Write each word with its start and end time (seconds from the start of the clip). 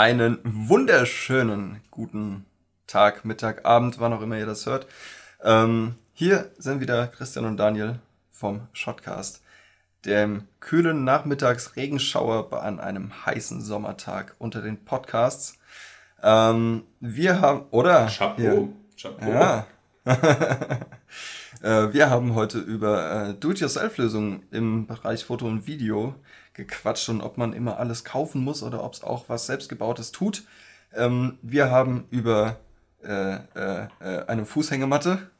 einen 0.00 0.38
wunderschönen 0.44 1.82
guten 1.90 2.46
Tag, 2.86 3.26
Mittag, 3.26 3.66
Abend, 3.66 4.00
wann 4.00 4.14
auch 4.14 4.22
immer 4.22 4.38
ihr 4.38 4.46
das 4.46 4.64
hört. 4.64 4.86
Ähm, 5.44 5.94
hier 6.14 6.50
sind 6.56 6.80
wieder 6.80 7.06
Christian 7.06 7.44
und 7.44 7.58
Daniel 7.58 7.98
vom 8.30 8.66
Shotcast, 8.72 9.42
dem 10.06 10.48
kühlen 10.58 11.04
Nachmittagsregenschauer 11.04 12.50
an 12.62 12.80
einem 12.80 13.26
heißen 13.26 13.60
Sommertag 13.60 14.36
unter 14.38 14.62
den 14.62 14.82
Podcasts. 14.86 15.58
Ähm, 16.22 16.84
wir 17.00 17.42
haben, 17.42 17.66
oder? 17.70 18.06
Chapeau. 18.06 18.70
Chapeau. 18.98 19.30
Ja. 19.30 19.66
Äh, 21.62 21.92
wir 21.92 22.08
haben 22.08 22.34
heute 22.34 22.58
über 22.58 23.28
äh, 23.28 23.34
Do-it-yourself-Lösungen 23.34 24.44
im 24.50 24.86
Bereich 24.86 25.26
Foto 25.26 25.46
und 25.46 25.66
Video 25.66 26.14
gequatscht 26.54 27.08
und 27.08 27.20
ob 27.20 27.38
man 27.38 27.52
immer 27.52 27.78
alles 27.78 28.04
kaufen 28.04 28.42
muss 28.42 28.62
oder 28.62 28.82
ob 28.84 28.94
es 28.94 29.02
auch 29.02 29.28
was 29.28 29.46
selbstgebautes 29.46 30.12
tut. 30.12 30.44
Ähm, 30.94 31.38
wir 31.42 31.70
haben 31.70 32.06
über 32.10 32.58
äh, 33.02 33.36
äh, 33.54 33.88
äh 34.00 34.26
eine 34.26 34.44
Fußhängematte 34.44 35.30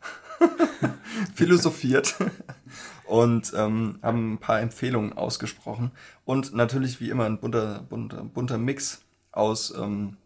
philosophiert 1.35 2.17
und 3.07 3.53
ähm, 3.57 3.99
haben 4.03 4.35
ein 4.35 4.39
paar 4.39 4.61
Empfehlungen 4.61 5.13
ausgesprochen 5.13 5.91
und 6.25 6.55
natürlich 6.55 7.01
wie 7.01 7.11
immer 7.11 7.25
ein 7.25 7.41
bunter, 7.41 7.85
bunter, 7.89 8.25
bunter 8.25 8.59
Mix 8.59 9.03
aus, 9.33 9.75
ähm, 9.77 10.17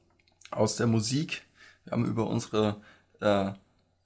aus 0.51 0.77
der 0.77 0.87
Musik. 0.87 1.43
Wir 1.85 1.93
haben 1.93 2.05
über 2.05 2.27
unsere 2.27 2.77
äh, 3.21 3.53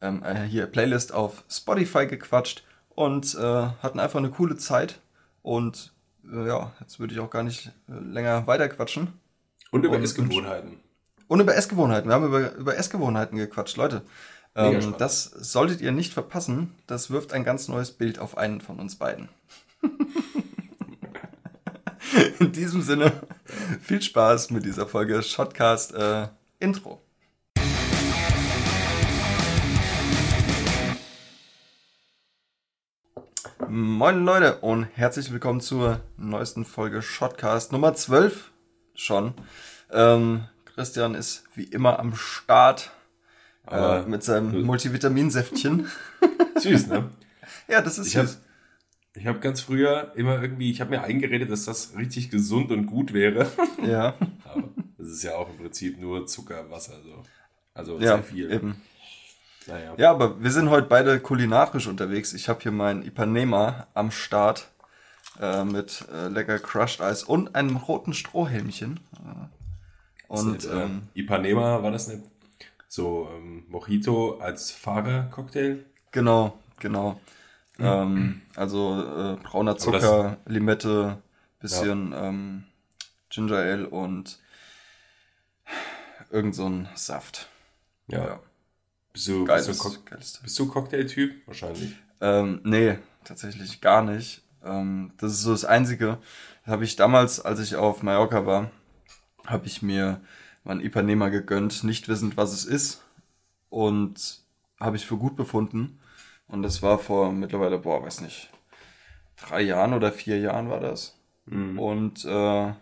ähm, 0.00 0.22
äh, 0.22 0.44
hier 0.44 0.66
Playlist 0.66 1.12
auf 1.12 1.44
Spotify 1.48 2.06
gequatscht 2.06 2.64
und 2.90 3.34
äh, 3.34 3.42
hatten 3.82 4.00
einfach 4.00 4.18
eine 4.18 4.30
coole 4.30 4.56
Zeit 4.56 5.00
und 5.42 5.92
äh, 6.32 6.46
ja, 6.46 6.72
jetzt 6.80 7.00
würde 7.00 7.14
ich 7.14 7.20
auch 7.20 7.30
gar 7.30 7.42
nicht 7.42 7.72
äh, 7.88 7.92
länger 7.92 8.46
weiterquatschen. 8.46 9.12
Und 9.70 9.84
über 9.84 10.00
Essgewohnheiten. 10.00 10.80
Und 11.26 11.40
über 11.40 11.54
Essgewohnheiten. 11.54 12.08
Wir 12.08 12.14
haben 12.14 12.26
über, 12.26 12.54
über 12.54 12.76
Essgewohnheiten 12.76 13.36
gequatscht. 13.36 13.76
Leute, 13.76 14.02
ähm, 14.54 14.94
das 14.98 15.24
solltet 15.24 15.80
ihr 15.80 15.92
nicht 15.92 16.12
verpassen. 16.12 16.74
Das 16.86 17.10
wirft 17.10 17.32
ein 17.32 17.44
ganz 17.44 17.68
neues 17.68 17.92
Bild 17.92 18.18
auf 18.18 18.38
einen 18.38 18.60
von 18.60 18.80
uns 18.80 18.96
beiden. 18.96 19.28
In 22.40 22.52
diesem 22.52 22.82
Sinne, 22.82 23.12
viel 23.82 24.00
Spaß 24.00 24.50
mit 24.50 24.64
dieser 24.64 24.86
Folge 24.86 25.22
Shotcast 25.22 25.94
äh, 25.94 26.28
Intro. 26.58 27.02
Moin 33.70 34.24
Leute 34.24 34.60
und 34.60 34.84
herzlich 34.94 35.30
willkommen 35.30 35.60
zur 35.60 36.00
neuesten 36.16 36.64
Folge 36.64 37.02
Shotcast 37.02 37.70
Nummer 37.70 37.92
12 37.92 38.50
schon. 38.94 39.34
Ähm, 39.92 40.44
Christian 40.64 41.14
ist 41.14 41.44
wie 41.54 41.64
immer 41.64 41.98
am 41.98 42.14
Start 42.14 42.92
äh, 43.70 44.00
mit 44.04 44.24
seinem 44.24 44.62
Multivitaminsäftchen. 44.62 45.86
Süß, 46.56 46.86
ne? 46.86 47.10
ja, 47.68 47.82
das 47.82 47.98
ist 47.98 48.06
ich 48.06 48.12
süß. 48.14 48.36
Hab, 48.36 48.42
ich 49.20 49.26
habe 49.26 49.40
ganz 49.40 49.60
früher 49.60 50.12
immer 50.16 50.40
irgendwie, 50.40 50.70
ich 50.70 50.80
habe 50.80 50.88
mir 50.88 51.02
eingeredet, 51.02 51.50
dass 51.50 51.66
das 51.66 51.94
richtig 51.94 52.30
gesund 52.30 52.72
und 52.72 52.86
gut 52.86 53.12
wäre. 53.12 53.50
Ja. 53.86 54.14
Aber 54.44 54.70
das 54.96 55.08
ist 55.08 55.22
ja 55.24 55.34
auch 55.34 55.50
im 55.50 55.58
Prinzip 55.58 56.00
nur 56.00 56.26
Zucker, 56.26 56.70
Wasser, 56.70 56.94
so. 57.02 57.22
Also 57.74 57.98
ja, 57.98 58.14
sehr 58.14 58.22
viel. 58.22 58.50
Eben. 58.50 58.80
Naja. 59.68 59.94
Ja, 59.98 60.10
aber 60.10 60.42
wir 60.42 60.50
sind 60.50 60.70
heute 60.70 60.86
beide 60.86 61.20
kulinarisch 61.20 61.86
unterwegs. 61.86 62.32
Ich 62.32 62.48
habe 62.48 62.60
hier 62.62 62.72
mein 62.72 63.02
Ipanema 63.02 63.86
am 63.92 64.10
Start 64.10 64.68
äh, 65.40 65.64
mit 65.64 66.06
äh, 66.10 66.28
lecker 66.28 66.58
Crushed 66.58 67.02
Eis 67.02 67.22
und 67.22 67.54
einem 67.54 67.76
roten 67.76 68.14
Strohhelmchen. 68.14 69.00
Äh, 69.14 70.32
und 70.32 70.52
nicht, 70.52 70.64
äh, 70.64 70.84
ähm, 70.84 71.02
Ipanema 71.14 71.82
war 71.82 71.90
das 71.90 72.08
nicht 72.08 72.22
so 72.88 73.28
ähm, 73.34 73.64
Mojito 73.68 74.38
als 74.40 74.70
Fahrercocktail? 74.70 75.84
Genau, 76.12 76.58
genau. 76.80 77.20
Mhm. 77.76 77.84
Ähm, 77.84 78.42
also 78.56 79.02
äh, 79.02 79.36
brauner 79.42 79.76
Zucker, 79.76 80.38
Limette, 80.46 81.18
bisschen 81.60 82.12
ja. 82.12 82.28
ähm, 82.28 82.64
Ginger 83.28 83.58
Ale 83.58 83.88
und 83.90 84.38
irgend 86.30 86.54
so 86.54 86.66
ein 86.66 86.88
Saft. 86.94 87.50
ja. 88.08 88.24
ja. 88.24 88.40
Bist 89.18 89.26
du, 89.26 89.44
Geiles, 89.44 89.66
bist 89.66 89.84
du, 89.84 90.04
Geiles. 90.04 90.40
bist 90.44 90.58
du 90.60 90.68
Cocktail-Typ? 90.68 91.44
Wahrscheinlich. 91.48 91.96
Ähm, 92.20 92.60
nee, 92.62 93.00
tatsächlich 93.24 93.80
gar 93.80 94.04
nicht. 94.04 94.42
Ähm, 94.64 95.10
das 95.18 95.32
ist 95.32 95.42
so 95.42 95.50
das 95.50 95.64
Einzige. 95.64 96.18
Das 96.64 96.72
habe 96.72 96.84
ich 96.84 96.94
damals, 96.94 97.40
als 97.40 97.58
ich 97.58 97.74
auf 97.74 98.04
Mallorca 98.04 98.46
war, 98.46 98.70
habe 99.44 99.66
ich 99.66 99.82
mir 99.82 100.20
mein 100.62 100.78
Ipanema 100.78 101.30
gegönnt, 101.30 101.82
nicht 101.82 102.06
wissend, 102.06 102.36
was 102.36 102.52
es 102.52 102.64
ist. 102.64 103.02
Und 103.70 104.38
habe 104.78 104.94
ich 104.94 105.04
für 105.04 105.16
gut 105.16 105.34
befunden. 105.34 105.98
Und 106.46 106.62
das 106.62 106.80
war 106.82 107.00
vor 107.00 107.32
mittlerweile, 107.32 107.78
boah, 107.78 108.04
weiß 108.04 108.20
nicht, 108.20 108.50
drei 109.36 109.62
Jahren 109.62 109.94
oder 109.94 110.12
vier 110.12 110.38
Jahren 110.38 110.70
war 110.70 110.78
das. 110.78 111.18
Mhm. 111.46 111.76
Und 111.76 112.24
äh, 112.24 112.72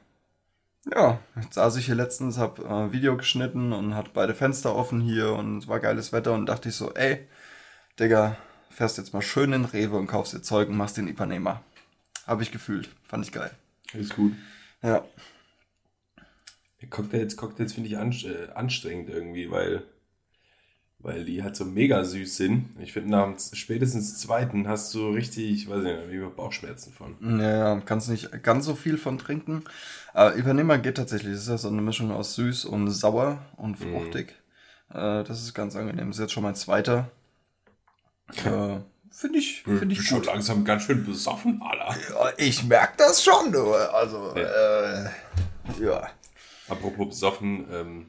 ja, 0.94 1.18
jetzt 1.40 1.54
saß 1.54 1.76
ich 1.76 1.86
hier 1.86 1.94
letztens, 1.94 2.38
hab 2.38 2.58
äh, 2.58 2.92
Video 2.92 3.16
geschnitten 3.16 3.72
und 3.72 3.94
hat 3.94 4.12
beide 4.12 4.34
Fenster 4.34 4.74
offen 4.74 5.00
hier 5.00 5.32
und 5.32 5.58
es 5.58 5.68
war 5.68 5.80
geiles 5.80 6.12
Wetter 6.12 6.32
und 6.34 6.46
dachte 6.46 6.68
ich 6.68 6.76
so, 6.76 6.94
ey, 6.94 7.26
Digga, 7.98 8.36
fährst 8.70 8.98
jetzt 8.98 9.12
mal 9.12 9.22
schön 9.22 9.52
in 9.52 9.64
Rewe 9.64 9.96
und 9.96 10.06
kaufst 10.06 10.34
dir 10.34 10.42
Zeug 10.42 10.68
und 10.68 10.76
machst 10.76 10.96
den 10.96 11.08
Ipanema. 11.08 11.62
Habe 12.26 12.42
ich 12.42 12.52
gefühlt. 12.52 12.88
Fand 13.04 13.24
ich 13.24 13.32
geil. 13.32 13.50
Ist 13.94 14.14
gut. 14.14 14.32
Ja. 14.82 15.04
Cocktails, 16.90 17.36
Cocktails 17.36 17.72
finde 17.72 17.88
ich 17.88 18.24
äh, 18.26 18.48
anstrengend 18.54 19.08
irgendwie, 19.08 19.50
weil 19.50 19.82
weil 20.98 21.24
die 21.24 21.42
halt 21.42 21.56
so 21.56 21.64
mega 21.64 22.04
süß 22.04 22.36
sind. 22.36 22.70
Ich 22.80 22.92
finde, 22.92 23.10
nach 23.10 23.28
spätestens 23.52 24.18
zweiten 24.18 24.66
hast 24.66 24.94
du 24.94 25.10
richtig, 25.10 25.68
weiß 25.68 25.84
ich 25.84 25.96
nicht, 25.96 26.10
wie 26.10 26.18
Bauchschmerzen 26.34 26.92
von. 26.92 27.40
Ja, 27.40 27.80
kannst 27.80 28.08
nicht 28.08 28.42
ganz 28.42 28.64
so 28.64 28.74
viel 28.74 28.98
von 28.98 29.18
trinken. 29.18 29.64
Aber 30.14 30.36
Ipanema 30.36 30.76
geht 30.78 30.96
tatsächlich. 30.96 31.32
Das 31.32 31.42
ist 31.42 31.48
ja 31.48 31.58
so 31.58 31.68
eine 31.68 31.82
Mischung 31.82 32.10
aus 32.10 32.34
süß 32.34 32.64
und 32.64 32.90
sauer 32.90 33.38
und 33.56 33.78
mhm. 33.80 33.92
fruchtig. 33.92 34.34
Mm. 34.88 34.96
Äh, 34.96 35.24
das 35.24 35.42
ist 35.42 35.54
ganz 35.54 35.76
angenehm. 35.76 36.08
Das 36.08 36.16
ist 36.16 36.22
jetzt 36.22 36.32
schon 36.32 36.42
mein 36.42 36.54
zweiter. 36.54 37.10
Äh, 38.44 38.78
finde 39.10 39.38
ich, 39.38 39.62
finde 39.62 39.92
ich 39.92 40.02
schon 40.02 40.22
langsam 40.24 40.64
ganz 40.64 40.84
schön 40.84 41.04
besoffen, 41.04 41.62
Alter. 41.62 41.96
Ja, 42.10 42.32
ich 42.38 42.64
merke 42.64 42.94
das 42.98 43.22
schon, 43.22 43.52
du. 43.52 43.72
Also, 43.72 44.34
ja. 44.36 45.04
Äh, 45.04 45.10
ja. 45.80 46.10
Apropos 46.68 47.08
besoffen, 47.08 47.66
ähm, 47.70 48.06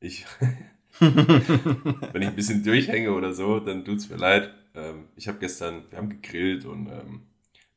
ich 0.00 0.26
Wenn 1.00 2.22
ich 2.22 2.28
ein 2.28 2.36
bisschen 2.36 2.62
durchhänge 2.62 3.12
oder 3.12 3.32
so, 3.32 3.60
dann 3.60 3.84
tut 3.84 3.98
es 3.98 4.08
mir 4.08 4.16
leid. 4.16 4.50
Ähm, 4.74 5.08
ich 5.16 5.28
habe 5.28 5.38
gestern, 5.38 5.82
wir 5.90 5.98
haben 5.98 6.08
gegrillt 6.08 6.64
und 6.64 6.88
ähm, 6.88 7.22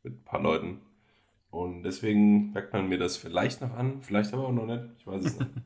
mit 0.03 0.13
ein 0.13 0.23
paar 0.23 0.41
Leuten. 0.41 0.81
Und 1.49 1.83
deswegen 1.83 2.51
merkt 2.51 2.73
man 2.73 2.87
mir 2.87 2.97
das 2.97 3.17
vielleicht 3.17 3.61
noch 3.61 3.73
an, 3.73 4.01
vielleicht 4.01 4.33
aber 4.33 4.47
auch 4.47 4.51
noch 4.51 4.65
nicht. 4.65 4.83
Ich 4.99 5.07
weiß 5.07 5.25
es 5.25 5.39
nicht. 5.39 5.51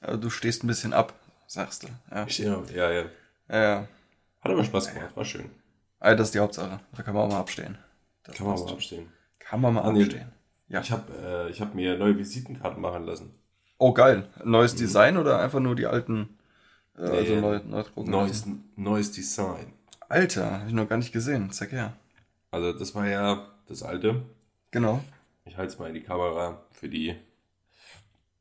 Also 0.00 0.20
du 0.20 0.30
stehst 0.30 0.62
ein 0.62 0.68
bisschen 0.68 0.92
ab, 0.92 1.12
sagst 1.48 1.82
du. 1.82 1.88
Ja, 2.12 2.24
ich 2.24 2.34
stehe 2.34 2.52
noch, 2.52 2.70
ja, 2.70 2.88
ja. 2.88 3.04
Ja, 3.48 3.62
ja. 3.62 3.88
Hat 4.40 4.52
aber 4.52 4.62
Spaß 4.62 4.94
gemacht, 4.94 5.16
war 5.16 5.24
schön. 5.24 5.50
Also 5.98 6.18
das 6.18 6.28
ist 6.28 6.34
die 6.36 6.38
Hauptsache. 6.38 6.78
Da 6.96 7.02
kann 7.02 7.14
man 7.14 7.24
auch 7.24 7.32
mal 7.32 7.40
abstehen. 7.40 7.76
Das 8.22 8.36
kann 8.36 8.46
man 8.46 8.60
mal 8.60 8.70
abstehen. 8.70 9.08
Kann 9.40 9.60
man 9.60 9.74
mal 9.74 9.80
ah, 9.80 9.88
abstehen. 9.88 10.30
Ja. 10.68 10.80
Ich 10.82 10.92
habe 10.92 11.50
äh, 11.50 11.52
hab 11.52 11.74
mir 11.74 11.98
neue 11.98 12.16
Visitenkarten 12.16 12.80
machen 12.80 13.06
lassen. 13.06 13.34
Oh, 13.78 13.92
geil. 13.92 14.28
Neues 14.44 14.74
mhm. 14.74 14.78
Design 14.78 15.16
oder 15.16 15.40
einfach 15.40 15.58
nur 15.58 15.74
die 15.74 15.86
alten? 15.86 16.37
Also 16.98 17.34
äh, 17.34 17.40
neu, 17.40 17.60
neu 17.64 17.84
neues, 17.96 18.46
neues 18.76 19.12
Design. 19.12 19.72
Alter, 20.08 20.60
habe 20.60 20.68
ich 20.68 20.74
noch 20.74 20.88
gar 20.88 20.96
nicht 20.96 21.12
gesehen. 21.12 21.50
Zeig 21.50 21.72
her. 21.72 21.96
Also 22.50 22.72
das 22.72 22.94
war 22.94 23.06
ja 23.06 23.46
das 23.66 23.82
alte. 23.82 24.22
Genau. 24.70 25.02
Ich 25.44 25.56
halte 25.56 25.72
es 25.72 25.78
mal 25.78 25.88
in 25.88 25.94
die 25.94 26.02
Kamera 26.02 26.62
für 26.72 26.88
die. 26.88 27.14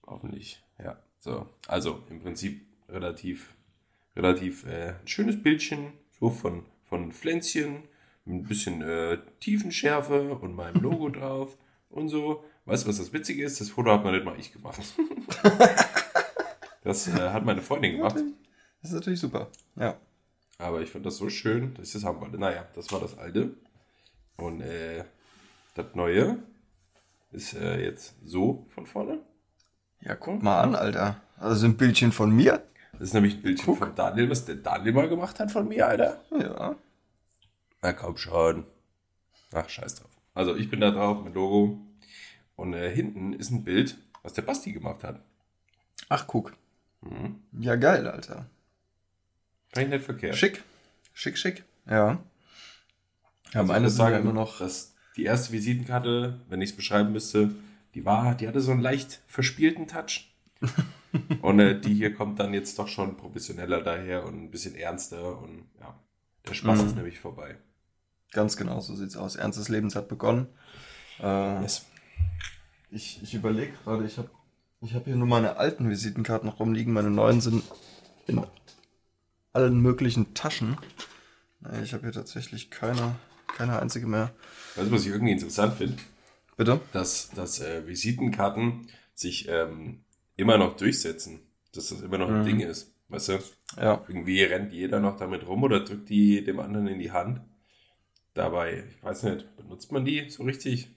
Hoffentlich. 0.05 0.63
Ja. 0.79 0.97
So. 1.19 1.47
Also 1.67 2.03
im 2.09 2.21
Prinzip 2.21 2.65
relativ, 2.89 3.53
relativ 4.15 4.65
äh, 4.65 4.95
schönes 5.05 5.41
Bildchen. 5.41 5.93
So 6.19 6.29
von, 6.29 6.65
von 6.85 7.11
Pflänzchen. 7.11 7.83
Mit 8.25 8.43
ein 8.43 8.43
bisschen 8.43 8.81
äh, 8.81 9.19
Tiefenschärfe 9.39 10.35
und 10.35 10.55
meinem 10.55 10.81
Logo 10.81 11.09
drauf. 11.09 11.57
Und 11.89 12.09
so. 12.09 12.43
Weißt 12.65 12.83
du, 12.83 12.89
was 12.89 12.97
das 12.97 13.13
Witzige 13.13 13.45
ist? 13.45 13.61
Das 13.61 13.69
Foto 13.69 13.91
hat 13.91 14.03
man 14.03 14.13
nicht 14.13 14.25
mal 14.25 14.37
ich 14.37 14.51
gemacht. 14.51 14.81
das 16.83 17.07
äh, 17.07 17.29
hat 17.29 17.45
meine 17.45 17.61
Freundin 17.61 17.97
gemacht. 17.97 18.17
Das 18.87 18.93
ist 18.93 18.99
natürlich 18.99 19.19
super. 19.19 19.49
Ja. 19.75 19.97
Aber 20.59 20.79
ich 20.79 20.89
fand 20.89 21.05
das 21.05 21.17
so 21.17 21.27
schön, 21.27 21.73
dass 21.73 21.87
ich 21.87 21.93
das 21.93 22.05
haben 22.05 22.21
wollte. 22.21 22.37
Naja, 22.37 22.65
das 22.73 22.89
war 22.93 23.01
das 23.01 23.17
alte. 23.17 23.51
Und 24.37 24.61
äh, 24.61 25.03
das 25.75 25.87
neue 25.93 26.37
ist 27.33 27.53
äh, 27.53 27.83
jetzt 27.83 28.15
so 28.23 28.65
von 28.69 28.85
vorne. 28.85 29.19
Ja, 29.99 30.15
guck 30.15 30.41
mal 30.41 30.61
an, 30.61 30.73
Alter. 30.73 31.19
Also 31.35 31.65
ein 31.65 31.75
Bildchen 31.75 32.13
von 32.13 32.33
mir. 32.33 32.63
Das 32.93 33.09
ist 33.09 33.13
nämlich 33.13 33.35
ein 33.35 33.41
Bildchen 33.41 33.65
guck. 33.65 33.79
von 33.79 33.93
Daniel, 33.93 34.29
was 34.29 34.45
der 34.45 34.55
Daniel 34.55 34.93
mal 34.93 35.09
gemacht 35.09 35.37
hat 35.41 35.51
von 35.51 35.67
mir, 35.67 35.85
Alter. 35.85 36.21
Ja. 36.31 36.75
Na 37.81 37.91
komm 37.91 38.15
schon. 38.15 38.65
Ach, 39.51 39.67
scheiß 39.67 39.95
drauf. 39.95 40.11
Also 40.33 40.55
ich 40.55 40.69
bin 40.69 40.79
da 40.79 40.91
drauf 40.91 41.25
mit 41.25 41.35
Logo. 41.35 41.77
Und 42.55 42.73
äh, 42.73 42.89
hinten 42.95 43.33
ist 43.33 43.51
ein 43.51 43.65
Bild, 43.65 43.97
was 44.23 44.31
der 44.31 44.43
Basti 44.43 44.71
gemacht 44.71 45.03
hat. 45.03 45.19
Ach, 46.07 46.25
guck. 46.25 46.53
Mhm. 47.01 47.41
Ja, 47.59 47.75
geil, 47.75 48.07
Alter. 48.07 48.49
Kann 49.71 49.83
ich 49.83 49.89
nicht 49.89 50.05
verkehrt. 50.05 50.35
Schick. 50.35 50.63
Schick, 51.13 51.37
schick. 51.37 51.63
Ja. 51.87 52.19
Ja, 53.53 53.61
also 53.61 53.73
meine 53.73 53.89
sagen 53.89 54.21
immer 54.21 54.33
noch, 54.33 54.59
dass 54.59 54.93
die 55.15 55.23
erste 55.23 55.51
Visitenkarte, 55.53 56.41
wenn 56.49 56.61
ich 56.61 56.71
es 56.71 56.75
beschreiben 56.75 57.11
müsste, 57.11 57.55
die 57.95 58.05
war, 58.05 58.35
die 58.35 58.47
hatte 58.47 58.61
so 58.61 58.71
einen 58.71 58.81
leicht 58.81 59.21
verspielten 59.27 59.87
Touch. 59.87 60.33
und 61.41 61.59
äh, 61.59 61.79
die 61.79 61.93
hier 61.93 62.13
kommt 62.13 62.39
dann 62.39 62.53
jetzt 62.53 62.77
doch 62.79 62.87
schon 62.87 63.15
professioneller 63.15 63.81
daher 63.81 64.25
und 64.25 64.43
ein 64.43 64.51
bisschen 64.51 64.75
ernster 64.75 65.39
und 65.39 65.65
ja, 65.79 65.99
der 66.47 66.53
Spaß 66.53 66.81
mhm. 66.81 66.87
ist 66.87 66.95
nämlich 66.95 67.19
vorbei. 67.19 67.57
Ganz 68.31 68.57
genau, 68.57 68.79
so 68.81 68.95
sieht's 68.95 69.15
aus. 69.15 69.35
Ernstes 69.35 69.69
Lebens 69.69 69.95
hat 69.95 70.09
begonnen. 70.09 70.47
Äh, 71.19 71.61
yes. 71.61 71.85
Ich, 72.89 73.21
ich 73.21 73.33
überlege 73.33 73.73
gerade, 73.83 74.05
ich 74.05 74.17
habe 74.17 74.29
ich 74.81 74.93
hab 74.93 75.05
hier 75.05 75.15
nur 75.15 75.27
meine 75.27 75.57
alten 75.57 75.89
Visitenkarten 75.89 76.47
noch 76.47 76.59
rumliegen. 76.59 76.93
Meine 76.93 77.09
neuen 77.09 77.41
sind 77.41 77.63
in 78.27 78.45
allen 79.57 79.81
möglichen 79.81 80.35
Taschen. 80.35 80.77
Ich 81.83 81.93
habe 81.93 82.03
hier 82.03 82.11
tatsächlich 82.11 82.69
keine, 82.69 83.15
keine 83.57 83.79
einzige 83.79 84.05
mehr. 84.05 84.31
Weißt 84.75 84.87
du, 84.87 84.93
was 84.93 85.01
ich 85.01 85.11
irgendwie 85.11 85.33
interessant 85.33 85.73
finde? 85.73 85.97
Bitte? 86.55 86.79
Dass, 86.91 87.31
dass 87.31 87.59
äh, 87.59 87.87
Visitenkarten 87.87 88.87
sich 89.15 89.47
ähm, 89.49 90.03
immer 90.35 90.59
noch 90.59 90.77
durchsetzen. 90.77 91.39
Dass 91.73 91.89
das 91.89 92.01
immer 92.01 92.19
noch 92.19 92.29
ein 92.29 92.41
mhm. 92.41 92.45
Ding 92.45 92.59
ist. 92.59 92.93
Weißt 93.09 93.29
du? 93.29 93.39
Ja. 93.77 94.05
Irgendwie 94.07 94.43
rennt 94.43 94.71
jeder 94.73 94.99
noch 94.99 95.17
damit 95.17 95.47
rum 95.47 95.63
oder 95.63 95.79
drückt 95.79 96.09
die 96.09 96.43
dem 96.43 96.59
anderen 96.59 96.87
in 96.87 96.99
die 96.99 97.11
Hand. 97.11 97.41
Dabei, 98.35 98.83
ich 98.95 99.03
weiß 99.03 99.23
nicht, 99.23 99.57
benutzt 99.57 99.91
man 99.91 100.05
die 100.05 100.29
so 100.29 100.43
richtig? 100.43 100.89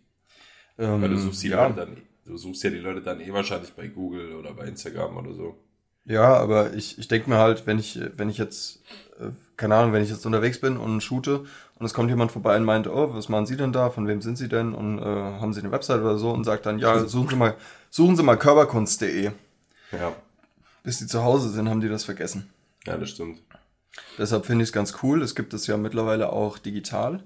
Ähm, 0.76 1.00
Weil 1.00 1.08
du 1.08 1.16
suchst 1.16 1.42
die 1.42 1.48
ja. 1.48 1.66
Leute 1.66 1.80
dann, 1.80 1.96
du 2.26 2.36
suchst 2.36 2.62
ja 2.64 2.70
die 2.70 2.76
Leute 2.76 3.00
dann 3.00 3.20
eh 3.20 3.32
wahrscheinlich 3.32 3.72
bei 3.72 3.88
Google 3.88 4.34
oder 4.34 4.52
bei 4.52 4.66
Instagram 4.66 5.16
oder 5.16 5.32
so. 5.32 5.69
Ja, 6.04 6.36
aber 6.36 6.72
ich, 6.74 6.98
ich 6.98 7.08
denke 7.08 7.30
mir 7.30 7.38
halt, 7.38 7.66
wenn 7.66 7.78
ich, 7.78 8.00
wenn 8.16 8.30
ich 8.30 8.38
jetzt, 8.38 8.80
äh, 9.20 9.30
keine 9.56 9.76
Ahnung, 9.76 9.92
wenn 9.92 10.02
ich 10.02 10.10
jetzt 10.10 10.26
unterwegs 10.26 10.60
bin 10.60 10.76
und 10.76 11.02
shoote 11.02 11.44
und 11.78 11.86
es 11.86 11.94
kommt 11.94 12.10
jemand 12.10 12.32
vorbei 12.32 12.56
und 12.56 12.64
meint, 12.64 12.86
oh, 12.88 13.14
was 13.14 13.28
machen 13.28 13.46
Sie 13.46 13.56
denn 13.56 13.72
da? 13.72 13.90
Von 13.90 14.06
wem 14.06 14.20
sind 14.20 14.36
Sie 14.36 14.48
denn? 14.48 14.74
Und 14.74 14.98
äh, 14.98 15.02
haben 15.04 15.52
Sie 15.52 15.60
eine 15.60 15.72
Website 15.72 16.00
oder 16.00 16.18
so? 16.18 16.30
Und 16.30 16.44
sagt 16.44 16.66
dann, 16.66 16.78
ja, 16.78 16.98
suchen 17.06 17.28
Sie 17.30 17.36
mal, 17.36 17.54
suchen 17.90 18.16
Sie 18.16 18.22
mal 18.22 18.36
körperkunst.de. 18.36 19.30
Ja. 19.92 20.12
Bis 20.82 20.98
die 20.98 21.06
zu 21.06 21.22
Hause 21.22 21.50
sind, 21.50 21.68
haben 21.68 21.80
die 21.80 21.88
das 21.88 22.04
vergessen. 22.04 22.50
Ja, 22.86 22.96
das 22.96 23.10
stimmt. 23.10 23.40
Deshalb 24.18 24.46
finde 24.46 24.62
ich 24.62 24.70
es 24.70 24.72
ganz 24.72 24.98
cool. 25.02 25.22
Es 25.22 25.34
gibt 25.34 25.54
es 25.54 25.66
ja 25.66 25.76
mittlerweile 25.76 26.32
auch 26.32 26.58
digital. 26.58 27.22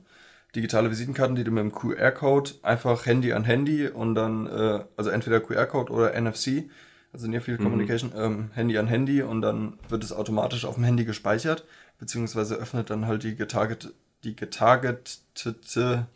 Digitale 0.55 0.91
Visitenkarten, 0.91 1.37
die 1.37 1.45
du 1.45 1.51
mit 1.51 1.63
dem 1.63 1.73
QR-Code 1.73 2.53
einfach 2.63 3.07
Handy 3.07 3.33
an 3.33 3.45
Handy 3.45 3.89
und 3.89 4.15
dann, 4.15 4.47
äh, 4.47 4.85
also 4.97 5.11
entweder 5.11 5.41
QR-Code 5.41 5.93
oder 5.93 6.21
NFC, 6.21 6.71
also 7.15 7.29
Near 7.29 7.41
Field 7.41 7.61
mhm. 7.61 7.65
Communication, 7.65 8.13
ähm, 8.17 8.51
Handy 8.53 8.77
an 8.77 8.89
Handy 8.89 9.23
und 9.23 9.41
dann 9.41 9.79
wird 9.89 10.05
es 10.05 10.13
automatisch 10.13 10.67
auf 10.67 10.75
dem 10.75 10.85
Handy 10.85 11.05
gespeichert, 11.05 11.65
beziehungsweise 11.99 12.57
öffnet 12.57 12.91
dann 12.91 13.07
halt 13.07 13.23
die 13.23 13.37
getarget, 13.37 13.95
die 14.25 14.37
getargetete 14.37 16.07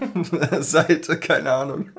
Seite, 0.60 1.18
keine 1.18 1.52
Ahnung. 1.52 1.90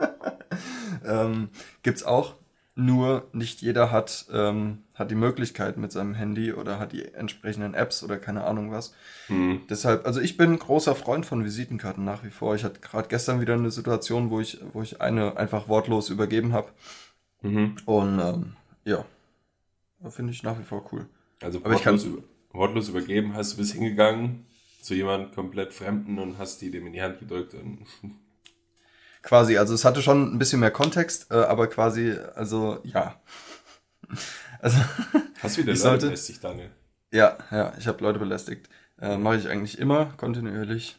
ähm, 1.05 1.49
gibt's 1.83 2.03
auch. 2.03 2.33
Nur 2.79 3.27
nicht 3.33 3.61
jeder 3.63 3.91
hat, 3.91 4.27
ähm, 4.31 4.83
hat 4.93 5.09
die 5.09 5.15
Möglichkeit 5.15 5.77
mit 5.77 5.91
seinem 5.91 6.13
Handy 6.13 6.53
oder 6.53 6.77
hat 6.77 6.91
die 6.91 7.11
entsprechenden 7.11 7.73
Apps 7.73 8.03
oder 8.03 8.17
keine 8.17 8.43
Ahnung 8.43 8.71
was. 8.71 8.93
Mhm. 9.29 9.61
Deshalb, 9.67 10.05
also 10.05 10.21
ich 10.21 10.37
bin 10.37 10.59
großer 10.59 10.93
Freund 10.93 11.25
von 11.25 11.43
Visitenkarten 11.43 12.05
nach 12.05 12.23
wie 12.23 12.29
vor. 12.29 12.53
Ich 12.53 12.63
hatte 12.63 12.79
gerade 12.79 13.07
gestern 13.07 13.41
wieder 13.41 13.55
eine 13.55 13.71
Situation, 13.71 14.29
wo 14.29 14.39
ich, 14.39 14.59
wo 14.73 14.83
ich 14.83 15.01
eine 15.01 15.37
einfach 15.37 15.67
wortlos 15.67 16.11
übergeben 16.11 16.53
habe. 16.53 16.69
Mhm. 17.41 17.77
Und 17.85 18.19
ähm, 18.19 18.53
ja, 18.85 19.05
finde 20.09 20.31
ich 20.31 20.43
nach 20.43 20.57
wie 20.59 20.63
vor 20.63 20.87
cool. 20.91 21.07
Also 21.41 21.59
Aber 21.59 21.75
wortlos, 21.75 22.05
ich 22.05 22.13
kann, 22.13 22.23
wortlos 22.51 22.89
übergeben, 22.89 23.33
hast 23.33 23.53
du 23.53 23.57
bis 23.57 23.73
hingegangen 23.73 24.45
zu 24.81 24.95
jemandem 24.95 25.31
komplett 25.33 25.73
Fremden 25.73 26.17
und 26.19 26.37
hast 26.37 26.61
die 26.61 26.71
dem 26.71 26.87
in 26.87 26.93
die 26.93 27.01
Hand 27.01 27.19
gedrückt 27.19 27.53
und 27.53 27.85
quasi, 29.21 29.57
also 29.57 29.73
es 29.73 29.85
hatte 29.85 30.01
schon 30.01 30.33
ein 30.33 30.39
bisschen 30.39 30.59
mehr 30.59 30.71
Kontext, 30.71 31.31
äh, 31.31 31.35
aber 31.35 31.67
quasi, 31.67 32.15
also 32.35 32.79
ja. 32.83 33.19
Also, 34.59 34.77
Hast 35.41 35.57
du 35.57 35.61
wieder 35.61 35.73
Leute 35.73 35.81
sollte, 35.81 36.05
belästigt, 36.07 36.43
Daniel? 36.43 36.71
Ja, 37.11 37.37
ja, 37.51 37.73
ich 37.77 37.87
habe 37.87 38.03
Leute 38.03 38.17
belästigt. 38.17 38.69
Äh, 38.99 39.17
Mache 39.17 39.37
ich 39.37 39.47
eigentlich 39.47 39.77
immer, 39.77 40.05
kontinuierlich. 40.17 40.97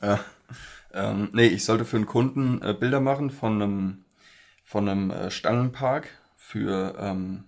Äh, 0.00 0.16
ähm, 0.92 1.28
nee, 1.32 1.46
ich 1.46 1.64
sollte 1.64 1.84
für 1.84 1.96
einen 1.96 2.06
Kunden 2.06 2.60
äh, 2.62 2.74
Bilder 2.74 3.00
machen 3.00 3.30
von 3.30 3.62
einem, 3.62 4.04
von 4.66 4.88
einem 4.88 5.10
äh, 5.10 5.30
Stangenpark 5.30 6.08
für 6.36 6.96
ähm, 6.98 7.44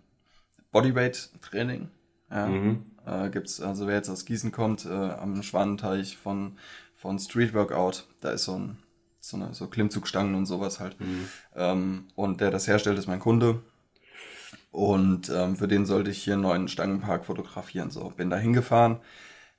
Bodyweight-Training. 0.70 1.88
Ja. 2.31 2.47
Mhm. 2.47 2.87
Äh, 3.05 3.29
gibt's, 3.31 3.61
also 3.61 3.87
wer 3.87 3.97
jetzt 3.97 4.09
aus 4.09 4.25
Gießen 4.25 4.53
kommt, 4.53 4.87
äh, 4.87 4.88
am 4.88 5.43
Schwanenteich 5.43 6.17
von, 6.17 6.59
von 6.94 7.19
Street 7.19 7.53
Workout, 7.55 8.06
da 8.20 8.31
ist 8.31 8.44
so 8.44 8.55
ein 8.59 8.79
so, 9.20 9.37
eine, 9.37 9.53
so 9.53 9.67
Klimmzugstangen 9.67 10.35
und 10.35 10.47
sowas 10.47 10.81
halt. 10.81 10.99
Mhm. 11.00 11.29
Ähm, 11.55 12.05
und 12.15 12.41
der 12.41 12.50
das 12.50 12.67
herstellt, 12.67 12.99
ist 12.99 13.09
mein 13.09 13.20
Kunde. 13.20 13.61
Und 14.70 15.29
ähm, 15.29 15.56
für 15.56 15.69
den 15.69 15.87
sollte 15.87 16.11
ich 16.11 16.23
hier 16.23 16.35
einen 16.35 16.43
neuen 16.43 16.69
Stangenpark 16.69 17.26
fotografieren. 17.26 17.91
So, 17.91 18.11
bin 18.11 18.31
da 18.31 18.37
hingefahren, 18.37 18.99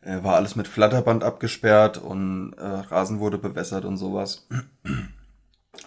äh, 0.02 0.24
war 0.24 0.36
alles 0.36 0.56
mit 0.56 0.68
Flatterband 0.68 1.24
abgesperrt 1.24 1.98
und 1.98 2.54
äh, 2.54 2.64
Rasen 2.64 3.20
wurde 3.20 3.38
bewässert 3.38 3.86
und 3.86 3.98
sowas. 3.98 4.48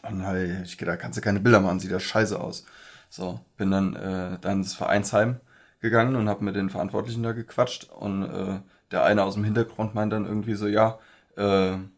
Und 0.02 0.26
halt, 0.26 0.66
ich 0.66 0.78
gedacht, 0.78 0.99
kannst 1.00 1.16
du 1.19 1.22
keine 1.22 1.40
Bilder 1.40 1.60
machen, 1.60 1.81
sieht 1.81 1.93
das 1.93 2.02
scheiße 2.02 2.40
aus. 2.40 2.64
So, 3.08 3.40
bin 3.56 3.70
dann, 3.70 3.94
äh, 3.94 4.38
dann 4.40 4.58
ins 4.58 4.75
Vereinsheim 4.75 5.40
gegangen 5.81 6.16
und 6.16 6.28
habe 6.28 6.44
mit 6.44 6.56
den 6.56 6.70
Verantwortlichen 6.70 7.22
da 7.22 7.32
gequatscht. 7.32 7.90
Und 7.90 8.25
äh, 8.25 8.60
der 8.90 9.04
eine 9.04 9.25
aus 9.25 9.34
dem 9.34 9.44
Hintergrund 9.44 9.94
meint 9.94 10.12
dann 10.12 10.26
irgendwie 10.26 10.54
so, 10.54 10.66
ja, 10.66 10.99
äh, 11.37 11.72
ähm, 11.72 11.90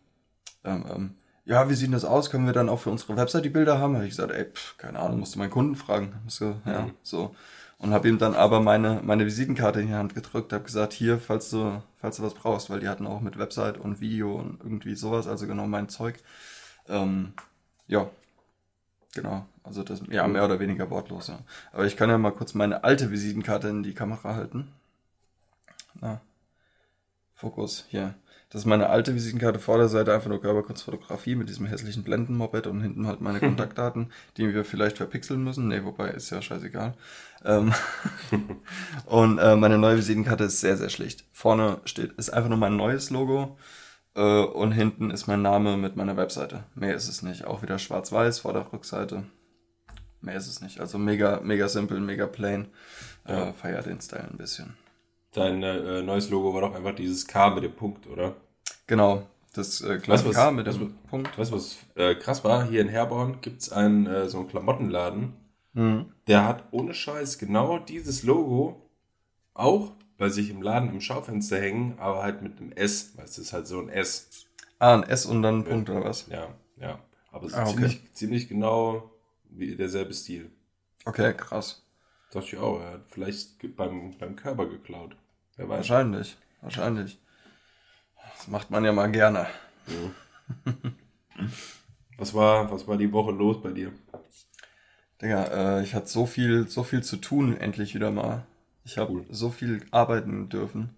ähm, 0.65 1.15
ja, 1.45 1.69
wie 1.69 1.75
sieht 1.75 1.93
das 1.93 2.05
aus? 2.05 2.31
Können 2.31 2.47
wir 2.47 2.53
dann 2.55 2.69
auch 2.69 2.81
für 2.81 2.91
unsere 2.91 3.17
Website 3.17 3.45
die 3.45 3.51
Bilder 3.51 3.79
haben? 3.79 3.95
Habe 3.95 4.05
ich 4.05 4.11
gesagt, 4.11 4.33
ey, 4.33 4.47
pff, 4.47 4.79
keine 4.79 4.99
Ahnung, 4.99 5.21
musst 5.21 5.35
du 5.35 5.39
meinen 5.39 5.51
Kunden 5.51 5.77
fragen. 5.77 6.15
So, 6.27 6.57
ja, 6.65 6.83
mhm. 6.83 6.95
so. 7.03 7.35
Und 7.79 7.93
habe 7.93 8.09
ihm 8.09 8.19
dann 8.19 8.35
aber 8.35 8.61
meine, 8.61 9.01
meine 9.05 9.27
Visitenkarte 9.27 9.81
in 9.81 9.89
die 9.89 9.95
Hand 9.95 10.15
gedrückt, 10.15 10.53
habe 10.53 10.65
gesagt, 10.65 10.95
hier, 10.95 11.19
falls 11.19 11.51
du, 11.51 11.83
falls 11.97 12.17
du 12.17 12.23
was 12.23 12.35
brauchst, 12.35 12.71
weil 12.71 12.81
die 12.81 12.89
hatten 12.89 13.07
auch 13.07 13.21
mit 13.21 13.39
Website 13.39 13.79
und 13.79 14.01
Video 14.01 14.37
und 14.37 14.61
irgendwie 14.63 14.95
sowas, 14.95 15.27
also 15.27 15.47
genau 15.47 15.67
mein 15.67 15.89
Zeug. 15.91 16.17
Ähm, 16.89 17.35
ja, 17.87 18.09
genau. 19.15 19.47
Also 19.63 19.83
das, 19.83 20.03
ja, 20.11 20.27
mehr 20.29 20.45
oder 20.45 20.61
weniger 20.61 20.91
wortlos, 20.91 21.29
ja. 21.29 21.39
Aber 21.73 21.87
ich 21.87 21.97
kann 21.97 22.11
ja 22.11 22.19
mal 22.19 22.33
kurz 22.33 22.55
meine 22.55 22.85
alte 22.85 23.11
Visitenkarte 23.11 23.69
in 23.69 23.83
die 23.83 23.95
Kamera 23.95 24.35
halten. 24.35 24.73
Na, 26.01 26.21
Fokus, 27.35 27.85
hier. 27.89 28.15
Das 28.51 28.63
ist 28.63 28.67
meine 28.67 28.89
alte 28.89 29.15
Visitenkarte, 29.17 29.59
Vorderseite 29.59 30.15
einfach 30.15 30.29
nur 30.29 30.41
Körperkurzfotografie 30.41 31.35
mit 31.35 31.49
diesem 31.49 31.67
hässlichen 31.67 32.05
Blendenmoped 32.05 32.69
und 32.69 32.83
hinten 32.83 33.07
halt 33.07 33.21
meine 33.21 33.41
Kontaktdaten, 33.41 34.13
die 34.37 34.55
wir 34.55 34.65
vielleicht 34.65 34.99
verpixeln 34.99 35.43
müssen. 35.43 35.67
Nee, 35.67 35.83
wobei 35.83 36.11
ist 36.11 36.31
ja 36.31 36.41
scheißegal. 36.41 36.95
Ähm 37.45 37.75
und 39.07 39.39
äh, 39.39 39.57
meine 39.57 39.79
neue 39.79 39.97
Visitenkarte 39.97 40.45
ist 40.45 40.61
sehr, 40.61 40.77
sehr 40.77 40.89
schlicht. 40.89 41.25
Vorne 41.33 41.81
steht, 41.85 42.13
ist 42.13 42.31
einfach 42.31 42.49
nur 42.49 42.59
mein 42.59 42.77
neues 42.77 43.11
Logo 43.11 43.59
äh, 44.15 44.43
und 44.45 44.73
hinten 44.73 45.11
ist 45.11 45.27
mein 45.27 45.43
Name 45.43 45.77
mit 45.77 45.97
meiner 45.97 46.17
Webseite. 46.17 46.65
Mehr 46.75 46.95
ist 46.95 47.09
es 47.09 47.23
nicht. 47.23 47.47
Auch 47.47 47.63
wieder 47.63 47.79
schwarz-weiß 47.79 48.41
vor 48.41 48.53
der 48.53 48.73
Rückseite. 48.73 49.25
Mehr 50.21 50.37
ist 50.37 50.49
es 50.49 50.61
nicht. 50.61 50.81
Also 50.81 50.99
mega, 50.99 51.41
mega 51.43 51.69
simpel, 51.69 52.01
mega 52.01 52.27
plain. 52.27 52.69
Äh, 53.25 53.53
feier 53.53 53.83
den 53.83 54.01
Style 54.01 54.29
ein 54.31 54.39
bisschen. 54.39 54.77
Dein 55.33 55.63
äh, 55.63 56.03
neues 56.03 56.31
Logo 56.31 56.55
war 56.55 56.61
doch 56.61 56.75
einfach 56.75 56.95
dieses 56.95 57.27
K 57.27 57.51
mit 57.51 57.65
dem 57.65 57.73
Punkt, 57.73 58.07
oder? 58.07 58.37
Genau, 58.87 59.27
das 59.53 59.81
äh, 59.81 59.99
kleine 59.99 60.31
K 60.31 60.51
mit 60.53 60.67
dem 60.67 60.81
was, 60.81 61.11
Punkt. 61.11 61.39
Weißt 61.39 61.51
du, 61.51 61.57
was 61.57 61.79
äh, 61.97 62.15
krass 62.15 62.45
war? 62.45 62.65
Hier 62.65 62.81
in 62.81 62.89
Herborn 62.89 63.41
gibt's 63.41 63.73
einen, 63.73 64.07
äh, 64.07 64.29
so 64.29 64.39
einen 64.39 64.49
Klamottenladen. 64.49 65.33
Mhm. 65.73 66.07
Der 66.29 66.47
hat 66.47 66.65
ohne 66.71 66.95
Scheiß 66.95 67.39
genau 67.39 67.79
dieses 67.79 68.23
Logo 68.23 68.81
auch 69.55 69.93
bei 70.17 70.29
sich 70.29 70.51
im 70.51 70.63
Laden 70.63 70.91
im 70.91 71.01
Schaufenster 71.01 71.61
hängen, 71.61 71.99
aber 71.99 72.23
halt 72.23 72.43
mit 72.43 72.59
einem 72.59 72.73
S. 72.73 73.17
Weißt 73.17 73.37
du, 73.37 73.43
ist 73.43 73.53
halt 73.53 73.67
so 73.67 73.81
ein 73.81 73.89
S. 73.89 74.47
Ah, 74.79 74.95
ein 74.95 75.03
S 75.03 75.27
und 75.27 75.43
dann 75.43 75.61
ein 75.61 75.65
Punkt 75.65 75.91
oder 75.91 76.05
was? 76.05 76.27
Ja, 76.29 76.49
ja. 76.77 76.99
Aber 77.33 77.47
es 77.47 77.53
ist 77.53 77.59
ah, 77.59 77.63
okay. 77.63 77.73
ziemlich, 77.73 78.13
ziemlich 78.13 78.49
genau 78.49 79.11
wie 79.51 79.77
derselbe 79.77 80.15
Stil. 80.15 80.51
Okay, 81.05 81.35
krass. 81.35 81.83
Dachte 82.31 82.47
ich 82.47 82.57
auch, 82.59 82.81
er 82.81 82.93
hat 82.93 83.05
vielleicht 83.09 83.77
beim, 83.77 84.17
beim 84.19 84.37
Körper 84.37 84.67
geklaut. 84.67 85.17
Wer 85.57 85.69
weiß. 85.69 85.79
Wahrscheinlich, 85.79 86.37
wahrscheinlich. 86.63 87.21
Das 88.37 88.49
macht 88.49 88.71
man 88.71 88.85
ja 88.85 88.93
mal 88.93 89.11
gerne. 89.11 89.47
Ja. 89.87 90.73
was, 92.19 92.35
war, 92.35 92.71
was 92.71 92.87
war 92.89 92.97
die 92.97 93.13
Woche 93.13 93.31
los 93.31 93.63
bei 93.63 93.71
dir? 93.71 93.93
Digga, 95.23 95.79
äh, 95.79 95.83
ich 95.85 95.95
hatte 95.95 96.09
so 96.09 96.27
viel, 96.27 96.69
so 96.69 96.83
viel 96.83 97.03
zu 97.03 97.17
tun, 97.17 97.57
endlich 97.57 97.95
wieder 97.95 98.11
mal. 98.11 98.47
Ich 98.85 98.99
habe 98.99 99.13
cool. 99.13 99.27
so 99.31 99.51
viel 99.51 99.85
arbeiten 99.91 100.49
dürfen. 100.49 100.91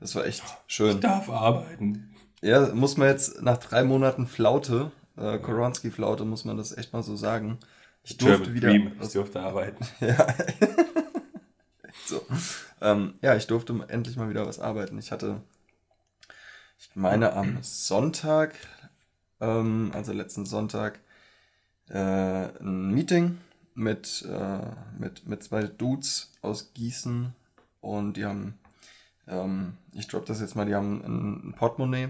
Das 0.00 0.14
war 0.14 0.26
echt 0.26 0.42
schön. 0.66 0.96
Ich 0.96 1.00
darf 1.00 1.28
arbeiten. 1.30 2.14
Ja, 2.40 2.74
muss 2.74 2.96
man 2.96 3.08
jetzt 3.08 3.42
nach 3.42 3.58
drei 3.58 3.84
Monaten 3.84 4.26
Flaute, 4.26 4.92
äh, 5.16 5.38
Koronski-Flaute, 5.38 6.24
muss 6.24 6.44
man 6.44 6.56
das 6.56 6.76
echt 6.76 6.92
mal 6.92 7.02
so 7.02 7.16
sagen. 7.16 7.58
Ich 8.02 8.18
durfte 8.18 8.52
German 8.52 8.54
wieder. 8.54 8.68
Dream. 8.68 8.92
Ich 9.00 9.12
durfte 9.12 9.40
arbeiten. 9.40 9.86
ja. 10.00 10.26
so. 12.06 12.20
Ähm, 12.80 13.14
ja, 13.22 13.34
ich 13.34 13.46
durfte 13.46 13.74
endlich 13.88 14.16
mal 14.16 14.28
wieder 14.28 14.46
was 14.46 14.58
arbeiten. 14.58 14.98
Ich 14.98 15.10
hatte, 15.10 15.40
ich 16.78 16.90
meine, 16.94 17.32
am 17.32 17.58
Sonntag, 17.62 18.54
ähm, 19.40 19.90
also 19.94 20.12
letzten 20.12 20.44
Sonntag, 20.44 21.00
äh, 21.88 21.98
ein 22.60 22.90
Meeting 22.90 23.38
mit, 23.74 24.26
äh, 24.30 24.66
mit, 24.98 25.26
mit 25.26 25.42
zwei 25.42 25.64
Dudes 25.64 26.32
aus 26.42 26.72
Gießen 26.74 27.34
und 27.80 28.16
die 28.16 28.24
haben, 28.24 28.58
ähm, 29.26 29.76
ich 29.92 30.06
drop 30.08 30.26
das 30.26 30.40
jetzt 30.40 30.54
mal, 30.54 30.66
die 30.66 30.74
haben 30.74 31.02
ein, 31.04 31.48
ein 31.48 31.54
Portemonnaie, 31.54 32.08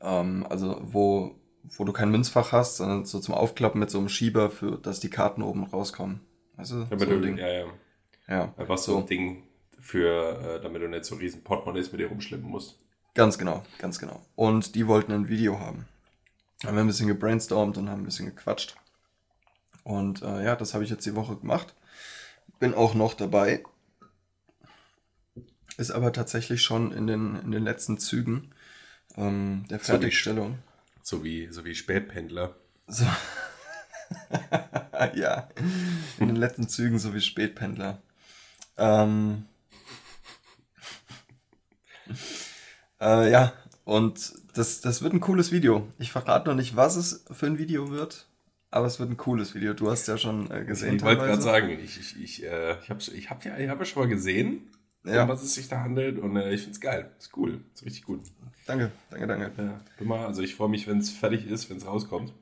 ähm, 0.00 0.46
also 0.48 0.80
wo, 0.82 1.34
wo 1.76 1.84
du 1.84 1.92
kein 1.92 2.10
Münzfach 2.10 2.52
hast, 2.52 2.78
sondern 2.78 3.04
so 3.04 3.20
zum 3.20 3.34
Aufklappen 3.34 3.78
mit 3.78 3.90
so 3.90 3.98
einem 3.98 4.08
Schieber, 4.08 4.50
für 4.50 4.78
dass 4.78 5.00
die 5.00 5.10
Karten 5.10 5.42
oben 5.42 5.64
rauskommen. 5.64 6.20
Also 6.56 6.84
Damit 6.84 7.08
so 7.08 7.14
ein 7.14 7.20
du, 7.20 7.26
Ding. 7.26 7.38
ja, 7.38 7.48
ja. 7.48 7.66
Ja, 8.28 8.54
Einfach 8.56 8.78
so 8.78 8.98
ein 8.98 9.06
Ding 9.06 9.42
für, 9.80 10.38
äh, 10.40 10.62
damit 10.62 10.82
du 10.82 10.88
nicht 10.88 11.04
so 11.04 11.16
riesen 11.16 11.42
Portemonnaies 11.42 11.90
mit 11.90 12.00
dir 12.00 12.08
rumschleppen 12.08 12.48
musst. 12.48 12.78
Ganz 13.14 13.38
genau, 13.38 13.64
ganz 13.78 13.98
genau. 13.98 14.24
Und 14.36 14.74
die 14.76 14.86
wollten 14.86 15.12
ein 15.12 15.28
Video 15.28 15.58
haben. 15.58 15.88
Haben 16.64 16.76
wir 16.76 16.82
ein 16.82 16.86
bisschen 16.86 17.08
gebrainstormt 17.08 17.76
und 17.76 17.90
haben 17.90 18.02
ein 18.02 18.04
bisschen 18.04 18.26
gequatscht. 18.26 18.76
Und 19.84 20.22
äh, 20.22 20.44
ja, 20.44 20.56
das 20.56 20.74
habe 20.74 20.84
ich 20.84 20.90
jetzt 20.90 21.06
die 21.06 21.14
Woche 21.14 21.36
gemacht. 21.36 21.74
Bin 22.58 22.74
auch 22.74 22.94
noch 22.94 23.14
dabei. 23.14 23.62
Ist 25.76 25.90
aber 25.90 26.12
tatsächlich 26.12 26.62
schon 26.62 26.92
in 26.92 27.06
den, 27.06 27.36
in 27.36 27.50
den 27.50 27.62
letzten 27.62 27.98
Zügen 27.98 28.52
ähm, 29.16 29.64
der 29.70 29.80
Fertigstellung. 29.80 30.58
So 31.02 31.24
wie, 31.24 31.48
so 31.50 31.64
wie 31.64 31.74
Spätpendler. 31.74 32.54
So. 32.86 33.04
ja, 35.14 35.48
in 36.18 36.28
den 36.28 36.36
letzten 36.36 36.68
Zügen 36.68 36.98
so 36.98 37.14
wie 37.14 37.20
Spätpendler. 37.20 38.02
Ähm, 38.76 39.46
äh, 43.00 43.30
ja, 43.30 43.52
und 43.84 44.32
das, 44.54 44.80
das 44.80 45.02
wird 45.02 45.14
ein 45.14 45.20
cooles 45.20 45.52
Video. 45.52 45.88
Ich 45.98 46.12
verrate 46.12 46.48
noch 46.48 46.56
nicht, 46.56 46.76
was 46.76 46.96
es 46.96 47.24
für 47.30 47.46
ein 47.46 47.58
Video 47.58 47.90
wird, 47.90 48.26
aber 48.70 48.86
es 48.86 48.98
wird 49.00 49.10
ein 49.10 49.16
cooles 49.16 49.54
Video. 49.54 49.74
Du 49.74 49.90
hast 49.90 50.06
ja 50.08 50.16
schon 50.18 50.50
äh, 50.50 50.64
gesehen. 50.64 50.96
Ich 50.96 51.02
wollte 51.02 51.22
gerade 51.22 51.42
sagen, 51.42 51.70
ich, 51.70 51.98
ich, 51.98 52.20
ich, 52.22 52.44
äh, 52.44 52.76
ich 52.82 52.90
habe 52.90 53.00
ich 53.00 53.30
hab 53.30 53.44
ja, 53.44 53.58
ich 53.58 53.68
hab 53.68 53.78
ja 53.78 53.84
schon 53.84 54.02
mal 54.02 54.08
gesehen, 54.08 54.70
Ja. 55.04 55.22
um 55.24 55.28
was 55.28 55.42
es 55.42 55.54
sich 55.54 55.68
da 55.68 55.80
handelt 55.80 56.18
und 56.18 56.36
äh, 56.36 56.52
ich 56.52 56.62
find's 56.62 56.80
geil. 56.80 57.10
Ist 57.18 57.36
cool. 57.36 57.60
Ist 57.74 57.84
richtig 57.84 58.04
gut. 58.04 58.22
Danke, 58.66 58.92
danke, 59.10 59.26
danke. 59.26 59.50
Ja, 59.56 59.80
bin 59.98 60.08
mal, 60.08 60.26
also 60.26 60.42
ich 60.42 60.54
freue 60.54 60.68
mich, 60.68 60.86
wenn 60.86 60.98
es 60.98 61.10
fertig 61.10 61.46
ist, 61.46 61.68
wenn 61.70 61.78
es 61.78 61.86
rauskommt. 61.86 62.32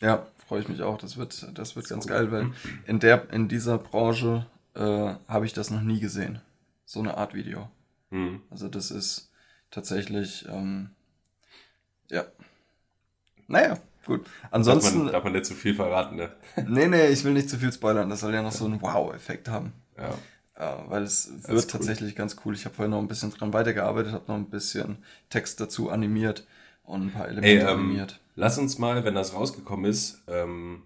Ja, 0.00 0.26
freue 0.46 0.60
ich 0.60 0.68
mich 0.68 0.82
auch. 0.82 0.98
Das 0.98 1.16
wird, 1.16 1.58
das 1.58 1.74
wird 1.74 1.88
ganz 1.88 2.04
cool. 2.04 2.10
geil, 2.12 2.30
weil 2.32 2.50
in 2.86 3.00
der, 3.00 3.32
in 3.32 3.48
dieser 3.48 3.78
Branche 3.78 4.46
äh, 4.74 4.80
habe 5.26 5.46
ich 5.46 5.54
das 5.54 5.70
noch 5.70 5.80
nie 5.82 5.98
gesehen. 6.00 6.40
So 6.84 7.00
eine 7.00 7.16
Art 7.16 7.34
Video. 7.34 7.68
Hm. 8.10 8.42
Also 8.50 8.68
das 8.68 8.90
ist 8.90 9.30
tatsächlich, 9.70 10.46
ähm, 10.48 10.90
ja. 12.10 12.24
Naja, 13.46 13.78
gut. 14.08 14.24
Darf 14.42 14.52
Ansonsten, 14.52 15.04
man, 15.04 15.12
darf 15.12 15.22
man 15.22 15.32
nicht 15.34 15.46
zu 15.46 15.54
viel 15.54 15.74
verraten, 15.74 16.16
ne? 16.16 16.30
nee, 16.66 16.88
nee, 16.88 17.06
ich 17.06 17.22
will 17.22 17.32
nicht 17.32 17.48
zu 17.48 17.56
viel 17.58 17.72
spoilern. 17.72 18.10
Das 18.10 18.20
soll 18.20 18.34
ja 18.34 18.42
noch 18.42 18.50
so 18.52 18.64
einen 18.64 18.82
Wow-Effekt 18.82 19.48
haben. 19.48 19.72
Ja. 19.96 20.10
Ja, 20.58 20.84
weil 20.88 21.04
es 21.04 21.26
ist 21.26 21.48
wird 21.48 21.64
cool. 21.66 21.70
tatsächlich 21.70 22.16
ganz 22.16 22.36
cool. 22.44 22.52
Ich 22.54 22.64
habe 22.64 22.74
vorhin 22.74 22.90
noch 22.90 22.98
ein 22.98 23.06
bisschen 23.06 23.30
dran 23.30 23.52
weitergearbeitet, 23.52 24.12
habe 24.12 24.24
noch 24.26 24.34
ein 24.34 24.50
bisschen 24.50 24.98
Text 25.30 25.60
dazu 25.60 25.88
animiert 25.90 26.48
und 26.82 27.02
ein 27.06 27.12
paar 27.12 27.26
Ey, 27.26 27.30
Elemente 27.30 27.66
ähm, 27.68 27.78
animiert. 27.78 28.18
lass 28.34 28.58
uns 28.58 28.76
mal, 28.78 29.04
wenn 29.04 29.14
das 29.14 29.34
rausgekommen 29.34 29.88
ist, 29.88 30.20
ähm, 30.26 30.82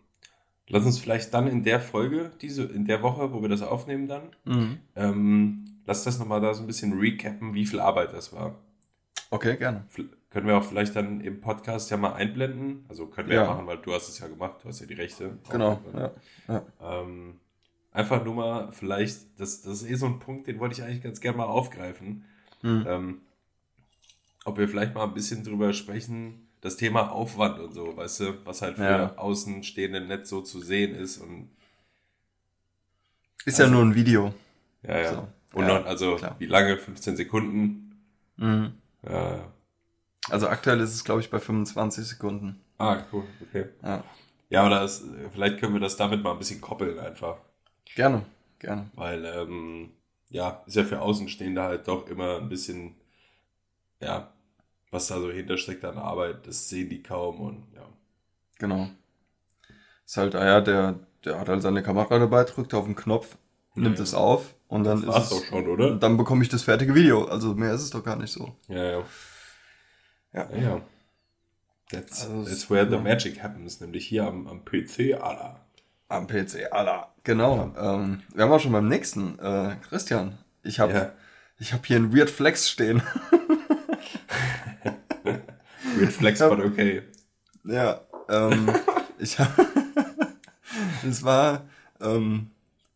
lass 0.68 0.84
uns 0.84 0.98
vielleicht 0.98 1.32
dann 1.32 1.46
in 1.46 1.64
der 1.64 1.80
Folge, 1.80 2.32
diese, 2.42 2.64
in 2.64 2.84
der 2.84 3.02
Woche, 3.02 3.32
wo 3.32 3.40
wir 3.40 3.48
das 3.48 3.62
aufnehmen 3.62 4.08
dann, 4.08 4.24
Mhm. 4.44 4.78
ähm, 4.94 5.64
lass 5.86 6.04
das 6.04 6.18
nochmal 6.18 6.42
da 6.42 6.52
so 6.52 6.62
ein 6.62 6.66
bisschen 6.66 6.92
recappen, 6.98 7.54
wie 7.54 7.64
viel 7.64 7.80
Arbeit 7.80 8.12
das 8.12 8.30
war. 8.34 8.56
Okay, 9.30 9.56
gerne. 9.56 9.84
F- 9.88 10.04
Können 10.32 10.46
wir 10.46 10.56
auch 10.56 10.64
vielleicht 10.64 10.96
dann 10.96 11.20
im 11.20 11.40
Podcast 11.42 11.90
ja 11.90 11.98
mal 11.98 12.14
einblenden. 12.14 12.86
Also 12.88 13.06
können 13.06 13.28
wir 13.28 13.36
ja, 13.36 13.42
Ja. 13.44 13.50
machen, 13.52 13.66
weil 13.66 13.76
du 13.78 13.92
hast 13.92 14.08
es 14.08 14.18
ja 14.18 14.28
gemacht, 14.28 14.56
du 14.62 14.68
hast 14.68 14.80
ja 14.80 14.86
die 14.86 14.94
Rechte. 14.94 15.38
Genau, 15.50 15.78
ja. 15.94 16.10
ja. 16.48 16.62
Ähm, 16.80 17.38
einfach 17.92 18.24
nur 18.24 18.34
mal, 18.34 18.72
vielleicht, 18.72 19.38
das, 19.38 19.60
das 19.60 19.82
ist 19.82 19.90
eh 19.90 19.94
so 19.94 20.06
ein 20.06 20.18
Punkt, 20.20 20.46
den 20.46 20.58
wollte 20.58 20.74
ich 20.74 20.82
eigentlich 20.82 21.02
ganz 21.02 21.20
gerne 21.20 21.36
mal 21.36 21.44
aufgreifen. 21.44 22.24
Mhm. 22.62 22.84
Ähm, 22.88 23.20
ob 24.46 24.56
wir 24.56 24.68
vielleicht 24.68 24.94
mal 24.94 25.04
ein 25.04 25.12
bisschen 25.14 25.44
drüber 25.44 25.74
sprechen, 25.74 26.48
das 26.62 26.76
Thema 26.76 27.12
Aufwand 27.12 27.58
und 27.60 27.74
so, 27.74 27.94
weißt 27.96 28.20
du, 28.20 28.46
was 28.46 28.62
halt 28.62 28.76
für. 28.76 29.18
Außenstehende 29.18 30.00
nicht 30.00 30.26
so 30.26 30.40
zu 30.40 30.60
sehen 30.60 30.94
ist 30.94 31.18
und 31.18 31.50
Ist 33.44 33.60
Also- 33.60 33.64
ja 33.70 33.76
nur 33.76 33.84
ein 33.84 33.94
Video. 33.94 34.32
ja, 34.82 34.98
ja. 34.98 35.12
So. 35.14 35.28
Und 35.58 35.66
Ja, 35.66 35.80
noch, 35.80 35.86
also 35.86 36.16
klar. 36.16 36.36
wie 36.38 36.46
lange? 36.46 36.78
15 36.78 37.16
Sekunden? 37.16 38.00
Mhm. 38.38 38.72
Ja. 39.06 39.51
Also 40.30 40.48
aktuell 40.48 40.80
ist 40.80 40.94
es, 40.94 41.04
glaube 41.04 41.20
ich, 41.20 41.30
bei 41.30 41.38
25 41.40 42.04
Sekunden. 42.06 42.60
Ah, 42.78 43.04
cool, 43.12 43.24
okay. 43.42 43.66
Ja. 43.82 44.04
Ja, 44.50 44.60
aber 44.62 44.70
das, 44.80 45.04
vielleicht 45.32 45.58
können 45.58 45.72
wir 45.74 45.80
das 45.80 45.96
damit 45.96 46.22
mal 46.22 46.32
ein 46.32 46.38
bisschen 46.38 46.60
koppeln 46.60 46.98
einfach. 46.98 47.38
Gerne, 47.94 48.22
gerne. 48.58 48.90
Weil, 48.94 49.24
ähm, 49.24 49.90
ja, 50.30 50.62
ist 50.66 50.76
ja 50.76 50.84
für 50.84 51.00
Außenstehende 51.00 51.62
halt 51.62 51.88
doch 51.88 52.06
immer 52.06 52.36
ein 52.38 52.48
bisschen, 52.48 52.94
ja, 54.00 54.32
was 54.90 55.06
da 55.08 55.20
so 55.20 55.30
hintersteckt 55.30 55.84
an 55.84 55.98
Arbeit, 55.98 56.46
das 56.46 56.68
sehen 56.68 56.90
die 56.90 57.02
kaum 57.02 57.40
und 57.40 57.66
ja. 57.74 57.86
Genau. 58.58 58.88
Ist 60.06 60.16
halt, 60.16 60.34
ah 60.34 60.44
ja, 60.44 60.60
der, 60.60 60.98
der 61.24 61.38
hat 61.40 61.48
halt 61.48 61.62
seine 61.62 61.82
Kamera 61.82 62.18
dabei, 62.18 62.44
drückt 62.44 62.74
auf 62.74 62.84
den 62.84 62.94
Knopf, 62.96 63.36
nimmt 63.74 63.98
Ja. 63.98 64.04
es 64.04 64.14
auf 64.14 64.54
und 64.68 64.84
dann 64.84 65.02
Das 65.02 65.06
war's 65.06 65.24
ist 65.24 65.32
es, 65.32 65.40
doch 65.40 65.44
schon, 65.46 65.68
oder? 65.68 65.96
dann 65.96 66.16
bekomme 66.16 66.42
ich 66.42 66.48
das 66.48 66.62
fertige 66.64 66.94
Video. 66.94 67.24
Also 67.24 67.54
mehr 67.54 67.72
ist 67.74 67.82
es 67.82 67.90
doch 67.90 68.04
gar 68.04 68.16
nicht 68.16 68.32
so. 68.32 68.54
Ja, 68.68 68.84
ja. 68.84 69.04
Ja. 70.32 70.48
Ja, 70.52 70.58
ja. 70.60 70.80
That's, 71.90 72.22
Also 72.24 72.44
that's 72.44 72.70
where 72.70 72.86
the 72.88 72.94
ja. 72.96 73.00
magic 73.02 73.42
happens, 73.42 73.80
nämlich 73.80 74.06
hier 74.06 74.26
am, 74.26 74.46
am 74.46 74.64
PC, 74.64 75.14
Alter. 75.20 75.60
Am 76.08 76.26
PC, 76.26 76.70
Allah. 76.72 77.12
Genau. 77.24 77.72
Ähm, 77.76 78.22
wir 78.34 78.44
haben 78.44 78.52
auch 78.52 78.60
schon 78.60 78.72
beim 78.72 78.88
nächsten. 78.88 79.38
Äh, 79.38 79.76
Christian, 79.88 80.38
ich 80.62 80.80
habe 80.80 80.92
Ja. 80.92 81.12
ich 81.58 81.72
hab 81.72 81.84
hier 81.86 81.96
einen 81.96 82.14
Weird 82.16 82.30
Flex 82.30 82.68
stehen. 82.70 83.02
Weird 85.96 86.12
flex, 86.12 86.40
Ja. 86.40 86.48
but 86.48 86.60
okay. 86.64 87.02
Ja, 87.64 88.00
ähm, 88.28 88.68
ich 89.18 89.38
habe. 89.38 89.66
es 91.06 91.22
war. 91.24 91.64
Ähm, 92.00 92.50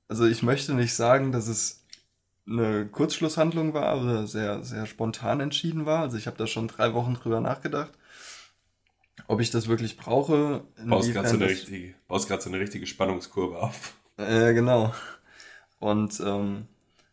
also, 0.09 0.25
ich 0.27 0.43
möchte 0.43 0.75
nicht 0.75 0.95
sagen, 0.95 1.33
dass 1.33 1.49
es 1.49 1.85
eine 2.49 2.87
Kurzschlusshandlung 2.87 3.75
war 3.75 4.01
oder 4.01 4.27
sehr, 4.27 4.63
sehr 4.65 4.87
spontan 4.87 5.41
entschieden 5.41 5.87
war. 5.87 6.01
Also, 6.03 6.17
ich 6.17 6.27
habe 6.27 6.37
da 6.37 6.47
schon 6.47 6.69
drei 6.69 6.95
Wochen 6.95 7.15
drüber 7.15 7.41
nachgedacht, 7.41 7.93
ob 9.27 9.41
ich 9.41 9.51
das 9.51 9.69
wirklich 9.69 9.97
brauche. 9.97 10.65
Baust 10.85 11.13
gerade 11.13 11.29
so, 11.29 11.37
eine 11.37 11.47
richtige- 11.47 11.95
baust 12.07 12.29
so 12.29 12.49
eine 12.51 12.61
richtige 12.61 12.87
Spannungskurve 12.87 13.59
auf. 13.59 13.95
Äh, 14.17 14.55
genau. 14.55 14.95
Und, 15.79 16.21
ähm, 16.21 16.67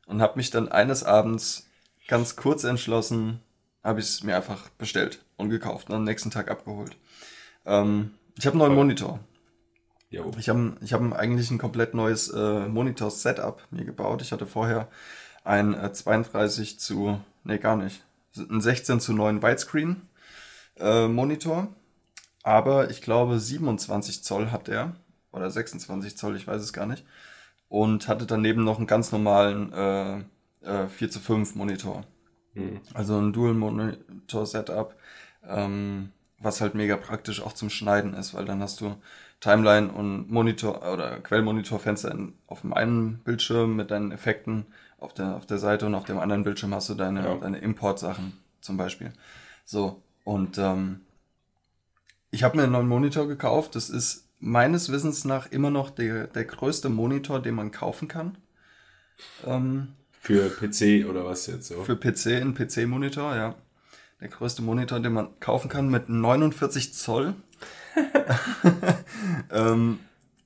und 0.06 0.22
habe 0.22 0.38
mich 0.38 0.50
dann 0.52 0.70
eines 0.70 1.04
Abends 1.04 1.68
ganz 2.08 2.36
kurz 2.36 2.63
entschlossen, 2.63 3.40
habe 3.84 4.00
ich 4.00 4.06
es 4.08 4.24
mir 4.24 4.36
einfach 4.36 4.70
bestellt 4.70 5.25
und 5.36 5.50
gekauft 5.50 5.90
und 5.90 5.96
am 5.96 6.04
nächsten 6.04 6.32
Tag 6.32 6.50
abgeholt. 6.50 6.96
Ähm, 7.66 8.12
ich 8.38 8.46
habe 8.46 8.54
einen 8.54 8.60
neuen 8.60 8.72
Voll. 8.72 8.78
Monitor. 8.78 9.20
Jo. 10.10 10.32
Ich 10.38 10.48
habe 10.48 10.78
ich 10.82 10.94
hab 10.94 11.02
eigentlich 11.13 11.50
ein 11.50 11.58
komplett 11.58 11.94
neues 11.94 12.30
äh, 12.30 12.68
Monitor-Setup 12.68 13.63
mir 13.72 13.84
gebaut. 13.84 14.22
Ich 14.22 14.32
hatte 14.32 14.46
vorher 14.46 14.88
ein 15.44 15.74
äh, 15.74 15.92
32 15.92 16.80
zu, 16.80 17.20
nee, 17.44 17.58
gar 17.58 17.76
nicht, 17.76 18.04
ein 18.38 18.62
16 18.62 19.00
zu 19.00 19.14
9 19.14 19.42
Widescreen 19.42 20.02
äh, 20.80 21.08
Monitor. 21.08 21.68
Aber 22.44 22.90
ich 22.90 23.02
glaube 23.02 23.40
27 23.40 24.24
Zoll 24.24 24.52
hat 24.52 24.68
der. 24.68 24.96
Oder 25.32 25.50
26 25.50 26.18
Zoll, 26.18 26.36
ich 26.36 26.48
weiß 26.48 26.62
es 26.62 26.74
gar 26.74 26.86
nicht. 26.86 27.06
Und 27.70 28.08
hatte 28.08 28.26
daneben 28.26 28.64
noch 28.64 28.78
einen 28.78 28.88
ganz 28.88 29.12
normalen 29.12 29.72
äh, 29.74 30.20
äh, 30.62 30.88
4 30.88 31.10
zu 31.10 31.20
5 31.20 31.56
Monitor. 31.56 32.04
Hm. 32.54 32.82
Also 32.94 33.18
ein 33.18 33.34
Dual-Monitor-Setup, 33.34 34.96
ähm, 35.48 36.12
was 36.38 36.62
halt 36.62 36.76
mega 36.76 36.98
praktisch 36.98 37.42
auch 37.42 37.54
zum 37.54 37.70
Schneiden 37.70 38.14
ist, 38.14 38.34
weil 38.34 38.46
dann 38.46 38.62
hast 38.62 38.82
du 38.82 38.96
Timeline 39.40 39.92
und 39.92 40.30
Monitor 40.30 40.94
oder 40.94 41.20
Quellmonitorfenster 41.20 42.16
auf 42.48 42.62
dem 42.62 42.74
einen 42.74 43.20
Bildschirm 43.20 43.76
mit 43.76 43.92
deinen 43.92 44.12
Effekten 44.12 44.66
auf 45.04 45.14
der, 45.14 45.36
auf 45.36 45.46
der 45.46 45.58
Seite 45.58 45.86
und 45.86 45.96
auf 45.96 46.06
dem 46.06 46.20
anderen 46.20 46.44
Bildschirm 46.44 46.74
hast 46.74 46.90
du 46.90 46.96
deine, 46.96 47.24
Ja. 47.24 47.36
deine 47.36 47.60
Import-Sachen 47.60 48.34
zum 48.62 48.78
Beispiel. 48.78 49.12
So, 49.66 50.02
und 50.24 50.58
ähm, 50.58 51.02
ich 52.32 52.44
habe 52.44 52.58
mir 52.58 52.64
einen 52.64 52.72
neuen 52.72 52.88
Monitor 52.88 53.28
gekauft. 53.28 53.76
Das 53.76 53.90
ist 53.90 54.28
meines 54.40 54.92
Wissens 54.92 55.24
nach 55.26 55.52
immer 55.52 55.70
noch 55.70 55.90
der, 55.90 56.28
der 56.28 56.46
größte 56.46 56.90
Monitor, 56.90 57.42
den 57.42 57.56
man 57.56 57.72
kaufen 57.72 58.08
kann. 58.08 58.38
Ähm, 59.46 59.90
Für 60.12 60.50
PC 60.50 61.06
oder 61.10 61.26
was 61.26 61.48
jetzt 61.48 61.68
so? 61.68 61.84
für 61.84 61.96
PC, 61.96 62.42
ein 62.42 62.54
PC-Monitor, 62.56 63.36
ja. 63.36 63.56
Der 64.22 64.30
größte 64.30 64.62
Monitor, 64.62 65.00
den 65.02 65.14
man 65.14 65.40
kaufen 65.42 65.70
kann 65.70 65.90
mit 65.90 66.08
49 66.10 66.94
Zoll. 66.94 67.36
ähm, 69.52 70.00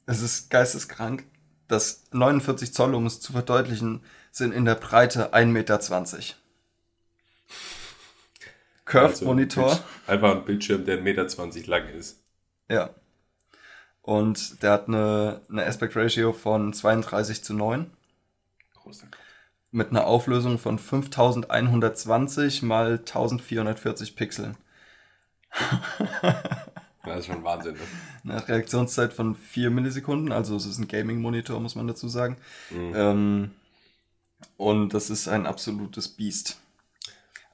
es 0.06 0.22
ist 0.22 0.50
geisteskrank. 0.50 1.26
das 1.68 2.04
49 2.12 2.74
Zoll, 2.74 2.96
um 2.96 3.06
es 3.06 3.20
zu 3.20 3.34
verdeutlichen, 3.34 4.02
sind 4.38 4.53
in 4.53 4.65
der 4.65 4.75
Breite 4.75 5.34
1,20 5.34 5.46
Meter. 5.48 5.79
Curved-Monitor. 8.86 9.70
Also 9.70 9.84
ein 10.08 10.13
einfach 10.13 10.36
ein 10.36 10.46
Bildschirm, 10.46 10.86
der 10.86 11.00
1,20 11.00 11.03
Meter 11.56 11.67
lang 11.67 11.89
ist. 11.89 12.22
Ja. 12.70 12.91
Und 14.01 14.63
der 14.63 14.72
hat 14.72 14.88
eine, 14.88 15.41
eine 15.50 15.65
Aspect 15.65 15.96
Ratio 15.96 16.32
von 16.32 16.72
32 16.72 17.44
zu 17.44 17.53
9. 17.53 17.91
Großer. 18.75 19.08
Mit 19.72 19.89
einer 19.89 20.08
Auflösung 20.08 20.58
von 20.58 20.79
5120 20.79 22.62
mal 22.62 22.91
1440 23.00 24.15
Pixeln. 24.15 24.56
Das 27.08 27.20
ist 27.20 27.27
schon 27.27 27.44
Wahnsinn. 27.46 27.75
Ne? 28.24 28.34
Eine 28.34 28.48
Reaktionszeit 28.48 29.13
von 29.13 29.36
4 29.36 29.70
Millisekunden, 29.70 30.34
also 30.34 30.58
es 30.58 30.65
ist 30.65 30.77
ein 30.77 30.89
Gaming-Monitor, 30.89 31.60
muss 31.62 31.75
man 31.75 31.88
dazu 31.88 32.10
sagen. 32.10 32.36
Ähm, 32.70 33.51
und 34.58 34.94
das 34.94 35.10
ist 35.10 35.27
ein 35.27 35.46
absolutes 35.46 36.08
Biest. 36.10 36.60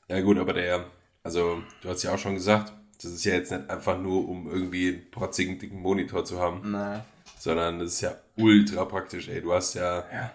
Ja 0.08 0.22
gut, 0.22 0.38
aber 0.38 0.54
der, 0.54 0.86
also 1.24 1.62
du 1.82 1.90
hast 1.90 2.04
ja 2.04 2.14
auch 2.14 2.18
schon 2.20 2.36
gesagt, 2.36 2.74
das 3.02 3.12
ist 3.12 3.24
ja 3.26 3.34
jetzt 3.34 3.52
nicht 3.52 3.70
einfach 3.70 3.98
nur, 4.00 4.28
um 4.28 4.50
irgendwie 4.50 4.90
einen 4.90 5.12
protzigen, 5.12 5.60
dicken 5.60 5.82
Monitor 5.82 6.24
zu 6.26 6.40
haben, 6.40 6.62
Na, 6.72 7.06
sondern 7.40 7.80
das 7.80 7.94
ist 7.94 8.02
ja 8.02 8.16
ultra 8.38 8.86
praktisch, 8.86 9.28
ey. 9.28 9.42
Du 9.42 9.54
hast 9.54 9.74
ja, 9.76 10.06
ja. 10.12 10.32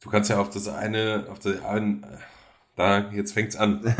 du 0.00 0.10
kannst 0.10 0.30
ja 0.30 0.38
auf 0.38 0.50
das 0.50 0.68
eine, 0.68 1.26
auf 1.30 1.38
das 1.38 1.62
einen, 1.64 2.06
da, 2.76 3.10
jetzt 3.10 3.32
fängt's 3.32 3.56
an. 3.56 3.82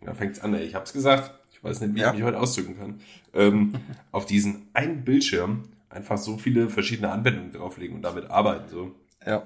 da 0.00 0.14
fängt's 0.14 0.40
an, 0.40 0.54
ey. 0.54 0.64
Ich 0.64 0.74
hab's 0.74 0.92
gesagt. 0.92 1.32
Ich 1.52 1.62
weiß 1.62 1.80
nicht, 1.80 1.94
wie 1.94 2.00
Ja. 2.00 2.08
ich 2.10 2.14
mich 2.16 2.24
heute 2.24 2.40
ausdrücken 2.40 2.78
kann. 2.78 3.00
Ähm, 3.34 3.74
auf 4.12 4.26
diesen 4.26 4.68
einen 4.72 5.04
Bildschirm 5.04 5.68
einfach 5.90 6.18
so 6.18 6.38
viele 6.38 6.68
verschiedene 6.70 7.10
Anwendungen 7.12 7.52
drauflegen 7.52 7.96
und 7.96 8.02
damit 8.02 8.30
arbeiten, 8.30 8.68
so. 8.68 8.94
Ja. 9.24 9.38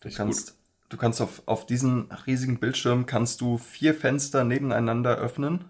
Du 0.00 0.08
Richtig 0.08 0.16
kannst, 0.16 0.54
du 0.94 1.00
kannst 1.00 1.20
auf, 1.20 1.42
auf 1.46 1.66
diesen 1.66 2.08
riesigen 2.24 2.60
Bildschirm 2.60 3.04
kannst 3.04 3.40
du 3.40 3.58
vier 3.58 3.94
Fenster 3.94 4.44
nebeneinander 4.44 5.16
öffnen 5.16 5.64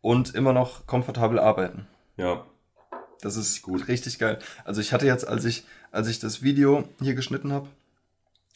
und 0.00 0.34
immer 0.34 0.52
noch 0.52 0.84
komfortabel 0.88 1.38
arbeiten. 1.38 1.86
Ja. 2.16 2.44
Das 3.20 3.36
ist 3.36 3.62
gut, 3.62 3.86
richtig 3.86 4.18
geil. 4.18 4.40
Also 4.64 4.80
ich 4.80 4.92
hatte 4.92 5.06
jetzt, 5.06 5.28
als 5.28 5.44
ich, 5.44 5.64
als 5.92 6.08
ich 6.08 6.18
das 6.18 6.42
Video 6.42 6.88
hier 7.00 7.14
geschnitten 7.14 7.52
habe, 7.52 7.68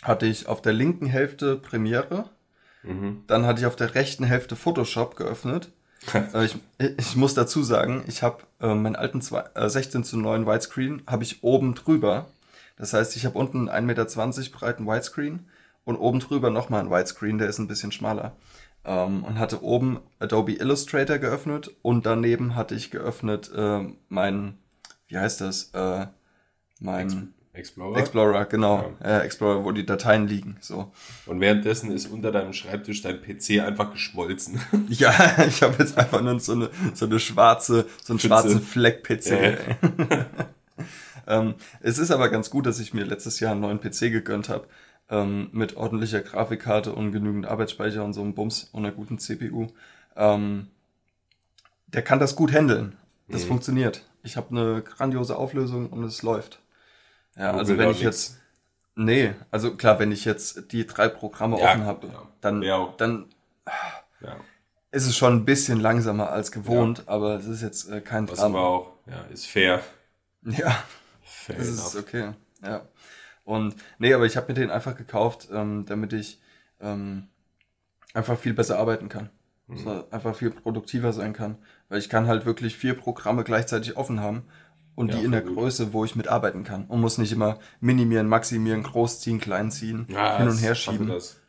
hatte 0.03 0.27
ich 0.27 0.49
auf 0.49 0.61
der 0.61 0.73
linken 0.73 1.07
Hälfte 1.07 1.57
Premiere, 1.57 2.29
Mhm. 2.83 3.25
dann 3.27 3.47
hatte 3.47 3.61
ich 3.61 3.67
auf 3.67 3.75
der 3.75 3.97
rechten 3.97 4.23
Hälfte 4.23 4.55
Photoshop 4.57 5.17
geöffnet. 5.17 5.71
Ich, 6.45 6.57
ich 6.79 7.17
muss 7.17 7.35
dazu 7.35 7.65
sagen, 7.65 8.05
ich 8.07 8.23
habe 8.23 8.45
äh, 8.61 8.75
meinen 8.75 8.95
alten 8.95 9.21
zwei, 9.23 9.45
äh, 9.55 9.69
16 9.69 10.05
zu 10.05 10.19
9 10.19 10.47
Widescreen 10.47 11.03
habe 11.07 11.25
ich 11.25 11.43
oben 11.43 11.75
drüber. 11.75 12.27
Das 12.77 12.93
heißt, 12.93 13.17
ich 13.17 13.25
habe 13.27 13.39
unten 13.39 13.69
einen 13.69 13.91
1,20 13.91 14.39
Meter 14.39 14.51
breiten 14.59 14.87
Widescreen 14.87 15.47
und 15.87 15.97
oben 15.97 16.21
drüber 16.21 16.51
nochmal 16.51 16.81
einen 16.81 16.91
Widescreen, 16.91 17.39
der 17.39 17.49
ist 17.49 17.59
ein 17.59 17.69
bisschen 17.69 17.93
schmaler. 17.93 18.37
Ähm, 18.85 19.25
und 19.25 19.39
hatte 19.39 19.63
oben 19.63 20.01
Adobe 20.19 20.53
Illustrator 20.53 21.19
geöffnet 21.19 21.75
und 21.81 22.05
daneben 22.05 22.55
hatte 22.55 22.75
ich 22.75 22.91
geöffnet 22.91 23.51
äh, 23.57 23.85
mein, 24.09 24.59
wie 25.09 25.17
heißt 25.17 25.41
das? 25.41 25.71
Äh, 25.73 26.09
mein 26.81 27.33
Explorer. 27.53 27.99
Explorer, 27.99 28.45
genau. 28.45 28.93
Äh, 29.03 29.21
Explorer, 29.21 29.65
wo 29.65 29.73
die 29.73 29.87
Dateien 29.87 30.27
liegen. 30.27 30.59
So. 30.61 30.93
und 31.25 31.41
währenddessen 31.41 31.91
ist 31.91 32.07
unter 32.07 32.31
deinem 32.31 32.53
Schreibtisch 32.53 33.01
dein 33.01 33.23
PC 33.23 33.65
einfach 33.65 33.93
geschmolzen. 33.93 34.61
Ja, 34.89 35.13
ich 35.47 35.63
habe 35.63 35.77
jetzt 35.79 35.97
einfach 35.97 36.21
nur 36.21 36.39
so 36.41 36.53
eine, 36.53 36.71
so 36.95 37.07
eine 37.07 37.19
schwarze, 37.19 37.87
so 38.03 38.13
einen 38.13 38.21
schwarzen 38.21 38.61
Fleck-PC. 38.61 39.27
Ja. 39.27 39.37
ey. 39.37 39.57
ähm, 41.27 41.55
es 41.81 41.99
ist 41.99 42.11
aber 42.11 42.29
ganz 42.29 42.51
gut, 42.51 42.67
dass 42.67 42.79
ich 42.79 42.93
mir 42.93 43.05
letztes 43.05 43.41
Jahr 43.41 43.53
einen 43.53 43.61
neuen 43.61 43.81
PC 43.81 44.13
gegönnt 44.13 44.49
habe. 44.49 44.67
Ähm, 45.09 45.49
mit 45.53 45.77
ordentlicher 45.77 46.21
Grafikkarte 46.21 46.93
und 46.93 47.13
genügend 47.13 47.47
Arbeitsspeicher 47.47 48.05
und 48.05 48.13
so 48.13 48.23
einem 48.23 48.35
Bums 48.35 48.69
und 48.73 48.85
einer 48.85 48.93
guten 48.95 49.19
CPU. 49.19 49.69
Ähm, 50.17 50.69
der 51.87 52.03
kann 52.03 52.19
das 52.19 52.35
gut 52.35 52.53
handeln. 52.53 52.97
Das 53.29 53.45
Mhm. 53.45 53.49
funktioniert. 53.49 54.05
Ich 54.23 54.37
habe 54.37 54.51
eine 54.51 54.83
grandiose 54.83 55.37
Auflösung 55.37 55.91
und 55.91 56.03
es 56.05 56.23
läuft. 56.23 56.61
Ja, 57.37 57.51
Google 57.53 57.59
also 57.61 57.79
wenn 57.79 57.91
ich 57.91 58.03
nix. 58.03 58.05
jetzt. 58.05 58.41
Nee, 58.97 59.35
also 59.51 59.77
klar, 59.77 59.99
wenn 59.99 60.11
ich 60.11 60.25
jetzt 60.25 60.73
die 60.73 60.87
drei 60.87 61.09
Programme 61.09 61.59
Ja, 61.61 61.67
offen 61.67 61.85
habe, 61.85 62.07
ja. 62.09 62.23
dann, 62.41 62.63
Ja, 62.63 62.95
dann 62.97 63.27
Ja. 64.23 64.37
ist 64.91 65.07
es 65.07 65.17
schon 65.17 65.35
ein 65.35 65.45
bisschen 65.45 65.79
langsamer 65.81 66.31
als 66.31 66.51
gewohnt, 66.51 67.05
aber 67.07 67.37
es 67.37 67.47
ist 67.47 67.63
jetzt 67.63 67.91
äh, 67.91 68.01
kein 68.01 68.29
Was 68.29 68.39
Drama. 68.41 68.59
auch, 68.61 68.93
ja, 69.07 69.21
ist 69.33 69.47
fair. 69.47 69.83
Ja, 70.43 70.83
Fair 71.23 71.57
das 71.59 71.69
enough. 71.69 71.87
ist 71.95 71.97
okay. 71.97 72.33
Ja. 72.63 72.83
Und 73.47 73.77
nee, 73.99 74.13
aber 74.13 74.27
ich 74.27 74.37
habe 74.37 74.49
mir 74.49 74.55
den 74.55 74.71
einfach 74.71 74.97
gekauft, 74.97 75.49
ähm, 75.53 75.87
damit 75.87 76.13
ich 76.13 76.41
ähm, 76.81 77.29
einfach 78.13 78.37
viel 78.37 78.53
besser 78.53 78.79
arbeiten 78.79 79.09
kann. 79.09 79.31
Mhm. 79.69 80.05
Einfach 80.11 80.35
viel 80.35 80.51
produktiver 80.51 81.13
sein 81.13 81.33
kann. 81.33 81.57
Weil 81.89 82.01
ich 82.01 82.09
kann 82.09 82.27
halt 82.27 82.45
wirklich 82.45 82.77
vier 82.77 82.95
Programme 82.95 83.45
gleichzeitig 83.45 83.97
offen 83.97 84.21
haben 84.21 84.43
und 84.97 85.13
Ja, 85.13 85.19
die 85.19 85.25
in 85.25 85.31
der 85.31 85.43
gut. 85.43 85.55
Größe, 85.55 85.93
wo 85.93 86.05
ich 86.05 86.17
mitarbeiten 86.17 86.65
kann. 86.65 86.87
Und 86.87 87.01
muss 87.01 87.19
nicht 87.19 87.31
immer 87.31 87.61
minimieren, 87.79 88.29
maximieren, 88.29 88.83
groß 88.83 89.21
ziehen, 89.21 89.41
klein 89.41 89.71
ziehen, 89.71 90.07
Ja, 90.09 90.39
hin 90.39 90.49
und 90.49 90.59
her 90.59 90.75
schieben. 90.75 91.07
Das. 91.07 91.41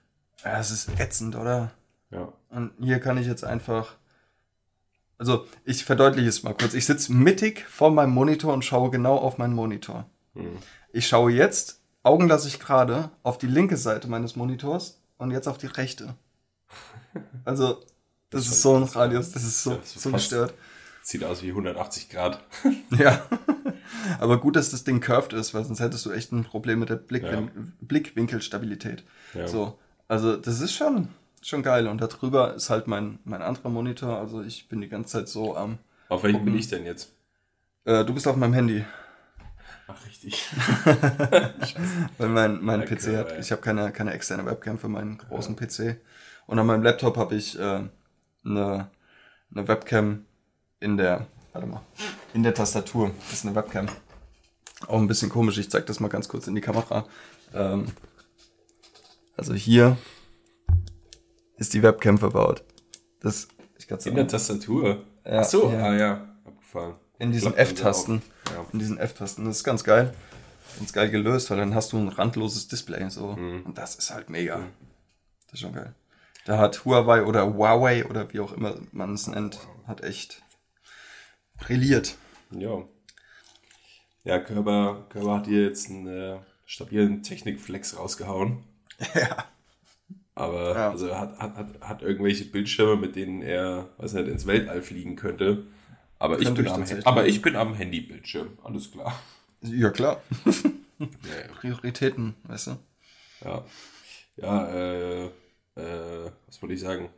Ja, 0.45 0.59
es 0.59 0.69
ist 0.69 0.99
ätzend, 0.99 1.35
oder? 1.35 1.71
Ja. 2.11 2.31
Und 2.49 2.73
hier 2.79 2.99
kann 2.99 3.17
ich 3.17 3.25
jetzt 3.25 3.43
einfach. 3.43 3.95
Also, 5.17 5.47
ich 5.65 5.83
verdeutliche 5.83 6.29
es 6.29 6.43
mal 6.43 6.53
kurz. 6.53 6.75
Ich 6.75 6.85
sitze 6.85 7.11
mittig 7.11 7.65
vor 7.67 7.89
meinem 7.89 8.11
Monitor 8.11 8.53
und 8.53 8.63
schaue 8.63 8.91
genau 8.91 9.17
auf 9.17 9.39
meinen 9.39 9.55
Monitor. 9.55 10.05
Hm. 10.35 10.57
Ich 10.93 11.07
schaue 11.07 11.31
jetzt, 11.31 11.81
Augen 12.07 12.27
lasse 12.27 12.47
ich 12.47 12.59
gerade, 12.59 13.11
auf 13.21 13.37
die 13.37 13.47
linke 13.47 13.77
Seite 13.77 14.07
meines 14.07 14.35
Monitors 14.35 15.01
und 15.17 15.31
jetzt 15.31 15.47
auf 15.47 15.57
die 15.57 15.67
rechte. 15.67 16.15
Also, 17.45 17.83
das, 18.29 18.47
ist 18.47 18.61
so 18.61 18.75
ein 18.75 18.83
Radius, 18.83 19.31
das 19.31 19.43
ist 19.43 19.63
so, 19.63 19.71
Ja, 19.71 19.79
so 19.83 20.11
gestört. 20.11 20.53
Sieht 21.01 21.23
aus 21.23 21.43
wie 21.43 21.49
180 21.49 22.09
Grad. 22.09 22.43
Ja. 22.97 23.21
Aber 24.19 24.39
gut, 24.39 24.55
dass 24.55 24.71
das 24.71 24.83
Ding 24.83 24.99
curved 24.99 25.33
ist, 25.33 25.53
weil 25.53 25.63
sonst 25.63 25.79
hättest 25.79 26.05
du 26.05 26.11
echt 26.11 26.31
ein 26.31 26.43
Problem 26.43 26.79
mit 26.79 26.89
der 26.89 26.95
Blickwin 26.95 27.73
Blickwinkelstabilität. 27.81 29.03
Ja. 29.33 29.47
So. 29.47 29.77
Also, 30.07 30.35
das 30.35 30.59
ist 30.61 30.73
schon, 30.73 31.09
schon 31.41 31.63
geil. 31.63 31.87
Und 31.87 32.01
darüber 32.01 32.53
ist 32.53 32.69
halt 32.69 32.87
mein, 32.87 33.19
mein 33.23 33.41
anderer 33.41 33.69
Monitor. 33.69 34.17
Also, 34.17 34.41
ich 34.41 34.67
bin 34.67 34.81
die 34.81 34.89
ganze 34.89 35.13
Zeit 35.19 35.29
so 35.29 35.55
am. 35.55 35.77
Auf 36.09 36.23
welchem 36.23 36.45
bin 36.45 36.57
ich 36.57 36.67
denn 36.67 36.85
jetzt? 36.85 37.11
Äh, 37.85 38.03
du 38.03 38.13
bist 38.13 38.27
auf 38.27 38.35
meinem 38.35 38.53
Handy. 38.53 38.85
Ach, 39.87 40.05
richtig. 40.05 40.45
Weil 42.17 42.29
mein, 42.29 42.61
mein 42.63 42.81
Okay, 42.81 42.95
PC 42.95 43.17
hat, 43.17 43.31
ja. 43.31 43.39
ich 43.39 43.51
habe 43.51 43.61
keine, 43.61 43.91
keine 43.91 44.13
externe 44.13 44.45
Webcam 44.45 44.77
für 44.77 44.89
meinen 44.89 45.17
großen 45.17 45.55
PC. 45.55 46.01
Und 46.45 46.59
an 46.59 46.65
meinem 46.67 46.83
Laptop 46.83 47.15
habe 47.17 47.35
ich 47.35 47.57
äh, 47.57 47.83
eine, 48.45 48.89
eine 49.51 49.67
Webcam 49.67 50.25
in 50.79 50.97
der, 50.97 51.27
warte 51.53 51.67
mal, 51.67 51.81
in 52.33 52.43
der 52.43 52.53
Tastatur. 52.53 53.11
Das 53.29 53.39
ist 53.39 53.45
eine 53.45 53.55
Webcam. 53.55 53.87
Auch 54.87 54.99
ein 54.99 55.07
bisschen 55.07 55.29
komisch, 55.29 55.57
ich 55.57 55.71
zeige 55.71 55.85
das 55.85 55.99
mal 55.99 56.09
ganz 56.09 56.27
kurz 56.27 56.47
in 56.47 56.55
die 56.55 56.61
Kamera. 56.61 57.05
Ähm, 57.53 57.85
also 59.37 59.53
hier 59.53 59.97
ist 61.57 61.73
die 61.73 61.81
Webcam 61.81 62.17
verbaut. 62.17 62.63
Das, 63.21 63.47
ich 63.77 63.89
In 64.05 64.15
der 64.15 64.27
Tastatur. 64.27 65.05
Ja, 65.25 65.41
Ach 65.41 65.43
so, 65.45 65.71
ja. 65.71 65.79
ah 65.79 65.95
ja, 65.95 66.35
abgefallen. 66.45 66.95
In 67.19 67.31
diesen 67.31 67.55
F-Tasten. 67.55 68.21
Ja. 68.53 68.65
in 68.73 68.79
diesen 68.79 68.97
F-Tasten. 68.97 69.45
Das 69.45 69.57
ist 69.57 69.63
ganz 69.63 69.83
geil. 69.83 70.13
Ganz 70.77 70.93
geil 70.93 71.09
gelöst, 71.09 71.49
weil 71.49 71.57
dann 71.57 71.73
hast 71.73 71.91
du 71.93 71.97
ein 71.97 72.09
randloses 72.09 72.67
Display 72.67 73.09
so. 73.09 73.33
Mhm. 73.33 73.63
Und 73.63 73.77
das 73.77 73.95
ist 73.95 74.13
halt 74.13 74.29
mega. 74.29 74.59
Das 75.45 75.55
ist 75.55 75.59
schon 75.61 75.73
geil. 75.73 75.95
Da 76.45 76.57
hat 76.59 76.85
Huawei 76.85 77.23
oder 77.23 77.53
Huawei 77.53 78.05
oder 78.05 78.31
wie 78.33 78.39
auch 78.39 78.53
immer 78.53 78.75
man 78.91 79.13
es 79.13 79.27
nennt, 79.27 79.59
hat 79.87 80.03
echt 80.03 80.41
brilliert. 81.57 82.15
Ja. 82.51 82.83
Ja, 84.23 84.39
Körber, 84.39 85.05
Körber 85.09 85.37
hat 85.37 85.47
hier 85.47 85.63
jetzt 85.63 85.89
einen 85.89 86.07
äh, 86.07 86.37
stabilen 86.65 87.23
Technikflex 87.23 87.97
rausgehauen. 87.97 88.63
Ja. 89.13 89.45
Aber 90.35 90.75
Ja. 90.75 90.89
also 90.91 91.07
er 91.07 91.19
hat, 91.19 91.39
hat, 91.39 91.55
hat, 91.55 91.67
hat 91.81 92.01
irgendwelche 92.03 92.45
Bildschirme, 92.45 92.95
mit 92.95 93.15
denen 93.15 93.41
er, 93.41 93.89
weiß 93.97 94.13
nicht, 94.13 94.27
ins 94.27 94.45
Weltall 94.45 94.83
fliegen 94.83 95.15
könnte. 95.15 95.65
Aber, 96.19 96.39
ich 96.39 96.51
bin, 96.53 96.67
am, 96.67 96.83
aber 97.03 97.27
ich 97.27 97.41
bin 97.41 97.55
am 97.55 97.75
Handybildschirm, 97.75 98.57
alles 98.63 98.91
klar. 98.91 99.19
Ja, 99.61 99.89
klar. 99.89 100.21
Ja, 100.99 101.53
Prioritäten, 101.53 102.33
weißt 102.45 102.67
du? 102.67 102.77
ja. 103.45 103.65
ja 104.35 104.67
äh, 104.67 105.25
äh, 105.25 106.31
was 106.47 106.59
wollte 106.59 106.73
ich 106.73 106.81
sagen? 106.81 107.09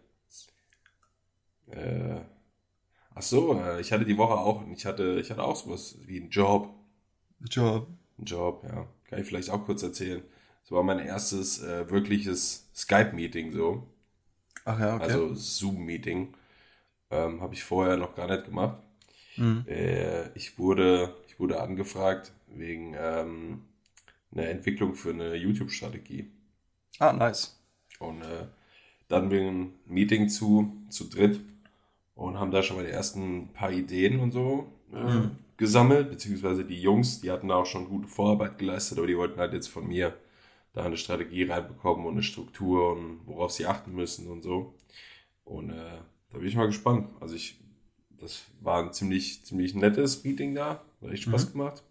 Äh, 1.71 2.19
ach 3.15 3.21
so, 3.21 3.57
äh, 3.57 3.79
ich 3.79 3.93
hatte 3.93 4.03
die 4.03 4.17
Woche 4.17 4.33
auch, 4.33 4.63
ich 4.75 4.85
hatte, 4.85 5.19
ich 5.21 5.31
hatte 5.31 5.43
auch 5.43 5.55
sowas 5.55 5.97
wie 6.05 6.19
einen 6.19 6.29
Job. 6.29 6.73
Job. 7.49 7.87
Ein 8.17 8.25
Job, 8.25 8.63
ja. 8.65 8.85
Kann 9.05 9.21
ich 9.21 9.27
vielleicht 9.27 9.49
auch 9.49 9.65
kurz 9.65 9.81
erzählen. 9.81 10.23
Das 10.63 10.71
war 10.71 10.83
mein 10.83 10.99
erstes 10.99 11.63
äh, 11.63 11.89
wirkliches 11.89 12.69
Skype-Meeting 12.75 13.53
so. 13.53 13.87
Ach 14.65 14.79
ja, 14.79 14.95
okay. 14.95 15.03
Also 15.03 15.33
Zoom-Meeting. 15.33 16.33
Ähm, 17.11 17.41
Habe 17.41 17.53
ich 17.53 17.63
vorher 17.63 17.97
noch 17.97 18.15
gar 18.15 18.27
nicht 18.27 18.45
gemacht. 18.45 18.79
Mhm. 19.39 19.65
Äh, 19.67 20.29
ich, 20.35 20.57
wurde, 20.57 21.15
ich 21.27 21.39
wurde 21.39 21.61
angefragt 21.61 22.31
wegen, 22.47 22.95
ähm, 22.97 23.61
eine 24.31 24.47
Entwicklung 24.47 24.95
für 24.95 25.09
eine 25.09 25.35
YouTube-Strategie. 25.35 26.29
Ah, 26.99 27.13
nice. 27.13 27.59
Und 27.99 28.21
äh, 28.21 28.45
dann 29.07 29.31
wir 29.31 29.41
ein 29.41 29.73
Meeting 29.85 30.29
zu, 30.29 30.71
zu 30.89 31.09
dritt 31.09 31.39
und 32.15 32.39
haben 32.39 32.51
da 32.51 32.61
schon 32.61 32.77
mal 32.77 32.85
die 32.85 32.91
ersten 32.91 33.49
paar 33.53 33.71
Ideen 33.71 34.19
und 34.19 34.31
so 34.31 34.71
äh, 34.93 35.03
mhm. 35.03 35.31
gesammelt, 35.57 36.11
beziehungsweise 36.11 36.63
die 36.65 36.81
Jungs, 36.81 37.21
die 37.21 37.31
hatten 37.31 37.47
da 37.47 37.55
auch 37.55 37.65
schon 37.65 37.89
gute 37.89 38.07
Vorarbeit 38.07 38.57
geleistet, 38.57 38.97
aber 38.97 39.07
die 39.07 39.17
wollten 39.17 39.39
halt 39.39 39.53
jetzt 39.53 39.67
von 39.67 39.87
mir 39.87 40.15
da 40.73 40.83
eine 40.83 40.97
Strategie 40.97 41.43
reinbekommen 41.43 42.05
und 42.05 42.13
eine 42.13 42.23
Struktur 42.23 42.93
und 42.93 43.21
worauf 43.25 43.51
sie 43.51 43.65
achten 43.65 43.93
müssen 43.93 44.27
und 44.27 44.43
so. 44.43 44.75
Und 45.43 45.71
äh, 45.71 45.97
da 46.31 46.37
bin 46.37 46.47
ich 46.47 46.55
mal 46.55 46.67
gespannt. 46.67 47.09
Also 47.19 47.35
ich, 47.35 47.59
das 48.19 48.43
war 48.61 48.83
ein 48.83 48.93
ziemlich, 48.93 49.43
ziemlich 49.43 49.75
nettes 49.75 50.23
Meeting 50.23 50.55
da, 50.55 50.81
hat 51.01 51.11
echt 51.11 51.23
Spaß 51.23 51.49
mhm. 51.49 51.51
gemacht. 51.53 51.83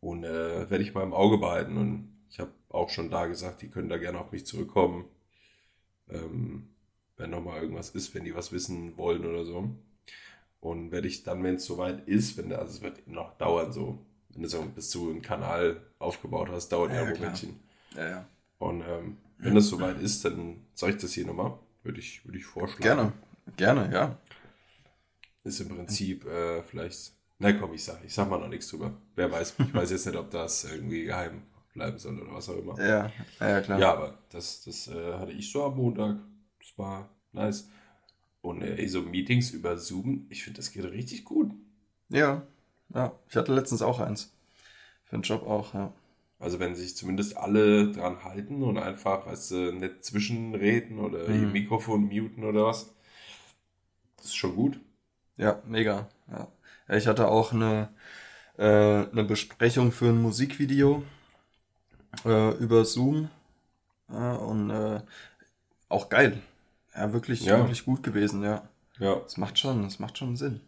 Und 0.00 0.24
äh, 0.24 0.68
werde 0.70 0.82
ich 0.82 0.94
mal 0.94 1.02
im 1.02 1.14
Auge 1.14 1.38
behalten. 1.38 1.76
Und 1.76 2.08
ich 2.28 2.38
habe 2.38 2.50
auch 2.68 2.90
schon 2.90 3.10
da 3.10 3.26
gesagt, 3.26 3.62
die 3.62 3.68
können 3.68 3.88
da 3.88 3.96
gerne 3.96 4.18
auf 4.18 4.32
mich 4.32 4.44
zurückkommen. 4.44 5.06
Ähm, 6.10 6.68
wenn 7.16 7.30
nochmal 7.30 7.62
irgendwas 7.62 7.90
ist, 7.90 8.14
wenn 8.14 8.24
die 8.24 8.34
was 8.34 8.52
wissen 8.52 8.96
wollen 8.96 9.24
oder 9.24 9.44
so. 9.44 9.70
Und 10.60 10.92
werde 10.92 11.08
ich 11.08 11.22
dann, 11.22 11.42
wenn 11.42 11.56
es 11.56 11.64
soweit 11.64 12.06
ist, 12.08 12.36
wenn 12.36 12.52
also 12.52 12.72
es 12.72 12.82
wird 12.82 13.06
noch 13.06 13.36
dauern, 13.36 13.72
so, 13.72 13.98
wenn 14.30 14.42
du 14.42 14.48
so 14.48 14.62
bis 14.62 14.90
zu 14.90 15.10
einem 15.10 15.22
Kanal 15.22 15.80
aufgebaut 15.98 16.48
hast, 16.50 16.70
dauert 16.70 16.90
ja, 16.90 17.02
ja 17.02 17.02
ein 17.04 17.12
Momentchen. 17.14 17.60
Ja, 17.94 18.08
ja. 18.08 18.26
Und 18.58 18.82
ähm, 18.82 19.18
wenn 19.38 19.54
das 19.54 19.68
soweit 19.68 20.00
ist, 20.00 20.24
dann 20.24 20.64
sage 20.74 20.94
ich 20.94 21.00
das 21.00 21.12
hier 21.12 21.26
nochmal. 21.26 21.58
Würde 21.82 22.00
ich, 22.00 22.24
würde 22.24 22.38
ich 22.38 22.46
vorschlagen. 22.46 22.82
Gerne, 22.82 23.12
gerne, 23.56 23.92
ja. 23.92 24.18
Ist 25.44 25.60
im 25.60 25.68
Prinzip 25.68 26.24
äh, 26.26 26.62
vielleicht. 26.62 27.12
Na 27.38 27.52
komm, 27.52 27.74
ich 27.74 27.84
sag, 27.84 28.02
ich 28.04 28.14
sag 28.14 28.28
mal 28.28 28.38
noch 28.38 28.48
nichts 28.48 28.68
drüber. 28.68 28.92
Wer 29.14 29.30
weiß, 29.30 29.56
ich 29.58 29.74
weiß 29.74 29.90
jetzt 29.90 30.06
nicht, 30.06 30.16
ob 30.16 30.30
das 30.30 30.64
irgendwie 30.64 31.04
geheim 31.04 31.42
bleiben 31.74 31.98
soll 31.98 32.18
oder 32.20 32.32
was 32.32 32.48
auch 32.48 32.56
immer. 32.56 32.78
Ja, 32.78 33.12
ja, 33.40 33.60
klar. 33.60 33.78
Ja, 33.78 33.92
aber 33.92 34.18
das, 34.30 34.62
das 34.64 34.88
äh, 34.88 35.14
hatte 35.14 35.32
ich 35.32 35.50
so 35.50 35.64
am 35.64 35.76
Montag. 35.76 36.16
Das 36.58 36.78
war 36.78 37.10
nice. 37.32 37.68
Und 38.40 38.62
äh, 38.62 38.86
so 38.88 39.02
Meetings 39.02 39.50
über 39.50 39.76
Zoom, 39.76 40.26
ich 40.30 40.44
finde, 40.44 40.58
das 40.58 40.72
geht 40.72 40.84
richtig 40.84 41.24
gut. 41.24 41.52
Ja, 42.08 42.46
ja. 42.94 43.18
Ich 43.28 43.36
hatte 43.36 43.54
letztens 43.54 43.82
auch 43.82 44.00
eins. 44.00 44.32
Für 45.04 45.16
den 45.16 45.22
Job 45.22 45.46
auch, 45.46 45.74
ja. 45.74 45.92
Also 46.38 46.58
wenn 46.58 46.74
sich 46.74 46.96
zumindest 46.96 47.36
alle 47.36 47.90
dran 47.90 48.22
halten 48.24 48.62
und 48.62 48.78
einfach, 48.78 49.26
weißt 49.26 49.50
du, 49.50 49.72
nicht 49.72 50.04
zwischenreden 50.04 50.98
oder 50.98 51.28
mhm. 51.28 51.42
ihr 51.42 51.48
Mikrofon 51.48 52.02
muten 52.02 52.44
oder 52.44 52.66
was. 52.66 52.94
Das 54.16 54.26
ist 54.26 54.36
schon 54.36 54.54
gut. 54.54 54.80
Ja, 55.36 55.60
mega. 55.66 56.08
Ja. 56.30 56.48
Ich 56.96 57.06
hatte 57.06 57.28
auch 57.28 57.52
eine, 57.52 57.88
äh, 58.56 58.64
eine 58.64 59.24
Besprechung 59.24 59.92
für 59.92 60.06
ein 60.06 60.20
Musikvideo 60.20 61.02
äh, 62.24 62.50
über 62.58 62.84
Zoom. 62.84 63.30
Ja, 64.08 64.34
und 64.34 64.70
äh, 64.70 65.00
auch 65.88 66.08
geil. 66.08 66.40
Ja, 66.94 67.12
wirklich, 67.12 67.44
ja. 67.44 67.58
wirklich 67.58 67.84
gut 67.84 68.02
gewesen, 68.02 68.42
ja. 68.42 68.68
Ja. 68.98 69.16
Es 69.26 69.36
macht 69.36 69.58
schon, 69.58 69.84
es 69.84 69.98
macht 69.98 70.18
schon 70.18 70.36
Sinn. 70.36 70.60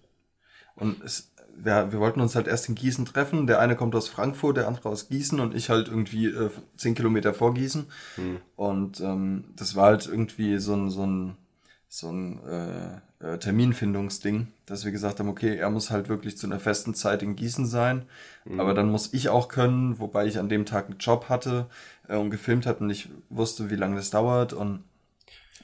Und 0.75 1.03
es, 1.05 1.33
wir, 1.57 1.93
wir 1.93 2.01
wollten 2.01 2.21
uns 2.21 2.35
halt 2.35 2.49
erst 2.49 2.69
in 2.69 2.75
Gießen 2.75 3.07
treffen. 3.07 3.47
Der 3.47 3.61
eine 3.61 3.77
kommt 3.77 3.95
aus 3.95 4.09
Frankfurt, 4.09 4.57
der 4.57 4.69
andere 4.69 4.89
aus 4.89 5.09
Gießen 5.09 5.41
und 5.41 5.55
ich 5.55 5.71
halt 5.71 5.89
irgendwie 5.89 6.27
äh, 6.27 6.51
zehn 6.77 6.95
Kilometer 6.95 7.33
vor 7.35 7.55
Gießen. 7.55 7.87
Hm. 8.17 8.39
Und 8.57 9.01
ähm, 9.01 9.45
das 9.57 9.77
war 9.77 9.87
halt 9.87 10.07
irgendwie 10.07 10.59
so 10.59 10.75
ein, 10.75 10.91
so 10.91 11.07
ein, 11.07 11.37
so 11.97 12.11
ein 12.11 12.41
äh, 12.45 13.27
äh, 13.27 13.39
Terminfindungsding, 13.39 14.49
dass 14.67 14.85
wir 14.85 14.93
gesagt 14.93 15.19
haben, 15.19 15.31
okay, 15.31 15.57
er 15.57 15.71
muss 15.71 15.91
halt 15.91 16.11
wirklich 16.11 16.37
zu 16.37 16.47
einer 16.47 16.61
festen 16.61 16.93
Zeit 16.93 17.23
in 17.23 17.37
Gießen 17.37 17.65
sein. 17.65 18.03
Mhm. 18.45 18.61
Aber 18.61 18.75
dann 18.75 18.91
muss 18.91 19.15
ich 19.15 19.31
auch 19.31 19.49
können, 19.49 19.99
wobei 19.99 20.27
ich 20.27 20.39
an 20.39 20.51
dem 20.51 20.67
Tag 20.67 20.87
einen 20.87 20.99
Job 20.99 21.31
hatte 21.31 21.69
äh, 22.07 22.17
und 22.17 22.29
gefilmt 22.29 22.67
hatte 22.67 22.85
und 22.85 22.91
ich 22.91 23.09
wusste, 23.31 23.71
wie 23.71 23.77
lange 23.77 23.97
das 23.97 24.11
dauert. 24.11 24.53
Und, 24.53 24.85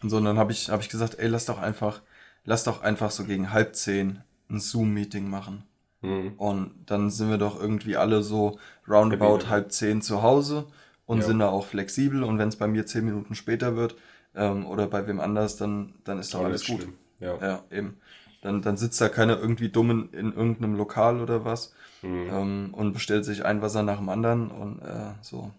und 0.02 0.08
so, 0.08 0.16
und 0.16 0.24
dann 0.24 0.38
habe 0.38 0.52
ich, 0.52 0.70
hab 0.70 0.80
ich 0.80 0.88
gesagt, 0.88 1.18
ey, 1.18 1.28
lass 1.28 1.44
doch 1.44 1.60
einfach, 1.60 2.00
lass 2.46 2.64
doch 2.64 2.82
einfach 2.82 3.10
so 3.10 3.24
gegen 3.24 3.52
halb 3.52 3.76
zehn 3.76 4.20
ein 4.48 4.58
Zoom-Meeting 4.58 5.28
machen. 5.28 5.64
Mhm. 6.00 6.32
Und 6.38 6.70
dann 6.86 7.10
sind 7.10 7.28
wir 7.28 7.38
doch 7.38 7.60
irgendwie 7.60 7.98
alle 7.98 8.22
so 8.22 8.58
roundabout 8.88 9.50
halb 9.50 9.70
zehn 9.70 10.00
zu 10.00 10.22
Hause 10.22 10.64
und 11.04 11.18
ja. 11.18 11.24
sind 11.24 11.40
da 11.40 11.50
auch 11.50 11.66
flexibel. 11.66 12.22
Und 12.22 12.38
wenn 12.38 12.48
es 12.48 12.56
bei 12.56 12.68
mir 12.68 12.86
zehn 12.86 13.04
Minuten 13.04 13.34
später 13.34 13.76
wird 13.76 13.96
ähm, 14.34 14.66
oder 14.66 14.86
bei 14.86 15.06
wem 15.06 15.20
anders, 15.20 15.56
dann, 15.56 15.94
dann 16.04 16.18
ist 16.18 16.32
doch 16.34 16.44
alles 16.44 16.66
gut. 16.66 16.88
Ja. 17.20 17.36
ja, 17.40 17.64
eben. 17.70 18.00
Dann, 18.42 18.60
dann 18.60 18.76
sitzt 18.76 19.00
da 19.00 19.08
keiner 19.08 19.38
irgendwie 19.38 19.68
dumm 19.68 19.90
in, 19.90 20.12
in 20.12 20.32
irgendeinem 20.32 20.74
Lokal 20.74 21.20
oder 21.20 21.44
was 21.44 21.74
mhm. 22.02 22.28
ähm, 22.30 22.68
und 22.72 22.92
bestellt 22.92 23.24
sich 23.24 23.44
ein 23.44 23.62
Wasser 23.62 23.82
nach 23.82 23.98
dem 23.98 24.08
anderen 24.08 24.50
und 24.50 24.80
äh, 24.80 25.12
so. 25.20 25.52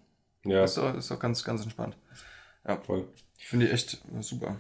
Ja. 0.43 0.65
Ist 0.65 0.77
doch, 0.77 0.93
ist 0.93 1.09
doch 1.09 1.19
ganz, 1.19 1.43
ganz 1.43 1.63
entspannt. 1.63 1.95
Ja, 2.67 2.77
voll. 2.77 3.07
Finde 3.37 3.67
ich 3.67 3.73
echt 3.73 4.01
super. 4.19 4.57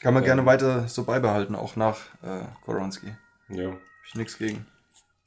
Kann 0.00 0.12
man 0.12 0.22
ja. 0.22 0.28
gerne 0.28 0.44
weiter 0.44 0.86
so 0.88 1.04
beibehalten, 1.04 1.54
auch 1.54 1.76
nach 1.76 1.98
äh, 2.22 2.44
Koronski. 2.64 3.14
Ja. 3.48 3.70
Hab 3.70 3.78
ich 4.06 4.14
nichts 4.14 4.36
gegen. 4.36 4.66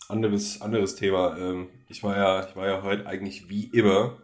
Anderes, 0.07 0.61
anderes 0.61 0.95
Thema. 0.95 1.35
Ähm, 1.37 1.69
ich 1.89 2.03
war 2.03 2.15
ja, 2.15 2.47
ich 2.47 2.55
war 2.55 2.67
ja 2.67 2.83
heute 2.83 3.07
eigentlich 3.07 3.49
wie 3.49 3.65
immer 3.65 4.17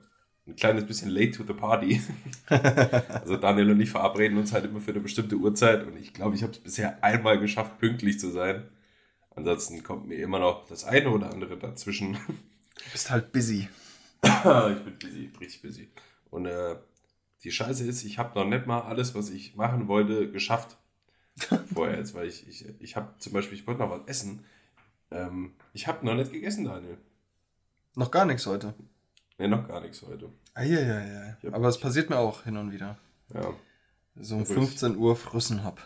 ein 0.45 0.55
kleines 0.55 0.85
bisschen 0.85 1.09
late 1.09 1.31
to 1.31 1.43
the 1.43 1.53
party. 1.53 2.01
also 2.47 3.37
Daniel 3.37 3.71
und 3.71 3.79
ich 3.79 3.89
verabreden 3.89 4.37
uns 4.37 4.51
halt 4.51 4.65
immer 4.65 4.81
für 4.81 4.91
eine 4.91 4.99
bestimmte 4.99 5.35
Uhrzeit 5.35 5.85
und 5.87 5.97
ich 5.97 6.13
glaube, 6.13 6.35
ich 6.35 6.43
habe 6.43 6.51
es 6.51 6.59
bisher 6.59 7.03
einmal 7.03 7.39
geschafft, 7.39 7.79
pünktlich 7.79 8.19
zu 8.19 8.29
sein. 8.29 8.67
Ansonsten 9.35 9.83
kommt 9.83 10.07
mir 10.07 10.15
immer 10.15 10.39
noch 10.39 10.67
das 10.67 10.83
eine 10.83 11.09
oder 11.09 11.31
andere 11.31 11.57
dazwischen. 11.57 12.17
Du 12.75 12.91
bist 12.91 13.09
halt 13.09 13.31
busy. 13.31 13.67
ich 14.23 14.83
bin 14.83 14.97
busy, 14.99 15.31
richtig 15.39 15.61
busy. 15.61 15.89
Und 16.29 16.45
äh, 16.45 16.75
die 17.43 17.51
Scheiße 17.51 17.85
ist, 17.87 18.03
ich 18.03 18.17
habe 18.17 18.37
noch 18.37 18.45
nicht 18.45 18.67
mal 18.67 18.81
alles, 18.81 19.15
was 19.15 19.29
ich 19.29 19.55
machen 19.55 19.87
wollte, 19.87 20.31
geschafft. 20.31 20.77
Vorher 21.73 21.97
jetzt, 21.97 22.13
weil 22.13 22.27
ich, 22.27 22.47
ich, 22.47 22.65
ich 22.79 22.95
habe 22.95 23.13
zum 23.19 23.33
Beispiel, 23.33 23.57
ich 23.57 23.65
wollte 23.65 23.81
noch 23.81 23.89
was 23.89 24.07
essen. 24.07 24.45
Ähm, 25.11 25.53
ich 25.73 25.87
habe 25.87 26.05
noch 26.05 26.15
nicht 26.15 26.31
gegessen, 26.31 26.65
Daniel. 26.65 26.97
Noch 27.95 28.11
gar 28.11 28.25
nichts 28.25 28.45
heute. 28.45 28.73
Nee, 29.37 29.47
noch 29.47 29.67
gar 29.67 29.81
nichts 29.81 30.01
heute. 30.03 30.29
Eieiei. 30.53 31.35
Aber 31.51 31.67
es 31.67 31.79
passiert 31.79 32.09
mir 32.09 32.17
auch 32.17 32.43
hin 32.43 32.57
und 32.57 32.71
wieder. 32.71 32.97
Ja. 33.33 33.53
So 34.15 34.35
um 34.35 34.45
15 34.45 34.95
Uhr 34.95 35.15
Früssen 35.15 35.63
hab. 35.63 35.81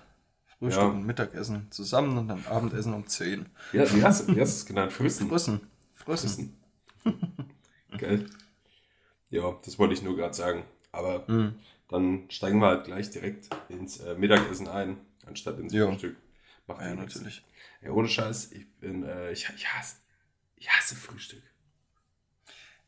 Frühstück 0.59 0.83
ja. 0.83 0.89
und 0.89 1.05
Mittagessen 1.05 1.71
zusammen 1.71 2.17
und 2.17 2.27
dann 2.27 2.45
Abendessen 2.45 2.93
um 2.93 3.05
10. 3.05 3.45
Ja, 3.73 3.93
wie 3.93 4.03
hast, 4.03 4.27
wie 4.27 4.41
hast 4.41 4.53
du 4.53 4.59
es 4.59 4.65
genannt? 4.65 4.91
Früssen? 4.91 5.29
Früssen. 5.29 5.61
Früssen. 5.93 6.57
Geil. 7.97 8.25
Ja, 9.29 9.55
das 9.63 9.77
wollte 9.77 9.93
ich 9.93 10.01
nur 10.01 10.15
gerade 10.15 10.33
sagen. 10.33 10.63
Aber 10.91 11.23
mhm. 11.27 11.55
dann 11.89 12.25
steigen 12.29 12.59
wir 12.59 12.67
halt 12.67 12.85
gleich 12.85 13.11
direkt 13.11 13.49
ins 13.69 13.97
äh, 13.99 14.15
Mittagessen 14.15 14.67
ein, 14.67 14.97
anstatt 15.25 15.59
ins 15.59 15.73
jo. 15.73 15.89
Frühstück. 15.89 16.17
Macht 16.65 16.81
ja, 16.81 16.95
natürlich. 16.95 17.43
Ja, 17.81 17.91
ohne 17.91 18.07
Scheiß, 18.07 18.51
ich 18.51 18.69
bin, 18.79 19.03
äh, 19.03 19.31
ich, 19.31 19.47
ich 19.55 19.67
hasse, 19.67 19.97
ich 20.55 20.69
hasse 20.69 20.95
Frühstück. 20.95 21.43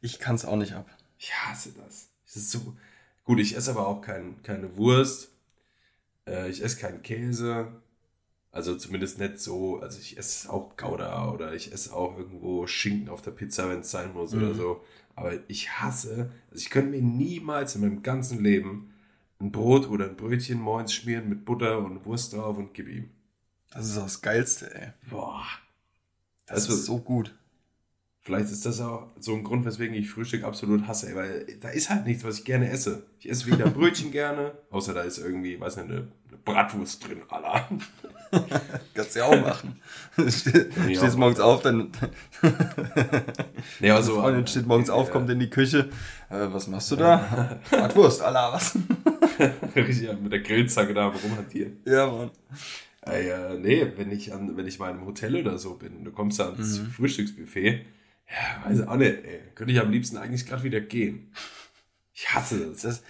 Ich 0.01 0.19
kann 0.19 0.35
es 0.35 0.45
auch 0.45 0.55
nicht 0.55 0.73
ab. 0.73 0.89
Ich 1.17 1.33
hasse 1.33 1.73
das. 1.73 2.09
das 2.25 2.35
ist 2.35 2.51
so 2.51 2.75
gut. 3.23 3.39
Ich 3.39 3.55
esse 3.55 3.71
aber 3.71 3.87
auch 3.87 4.01
kein, 4.01 4.41
keine 4.43 4.77
Wurst. 4.77 5.31
Äh, 6.25 6.49
ich 6.49 6.63
esse 6.63 6.77
keinen 6.77 7.01
Käse. 7.01 7.81
Also 8.51 8.75
zumindest 8.75 9.19
nicht 9.19 9.39
so. 9.39 9.79
Also 9.79 9.99
ich 9.99 10.17
esse 10.17 10.51
auch 10.51 10.75
Gouda 10.77 11.31
oder 11.31 11.53
ich 11.53 11.71
esse 11.71 11.93
auch 11.93 12.17
irgendwo 12.17 12.65
Schinken 12.67 13.09
auf 13.09 13.21
der 13.21 13.31
Pizza, 13.31 13.69
wenn 13.69 13.81
es 13.81 13.91
sein 13.91 14.13
muss 14.13 14.31
mhm. 14.31 14.43
oder 14.43 14.55
so. 14.55 14.83
Aber 15.15 15.33
ich 15.49 15.69
hasse, 15.71 16.31
also 16.49 16.61
ich 16.61 16.69
könnte 16.69 16.91
mir 16.91 17.01
niemals 17.01 17.75
in 17.75 17.81
meinem 17.81 18.03
ganzen 18.03 18.41
Leben 18.41 18.93
ein 19.41 19.51
Brot 19.51 19.89
oder 19.89 20.05
ein 20.05 20.15
Brötchen 20.15 20.59
morgens 20.59 20.93
schmieren 20.93 21.29
mit 21.29 21.45
Butter 21.45 21.79
und 21.79 22.05
Wurst 22.05 22.33
drauf 22.33 22.57
und 22.57 22.73
gib 22.73 22.87
ihm. 22.87 23.09
Das 23.71 23.87
ist 23.87 23.97
das 23.97 24.21
Geilste, 24.21 24.73
ey. 24.73 24.93
Boah. 25.09 25.45
Das 26.47 26.63
also, 26.63 26.73
ist 26.73 26.85
so 26.85 26.97
gut. 26.99 27.35
Vielleicht 28.21 28.51
ist 28.51 28.65
das 28.65 28.81
auch 28.81 29.07
so 29.17 29.33
ein 29.33 29.43
Grund, 29.43 29.65
weswegen 29.65 29.95
ich 29.95 30.09
Frühstück 30.09 30.43
absolut 30.43 30.87
hasse, 30.87 31.15
weil 31.15 31.45
da 31.61 31.69
ist 31.69 31.89
halt 31.89 32.05
nichts, 32.05 32.25
was 32.25 32.39
ich 32.39 32.45
gerne 32.45 32.69
esse. 32.69 33.03
Ich 33.19 33.29
esse 33.29 33.47
weder 33.47 33.69
Brötchen 33.69 34.11
gerne, 34.11 34.51
außer 34.71 34.93
da 34.93 35.01
ist 35.01 35.19
irgendwie, 35.19 35.59
weiß 35.59 35.77
nicht, 35.77 35.85
eine, 35.85 35.95
eine 36.27 36.37
Bratwurst 36.43 37.07
drin, 37.07 37.21
Allah. 37.29 37.69
Kannst 38.93 39.15
du 39.15 39.19
ja 39.19 39.25
auch 39.25 39.41
machen. 39.41 39.81
Ste 40.27 40.69
nee, 40.85 40.95
stehst 40.95 41.17
morgens 41.17 41.39
auf, 41.39 41.61
dann. 41.61 41.91
nee, 43.79 43.89
also. 43.89 44.15
Freundin 44.19 44.45
steht 44.45 44.67
morgens 44.67 44.89
auf, 44.89 45.09
kommt 45.11 45.29
in 45.29 45.39
die 45.39 45.49
Küche. 45.49 45.89
Äh, 46.29 46.47
was 46.51 46.67
machst 46.67 46.91
du 46.91 46.97
da? 46.97 47.59
Bratwurst, 47.71 48.21
Allah, 48.21 48.53
was? 48.53 48.77
Richtig, 49.75 50.21
mit 50.21 50.31
der 50.31 50.41
Grillzacke 50.41 50.93
da 50.93 51.07
rumhantieren. 51.07 51.77
Ja, 51.85 52.05
Mann. 52.05 52.31
Äh, 53.07 53.27
ja, 53.27 53.53
nee, 53.55 53.93
wenn 53.95 54.11
ich, 54.11 54.33
an, 54.33 54.55
wenn 54.57 54.67
ich 54.67 54.77
mal 54.77 54.91
in 54.91 54.97
einem 54.97 55.05
Hotel 55.07 55.37
oder 55.37 55.57
so 55.57 55.75
bin, 55.75 56.03
du 56.03 56.11
kommst 56.11 56.39
da 56.39 56.49
ans 56.49 56.79
mhm. 56.79 56.87
Frühstücksbuffet 56.87 57.85
ja, 58.29 58.69
weiß 58.69 58.87
auch 58.87 58.95
nicht, 58.95 59.23
ey. 59.23 59.41
Könnte 59.55 59.73
ich 59.73 59.79
am 59.79 59.91
liebsten 59.91 60.17
eigentlich 60.17 60.45
gerade 60.45 60.63
wieder 60.63 60.81
gehen. 60.81 61.31
Ich 62.13 62.33
hasse 62.33 62.67
das. 62.69 62.81
das 62.81 63.03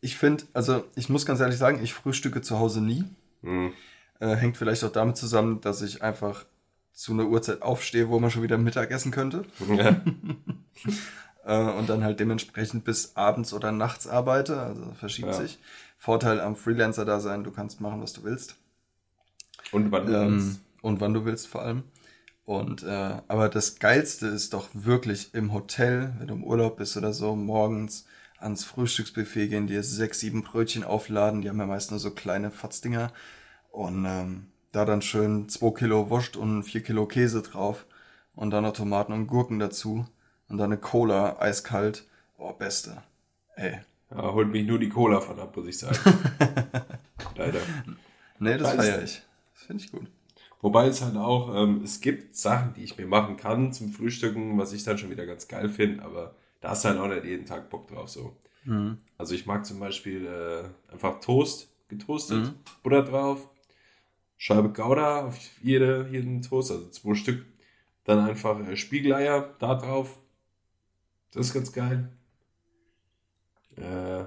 ich 0.00 0.16
finde, 0.16 0.44
also 0.52 0.84
ich 0.94 1.08
muss 1.08 1.26
ganz 1.26 1.40
ehrlich 1.40 1.56
sagen, 1.58 1.82
ich 1.82 1.94
frühstücke 1.94 2.42
zu 2.42 2.58
Hause 2.58 2.80
nie. 2.80 3.04
Mhm. 3.42 3.72
Äh, 4.20 4.34
hängt 4.36 4.56
vielleicht 4.56 4.84
auch 4.84 4.92
damit 4.92 5.16
zusammen, 5.16 5.60
dass 5.60 5.82
ich 5.82 6.02
einfach 6.02 6.44
zu 6.92 7.12
einer 7.12 7.26
Uhrzeit 7.26 7.62
aufstehe, 7.62 8.08
wo 8.08 8.18
man 8.20 8.30
schon 8.30 8.42
wieder 8.42 8.56
Mittag 8.58 8.90
essen 8.90 9.10
könnte. 9.12 9.44
Ja. 9.76 10.00
äh, 11.44 11.72
und 11.78 11.88
dann 11.88 12.04
halt 12.04 12.20
dementsprechend 12.20 12.84
bis 12.84 13.16
abends 13.16 13.52
oder 13.52 13.72
nachts 13.72 14.06
arbeite, 14.06 14.60
also 14.60 14.92
verschiebt 14.94 15.28
Ja. 15.28 15.34
sich. 15.34 15.58
Vorteil 15.98 16.40
am 16.40 16.56
Freelancer 16.56 17.04
da 17.04 17.20
sein, 17.20 17.42
du 17.44 17.50
kannst 17.50 17.80
machen, 17.80 18.02
was 18.02 18.12
du 18.12 18.22
willst. 18.24 18.56
Und 19.72 19.90
wann 19.92 20.06
du 20.06 20.12
Ähm, 20.12 20.28
kannst. 20.38 20.60
und 20.82 21.00
wann 21.00 21.14
du 21.14 21.24
willst 21.24 21.48
vor 21.48 21.62
allem. 21.62 21.82
Und 22.46 22.84
äh, 22.84 23.18
aber 23.26 23.48
das 23.48 23.80
Geilste 23.80 24.28
ist 24.28 24.54
doch 24.54 24.68
wirklich 24.72 25.34
im 25.34 25.52
Hotel, 25.52 26.14
wenn 26.18 26.28
du 26.28 26.34
im 26.34 26.44
Urlaub 26.44 26.76
bist 26.76 26.96
oder 26.96 27.12
so, 27.12 27.34
morgens 27.34 28.06
ans 28.38 28.64
Frühstücksbuffet 28.64 29.48
gehen, 29.48 29.66
dir 29.66 29.82
sechs, 29.82 30.20
sieben 30.20 30.44
Brötchen 30.44 30.84
aufladen, 30.84 31.42
die 31.42 31.48
haben 31.48 31.58
ja 31.58 31.66
meist 31.66 31.90
nur 31.90 31.98
so 31.98 32.12
kleine 32.12 32.52
Fatzdinger. 32.52 33.12
Und 33.72 34.04
ähm, 34.04 34.46
da 34.70 34.84
dann 34.84 35.02
schön 35.02 35.48
zwei 35.48 35.72
Kilo 35.72 36.08
Wurst 36.08 36.36
und 36.36 36.62
vier 36.62 36.84
Kilo 36.84 37.06
Käse 37.06 37.42
drauf. 37.42 37.84
Und 38.36 38.50
dann 38.50 38.62
noch 38.62 38.74
Tomaten 38.74 39.12
und 39.12 39.26
Gurken 39.26 39.58
dazu. 39.58 40.06
Und 40.48 40.58
dann 40.58 40.70
eine 40.70 40.80
Cola, 40.80 41.40
eiskalt. 41.40 42.06
Oh, 42.38 42.52
beste. 42.52 43.02
Ey. 43.56 43.80
Ja, 44.10 44.32
holt 44.32 44.48
mich 44.48 44.64
nur 44.64 44.78
die 44.78 44.88
Cola 44.88 45.20
von 45.20 45.40
ab, 45.40 45.56
muss 45.56 45.66
ich 45.66 45.78
sagen. 45.78 45.98
Leider. 47.36 47.58
Nee, 48.38 48.56
das 48.56 48.72
feiere 48.74 49.02
ich. 49.02 49.22
Das 49.54 49.62
finde 49.64 49.82
ich 49.82 49.90
gut. 49.90 50.06
Wobei 50.66 50.88
es 50.88 51.00
halt 51.00 51.16
auch, 51.16 51.54
ähm, 51.54 51.82
es 51.84 52.00
gibt 52.00 52.34
Sachen, 52.34 52.74
die 52.74 52.82
ich 52.82 52.98
mir 52.98 53.06
machen 53.06 53.36
kann 53.36 53.72
zum 53.72 53.92
Frühstücken, 53.92 54.58
was 54.58 54.72
ich 54.72 54.82
dann 54.82 54.98
schon 54.98 55.10
wieder 55.10 55.24
ganz 55.24 55.46
geil 55.46 55.68
finde, 55.68 56.02
aber 56.04 56.34
da 56.60 56.70
hast 56.70 56.84
du 56.84 56.88
halt 56.88 56.98
auch 56.98 57.06
nicht 57.06 57.24
jeden 57.24 57.46
Tag 57.46 57.70
Bock 57.70 57.86
drauf 57.86 58.08
so. 58.08 58.36
Mhm. 58.64 58.98
Also 59.16 59.36
ich 59.36 59.46
mag 59.46 59.64
zum 59.64 59.78
Beispiel 59.78 60.26
äh, 60.26 60.92
einfach 60.92 61.20
Toast, 61.20 61.68
getoastet, 61.86 62.46
Mhm. 62.46 62.54
Butter 62.82 63.04
drauf, 63.04 63.48
Scheibe 64.36 64.70
Gouda 64.72 65.26
auf 65.26 65.38
jede, 65.62 66.08
jeden 66.10 66.42
Toast, 66.42 66.72
also 66.72 66.88
zwei 66.88 67.14
Stück. 67.14 67.46
Dann 68.02 68.18
einfach 68.18 68.58
äh, 68.66 68.76
Spiegeleier 68.76 69.54
da 69.60 69.76
drauf. 69.76 70.18
Das 71.32 71.46
ist 71.46 71.54
ganz 71.54 71.72
geil. 71.72 72.08
Äh, 73.76 74.24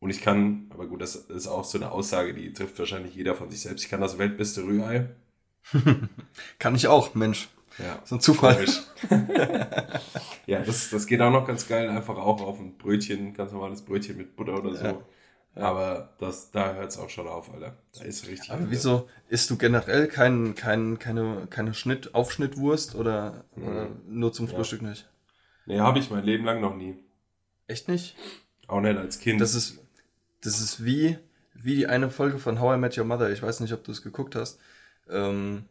und 0.00 0.10
ich 0.10 0.20
kann, 0.20 0.66
aber 0.70 0.86
gut, 0.86 1.00
das 1.00 1.16
ist 1.16 1.48
auch 1.48 1.64
so 1.64 1.78
eine 1.78 1.90
Aussage, 1.90 2.34
die 2.34 2.52
trifft 2.52 2.78
wahrscheinlich 2.78 3.16
jeder 3.16 3.34
von 3.34 3.50
sich 3.50 3.60
selbst. 3.62 3.84
Ich 3.84 3.90
kann 3.90 4.00
das 4.00 4.18
weltbeste 4.18 4.62
Rührei. 4.64 5.08
Kann 6.58 6.74
ich 6.74 6.88
auch, 6.88 7.14
Mensch. 7.14 7.48
Ja, 7.78 8.00
So 8.04 8.16
ein 8.16 8.20
Zufall. 8.20 8.64
Ja, 10.46 10.60
das, 10.60 10.90
das 10.90 11.06
geht 11.06 11.20
auch 11.22 11.32
noch 11.32 11.46
ganz 11.46 11.66
geil. 11.66 11.88
Einfach 11.88 12.16
auch 12.16 12.42
auf 12.42 12.60
ein 12.60 12.76
Brötchen, 12.76 13.32
ganz 13.32 13.52
normales 13.52 13.82
Brötchen 13.82 14.16
mit 14.18 14.36
Butter 14.36 14.58
oder 14.58 14.74
so. 14.74 14.84
Ja. 14.84 14.98
Aber 15.56 16.14
das, 16.18 16.50
da 16.50 16.74
hört 16.74 16.90
es 16.90 16.98
auch 16.98 17.08
schon 17.08 17.28
auf, 17.28 17.52
Alter. 17.52 17.76
Da 17.96 18.04
ist 18.04 18.26
richtig. 18.26 18.50
Aber 18.50 18.70
wieso 18.70 19.08
isst 19.28 19.48
du 19.50 19.56
generell 19.56 20.08
kein, 20.08 20.54
kein, 20.54 20.98
keine, 20.98 21.46
keine 21.48 21.74
Schnitt, 21.74 22.14
Aufschnittwurst 22.14 22.94
oder, 22.94 23.44
oder 23.56 23.88
nur 24.08 24.32
zum 24.32 24.48
Frühstück 24.48 24.82
nicht? 24.82 25.08
Nee, 25.66 25.80
habe 25.80 25.98
ich 25.98 26.10
mein 26.10 26.24
Leben 26.24 26.44
lang 26.44 26.60
noch 26.60 26.76
nie. 26.76 26.96
Echt 27.66 27.88
nicht? 27.88 28.16
Auch 28.66 28.80
nicht 28.80 28.98
als 28.98 29.18
Kind. 29.18 29.40
Das 29.40 29.54
ist, 29.54 29.78
das 30.42 30.60
ist 30.60 30.84
wie, 30.84 31.18
wie 31.54 31.76
die 31.76 31.86
eine 31.86 32.10
Folge 32.10 32.38
von 32.38 32.60
How 32.60 32.76
I 32.76 32.78
Met 32.78 32.98
Your 32.98 33.04
Mother. 33.04 33.30
Ich 33.30 33.42
weiß 33.42 33.60
nicht, 33.60 33.72
ob 33.72 33.84
du 33.84 33.92
es 33.92 34.02
geguckt 34.02 34.34
hast. 34.34 34.58
Ähm, 35.10 35.64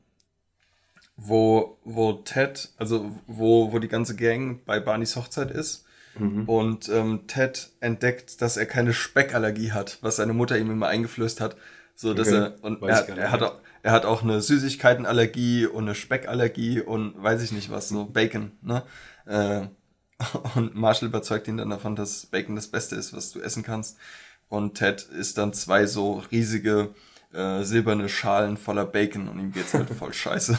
wo, 1.16 1.78
wo 1.84 2.14
Ted, 2.14 2.70
also 2.78 3.12
wo, 3.28 3.72
wo 3.72 3.80
die 3.80 3.88
ganze 3.88 4.16
Gang 4.16 4.64
bei 4.66 4.80
Barneys 4.80 5.16
Hochzeit 5.16 5.52
ist. 5.52 5.86
Mhm. 6.18 6.44
Und 6.48 6.90
ähm, 6.90 7.28
Ted 7.28 7.72
entdeckt, 7.80 8.42
dass 8.42 8.58
er 8.58 8.66
keine 8.66 8.94
Speckallergie 8.94 9.72
hat, 9.72 9.98
was 10.02 10.18
seine 10.18 10.34
Mutter 10.34 10.58
ihm 10.58 10.72
immer 10.72 10.88
eingeflößt 10.88 11.42
hat. 11.42 11.56
So, 11.96 12.14
dass 12.14 12.28
Okay. 12.30 12.38
er, 12.38 12.64
und 12.64 12.82
Weiß 12.82 13.02
er, 13.02 13.18
er, 13.18 13.32
hat 13.32 13.44
auch, 13.44 13.60
er 13.84 13.92
hat 13.92 14.06
auch 14.06 14.24
eine 14.24 14.42
Süßigkeitenallergie 14.42 15.66
und 15.68 15.84
eine 15.86 15.96
Speckallergie 15.96 16.82
und 16.82 17.22
weiß 17.22 17.42
ich 17.44 17.52
nicht 17.52 17.72
was, 17.72 17.90
so 17.90 18.06
Bacon, 18.06 18.52
ne? 18.62 18.84
Äh, 19.26 19.68
und 20.56 20.76
Marshall 20.76 21.10
überzeugt 21.10 21.48
ihn 21.48 21.58
dann 21.58 21.70
davon, 21.70 21.96
dass 21.96 22.26
Bacon 22.28 22.56
das 22.56 22.68
Beste 22.68 22.96
ist, 22.96 23.14
was 23.14 23.32
du 23.32 23.40
essen 23.42 23.64
kannst. 23.64 23.98
Und 24.50 24.76
Ted 24.76 25.02
isst 25.04 25.38
dann 25.38 25.54
zwei 25.54 25.86
so 25.86 26.24
riesige 26.32 26.94
äh, 27.34 27.64
silberne 27.64 28.10
Schalen 28.10 28.58
voller 28.58 28.86
Bacon 28.86 29.28
und 29.28 29.40
ihm 29.40 29.52
geht's 29.52 29.74
halt 29.74 29.90
voll 29.90 30.14
scheiße. 30.14 30.58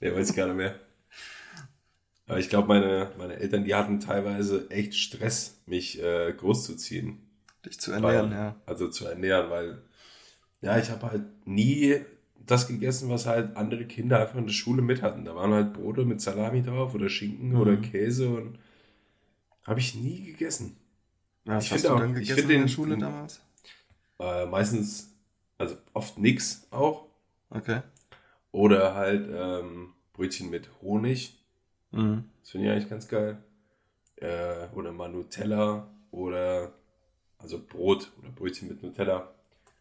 Nee, 0.00 0.12
weiß 0.14 0.30
ich 0.30 0.36
gar 0.36 0.46
nicht 0.46 0.56
mehr. 0.56 0.78
Aber 2.26 2.38
ich 2.38 2.48
glaube, 2.48 2.68
meine, 2.68 3.10
meine 3.18 3.36
Eltern, 3.36 3.64
die 3.64 3.74
hatten 3.74 4.00
teilweise 4.00 4.70
echt 4.70 4.94
Stress, 4.94 5.60
mich 5.66 6.02
äh, 6.02 6.32
großzuziehen. 6.32 7.18
Dich 7.66 7.78
zu 7.78 7.92
ernähren, 7.92 8.30
weil, 8.30 8.36
ja. 8.36 8.56
Also 8.66 8.88
zu 8.88 9.06
ernähren, 9.06 9.50
weil 9.50 9.82
ja, 10.62 10.78
ich 10.78 10.90
habe 10.90 11.10
halt 11.10 11.22
nie 11.46 12.00
das 12.46 12.66
gegessen, 12.66 13.10
was 13.10 13.26
halt 13.26 13.56
andere 13.56 13.84
Kinder 13.86 14.20
einfach 14.20 14.36
in 14.38 14.46
der 14.46 14.52
Schule 14.54 14.80
mit 14.82 15.02
hatten. 15.02 15.24
Da 15.24 15.34
waren 15.34 15.52
halt 15.52 15.72
Brote 15.74 16.04
mit 16.04 16.20
Salami 16.20 16.62
drauf 16.62 16.94
oder 16.94 17.08
Schinken 17.10 17.50
Mhm. 17.50 17.56
oder 17.60 17.76
Käse 17.76 18.28
und 18.30 18.58
habe 19.66 19.80
ich 19.80 19.94
nie 19.94 20.24
gegessen. 20.24 20.76
ja 21.46 21.56
was 21.56 21.64
ich 21.64 21.72
hast 21.72 21.80
finde 21.82 21.88
du 21.88 21.94
auch- 21.94 22.00
dann 22.00 22.10
ich 22.16 22.28
gegessen 22.28 22.38
finde 22.40 22.54
in 22.54 22.60
der 22.62 22.68
Schule 22.68 22.98
damals? 22.98 23.40
Äh, 24.18 24.46
meistens, 24.46 25.13
also 25.58 25.76
oft 25.92 26.18
nix 26.18 26.66
auch. 26.70 27.06
Okay. 27.50 27.82
Oder 28.52 28.94
halt 28.94 29.28
ähm, 29.32 29.92
Brötchen 30.12 30.50
mit 30.50 30.68
Honig. 30.82 31.38
Mhm. 31.90 32.24
Das 32.40 32.50
finde 32.50 32.66
ich 32.66 32.72
eigentlich 32.72 32.90
ganz 32.90 33.08
geil. 33.08 33.38
Äh, 34.16 34.68
oder 34.74 34.92
mal 34.92 35.08
Nutella 35.08 35.88
oder 36.10 36.72
also 37.38 37.60
Brot 37.60 38.10
oder 38.20 38.30
Brötchen 38.30 38.68
mit 38.68 38.82
Nutella. 38.82 39.30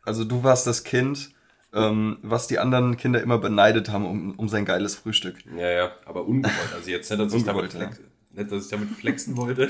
Also 0.01 0.25
du 0.25 0.43
warst 0.43 0.67
das 0.67 0.83
Kind, 0.83 1.31
ähm, 1.73 2.17
was 2.21 2.47
die 2.47 2.59
anderen 2.59 2.97
Kinder 2.97 3.21
immer 3.21 3.38
beneidet 3.38 3.89
haben 3.89 4.05
um, 4.05 4.31
um 4.36 4.49
sein 4.49 4.65
geiles 4.65 4.95
Frühstück. 4.95 5.38
Ja, 5.55 5.69
ja, 5.69 5.91
aber 6.05 6.25
ungewollt. 6.25 6.73
Also 6.75 6.89
jetzt 6.89 7.09
nicht, 7.09 7.21
dass 7.21 7.33
ich, 7.33 7.43
damit, 7.43 7.71
flex, 7.71 7.99
nicht, 8.31 8.51
dass 8.51 8.65
ich 8.65 8.71
damit 8.71 8.89
flexen 8.89 9.38
wollte. 9.38 9.69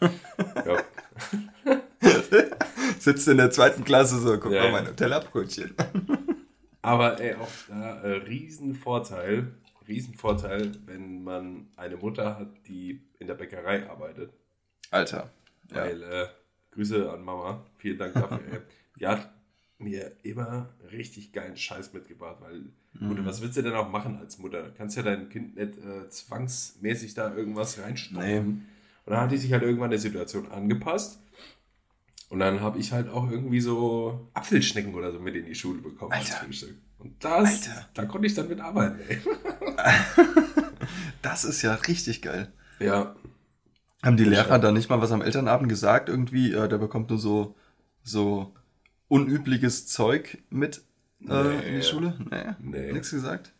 ja. 0.66 0.82
Sitzt 2.98 3.28
in 3.28 3.36
der 3.38 3.50
zweiten 3.50 3.84
Klasse 3.84 4.18
so, 4.18 4.38
guck 4.38 4.52
Ja, 4.52 4.64
mal 4.64 4.72
mein 4.72 4.84
Nutella-Brötchen. 4.86 5.74
Aber 6.82 7.20
ey, 7.20 7.34
auch 7.34 7.48
da 7.68 8.00
äh, 8.02 8.12
Riesenvorteil, 8.22 9.52
Riesenvorteil, 9.86 10.72
wenn 10.86 11.22
man 11.24 11.68
eine 11.76 11.96
Mutter 11.96 12.38
hat, 12.38 12.48
die 12.66 13.00
in 13.18 13.26
der 13.26 13.34
Bäckerei 13.34 13.88
arbeitet. 13.88 14.32
Alter. 14.90 15.30
Ja. 15.70 15.76
Weil, 15.84 16.02
äh, 16.02 16.26
Grüße 16.72 17.10
an 17.10 17.24
Mama, 17.24 17.64
vielen 17.76 17.98
Dank 17.98 18.14
dafür. 18.14 18.38
ey. 18.52 18.58
Die 19.00 19.06
hat 19.06 19.28
mir 19.78 20.12
immer 20.22 20.68
richtig 20.92 21.32
geilen 21.32 21.56
Scheiß 21.56 21.92
mitgebracht, 21.92 22.36
weil, 22.40 22.62
Mhm. 22.94 23.08
Mutter, 23.08 23.26
was 23.26 23.42
willst 23.42 23.56
du 23.56 23.62
denn 23.62 23.74
auch 23.74 23.90
machen 23.90 24.18
als 24.18 24.38
Mutter? 24.38 24.62
Du 24.62 24.72
kannst 24.76 24.96
ja 24.96 25.02
dein 25.02 25.28
Kind 25.28 25.56
nicht 25.56 25.76
äh, 25.78 26.08
zwangsmäßig 26.08 27.14
da 27.14 27.34
irgendwas 27.34 27.78
reinstopfen. 27.78 28.26
Nee. 28.26 28.38
Und 28.38 29.12
dann 29.12 29.20
hat 29.20 29.30
die 29.30 29.36
sich 29.36 29.52
halt 29.52 29.62
irgendwann 29.62 29.90
der 29.90 29.98
Situation 29.98 30.50
angepasst. 30.50 31.20
Und 32.28 32.40
dann 32.40 32.60
habe 32.60 32.78
ich 32.78 32.92
halt 32.92 33.08
auch 33.08 33.30
irgendwie 33.30 33.60
so 33.60 34.28
Apfelschnecken 34.34 34.94
oder 34.94 35.12
so 35.12 35.18
mit 35.20 35.34
in 35.34 35.46
die 35.46 35.54
Schule 35.54 35.80
bekommen 35.80 36.12
als 36.12 36.32
Alter. 36.32 36.44
Frühstück. 36.44 36.76
Und 36.98 37.24
das, 37.24 37.68
Alter. 37.68 37.88
da 37.94 38.04
konnte 38.06 38.26
ich 38.26 38.34
dann 38.34 38.48
mit 38.48 38.60
arbeiten, 38.60 38.98
ey. 39.08 39.18
Das 41.22 41.44
ist 41.44 41.62
ja 41.62 41.74
richtig 41.74 42.22
geil. 42.22 42.52
Ja, 42.78 43.14
Haben 44.02 44.16
die 44.16 44.24
Ja. 44.24 44.30
Lehrer 44.30 44.58
da 44.58 44.70
nicht 44.72 44.88
mal 44.88 45.00
was 45.00 45.10
am 45.12 45.22
Elternabend 45.22 45.68
gesagt? 45.68 46.08
Irgendwie, 46.08 46.52
äh, 46.52 46.68
der 46.68 46.78
bekommt 46.78 47.10
nur 47.10 47.18
so, 47.18 47.56
so 48.02 48.54
unübliches 49.08 49.86
Zeug 49.88 50.38
mit 50.50 50.82
äh, 51.28 51.42
Nee. 51.42 51.68
in 51.68 51.74
die 51.76 51.82
Schule? 51.82 52.16
Nee. 52.30 52.54
Nee. 52.60 52.92
Nichts 52.92 53.10
gesagt? 53.10 53.52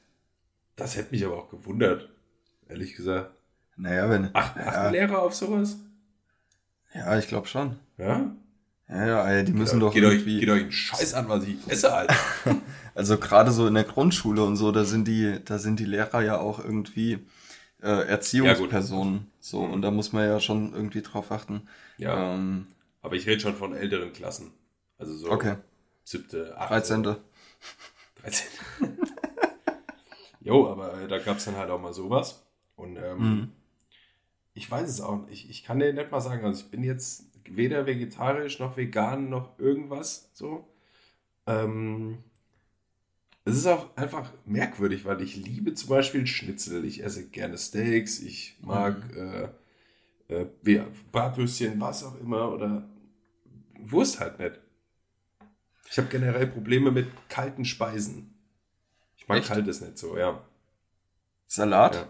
das 0.77 0.97
hätte 0.97 1.11
mich 1.11 1.25
aber 1.27 1.37
auch 1.39 1.49
gewundert, 1.49 2.09
ehrlich 2.69 2.95
gesagt. 2.95 3.33
Naja, 3.77 4.09
wenn. 4.09 4.31
Ach, 4.35 4.55
ja, 4.57 4.91
Lehrer 4.91 5.23
auf 5.23 5.35
sowas? 5.35 5.79
ja, 6.95 7.19
ich 7.19 7.27
glaube 7.27 7.49
schon. 7.49 7.77
Ja? 7.97 8.31
Ja, 8.89 9.31
ja, 9.33 9.43
die 9.43 9.53
müssen 9.53 9.81
doch 9.81 9.93
geht, 9.93 10.05
euch, 10.05 10.25
geht 10.25 10.49
euch 10.49 10.63
einen 10.63 10.73
Scheiß 10.73 11.15
an, 11.15 11.29
was 11.29 11.45
ich 11.45 11.57
esse, 11.69 11.93
Alter. 11.93 12.15
Also 12.95 13.17
gerade 13.17 13.53
so 13.53 13.69
in 13.69 13.75
der 13.75 13.85
Grundschule 13.85 14.43
und 14.43 14.57
so, 14.57 14.73
da 14.73 14.85
sind 14.85 15.07
die, 15.07 15.39
da 15.45 15.59
sind 15.61 15.79
die 15.79 15.85
Lehrer 15.85 16.21
ja 16.21 16.39
auch 16.41 16.59
irgendwie 16.59 17.21
äh, 17.81 18.09
Erziehungspersonen. 18.09 19.31
so, 19.39 19.63
Mhm. 19.65 19.73
und 19.75 19.83
da 19.83 19.93
muss 19.93 20.13
man 20.13 20.25
ja 20.27 20.41
schon 20.41 20.73
irgendwie 20.75 21.03
drauf 21.03 21.31
achten. 21.31 21.69
Ja, 21.99 22.35
Ähm, 22.35 22.67
aber 23.01 23.15
ich 23.15 23.27
rede 23.29 23.39
schon 23.41 23.55
von 23.55 23.73
älteren 23.73 24.13
Klassen. 24.13 24.51
Also 24.99 25.15
so 25.17 25.31
okay, 25.31 25.57
siebte, 26.03 26.57
achte, 26.59 26.75
13. 26.75 27.03
13. 28.23 28.47
jo, 30.41 30.69
aber 30.71 31.01
äh, 31.03 31.09
da 31.09 31.19
gab 31.19 31.37
es 31.37 31.45
dann 31.45 31.57
halt 31.57 31.71
auch 31.71 31.81
mal 31.81 31.93
sowas. 31.93 32.43
Und 32.75 32.97
ähm, 32.97 33.19
Mhm. 33.19 33.53
ich 34.55 34.69
weiß 34.69 34.89
es 34.89 35.01
auch 35.01 35.25
nicht. 35.27 35.45
Ich, 35.45 35.51
ich 35.51 35.65
kann 35.65 35.79
dir 35.79 35.93
nicht 35.93 36.11
mal 36.11 36.21
sagen, 36.21 36.45
also 36.45 36.61
ich 36.65 36.71
bin 36.71 36.83
jetzt 36.83 37.27
weder 37.57 37.87
vegetarisch 37.87 38.59
noch 38.59 38.77
vegan 38.77 39.29
noch 39.31 39.59
irgendwas 39.59 40.31
so. 40.35 40.69
Ähm, 41.47 42.19
es 43.45 43.57
ist 43.57 43.67
auch 43.67 43.97
einfach 43.97 44.31
merkwürdig, 44.45 45.05
weil 45.05 45.23
ich 45.23 45.37
liebe 45.37 45.75
zum 45.75 45.89
Beispiel 45.91 46.27
Schnitzel. 46.27 46.85
Ich 46.85 47.03
esse 47.03 47.29
gerne 47.29 47.57
Steaks, 47.57 48.21
ich 48.21 48.59
mag 48.61 48.97
äh, 49.17 49.49
äh, 50.29 50.47
wie- 50.63 50.83
Bratwürstchen, 51.13 51.81
was 51.81 52.05
auch 52.05 52.19
immer 52.21 52.53
oder 52.53 52.89
Wurst 53.81 54.21
halt 54.21 54.39
nicht. 54.39 54.61
Ich 55.91 55.97
habe 55.99 56.09
generell 56.09 56.47
Probleme 56.47 56.91
mit 56.91 57.09
kalten 57.29 57.65
Speisen. 57.65 58.35
Ich 59.17 59.27
mag 59.29 59.39
Echt? 59.39 59.49
kaltes 59.49 59.81
nicht 59.81 59.97
so, 59.99 60.19
ja. 60.19 60.45
Salat? 61.47 61.95
Ja. 61.95 62.09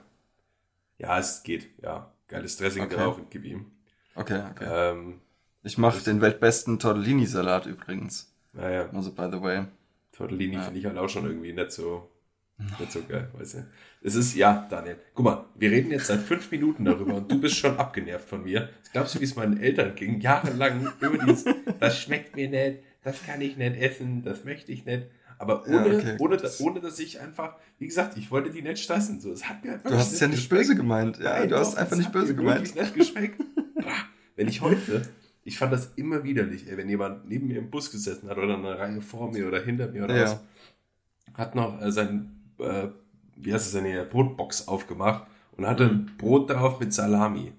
Ja, 0.98 1.18
es 1.20 1.42
geht, 1.44 1.68
ja. 1.82 2.12
geiles 2.26 2.56
Dressing 2.56 2.84
Okay. 2.84 2.96
drauf 2.96 3.18
und 3.18 3.30
gib 3.30 3.44
ihm. 3.44 3.70
Okay, 4.16 4.42
okay. 4.50 4.64
Ähm, 4.68 5.20
Ich 5.68 5.76
mache 5.76 6.02
den 6.02 6.22
weltbesten 6.22 6.78
Tortellini-Salat 6.78 7.66
übrigens. 7.66 8.32
naja, 8.54 8.88
Also, 8.94 9.12
by 9.12 9.28
the 9.30 9.42
way. 9.42 9.64
Tortellini 10.12 10.54
Ja. 10.54 10.62
finde 10.62 10.80
ich 10.80 10.86
halt 10.86 10.96
auch 10.96 11.08
schon 11.10 11.26
irgendwie 11.26 11.52
nicht 11.52 11.72
so, 11.72 12.08
nicht 12.80 12.90
so 12.90 13.02
geil, 13.02 13.28
weißt 13.36 13.54
du. 13.54 13.66
Es 14.00 14.14
ist, 14.14 14.34
ja, 14.34 14.66
Daniel, 14.70 14.96
guck 15.12 15.24
mal, 15.26 15.44
wir 15.56 15.70
reden 15.70 15.90
jetzt 15.90 16.06
seit 16.06 16.20
fünf 16.20 16.50
Minuten 16.50 16.86
darüber 16.86 17.16
und 17.16 17.30
du 17.30 17.38
bist 17.38 17.56
schon 17.56 17.76
abgenervt 17.76 18.26
von 18.28 18.44
mir. 18.44 18.70
Glaubst 18.94 19.14
du, 19.14 19.20
wie 19.20 19.24
es 19.24 19.36
meinen 19.36 19.60
Eltern 19.60 19.94
ging, 19.94 20.20
jahrelang 20.22 20.90
über 21.00 21.18
dieses, 21.18 21.44
das 21.78 22.00
schmeckt 22.00 22.34
mir 22.34 22.48
nicht, 22.48 22.78
das 23.04 23.22
kann 23.26 23.40
ich 23.42 23.58
nicht 23.58 23.76
essen, 23.76 24.22
das 24.24 24.44
möchte 24.44 24.72
ich 24.72 24.86
nicht. 24.86 25.06
Aber 25.38 25.64
Ja, 25.68 25.82
ohne, 25.84 25.96
okay, 25.98 26.16
ohne, 26.18 26.36
dass, 26.38 26.60
ohne 26.62 26.80
dass 26.80 26.98
ich 26.98 27.20
einfach, 27.20 27.56
wie 27.78 27.86
gesagt, 27.86 28.16
ich 28.16 28.30
wollte 28.30 28.50
die 28.50 28.62
nicht 28.62 28.82
stressen. 28.82 29.20
So, 29.20 29.32
es 29.32 29.46
hat 29.48 29.62
mir 29.62 29.72
halt 29.72 29.84
Du 29.84 29.90
hast 29.94 30.12
es 30.14 30.18
ja 30.20 30.28
nicht 30.28 30.48
böse 30.48 30.74
gemeint. 30.74 31.18
Ja, 31.18 31.38
Nein, 31.40 31.48
du 31.50 31.56
hast 31.58 31.74
doch, 31.74 31.78
einfach 31.78 31.92
es 31.92 31.98
nicht 31.98 32.12
böse 32.12 32.34
gemeint. 32.34 32.74
nicht 32.74 32.94
geschmeckt. 32.94 33.38
Wenn 34.34 34.48
ich 34.48 34.60
heute, 34.62 35.02
ich 35.48 35.56
fand 35.58 35.72
das 35.72 35.92
immer 35.96 36.24
widerlich, 36.24 36.68
ey, 36.68 36.76
wenn 36.76 36.90
jemand 36.90 37.26
neben 37.26 37.48
mir 37.48 37.58
im 37.58 37.70
Bus 37.70 37.90
gesessen 37.90 38.28
hat 38.28 38.36
oder 38.36 38.54
eine 38.58 38.78
Reihe 38.78 39.00
vor 39.00 39.30
mir 39.32 39.48
oder 39.48 39.60
hinter 39.62 39.88
mir 39.88 40.04
oder 40.04 40.14
Ja. 40.16 40.22
was, 40.24 40.40
hat 41.34 41.54
noch 41.54 41.80
äh, 41.80 41.90
sein, 41.90 42.30
äh, 42.58 42.88
wie 43.36 43.54
heißt 43.54 43.66
es 43.66 43.72
denn 43.72 43.86
hier, 43.86 44.04
Brotbox 44.04 44.68
aufgemacht 44.68 45.26
und 45.56 45.66
hatte 45.66 45.84
ein 45.84 46.10
Brot 46.18 46.50
drauf 46.50 46.78
mit 46.80 46.92
Salami. 46.92 47.52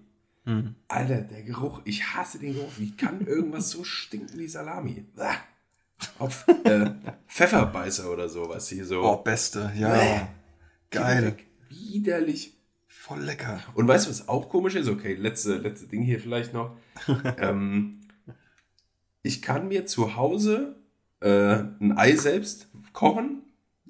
Hm. 0.46 0.76
Alter, 0.88 1.22
der 1.22 1.42
Geruch, 1.42 1.82
ich 1.84 2.04
hasse 2.14 2.38
den 2.38 2.54
Geruch. 2.54 2.72
Wie 2.78 2.96
kann 2.96 3.26
irgendwas 3.26 3.72
so 3.72 3.84
stinken 3.84 4.38
wie 4.38 4.48
Salami? 4.48 5.06
Bah. 5.16 5.36
Auf 6.20 6.48
äh, 6.64 6.92
Pfefferbeißer 7.28 8.12
oder 8.12 8.30
sowas 8.30 8.70
hier 8.70 8.86
so. 8.86 9.02
Oh, 9.04 9.18
beste. 9.18 9.72
Bäh. 9.74 9.82
Ja. 9.82 10.28
Geil. 10.92 11.26
Weg. 11.26 11.48
Widerlich. 11.70 12.54
Voll 13.10 13.22
lecker. 13.22 13.60
Und 13.74 13.88
weißt 13.88 14.06
du, 14.06 14.12
was 14.12 14.28
auch 14.28 14.50
komisch 14.50 14.76
ist? 14.76 14.88
Okay, 14.88 15.16
letzte, 15.16 15.58
letzte 15.58 15.88
Ding 15.88 16.04
hier 16.04 16.20
vielleicht 16.20 16.54
noch. 16.54 16.78
ähm, 17.40 18.02
ich 19.24 19.42
kann 19.42 19.68
mir 19.68 19.88
zu 19.88 20.16
Hause 20.16 20.76
äh, 21.20 21.56
ein 21.80 21.98
Ei 21.98 22.16
selbst 22.16 22.68
kochen. 22.94 23.42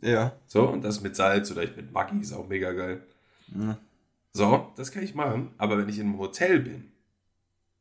Ja. 0.01 0.37
So, 0.47 0.69
und 0.69 0.85
das 0.85 1.01
mit 1.01 1.17
Salz 1.17 1.51
oder 1.51 1.63
ich 1.63 1.75
mit 1.75 1.91
Maggi 1.91 2.21
ist 2.21 2.31
auch 2.31 2.47
mega 2.47 2.71
geil. 2.71 3.01
Hm. 3.51 3.75
So, 4.31 4.71
das 4.77 4.93
kann 4.93 5.03
ich 5.03 5.15
machen. 5.15 5.51
Aber 5.57 5.77
wenn 5.77 5.89
ich 5.89 5.99
in 5.99 6.07
einem 6.07 6.17
Hotel 6.17 6.61
bin, 6.61 6.89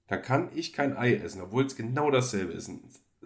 dann 0.09 0.23
kann 0.23 0.49
ich 0.57 0.73
kein 0.73 0.97
Ei 0.97 1.15
essen, 1.15 1.41
obwohl 1.41 1.67
es 1.67 1.77
genau 1.77 2.11
dasselbe 2.11 2.53
ist. 2.53 2.69
Ein 2.69 2.81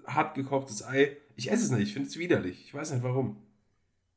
hart 0.06 0.34
gekochtes 0.34 0.84
Ei. 0.84 1.16
Ich 1.34 1.50
esse 1.50 1.64
es 1.64 1.70
nicht, 1.70 1.84
ich 1.84 1.94
finde 1.94 2.10
es 2.10 2.18
widerlich. 2.18 2.62
Ich 2.62 2.74
weiß 2.74 2.92
nicht 2.92 3.04
warum. 3.04 3.38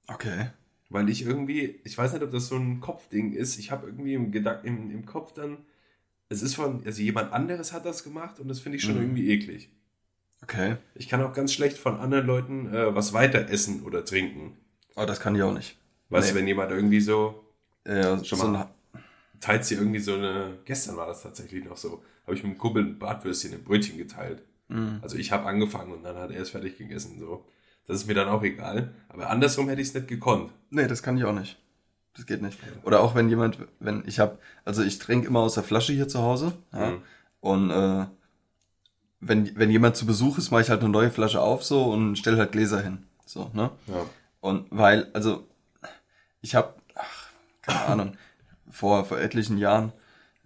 Okay. 0.09 0.47
Weil 0.89 1.09
ich 1.09 1.23
irgendwie, 1.25 1.79
ich 1.83 1.97
weiß 1.97 2.13
nicht, 2.13 2.21
ob 2.23 2.31
das 2.31 2.47
so 2.47 2.55
ein 2.55 2.79
Kopfding 2.79 3.33
ist. 3.33 3.57
Ich 3.57 3.71
habe 3.71 3.87
irgendwie 3.87 4.13
im, 4.13 4.31
Gedank 4.31 4.63
im, 4.63 4.91
im 4.91 5.05
Kopf 5.05 5.33
dann, 5.33 5.57
es 6.29 6.41
ist 6.41 6.55
von, 6.55 6.83
also 6.85 7.01
jemand 7.01 7.33
anderes 7.33 7.73
hat 7.73 7.85
das 7.85 8.03
gemacht 8.03 8.39
und 8.39 8.47
das 8.47 8.59
finde 8.59 8.77
ich 8.77 8.83
schon 8.83 8.95
Mhm. 8.95 9.01
irgendwie 9.01 9.29
eklig. 9.31 9.69
Okay. 10.43 10.77
Ich 10.93 11.07
kann 11.09 11.21
auch 11.21 11.33
ganz 11.33 11.53
schlecht 11.53 11.77
von 11.77 11.97
anderen 11.97 12.27
Leuten 12.27 12.73
äh, 12.73 12.93
was 12.93 13.13
weiter 13.13 13.49
essen 13.49 13.83
oder 13.83 14.05
trinken. 14.05 14.57
Oh, 14.95 15.05
das 15.05 15.19
kann 15.19 15.35
ich 15.35 15.41
auch 15.41 15.53
nicht. 15.53 15.77
Weißt 16.09 16.29
du, 16.29 16.33
Nee. 16.35 16.39
wenn 16.41 16.47
jemand 16.47 16.71
irgendwie 16.71 16.99
so, 17.01 17.43
Ja, 17.87 18.23
Schon 18.23 18.39
so 18.39 18.47
mal. 18.47 18.69
ein, 18.93 19.01
teilt 19.39 19.65
sie 19.65 19.75
irgendwie 19.75 19.99
so 19.99 20.13
eine, 20.15 20.57
gestern 20.65 20.97
war 20.97 21.07
das 21.07 21.23
tatsächlich 21.23 21.63
noch 21.65 21.77
so, 21.77 22.03
habe 22.25 22.35
ich 22.35 22.43
mit 22.43 22.51
einem 22.51 22.57
Kumpel 22.59 22.83
ein 22.83 22.99
Bratwürstchen 22.99 23.53
im 23.53 23.63
Brötchen 23.63 23.97
geteilt. 23.97 24.43
Hm. 24.69 24.99
Also 25.01 25.17
ich 25.17 25.31
habe 25.31 25.45
angefangen 25.45 25.91
und 25.93 26.03
dann 26.03 26.15
hat 26.15 26.31
er 26.31 26.41
es 26.41 26.49
fertig 26.51 26.77
gegessen. 26.77 27.19
So. 27.19 27.45
Das 27.87 27.97
ist 27.97 28.07
mir 28.07 28.15
dann 28.15 28.27
auch 28.27 28.43
egal. 28.43 28.93
Aber 29.09 29.29
andersrum 29.29 29.69
hätte 29.69 29.81
ich 29.81 29.89
es 29.89 29.93
nicht 29.93 30.07
gekonnt. 30.07 30.51
Nee, 30.69 30.87
das 30.87 31.03
kann 31.03 31.17
ich 31.17 31.23
auch 31.23 31.33
nicht. 31.33 31.57
Das 32.15 32.25
geht 32.25 32.41
nicht. 32.41 32.57
Oder 32.83 33.01
auch 33.01 33.13
wenn 33.13 33.29
jemand, 33.29 33.59
wenn 33.79 34.03
ich 34.05 34.19
habe, 34.19 34.39
also 34.63 34.81
ich 34.83 34.99
trinke 34.99 35.27
immer 35.27 35.41
aus 35.41 35.55
der 35.55 35.63
Flasche 35.63 35.93
hier 35.93 36.07
zu 36.07 36.21
Hause. 36.21 36.53
Ja, 36.73 36.91
Mhm. 36.91 37.01
Und 37.41 37.69
äh, 37.69 38.07
wenn, 39.19 39.55
wenn 39.55 39.69
jemand 39.69 39.95
zu 39.95 40.07
Besuch 40.07 40.39
ist, 40.39 40.49
mache 40.49 40.63
ich 40.63 40.69
halt 40.71 40.81
eine 40.81 40.89
neue 40.89 41.11
Flasche 41.11 41.41
auf 41.41 41.63
so 41.63 41.83
und 41.91 42.17
stelle 42.17 42.37
halt 42.37 42.51
Gläser 42.51 42.81
hin. 42.81 43.05
So, 43.25 43.51
ne? 43.53 43.69
Ja. 43.85 44.05
Und 44.39 44.65
weil, 44.71 45.11
also, 45.13 45.47
ich 46.41 46.55
habe, 46.55 46.73
keine 47.61 47.81
Ahnung, 47.87 48.17
vor, 48.69 49.05
vor 49.05 49.19
etlichen 49.19 49.57
Jahren 49.59 49.91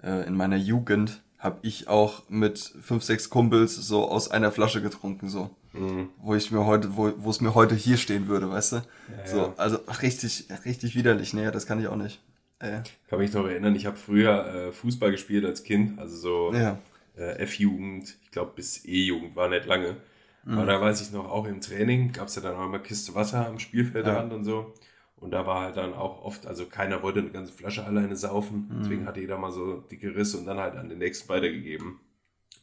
äh, 0.03 0.27
in 0.27 0.35
meiner 0.35 0.57
Jugend 0.57 1.21
habe 1.37 1.59
ich 1.61 1.87
auch 1.87 2.23
mit 2.29 2.59
fünf, 2.59 3.03
sechs 3.03 3.29
Kumpels 3.29 3.75
so 3.75 4.09
aus 4.09 4.29
einer 4.29 4.51
Flasche 4.51 4.81
getrunken, 4.81 5.29
so. 5.29 5.55
Mhm. 5.73 6.09
Wo 6.21 6.35
ich 6.35 6.51
mir 6.51 6.65
heute, 6.65 6.95
wo, 6.95 7.11
wo 7.17 7.29
es 7.29 7.41
mir 7.41 7.53
heute 7.53 7.75
hier 7.75 7.97
stehen 7.97 8.27
würde, 8.27 8.49
weißt 8.49 8.71
du? 8.73 8.75
Ja, 8.77 8.83
so, 9.25 9.37
ja. 9.37 9.53
also 9.57 9.77
richtig, 10.01 10.47
richtig 10.65 10.95
widerlich. 10.95 11.33
Nee, 11.33 11.51
das 11.51 11.65
kann 11.65 11.79
ich 11.79 11.87
auch 11.87 11.95
nicht. 11.95 12.21
Äh, 12.59 12.81
kann 13.07 13.19
mich 13.19 13.33
noch 13.33 13.45
erinnern, 13.45 13.75
ich 13.75 13.85
habe 13.85 13.95
früher 13.95 14.45
äh, 14.45 14.71
Fußball 14.71 15.11
gespielt 15.11 15.45
als 15.45 15.63
Kind, 15.63 15.97
also 15.97 16.17
so 16.17 16.53
ja. 16.53 16.77
äh, 17.15 17.37
F-Jugend, 17.43 18.17
ich 18.21 18.31
glaube 18.31 18.51
bis 18.55 18.83
E-Jugend 18.83 19.35
war 19.35 19.47
nicht 19.47 19.65
lange. 19.65 19.95
Mhm. 20.43 20.57
Aber 20.57 20.65
da 20.65 20.81
weiß 20.81 21.01
ich 21.01 21.11
noch, 21.11 21.29
auch 21.29 21.45
im 21.45 21.61
Training 21.61 22.11
gab 22.11 22.27
es 22.27 22.35
ja 22.35 22.41
dann 22.41 22.55
auch 22.55 22.65
immer 22.65 22.79
Kiste 22.79 23.15
Wasser 23.15 23.47
am 23.47 23.59
Spielfeldrand 23.59 24.33
und 24.33 24.43
so. 24.43 24.73
Und 25.15 25.31
da 25.31 25.45
war 25.45 25.61
halt 25.61 25.77
dann 25.77 25.93
auch 25.93 26.23
oft, 26.23 26.47
also 26.47 26.65
keiner 26.65 27.03
wollte 27.03 27.19
eine 27.19 27.29
ganze 27.29 27.51
Flasche 27.51 27.85
alleine 27.85 28.15
saufen. 28.15 28.67
Mhm. 28.69 28.79
Deswegen 28.79 29.05
hatte 29.05 29.19
jeder 29.19 29.37
mal 29.37 29.51
so 29.51 29.77
dicke 29.77 30.15
Risse 30.15 30.37
und 30.37 30.45
dann 30.45 30.59
halt 30.59 30.75
an 30.75 30.89
den 30.89 30.99
nächsten 30.99 31.27
weitergegeben. 31.29 31.99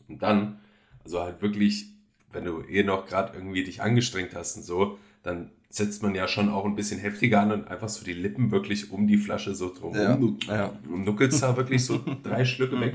Und 0.09 0.23
dann, 0.23 0.61
also 1.05 1.21
halt 1.21 1.43
wirklich, 1.43 1.96
wenn 2.37 2.45
du 2.45 2.63
eh 2.69 2.83
noch 2.83 3.07
gerade 3.07 3.33
irgendwie 3.35 3.65
dich 3.65 3.83
angestrengt 3.83 4.35
hast 4.35 4.59
und 4.59 4.63
so, 4.63 4.99
dann 5.23 5.51
setzt 5.71 6.03
man 6.03 6.15
ja 6.15 6.29
schon 6.29 6.49
auch 6.49 6.65
ein 6.65 6.77
bisschen 6.77 7.01
heftiger 7.01 7.41
an 7.41 7.51
und 7.51 7.69
einfach 7.69 7.89
so 7.89 8.05
die 8.05 8.13
Lippen 8.13 8.51
wirklich 8.51 8.93
um 8.93 9.09
die 9.09 9.17
Flasche 9.17 9.55
so 9.55 9.73
drum 9.75 9.95
Ja. 10.47 10.73
Und 10.89 11.05
nuckelst 11.05 11.43
da 11.43 11.57
wirklich 11.57 11.85
so 11.85 12.01
drei 12.23 12.45
Schlücke 12.45 12.79
weg 12.81 12.95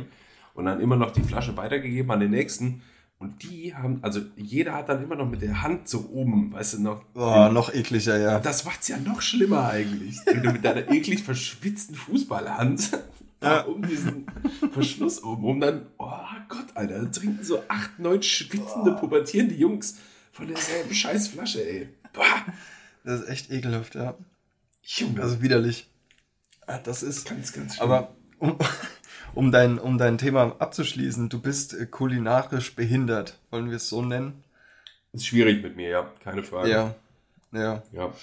und 0.54 0.66
dann 0.66 0.80
immer 0.80 0.96
noch 0.96 1.12
die 1.12 1.24
Flasche 1.24 1.58
weitergegeben 1.58 2.12
an 2.12 2.20
den 2.20 2.32
nächsten. 2.32 2.82
Und 3.20 3.44
die 3.44 3.76
haben, 3.76 4.00
also 4.02 4.22
jeder 4.36 4.74
hat 4.74 4.90
dann 4.90 5.04
immer 5.04 5.16
noch 5.16 5.30
mit 5.30 5.44
der 5.44 5.62
Hand 5.62 5.88
so 5.88 6.10
oben, 6.12 6.52
weißt 6.54 6.76
du, 6.76 6.82
noch. 6.82 7.04
Oh, 7.14 7.50
noch 7.52 7.72
ekliger, 7.72 8.18
ja. 8.18 8.40
Das 8.40 8.66
macht's 8.66 8.88
ja 8.88 8.98
noch 8.98 9.22
schlimmer 9.22 9.70
eigentlich. 9.70 10.18
Wenn 10.26 10.42
du 10.42 10.52
mit 10.52 10.66
deiner 10.66 10.90
eklig 10.92 11.22
verschwitzten 11.22 11.94
Fußballhand 11.94 12.90
Ja. 13.42 13.62
um 13.62 13.82
diesen 13.88 14.26
Verschluss 14.72 15.24
oben, 15.24 15.46
um 15.46 15.60
dann, 15.60 15.88
oh 15.98 16.12
Gott, 16.48 16.66
Alter, 16.76 17.00
da 17.04 17.06
trinken 17.10 17.44
so 17.44 17.64
acht, 17.68 17.98
neun 18.00 18.22
schwitzende, 18.22 18.92
pubertierende 18.94 19.56
Jungs 19.56 19.98
von 20.32 20.48
derselben 20.48 20.94
scheiß 20.94 21.30
Flasche, 21.30 21.68
ey. 21.68 21.90
Boah, 22.14 22.46
Das 23.04 23.22
ist 23.22 23.30
echt 23.30 23.52
ekelhaft, 23.52 23.96
ja. 23.96 24.16
Junge. 24.84 25.22
Also 25.22 25.42
widerlich. 25.42 25.90
Ah, 26.68 26.78
Das 26.78 27.04
ist. 27.04 27.28
ganz, 27.28 27.52
ganz 27.54 27.76
schlimm. 27.76 27.84
Aber 27.92 28.16
um, 28.40 28.58
um, 29.34 29.52
dein, 29.52 29.80
um 29.80 29.98
dein 29.98 30.18
Thema 30.18 30.56
abzuschließen, 30.60 31.30
du 31.30 31.40
bist 31.42 31.76
kulinarisch 31.92 32.76
behindert, 32.76 33.40
wollen 33.50 33.70
wir 33.70 33.78
es 33.78 33.90
so 33.90 34.02
nennen? 34.04 34.44
ist 35.14 35.26
schwierig 35.26 35.62
mit 35.62 35.76
mir, 35.76 35.90
ja, 35.90 36.12
keine 36.24 36.42
Frage. 36.44 36.70
Ja. 36.70 36.96
Ja. 37.52 37.84
Ja. 37.92 38.14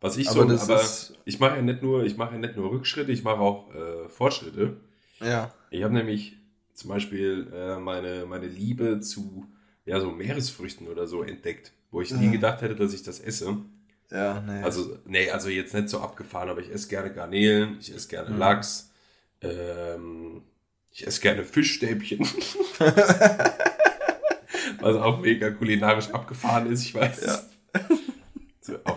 Was 0.00 0.16
ich 0.16 0.28
Aber 0.30 0.56
so, 0.56 0.72
aber 0.72 0.82
ich 1.24 1.40
mache 1.40 1.56
ja 1.56 1.62
nicht 1.62 1.82
nur, 1.82 2.04
ich 2.04 2.16
mache 2.16 2.34
ja 2.34 2.38
nicht 2.38 2.56
nur 2.56 2.70
Rückschritte, 2.70 3.10
ich 3.10 3.24
mache 3.24 3.38
auch 3.40 3.74
äh, 3.74 4.08
Fortschritte. 4.08 4.76
Ja. 5.20 5.52
Ich 5.70 5.82
habe 5.82 5.94
nämlich 5.94 6.36
zum 6.74 6.90
Beispiel 6.90 7.50
äh, 7.52 7.76
meine, 7.78 8.24
meine 8.26 8.46
Liebe 8.46 9.00
zu 9.00 9.46
ja, 9.84 9.98
so 10.00 10.10
Meeresfrüchten 10.12 10.86
oder 10.86 11.06
so 11.08 11.22
entdeckt, 11.22 11.72
wo 11.90 12.00
ich 12.00 12.12
nie 12.12 12.28
Mhm. 12.28 12.32
gedacht 12.32 12.60
hätte, 12.62 12.76
dass 12.76 12.92
ich 12.94 13.02
das 13.02 13.18
esse. 13.20 13.56
Ja, 14.10 14.40
nee. 14.40 14.62
Also, 14.62 14.98
nee, 15.06 15.30
also 15.30 15.48
jetzt 15.48 15.74
nicht 15.74 15.88
so 15.88 16.00
abgefahren, 16.00 16.48
aber 16.48 16.60
ich 16.60 16.70
esse 16.70 16.88
gerne 16.88 17.12
Garnelen, 17.12 17.78
ich 17.80 17.92
esse 17.94 18.06
gerne 18.08 18.30
Mhm. 18.30 18.38
Lachs, 18.38 18.90
ähm, 19.42 20.42
ich 20.92 21.06
esse 21.06 21.20
gerne 21.20 21.44
Fischstäbchen. 21.44 22.20
Was 24.80 24.96
auch 24.96 25.20
mega 25.20 25.50
kulinarisch 25.50 26.10
abgefahren 26.10 26.70
ist, 26.70 26.82
ich 26.84 26.94
weiß. 26.94 27.24
Ja. 27.26 27.40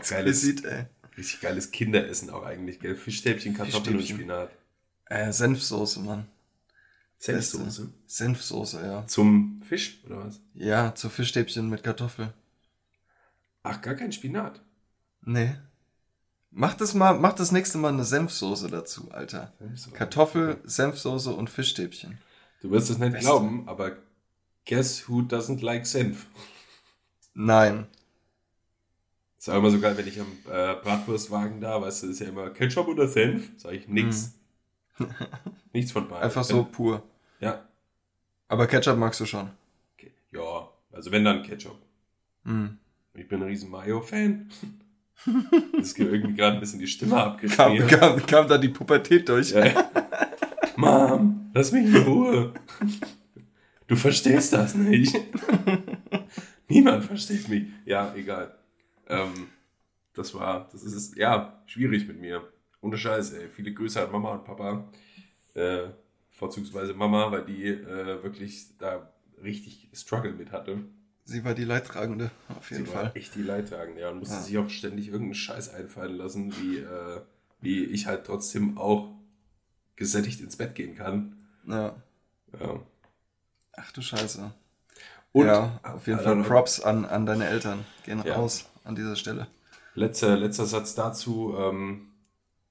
Auch 0.01 0.09
geiles, 0.09 0.43
Exquisit, 0.43 0.65
ey. 0.65 0.85
richtig 1.17 1.41
geiles 1.41 1.71
Kinderessen 1.71 2.29
auch 2.29 2.43
eigentlich, 2.43 2.79
gell? 2.79 2.95
Fischstäbchen, 2.95 3.53
Kartoffeln 3.53 3.97
und. 3.97 4.07
Spinat. 4.07 4.49
Äh, 5.05 5.31
Senfsoße, 5.31 5.99
Mann. 6.01 6.27
Senfsoße. 7.19 7.89
Senfsoße, 8.07 8.85
ja. 8.85 9.05
Zum 9.05 9.61
Fisch, 9.67 10.01
oder 10.05 10.25
was? 10.25 10.39
Ja, 10.55 10.95
zu 10.95 11.09
Fischstäbchen 11.09 11.69
mit 11.69 11.83
Kartoffel. 11.83 12.33
Ach, 13.63 13.81
gar 13.81 13.93
kein 13.95 14.11
Spinat. 14.11 14.61
Nee. 15.23 15.55
Mach 16.49 16.73
das 16.73 16.93
mal, 16.93 17.13
mach 17.17 17.33
das 17.33 17.51
nächste 17.51 17.77
Mal 17.77 17.93
eine 17.93 18.03
Senfsoße 18.03 18.69
dazu, 18.69 19.11
Alter. 19.11 19.53
Kartoffel, 19.93 20.57
Senfsoße 20.63 21.31
und 21.31 21.49
Fischstäbchen. 21.49 22.17
Du 22.61 22.71
wirst 22.71 22.89
es 22.89 22.97
nicht 22.97 23.13
Beste. 23.13 23.25
glauben, 23.27 23.67
aber 23.69 23.97
guess 24.65 25.07
who 25.07 25.19
doesn't 25.21 25.63
like 25.63 25.85
Senf? 25.85 26.25
Nein. 27.33 27.87
Ist 29.41 29.49
auch 29.49 29.57
immer 29.57 29.71
so 29.71 29.79
geil, 29.79 29.97
wenn 29.97 30.07
ich 30.07 30.19
am 30.19 30.27
äh, 30.51 30.75
Bratwurstwagen 30.83 31.61
da, 31.61 31.81
weißt 31.81 32.03
du, 32.03 32.09
ist 32.09 32.19
ja 32.19 32.27
immer 32.27 32.51
Ketchup 32.51 32.87
oder 32.87 33.07
Senf. 33.07 33.49
Sag 33.57 33.73
ich 33.73 33.87
nix. 33.87 34.35
Nichts 35.73 35.91
von 35.91 36.07
beiden. 36.07 36.25
Einfach 36.25 36.43
so 36.43 36.63
pur. 36.63 37.01
Ja. 37.39 37.65
Aber 38.49 38.67
Ketchup 38.67 38.99
magst 38.99 39.19
du 39.19 39.25
schon. 39.25 39.49
Okay. 39.95 40.11
Ja, 40.31 40.69
also 40.91 41.11
wenn 41.11 41.25
dann 41.25 41.41
Ketchup. 41.41 41.75
Mhm. 42.43 42.77
Ich 43.15 43.27
bin 43.27 43.41
ein 43.41 43.47
riesen 43.47 43.71
Mayo-Fan. 43.71 44.47
Das 45.75 45.95
geht 45.95 46.11
irgendwie 46.11 46.35
gerade 46.35 46.57
ein 46.57 46.59
bisschen 46.59 46.79
die 46.79 46.85
Stimme 46.85 47.15
Kam, 47.15 47.31
abgeschmiert. 47.31 47.89
kam, 47.89 48.23
kam 48.27 48.47
da 48.47 48.59
die 48.59 48.69
Pubertät 48.69 49.27
durch. 49.27 49.53
Ja. 49.53 49.89
Mom, 50.75 51.49
Lass 51.55 51.71
mich 51.71 51.87
in 51.87 51.97
Ruhe. 51.97 52.53
Du 53.87 53.95
verstehst 53.95 54.53
das 54.53 54.75
nicht. 54.75 55.15
Niemand 56.67 57.05
versteht 57.05 57.49
mich. 57.49 57.63
Ja, 57.85 58.13
egal. 58.15 58.55
Ähm, 59.07 59.49
das 60.13 60.33
war, 60.33 60.67
das 60.71 60.83
ist, 60.83 61.15
ja, 61.17 61.61
schwierig 61.65 62.07
mit 62.07 62.19
mir. 62.19 62.47
Ohne 62.81 62.97
Scheiß, 62.97 63.33
ey. 63.33 63.49
Viele 63.49 63.73
Grüße 63.73 64.01
an 64.03 64.11
Mama 64.11 64.33
und 64.33 64.43
Papa. 64.45 64.89
Äh, 65.53 65.89
vorzugsweise 66.31 66.93
Mama, 66.93 67.31
weil 67.31 67.45
die 67.45 67.65
äh, 67.67 68.23
wirklich 68.23 68.77
da 68.77 69.11
richtig 69.43 69.89
Struggle 69.93 70.33
mit 70.33 70.51
hatte. 70.51 70.79
Sie 71.23 71.43
war 71.45 71.53
die 71.53 71.63
Leidtragende, 71.65 72.31
auf 72.49 72.71
jeden 72.71 72.85
Sie 72.85 72.91
Fall. 72.91 73.05
war 73.05 73.15
echt 73.15 73.35
die 73.35 73.43
Leidtragende, 73.43 74.01
ja. 74.01 74.09
Und 74.09 74.19
musste 74.19 74.35
Ja. 74.35 74.41
sich 74.41 74.57
auch 74.57 74.69
ständig 74.69 75.07
irgendeinen 75.07 75.35
Scheiß 75.35 75.69
einfallen 75.73 76.15
lassen, 76.17 76.53
wie, 76.59 76.77
äh, 76.77 77.21
wie 77.61 77.83
ich 77.85 78.07
halt 78.07 78.25
trotzdem 78.25 78.77
auch 78.77 79.13
gesättigt 79.95 80.41
ins 80.41 80.57
Bett 80.57 80.73
gehen 80.73 80.95
kann. 80.95 81.35
Ja. 81.67 81.95
Ja. 82.59 82.79
Ach 83.73 83.91
du 83.91 84.01
Scheiße. 84.01 84.51
Und 85.31 85.45
ja, 85.45 85.79
auf 85.83 86.07
jeden 86.07 86.19
Fall 86.19 86.41
Props 86.43 86.81
an, 86.81 87.05
an 87.05 87.25
deine 87.25 87.47
Eltern. 87.47 87.85
Gehen 88.03 88.21
Ja. 88.25 88.35
raus 88.35 88.70
an 88.83 88.95
dieser 88.95 89.15
Stelle. 89.15 89.47
Letzter, 89.95 90.37
letzter 90.37 90.65
Satz 90.65 90.95
dazu. 90.95 91.53
Ähm, 91.57 92.07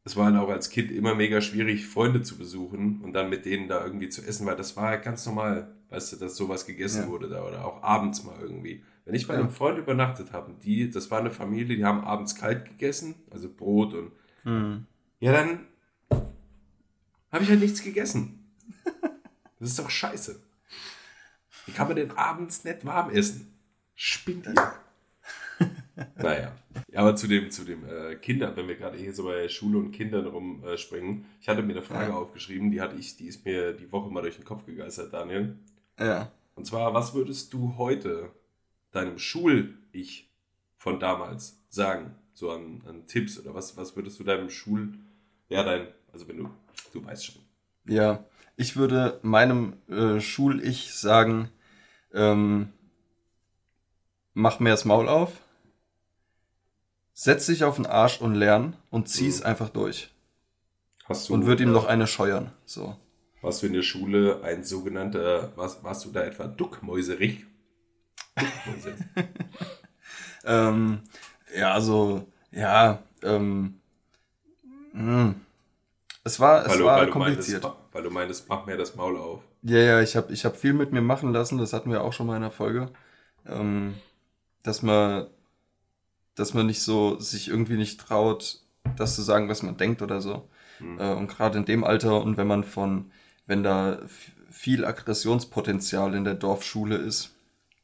es 0.04 0.16
war 0.16 0.26
halt 0.26 0.36
auch 0.36 0.48
als 0.48 0.70
Kind 0.70 0.90
immer 0.90 1.14
mega 1.14 1.40
schwierig, 1.40 1.86
Freunde 1.86 2.22
zu 2.22 2.38
besuchen 2.38 3.00
und 3.02 3.12
dann 3.12 3.28
mit 3.28 3.44
denen 3.44 3.68
da 3.68 3.84
irgendwie 3.84 4.08
zu 4.08 4.22
essen, 4.22 4.46
weil 4.46 4.56
das 4.56 4.76
war 4.76 4.88
halt 4.88 5.02
ganz 5.02 5.26
normal, 5.26 5.74
weißt 5.90 6.12
du, 6.12 6.16
dass 6.16 6.36
sowas 6.36 6.64
gegessen 6.66 7.02
Ja. 7.02 7.08
wurde 7.08 7.28
da 7.28 7.44
oder 7.46 7.64
auch 7.66 7.82
abends 7.82 8.24
mal 8.24 8.38
irgendwie. 8.40 8.82
Wenn 9.04 9.14
ich 9.14 9.26
bei 9.26 9.34
Ja. 9.34 9.40
einem 9.40 9.50
Freund 9.50 9.78
übernachtet 9.78 10.32
habe, 10.32 10.54
die, 10.62 10.88
das 10.90 11.10
war 11.10 11.18
eine 11.20 11.30
Familie, 11.30 11.76
die 11.76 11.84
haben 11.84 12.00
abends 12.04 12.34
kalt 12.34 12.64
gegessen, 12.64 13.14
also 13.30 13.48
Brot 13.52 13.92
und 13.94 14.12
Hm. 14.44 14.86
ja, 15.20 15.32
dann 15.32 15.66
habe 17.30 17.44
ich 17.44 17.50
halt 17.50 17.60
nichts 17.60 17.82
gegessen. 17.82 18.36
Das 19.58 19.68
ist 19.68 19.78
doch 19.78 19.90
scheiße. 19.90 20.40
Wie 21.66 21.72
kann 21.72 21.86
man 21.86 21.96
denn 21.96 22.12
abends 22.12 22.64
nicht 22.64 22.84
warm 22.86 23.10
essen? 23.10 23.52
Spinnt 23.94 24.46
ihr? 24.46 24.54
Naja. 26.16 26.52
Ja, 26.92 27.00
aber 27.00 27.16
zu 27.16 27.26
dem, 27.26 27.50
zu 27.50 27.64
dem 27.64 27.84
äh, 27.84 28.16
Kindern, 28.16 28.56
wenn 28.56 28.68
wir 28.68 28.76
gerade 28.76 28.96
hier 28.98 29.12
so 29.14 29.24
bei 29.24 29.48
Schule 29.48 29.78
und 29.78 29.92
Kindern 29.92 30.26
rumspringen, 30.26 31.24
ich 31.40 31.48
hatte 31.48 31.62
mir 31.62 31.72
eine 31.72 31.82
Frage 31.82 32.10
Ja. 32.10 32.16
aufgeschrieben, 32.16 32.70
die 32.70 32.80
hatte 32.80 32.96
ich, 32.96 33.16
die 33.16 33.26
ist 33.26 33.44
mir 33.44 33.72
die 33.72 33.90
Woche 33.92 34.10
mal 34.10 34.22
durch 34.22 34.36
den 34.36 34.44
Kopf 34.44 34.64
gegeistert, 34.66 35.12
Daniel. 35.12 35.56
Ja. 35.98 36.30
Und 36.54 36.66
zwar, 36.66 36.94
was 36.94 37.14
würdest 37.14 37.52
du 37.52 37.76
heute 37.78 38.30
deinem 38.92 39.18
Schul-Ich 39.18 40.30
von 40.76 41.00
damals 41.00 41.60
sagen? 41.68 42.14
So 42.34 42.50
an, 42.50 42.82
an 42.86 43.06
Tipps 43.06 43.38
oder 43.38 43.54
was, 43.54 43.76
was 43.76 43.96
würdest 43.96 44.18
du 44.18 44.24
deinem 44.24 44.50
Schul, 44.50 44.94
ja, 45.48 45.62
dein, 45.62 45.88
also 46.12 46.26
wenn 46.28 46.38
du, 46.38 46.50
du 46.92 47.04
weißt 47.04 47.26
schon. 47.26 47.42
Ja, 47.86 48.24
ich 48.56 48.76
würde 48.76 49.18
meinem 49.22 49.74
äh, 49.88 50.20
Schul-Ich 50.20 50.94
sagen, 50.94 51.48
ähm, 52.12 52.68
mach 54.34 54.60
mehr 54.60 54.72
das 54.72 54.84
Maul 54.84 55.08
auf, 55.08 55.40
setz 57.22 57.44
dich 57.46 57.64
auf 57.64 57.76
den 57.76 57.84
Arsch 57.84 58.20
und 58.22 58.34
lern 58.34 58.76
und 58.88 59.08
zieh's 59.10 59.40
Mhm. 59.40 59.46
einfach 59.46 59.68
durch. 59.68 60.10
Hast 61.04 61.28
du, 61.28 61.34
Und 61.34 61.44
würd 61.44 61.60
ihm 61.60 61.68
äh, 61.68 61.72
noch 61.72 61.84
eine 61.84 62.06
scheuern. 62.06 62.50
So. 62.64 62.96
Warst 63.42 63.62
du 63.62 63.66
in 63.66 63.74
der 63.74 63.82
Schule 63.82 64.40
ein 64.42 64.64
sogenannter, 64.64 65.52
was, 65.56 65.84
warst 65.84 66.04
du 66.06 66.12
da 66.12 66.22
etwa 66.22 66.46
Duckmäuserig? 66.46 67.44
Duckmäuse. 68.36 68.96
Ähm, 70.42 71.00
ja, 71.54 71.74
also, 71.74 72.26
ja, 72.50 73.02
ähm, 73.22 73.74
mh. 74.94 75.34
es 76.24 76.40
war, 76.40 76.64
es 76.64 76.72
weil, 76.72 76.84
war 76.86 77.00
weil, 77.00 77.10
kompliziert. 77.10 77.62
weil 77.92 78.02
du 78.02 78.08
meintest, 78.10 78.48
mach 78.48 78.64
mir 78.64 78.78
das 78.78 78.94
Maul 78.96 79.18
auf. 79.18 79.42
Ja, 79.62 79.76
ja, 79.78 80.00
ich 80.00 80.16
habe 80.16 80.32
ich 80.32 80.46
hab 80.46 80.56
viel 80.56 80.72
mit 80.72 80.92
mir 80.92 81.02
machen 81.02 81.34
lassen, 81.34 81.58
das 81.58 81.74
hatten 81.74 81.90
wir 81.90 82.02
auch 82.02 82.14
schon 82.14 82.26
mal 82.26 82.36
in 82.36 82.42
der 82.42 82.50
Folge. 82.50 82.90
Ähm, 83.46 83.96
dass 84.62 84.80
man, 84.80 85.26
dass 86.34 86.54
man 86.54 86.66
nicht 86.66 86.82
so, 86.82 87.18
sich 87.20 87.48
irgendwie 87.48 87.76
nicht 87.76 88.00
traut, 88.00 88.60
das 88.96 89.16
zu 89.16 89.22
sagen, 89.22 89.48
was 89.48 89.62
man 89.62 89.76
denkt 89.76 90.02
oder 90.02 90.20
so. 90.20 90.48
Hm. 90.78 90.98
Äh, 90.98 91.12
und 91.14 91.28
gerade 91.28 91.58
in 91.58 91.64
dem 91.64 91.84
Alter 91.84 92.22
und 92.22 92.36
wenn 92.36 92.46
man 92.46 92.64
von, 92.64 93.10
wenn 93.46 93.62
da 93.62 94.00
viel 94.50 94.84
Aggressionspotenzial 94.84 96.14
in 96.14 96.24
der 96.24 96.34
Dorfschule 96.34 96.96
ist, 96.96 97.34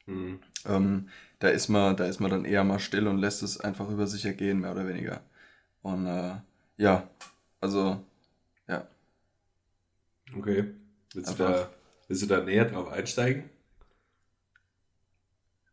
Hm. 0.07 0.39
ähm, 0.67 1.09
da 1.39 1.49
ist 1.49 1.69
man, 1.69 1.97
da 1.97 2.07
ist 2.07 2.21
man 2.21 2.31
dann 2.31 2.45
eher 2.45 2.65
mal 2.65 2.79
still 2.79 3.09
und 3.09 3.19
lässt 3.19 3.43
es 3.43 3.61
einfach 3.61 3.89
über 3.91 4.07
sich 4.07 4.25
ergehen, 4.25 4.61
mehr 4.61 4.73
oder 4.73 4.87
weniger. 4.89 5.21
Und 5.83 6.07
äh, 6.07 6.37
ja, 6.79 7.09
also, 7.61 8.01
ja. 8.69 8.87
Okay. 10.37 10.75
Willst 11.15 11.33
du, 11.33 11.35
da, 11.35 11.71
willst 12.09 12.23
du 12.23 12.27
da 12.27 12.41
näher 12.43 12.67
drauf 12.67 12.89
einsteigen? 12.89 13.51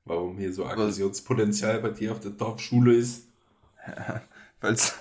Warum 0.05 0.37
hier 0.37 0.51
so 0.53 0.65
Aggressionspotenzial 0.65 1.79
bei 1.79 1.89
dir 1.89 2.11
auf 2.11 2.19
der 2.19 2.31
Dorfschule 2.31 2.93
ist? 2.95 3.27
Weil's, 4.61 4.95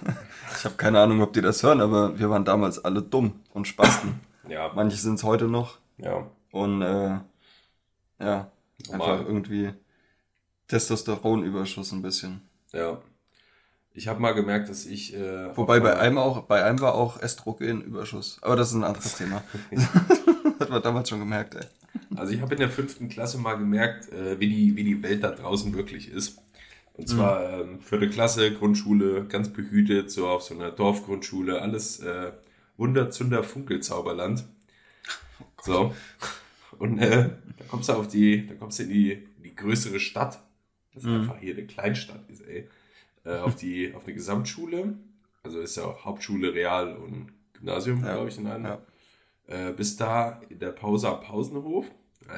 ich 0.59 0.65
habe 0.65 0.75
keine 0.77 1.01
Ahnung, 1.01 1.21
ob 1.23 1.33
die 1.33 1.41
das 1.41 1.63
hören, 1.63 1.81
aber 1.81 2.19
wir 2.19 2.29
waren 2.31 2.45
damals 2.45 2.85
alle 2.85 3.01
dumm 3.03 3.41
und 3.53 3.67
Spasten. 3.69 4.21
Ja, 4.49 4.73
Manche 4.75 4.97
sind 4.97 5.15
es 5.15 5.23
heute 5.25 5.47
noch. 5.47 5.79
ja. 5.99 6.27
Und 6.51 6.83
äh, 6.83 7.19
ja, 8.21 8.51
Normal. 8.89 9.11
einfach 9.13 9.27
irgendwie 9.27 9.73
Testosteronüberschuss 10.69 11.93
ein 11.93 12.03
bisschen. 12.03 12.43
Ja. 12.73 12.99
Ich 13.95 14.07
habe 14.09 14.21
mal 14.21 14.33
gemerkt, 14.35 14.69
dass 14.69 14.85
ich. 14.85 15.15
Äh, 15.15 15.57
Wobei 15.57 15.81
bei 15.81 15.99
einem 15.99 16.19
auch, 16.19 16.43
bei 16.43 16.63
einem 16.63 16.81
war 16.81 16.95
auch 16.95 17.23
Östrogenüberschuss. 17.23 18.39
Aber 18.43 18.57
das 18.57 18.69
ist 18.69 18.75
ein 18.75 18.85
anderes 18.85 19.15
Thema. 19.19 19.43
Hat 20.61 20.69
man 20.69 20.83
damals 20.83 21.09
schon 21.09 21.21
gemerkt, 21.21 21.55
ey. 21.55 21.65
Also 22.17 22.33
ich 22.33 22.41
habe 22.41 22.55
in 22.55 22.61
der 22.61 22.71
fünften 22.71 23.09
Klasse 23.09 23.39
mal 23.39 23.55
gemerkt, 23.55 24.11
äh, 24.13 24.39
wie, 24.41 24.49
die, 24.49 24.77
wie 24.77 24.85
die 24.85 25.03
Welt 25.03 25.23
da 25.23 25.31
draußen 25.31 25.75
wirklich 25.75 26.09
ist. 26.11 26.39
Und 26.95 27.09
zwar 27.09 27.61
ähm, 27.61 27.81
vierte 27.81 28.11
Klasse, 28.11 28.53
Grundschule, 28.53 29.25
ganz 29.25 29.49
behütet, 29.51 30.11
so 30.11 30.29
auf 30.29 30.43
so 30.43 30.55
einer 30.55 30.71
Dorfgrundschule, 30.71 31.61
alles 31.63 32.01
äh, 32.01 32.33
Wunderzünder 32.77 33.43
Funkelzauberland. 33.43 34.45
So. 35.63 35.95
Und 36.79 36.99
äh, 36.99 37.31
da 37.59 37.65
kommst 37.69 37.89
du 37.89 37.95
auf 37.95 38.09
die, 38.09 38.47
da 38.47 38.55
kommst 38.55 38.79
du 38.79 38.83
in 38.85 38.89
die, 38.91 39.13
in 39.13 39.43
die 39.45 39.55
größere 39.55 40.01
Stadt, 40.01 40.43
das 40.95 41.05
Mhm. 41.05 41.21
einfach 41.23 41.39
hier 41.39 41.55
eine 41.55 41.67
Kleinstadt 41.67 42.29
ist, 42.29 42.43
ey. 42.47 42.69
Äh, 43.25 43.39
auf 43.39 43.55
die, 43.55 43.95
auf 43.95 44.05
eine 44.05 44.15
Gesamtschule. 44.15 44.95
Also 45.45 45.61
ist 45.61 45.77
ja 45.77 45.85
auch 45.85 46.05
Hauptschule, 46.05 46.53
Real 46.55 46.95
und 46.97 47.33
Gymnasium, 47.55 48.05
Ja, 48.05 48.15
glaube 48.15 48.29
ich, 48.29 48.37
in 48.39 48.47
einem 48.47 48.65
ja. 48.65 48.79
äh, 49.47 49.73
bis 49.73 49.97
da 49.97 50.41
in 50.49 50.59
der 50.59 50.73
Pause 50.73 51.09
am 51.09 51.21
Pausenhof, 51.21 51.87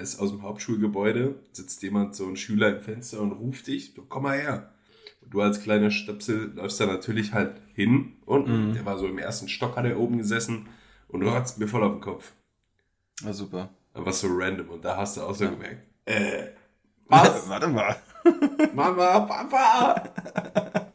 ist 0.01 0.18
aus 0.18 0.30
dem 0.30 0.43
Hauptschulgebäude, 0.43 1.37
sitzt 1.53 1.82
jemand, 1.82 2.14
so 2.14 2.26
ein 2.26 2.37
Schüler 2.37 2.76
im 2.76 2.82
Fenster 2.82 3.20
und 3.20 3.32
ruft 3.32 3.66
dich, 3.66 3.95
du 3.95 4.03
komm 4.03 4.24
mal 4.24 4.39
her. 4.39 4.74
Und 5.20 5.32
du 5.32 5.41
als 5.41 5.62
kleiner 5.62 5.91
Stöpsel 5.91 6.53
läufst 6.55 6.80
da 6.80 6.87
natürlich 6.87 7.32
halt 7.32 7.61
hin 7.74 8.16
unten. 8.26 8.68
Mhm. 8.68 8.72
Der 8.74 8.85
war 8.85 8.99
so 8.99 9.07
im 9.07 9.18
ersten 9.18 9.49
Stock, 9.49 9.76
hat 9.76 9.85
er 9.85 9.99
oben 9.99 10.18
gesessen 10.18 10.68
und 11.09 11.20
du 11.20 11.28
ratzt 11.28 11.59
mir 11.59 11.68
voll 11.68 11.82
auf 11.82 11.93
den 11.93 12.01
Kopf. 12.01 12.32
Na 13.22 13.32
super. 13.32 13.70
War 13.95 14.12
so 14.12 14.28
random 14.30 14.70
und 14.70 14.85
da 14.85 14.97
hast 14.97 15.16
du 15.16 15.22
auch 15.22 15.35
so 15.35 15.49
gemerkt, 15.49 15.87
äh, 16.05 16.49
was? 17.07 17.49
Warte 17.49 17.68
mal. 17.68 17.97
Mama, 18.74 19.20
Papa! 19.20 20.11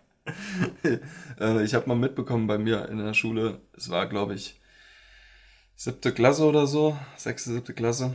Äh, 1.40 1.64
ich 1.64 1.74
habe 1.74 1.88
mal 1.88 1.96
mitbekommen 1.96 2.46
bei 2.46 2.58
mir 2.58 2.90
in 2.90 2.98
der 2.98 3.14
Schule, 3.14 3.62
es 3.76 3.90
war, 3.90 4.08
glaube 4.08 4.36
ich, 4.36 4.60
siebte 5.76 6.14
Klasse 6.14 6.44
oder 6.44 6.68
so, 6.68 6.98
sechste, 7.16 7.52
siebte 7.52 7.74
Klasse. 7.74 8.14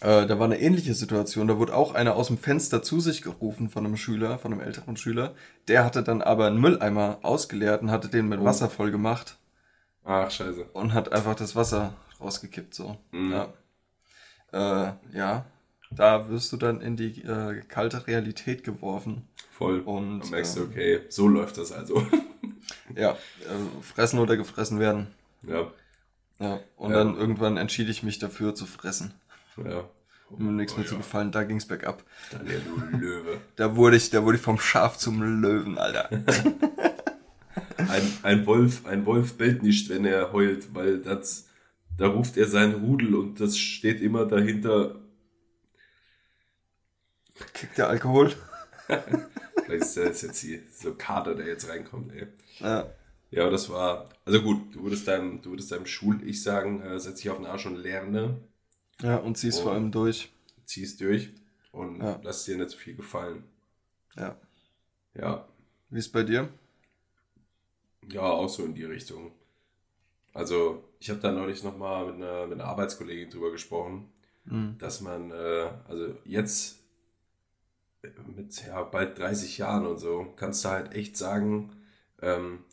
Äh, 0.00 0.26
da 0.26 0.38
war 0.38 0.46
eine 0.46 0.60
ähnliche 0.60 0.94
Situation. 0.94 1.46
Da 1.48 1.58
wurde 1.58 1.74
auch 1.76 1.94
einer 1.94 2.16
aus 2.16 2.26
dem 2.28 2.38
Fenster 2.38 2.82
zu 2.82 2.98
sich 3.00 3.22
gerufen 3.22 3.68
von 3.68 3.86
einem 3.86 3.96
Schüler, 3.96 4.38
von 4.38 4.52
einem 4.52 4.60
älteren 4.62 4.96
Schüler. 4.96 5.34
Der 5.68 5.84
hatte 5.84 6.02
dann 6.02 6.22
aber 6.22 6.46
einen 6.46 6.60
Mülleimer 6.60 7.18
ausgeleert 7.22 7.82
und 7.82 7.90
hatte 7.90 8.08
den 8.08 8.28
mit 8.28 8.40
Oh. 8.40 8.44
Wasser 8.44 8.68
voll 8.68 8.90
gemacht 8.90 9.36
Ach, 10.04 10.30
scheiße. 10.30 10.64
und 10.72 10.92
hat 10.94 11.12
einfach 11.12 11.36
das 11.36 11.54
Wasser 11.54 11.94
rausgekippt 12.20 12.74
so. 12.74 12.96
Mhm. 13.12 13.32
Ja. 13.32 13.52
Äh, 14.52 14.92
ja, 15.16 15.44
da 15.90 16.28
wirst 16.28 16.52
du 16.52 16.56
dann 16.56 16.80
in 16.80 16.96
die 16.96 17.22
äh, 17.22 17.60
kalte 17.68 18.06
Realität 18.06 18.64
geworfen. 18.64 19.28
Voll. 19.52 19.80
Und, 19.80 20.20
Dann 20.20 20.30
merkst 20.30 20.56
du, 20.56 20.60
äh, 20.62 20.64
okay, 20.64 21.00
so 21.08 21.28
läuft 21.28 21.58
das 21.58 21.70
also. 21.72 22.04
Ja, 22.96 23.12
äh, 23.12 23.82
fressen 23.82 24.18
oder 24.18 24.36
gefressen 24.36 24.78
werden. 24.78 25.08
ja, 25.46 25.70
Ja, 26.38 26.60
und 26.76 26.90
Ja. 26.92 26.98
dann 26.98 27.16
irgendwann 27.16 27.56
entschied 27.56 27.88
ich 27.88 28.02
mich 28.02 28.18
dafür 28.18 28.54
zu 28.54 28.66
fressen. 28.66 29.14
Ja. 29.56 29.88
Um 30.30 30.46
mir 30.46 30.52
nichts 30.52 30.76
mehr 30.76 30.86
Oh, 30.86 30.88
zu 30.88 30.94
ja. 30.94 31.00
gefallen, 31.00 31.30
da 31.30 31.44
ging's 31.44 31.66
bergab. 31.66 32.04
Daniel, 32.30 32.62
du 32.64 32.96
Löwe. 32.96 33.40
Da 33.56 33.76
wurde 33.76 33.96
ich, 33.96 34.10
da 34.10 34.24
wurde 34.24 34.36
ich 34.38 34.42
vom 34.42 34.58
Schaf 34.58 34.96
zum 34.96 35.22
Löwen, 35.42 35.78
Alter. 35.78 36.08
Ein, 37.76 38.02
ein 38.22 38.46
Wolf, 38.46 38.86
ein 38.86 39.04
Wolf 39.06 39.36
bellt 39.36 39.62
nicht, 39.62 39.88
wenn 39.90 40.04
er 40.04 40.32
heult, 40.32 40.74
weil 40.74 40.98
das, 41.02 41.48
da 41.98 42.06
ruft 42.06 42.36
er 42.36 42.46
seinen 42.46 42.74
Rudel 42.76 43.14
und 43.14 43.40
das 43.40 43.58
steht 43.58 44.00
immer 44.00 44.24
dahinter. 44.24 45.00
Kickt 47.52 47.76
der 47.78 47.88
Alkohol? 47.88 48.32
Vielleicht 49.64 49.82
ist 49.82 49.96
das 49.96 50.22
jetzt 50.22 50.38
hier 50.40 50.60
so 50.70 50.94
Kater, 50.94 51.34
der 51.34 51.46
jetzt 51.46 51.68
reinkommt, 51.68 52.12
ey. 52.14 52.28
Ja. 52.60 52.86
Ja, 53.30 53.48
das 53.50 53.68
war, 53.70 54.10
also 54.26 54.42
gut, 54.42 54.74
du 54.74 54.84
würdest 54.84 55.08
deinem, 55.08 55.40
du 55.42 55.50
würdest 55.50 55.72
deinem 55.72 55.86
Schul-Ich 55.86 56.42
sagen, 56.42 56.82
äh, 56.82 57.00
setz 57.00 57.16
dich 57.20 57.30
auf 57.30 57.38
den 57.38 57.46
Arsch 57.46 57.66
und 57.66 57.76
lerne, 57.76 58.36
Ja, 59.00 59.16
und 59.16 59.36
zieh's 59.36 59.58
vor 59.58 59.72
Oh. 59.72 59.74
allem 59.74 59.90
durch. 59.92 60.30
zieh's 60.64 60.96
durch 60.96 61.30
und 61.72 62.00
Ja. 62.00 62.20
lass 62.22 62.44
dir 62.44 62.56
nicht 62.56 62.70
so 62.70 62.78
viel 62.78 62.94
gefallen. 62.94 63.44
Ja. 64.16 64.36
Ja, 65.14 65.46
Wie 65.90 65.98
ist 65.98 66.10
bei 66.12 66.22
dir? 66.22 66.48
ja, 68.08 68.22
auch 68.22 68.48
so 68.48 68.64
in 68.64 68.74
die 68.74 68.84
Richtung. 68.84 69.32
Also, 70.34 70.82
ich 71.00 71.10
habe 71.10 71.20
da 71.20 71.30
neulich 71.32 71.62
nochmal 71.62 72.06
mit 72.06 72.14
einer, 72.16 72.46
mit 72.46 72.58
einer 72.60 72.68
Arbeitskollegin 72.70 73.28
drüber 73.30 73.50
gesprochen, 73.50 74.08
Mhm. 74.44 74.76
dass 74.78 75.00
man, 75.02 75.30
äh, 75.30 75.70
also 75.86 76.14
jetzt 76.24 76.78
mit 78.34 78.66
ja, 78.66 78.82
bald 78.82 79.18
30 79.18 79.58
Jahren 79.58 79.86
und 79.86 79.98
so, 79.98 80.32
kannst 80.36 80.64
du 80.64 80.70
halt 80.70 80.94
echt 80.94 81.16
sagen, 81.16 81.70
ähm, 82.20 82.64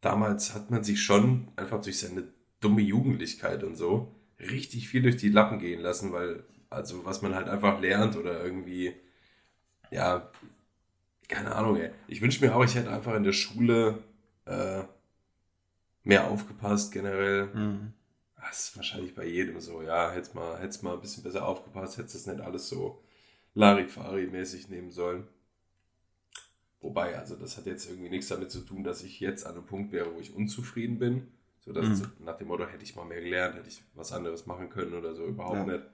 damals 0.00 0.54
hat 0.54 0.70
man 0.70 0.84
sich 0.84 1.02
schon 1.02 1.48
einfach 1.56 1.80
durch 1.82 1.98
seine 1.98 2.28
dumme 2.60 2.82
Jugendlichkeit 2.82 3.64
und 3.64 3.76
so 3.76 4.14
richtig 4.40 4.88
viel 4.88 5.02
durch 5.02 5.16
die 5.16 5.30
Lappen 5.30 5.58
gehen 5.58 5.80
lassen, 5.80 6.12
weil, 6.12 6.44
also 6.70 7.04
was 7.04 7.22
man 7.22 7.34
halt 7.34 7.48
einfach 7.48 7.80
lernt 7.80 8.16
oder 8.16 8.44
irgendwie, 8.44 8.94
ja, 9.90 10.30
keine 11.28 11.54
Ahnung, 11.54 11.76
ey. 11.76 11.90
Ich 12.06 12.20
wünsche 12.20 12.44
mir 12.44 12.54
auch, 12.54 12.64
ich 12.64 12.74
hätte 12.74 12.90
einfach 12.90 13.14
in 13.14 13.24
der 13.24 13.32
Schule 13.32 14.02
äh, 14.46 14.82
mehr 16.04 16.28
aufgepasst 16.28 16.92
generell. 16.92 17.46
Mhm. 17.46 17.92
Das 18.36 18.68
ist 18.68 18.76
wahrscheinlich 18.76 19.14
bei 19.14 19.26
jedem 19.26 19.60
so, 19.60 19.82
ja, 19.82 20.10
hättest 20.10 20.34
mal, 20.34 20.58
hättest 20.58 20.82
mal 20.82 20.94
ein 20.94 21.00
bisschen 21.00 21.22
besser 21.22 21.46
aufgepasst, 21.46 21.98
hättest 21.98 22.14
es 22.14 22.26
nicht 22.26 22.40
alles 22.40 22.68
so 22.68 23.02
Larifari-mäßig 23.54 24.68
nehmen 24.68 24.90
sollen. 24.90 25.28
Wobei, 26.80 27.18
also 27.18 27.34
das 27.34 27.56
hat 27.56 27.66
jetzt 27.66 27.90
irgendwie 27.90 28.08
nichts 28.08 28.28
damit 28.28 28.50
zu 28.50 28.60
tun, 28.60 28.84
dass 28.84 29.02
ich 29.02 29.20
jetzt 29.20 29.44
an 29.44 29.54
einem 29.56 29.66
Punkt 29.66 29.92
wäre, 29.92 30.14
wo 30.14 30.20
ich 30.20 30.34
unzufrieden 30.34 30.98
bin. 30.98 31.28
So 31.68 31.74
dass 31.74 31.86
Mhm. 31.86 32.12
nach 32.20 32.38
dem 32.38 32.48
Motto, 32.48 32.66
hätte 32.66 32.82
ich 32.82 32.96
mal 32.96 33.04
mehr 33.04 33.20
gelernt, 33.20 33.54
hätte 33.54 33.68
ich 33.68 33.82
was 33.94 34.12
anderes 34.12 34.46
machen 34.46 34.70
können 34.70 34.94
oder 34.94 35.14
so, 35.14 35.26
überhaupt 35.26 35.68
Ja. 35.68 35.76
nicht. 35.76 35.84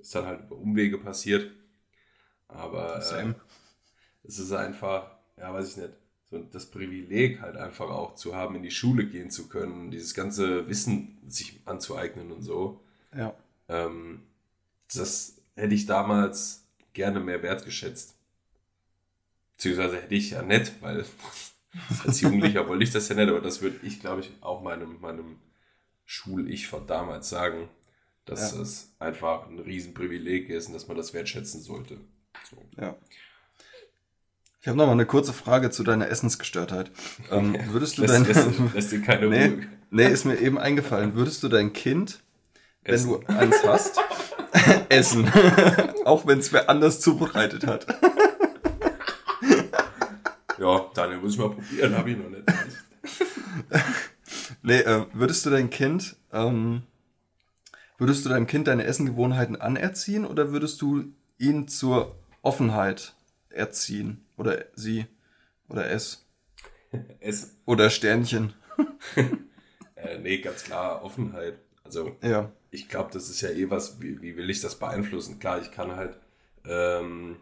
Ist 0.00 0.12
dann 0.16 0.26
halt 0.26 0.40
über 0.40 0.56
Umwege 0.56 0.98
passiert. 0.98 1.52
Aber 2.48 2.96
äh, 3.12 3.34
es 4.24 4.40
ist 4.40 4.50
einfach, 4.50 5.12
ja, 5.36 5.54
weiß 5.54 5.70
ich 5.70 5.76
nicht, 5.76 5.92
so 6.28 6.40
das 6.40 6.66
Privileg 6.66 7.40
halt 7.40 7.56
einfach 7.56 7.88
auch 7.88 8.16
zu 8.16 8.34
haben, 8.34 8.56
in 8.56 8.64
die 8.64 8.72
Schule 8.72 9.06
gehen 9.06 9.30
zu 9.30 9.48
können, 9.48 9.92
dieses 9.92 10.12
ganze 10.12 10.66
Wissen 10.68 11.18
sich 11.28 11.60
anzueignen 11.66 12.32
und 12.32 12.42
so. 12.42 12.80
Ja. 13.16 13.32
Ähm, 13.68 14.22
das 14.92 15.36
hätte 15.54 15.74
ich 15.74 15.86
damals 15.86 16.64
gerne 16.94 17.20
mehr 17.20 17.44
wertgeschätzt. 17.44 18.16
Beziehungsweise 19.52 20.02
hätte 20.02 20.14
ich 20.16 20.30
ja 20.30 20.42
nicht, 20.42 20.82
weil 20.82 21.04
als 22.06 22.20
Jugendlicher 22.20 22.68
wollte 22.68 22.84
ich 22.84 22.90
das 22.90 23.08
ja 23.08 23.14
nicht, 23.16 23.28
aber 23.28 23.40
das 23.40 23.60
würde 23.62 23.78
ich, 23.82 24.00
glaube 24.00 24.20
ich, 24.20 24.32
auch 24.40 24.62
meinem, 24.62 25.00
meinem 25.00 25.36
Schul-Ich 26.04 26.68
von 26.68 26.86
damals 26.86 27.28
sagen, 27.28 27.68
dass 28.24 28.52
Ja. 28.54 28.60
es 28.62 28.94
einfach 28.98 29.46
ein 29.48 29.58
Riesenprivileg 29.58 30.48
ist 30.48 30.66
und 30.68 30.72
dass 30.74 30.88
man 30.88 30.96
das 30.96 31.14
wertschätzen 31.14 31.60
sollte. 31.60 31.98
So. 32.50 32.56
Ja. 32.80 32.96
Ich 34.60 34.68
habe 34.68 34.78
noch 34.78 34.86
mal 34.86 34.92
eine 34.92 35.06
kurze 35.06 35.32
Frage 35.32 35.70
zu 35.70 35.84
deiner 35.84 36.08
Essensgestörtheit. 36.08 36.90
Ähm, 37.30 37.56
würdest 37.70 37.98
du 37.98 38.02
dein 38.06 38.24
lässt, 38.74 38.90
dir 38.92 39.00
keine 39.02 39.28
nee, 39.28 39.44
Ruhe. 39.46 39.66
nee, 39.90 40.08
ist 40.08 40.24
mir 40.24 40.38
eben 40.40 40.58
eingefallen. 40.58 41.14
Würdest 41.14 41.42
du 41.44 41.48
dein 41.48 41.72
Kind, 41.72 42.20
wenn 42.82 42.94
Essen. 42.94 43.10
du 43.10 43.20
eins 43.28 43.62
hast, 43.64 44.00
essen, 44.88 45.30
auch 46.04 46.26
wenn 46.26 46.40
es 46.40 46.52
wer 46.52 46.68
anders 46.68 47.00
zubereitet 47.00 47.66
hat? 47.66 47.86
Ja, 50.58 50.90
Daniel, 50.94 51.18
muss 51.20 51.32
ich 51.34 51.38
mal 51.38 51.50
probieren, 51.50 51.94
habe 51.96 52.10
ich 52.10 52.16
noch 52.16 52.28
nicht. 52.30 52.44
Nee, 54.62 54.80
äh, 54.80 55.06
würdest 55.12 55.46
du 55.46 55.50
dein 55.50 55.70
Kind, 55.70 56.16
ähm, 56.32 56.82
würdest 57.98 58.24
du 58.24 58.28
deinem 58.28 58.46
Kind 58.46 58.66
deine 58.66 58.84
Essengewohnheiten 58.84 59.56
anerziehen 59.60 60.24
oder 60.26 60.50
würdest 60.52 60.82
du 60.82 61.04
ihn 61.38 61.68
zur 61.68 62.16
Offenheit 62.42 63.14
erziehen? 63.48 64.24
Oder 64.36 64.64
sie? 64.74 65.06
Oder 65.68 65.88
es? 65.90 66.26
Essen. 67.20 67.50
Oder 67.66 67.90
Sternchen? 67.90 68.52
Äh, 69.94 70.18
nee, 70.18 70.38
ganz 70.38 70.62
klar, 70.64 71.02
Offenheit. 71.02 71.58
Also, 71.82 72.16
Ja. 72.22 72.52
ich 72.70 72.88
glaube, 72.90 73.10
das 73.14 73.30
ist 73.30 73.40
ja 73.40 73.48
eh 73.48 73.70
was, 73.70 73.98
wie, 74.00 74.20
wie 74.20 74.36
will 74.36 74.50
ich 74.50 74.60
das 74.60 74.78
beeinflussen? 74.78 75.38
Klar, 75.38 75.60
ich 75.62 75.70
kann 75.72 75.96
halt, 75.96 76.18
ähm, 76.66 77.36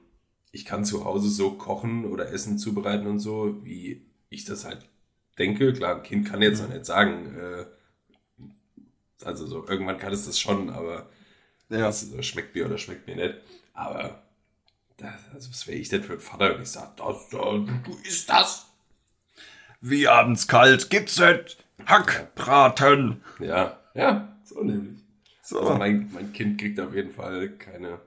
ich 0.55 0.65
kann 0.65 0.85
zu 0.85 1.05
Hause 1.05 1.29
so 1.29 1.53
kochen 1.53 2.05
oder 2.05 2.31
Essen 2.31 2.59
zubereiten 2.59 3.07
und 3.07 3.19
so, 3.19 3.65
wie 3.65 4.07
ich 4.31 4.45
das 4.45 4.65
halt 4.65 4.89
denke. 5.39 5.73
Klar, 5.73 5.97
ein 5.97 6.03
Kind 6.05 6.29
kann 6.29 6.43
jetzt 6.43 6.61
Mhm. 6.61 6.67
auch 6.67 6.73
nicht 6.75 6.85
sagen, 6.87 7.37
äh, 7.37 7.65
also 9.25 9.47
so, 9.47 9.67
irgendwann 9.67 9.99
kann 9.99 10.13
es 10.13 10.27
das 10.27 10.39
schon, 10.39 10.71
aber 10.71 11.09
Ja. 11.71 11.79
das 11.79 12.03
so, 12.03 12.23
schmeckt 12.23 12.55
mir 12.55 12.67
oder 12.67 12.79
schmeckt 12.79 13.07
mir 13.07 13.17
nicht. 13.17 13.35
Aber, 13.73 14.23
das, 14.97 15.13
also 15.33 15.51
was 15.51 15.67
wäre 15.67 15.79
ich 15.79 15.89
denn 15.89 16.05
für 16.05 16.15
ein 16.15 16.21
Vater, 16.21 16.55
wenn 16.55 16.63
ich 16.63 16.71
sage, 16.71 16.93
das, 16.97 17.29
das, 17.31 17.31
du 17.85 17.99
isst 18.05 18.29
das? 18.29 18.67
Wie 19.81 20.07
abends 20.09 20.47
kalt, 20.47 20.89
gibt's 20.89 21.19
nicht. 21.19 21.59
Hackbraten. 21.85 23.23
Ja, 23.41 23.81
ja, 23.95 24.37
so 24.45 24.63
nämlich. 24.63 24.99
So. 25.43 25.59
Also 25.61 25.75
mein, 25.75 26.11
mein 26.13 26.33
Kind 26.33 26.61
kriegt 26.61 26.79
auf 26.81 26.95
jeden 26.95 27.11
Fall 27.11 27.51
keine, 27.59 27.99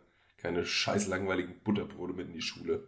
keine 0.47 0.65
scheiß 0.65 1.07
langweiligen 1.07 1.55
Butterbrote 1.63 2.13
mit 2.13 2.27
in 2.27 2.33
die 2.33 2.41
Schule. 2.41 2.87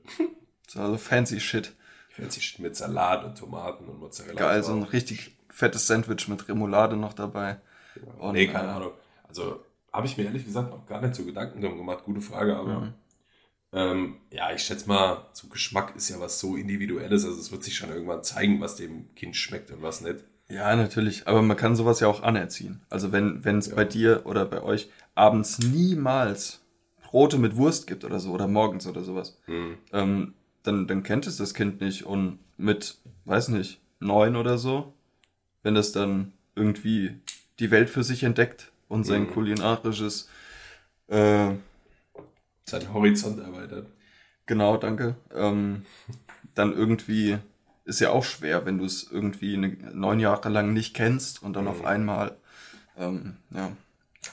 so 0.67 0.79
also 0.79 0.97
fancy 0.97 1.39
shit. 1.39 1.73
Fancy 2.09 2.61
mit 2.61 2.75
Salat 2.75 3.23
und 3.23 3.37
Tomaten 3.37 3.85
und 3.85 3.99
Mozzarella. 3.99 4.35
Geil, 4.35 4.63
so 4.63 4.71
ein 4.73 4.83
richtig 4.83 5.35
fettes 5.49 5.87
Sandwich 5.87 6.27
mit 6.27 6.47
Remoulade 6.47 6.95
noch 6.95 7.13
dabei. 7.13 7.57
Und, 8.19 8.33
nee, 8.33 8.47
keine 8.47 8.69
äh, 8.69 8.71
Ahnung. 8.71 8.91
Also 9.27 9.63
habe 9.91 10.07
ich 10.07 10.17
mir 10.17 10.23
ehrlich 10.25 10.45
gesagt 10.45 10.69
noch 10.69 10.85
gar 10.85 11.01
nicht 11.01 11.15
so 11.15 11.25
Gedanken 11.25 11.61
drum 11.61 11.77
gemacht. 11.77 12.03
Gute 12.05 12.21
Frage, 12.21 12.55
aber 12.55 12.79
Mhm. 12.79 12.93
ähm, 13.73 14.17
ja, 14.31 14.51
ich 14.53 14.63
schätze 14.63 14.87
mal, 14.87 15.25
so 15.33 15.47
Geschmack 15.47 15.95
ist 15.95 16.09
ja 16.09 16.19
was 16.19 16.39
so 16.39 16.55
Individuelles. 16.55 17.25
Also 17.25 17.39
es 17.39 17.51
wird 17.51 17.63
sich 17.63 17.75
schon 17.75 17.89
irgendwann 17.89 18.23
zeigen, 18.23 18.61
was 18.61 18.75
dem 18.75 19.13
Kind 19.15 19.35
schmeckt 19.35 19.69
und 19.71 19.81
was 19.81 20.01
nicht. 20.01 20.23
Ja, 20.49 20.75
natürlich. 20.75 21.27
Aber 21.27 21.41
man 21.41 21.57
kann 21.57 21.75
sowas 21.75 21.99
ja 21.99 22.07
auch 22.07 22.23
anerziehen. 22.23 22.81
Also 22.89 23.11
wenn 23.11 23.43
wenn 23.45 23.59
es 23.59 23.67
Ja. 23.67 23.75
bei 23.75 23.85
dir 23.85 24.25
oder 24.25 24.45
bei 24.45 24.61
euch 24.63 24.89
abends 25.13 25.59
niemals 25.59 26.58
Brote 27.09 27.39
mit 27.39 27.55
Wurst 27.55 27.87
gibt 27.87 28.03
oder 28.05 28.19
so 28.19 28.31
oder 28.31 28.47
morgens 28.47 28.85
oder 28.85 29.03
sowas, 29.03 29.35
Hm. 29.45 29.77
ähm, 29.93 30.33
dann, 30.61 30.85
dann 30.87 31.01
kennt 31.01 31.25
es 31.25 31.37
das 31.37 31.55
Kind 31.55 31.81
nicht. 31.81 32.05
Und 32.05 32.37
mit, 32.57 32.97
weiß 33.25 33.47
nicht, 33.47 33.79
neun 33.99 34.35
oder 34.35 34.59
so, 34.59 34.93
wenn 35.63 35.73
das 35.73 35.91
dann 35.91 36.33
irgendwie 36.55 37.15
die 37.57 37.71
Welt 37.71 37.89
für 37.89 38.03
sich 38.03 38.21
entdeckt 38.23 38.71
und 38.89 39.05
sein 39.05 39.23
Mhm. 39.23 39.31
kulinarisches, 39.31 40.29
äh, 41.07 41.49
Sein 42.67 42.93
Horizont 42.93 43.39
erweitert. 43.39 43.87
genau, 44.45 44.77
danke, 44.77 45.15
ähm, 45.33 45.85
dann 46.53 46.71
irgendwie 46.73 47.39
ist 47.85 47.99
ja 48.01 48.11
auch 48.11 48.23
schwer, 48.23 48.67
wenn 48.67 48.77
du 48.77 48.85
es 48.85 49.09
irgendwie 49.11 49.57
ne, 49.57 49.75
neun 49.93 50.19
Jahre 50.19 50.49
lang 50.49 50.73
nicht 50.73 50.93
kennst 50.93 51.41
und 51.41 51.53
dann 51.53 51.63
Mhm. 51.65 51.69
auf 51.71 51.85
einmal, 51.85 52.37
ähm, 52.95 53.37
ja. 53.49 53.71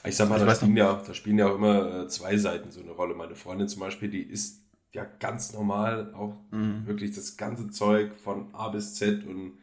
Ich 0.04 0.16
sag 0.16 0.28
mal, 0.28 0.38
Ich 0.38 0.44
da 0.44 0.54
spielen, 0.54 0.76
ja, 0.76 1.02
da 1.06 1.14
spielen 1.14 1.38
ja 1.38 1.48
auch 1.50 1.54
immer 1.56 2.02
äh, 2.04 2.08
zwei 2.08 2.36
Seiten 2.36 2.70
so 2.70 2.80
eine 2.80 2.90
Rolle. 2.92 3.14
Meine 3.14 3.34
Freundin 3.34 3.68
zum 3.68 3.80
Beispiel, 3.80 4.08
die 4.10 4.22
isst 4.22 4.62
ja 4.92 5.04
ganz 5.04 5.52
normal 5.52 6.12
auch 6.14 6.36
Mhm. 6.50 6.86
wirklich 6.86 7.14
das 7.14 7.36
ganze 7.36 7.70
Zeug 7.70 8.14
von 8.16 8.54
A 8.54 8.68
bis 8.68 8.94
Z 8.94 9.24
und 9.26 9.58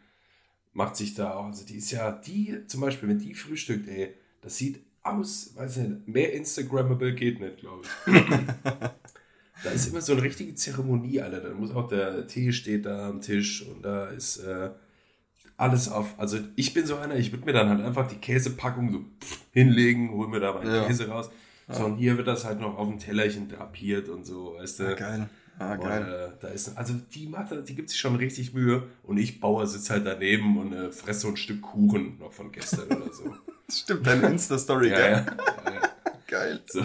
macht 0.73 0.95
sich 0.97 1.15
da 1.15 1.33
auch, 1.35 1.45
also 1.47 1.65
die 1.65 1.77
ist 1.77 1.91
ja, 1.91 2.11
die 2.11 2.65
zum 2.67 2.81
Beispiel, 2.81 3.09
wenn 3.09 3.19
die 3.19 3.35
frühstückt, 3.35 3.87
ey, 3.87 4.15
das 4.41 4.57
sieht 4.57 4.81
aus, 5.03 5.53
weiß 5.55 5.77
nicht, 5.77 6.07
mehr 6.07 6.33
Instagrammable 6.33 7.15
geht 7.15 7.39
nicht, 7.39 7.57
glaube 7.59 7.83
ich. 7.83 8.05
da 9.63 9.69
ist 9.71 9.87
immer 9.87 10.01
so 10.01 10.13
eine 10.13 10.23
richtige 10.23 10.55
Zeremonie, 10.55 11.21
Alter. 11.21 11.41
Da 11.41 11.53
muss 11.53 11.71
auch 11.71 11.87
der 11.87 12.27
Tee 12.27 12.51
steht 12.51 12.85
da 12.85 13.09
am 13.09 13.21
Tisch 13.21 13.65
und 13.67 13.83
da 13.83 14.07
ist 14.09 14.37
äh, 14.37 14.71
alles 15.57 15.89
auf. 15.89 16.15
Also 16.17 16.39
ich 16.55 16.73
bin 16.73 16.85
so 16.85 16.97
einer, 16.97 17.15
ich 17.15 17.31
würde 17.31 17.45
mir 17.45 17.53
dann 17.53 17.69
halt 17.69 17.81
einfach 17.81 18.07
die 18.07 18.15
Käsepackung 18.17 18.91
so 18.91 19.01
hinlegen, 19.51 20.11
hol 20.11 20.27
mir 20.27 20.39
da 20.39 20.53
meinen 20.53 20.73
Ja. 20.73 20.85
Käse 20.85 21.07
raus. 21.07 21.29
So, 21.69 21.85
und 21.85 21.95
hier 21.97 22.17
wird 22.17 22.27
das 22.27 22.43
halt 22.45 22.59
noch 22.59 22.77
auf 22.77 22.89
dem 22.89 22.99
Tellerchen 22.99 23.47
drapiert 23.47 24.09
und 24.09 24.25
so, 24.25 24.55
weißt 24.59 24.79
du. 24.79 24.87
Ah, 24.87 24.93
geil. 24.95 25.29
Ah, 25.59 25.73
Und, 25.73 25.81
geil. 25.81 26.31
äh, 26.33 26.41
da 26.41 26.47
ist, 26.49 26.75
also 26.77 26.93
die 27.13 27.27
Mathe, 27.27 27.61
die 27.63 27.75
gibt 27.75 27.89
sich 27.89 27.99
schon 27.99 28.15
richtig 28.15 28.53
Mühe 28.53 28.83
und 29.03 29.17
ich 29.17 29.39
Bauer 29.39 29.65
sitze 29.67 29.93
halt 29.93 30.05
daneben 30.05 30.57
und 30.57 30.73
äh, 30.73 30.91
fresse 30.91 31.21
so 31.21 31.27
ein 31.29 31.37
Stück 31.37 31.61
Kuchen 31.61 32.17
noch 32.19 32.33
von 32.33 32.51
gestern 32.51 32.87
oder 32.87 33.13
so. 33.13 33.33
Stimmt, 33.71 34.05
deine 34.05 34.27
Insta-Story, 34.31 34.89
ja, 34.89 34.97
geil. 34.97 35.25
ja, 35.25 35.71
ja, 35.71 35.73
ja. 35.81 35.81
Geil. 36.27 36.59
So. 36.67 36.83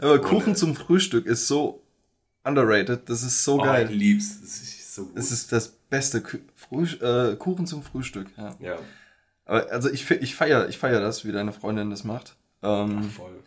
Aber 0.00 0.20
Kuchen 0.20 0.48
Und, 0.48 0.52
äh, 0.52 0.54
zum 0.56 0.74
Frühstück 0.76 1.26
ist 1.26 1.48
so 1.48 1.82
underrated. 2.44 3.08
Das 3.08 3.22
ist 3.22 3.42
so 3.42 3.54
Oh, 3.60 3.64
geil. 3.64 3.88
ich 3.90 3.96
lieb's. 3.98 4.40
So 4.96 5.04
gut. 5.04 5.16
Es 5.18 5.30
ist 5.30 5.52
das 5.52 5.68
beste 5.90 6.22
Kü 6.22 6.38
äh, 7.02 7.36
Kuchen 7.36 7.66
zum 7.66 7.82
Frühstück. 7.82 8.28
Ja. 8.38 8.54
ja, 8.60 8.78
Aber 9.44 9.70
also 9.70 9.90
ich, 9.90 10.10
ich 10.10 10.34
feier, 10.34 10.68
ich 10.70 10.78
feier 10.78 11.00
das, 11.00 11.24
wie 11.26 11.32
deine 11.32 11.52
Freundin 11.52 11.90
das 11.90 12.02
macht. 12.04 12.36
Ähm, 12.62 13.02
voll. 13.02 13.42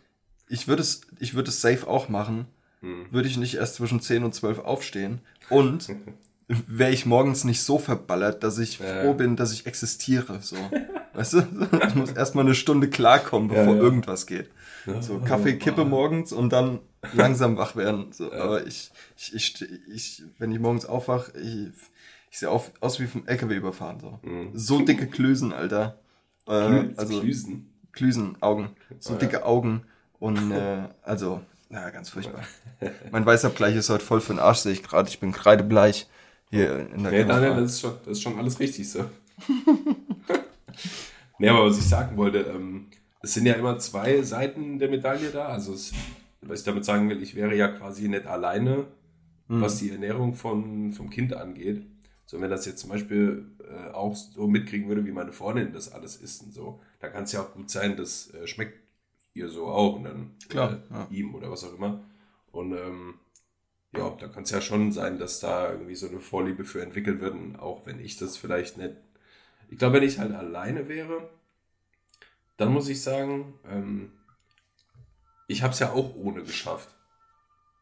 ich 0.48 0.68
würde 0.68 0.82
es, 0.82 1.00
ich 1.18 1.34
würde 1.34 1.50
es 1.50 1.60
safe 1.60 1.88
auch 1.88 2.08
machen. 2.08 2.46
Hm. 2.82 3.06
Würde 3.10 3.28
ich 3.28 3.36
nicht 3.36 3.56
erst 3.56 3.74
zwischen 3.74 4.00
10 4.00 4.22
und 4.22 4.32
12 4.34 4.60
aufstehen. 4.60 5.20
Und 5.50 5.88
wäre 6.48 6.92
ich 6.92 7.04
morgens 7.04 7.42
nicht 7.42 7.62
so 7.64 7.78
verballert, 7.78 8.44
dass 8.44 8.58
ich 8.58 8.78
Ja. 8.78 9.02
froh 9.02 9.14
bin, 9.14 9.34
dass 9.34 9.52
ich 9.52 9.66
existiere. 9.66 10.38
So. 10.40 10.56
Weißt 11.14 11.32
du? 11.32 11.42
Ich 11.88 11.94
muss 11.96 12.12
erstmal 12.12 12.44
eine 12.44 12.54
Stunde 12.54 12.88
klarkommen, 12.88 13.48
bevor 13.48 13.64
Ja, 13.64 13.74
ja. 13.74 13.80
irgendwas 13.80 14.26
geht. 14.26 14.48
So 15.00 15.18
Kaffee, 15.18 15.58
Kippe 15.58 15.84
morgens 15.84 16.32
und 16.32 16.52
dann 16.52 16.78
langsam 17.14 17.56
wach 17.56 17.76
werden. 17.76 18.12
So, 18.12 18.32
Aber 18.32 18.66
ich, 18.66 18.90
ich, 19.16 19.34
ich, 19.34 19.62
ich, 19.92 20.22
wenn 20.38 20.52
ich 20.52 20.58
morgens 20.58 20.84
aufwach, 20.84 21.30
ich, 21.34 21.68
ich 22.30 22.38
sehe 22.38 22.50
auf, 22.50 22.70
aus 22.80 23.00
wie 23.00 23.06
vom 23.06 23.26
LKW 23.26 23.56
überfahren. 23.56 24.00
So, 24.00 24.18
so 24.54 24.80
dicke 24.84 25.06
Klüsen, 25.06 25.52
Alter. 25.52 25.98
Äh, 26.46 26.90
also 26.96 27.20
Klüsen. 27.20 27.72
Klüsen, 27.92 28.36
Augen. 28.40 28.70
So 29.00 29.10
Oh, 29.10 29.12
ja. 29.14 29.18
dicke 29.20 29.44
Augen. 29.44 29.82
Und 30.18 30.50
äh, 30.52 30.88
also, 31.02 31.40
na, 31.70 31.88
ganz 31.90 32.10
furchtbar. 32.10 32.42
mein 33.10 33.24
Weißabgleich 33.24 33.74
ist 33.76 33.88
heute 33.90 34.04
voll 34.04 34.20
für 34.20 34.34
den 34.34 34.40
Arsch, 34.40 34.58
sehe 34.58 34.72
ich 34.72 34.82
gerade. 34.82 35.08
Ich 35.08 35.20
bin 35.20 35.32
kreidebleich 35.32 36.06
hier 36.50 36.90
in 36.92 37.02
der 37.02 37.12
Nee, 37.12 37.20
Kamera. 37.22 37.40
Daniel, 37.40 37.62
das 37.62 37.72
ist 37.74 37.80
schon, 37.80 37.94
das 38.04 38.18
ist 38.18 38.22
schon 38.22 38.38
alles 38.38 38.60
richtig 38.60 38.90
so. 38.90 39.04
nee, 41.38 41.48
aber 41.48 41.66
was 41.66 41.78
ich 41.78 41.88
sagen 41.88 42.16
wollte, 42.16 42.38
ähm, 42.40 42.86
es 43.22 43.34
sind 43.34 43.46
ja 43.46 43.54
immer 43.54 43.78
zwei 43.78 44.22
Seiten 44.22 44.78
der 44.78 44.88
Medaille 44.88 45.30
da. 45.30 45.46
Also, 45.46 45.74
es, 45.74 45.92
was 46.40 46.60
ich 46.60 46.66
damit 46.66 46.84
sagen 46.84 47.08
will, 47.08 47.22
ich 47.22 47.34
wäre 47.34 47.54
ja 47.54 47.68
quasi 47.68 48.08
nicht 48.08 48.26
alleine, 48.26 48.86
was 49.48 49.78
die 49.78 49.90
Ernährung 49.90 50.34
von, 50.34 50.92
vom 50.92 51.10
Kind 51.10 51.34
angeht. 51.34 51.84
So, 52.24 52.40
wenn 52.40 52.50
das 52.50 52.66
jetzt 52.66 52.78
zum 52.78 52.90
Beispiel 52.90 53.50
äh, 53.68 53.90
auch 53.90 54.14
so 54.14 54.46
mitkriegen 54.46 54.88
würde, 54.88 55.04
wie 55.04 55.10
meine 55.10 55.32
Freundin 55.32 55.72
das 55.72 55.90
alles 55.90 56.14
isst 56.14 56.44
und 56.44 56.54
so, 56.54 56.80
da 57.00 57.08
kann 57.08 57.24
es 57.24 57.32
ja 57.32 57.40
auch 57.42 57.54
gut 57.54 57.68
sein, 57.68 57.96
das 57.96 58.32
äh, 58.32 58.46
schmeckt 58.46 58.78
ihr 59.34 59.48
so 59.48 59.66
auch 59.66 59.96
und 59.96 60.04
dann 60.04 60.30
Klar, 60.48 60.74
äh, 60.90 60.94
ja. 60.94 61.06
ihm 61.10 61.34
oder 61.34 61.50
was 61.50 61.64
auch 61.64 61.74
immer. 61.74 62.04
Und 62.52 62.72
ähm, 62.72 63.14
ja, 63.96 64.10
da 64.20 64.28
kann 64.28 64.44
es 64.44 64.50
ja 64.50 64.60
schon 64.60 64.92
sein, 64.92 65.18
dass 65.18 65.40
da 65.40 65.72
irgendwie 65.72 65.96
so 65.96 66.06
eine 66.06 66.20
Vorliebe 66.20 66.64
für 66.64 66.82
entwickelt 66.82 67.20
wird, 67.20 67.34
und 67.34 67.56
auch 67.56 67.86
wenn 67.86 67.98
ich 67.98 68.16
das 68.16 68.36
vielleicht 68.36 68.78
nicht. 68.78 68.94
Ich 69.68 69.78
glaube, 69.78 69.96
wenn 69.96 70.04
ich 70.04 70.20
halt 70.20 70.32
alleine 70.32 70.88
wäre, 70.88 71.28
dann 72.56 72.72
muss 72.72 72.88
ich 72.88 73.02
sagen, 73.02 73.54
ähm, 73.68 74.12
ich 75.50 75.62
habe 75.62 75.72
es 75.72 75.78
ja 75.80 75.92
auch 75.92 76.14
ohne 76.14 76.42
geschafft. 76.42 76.88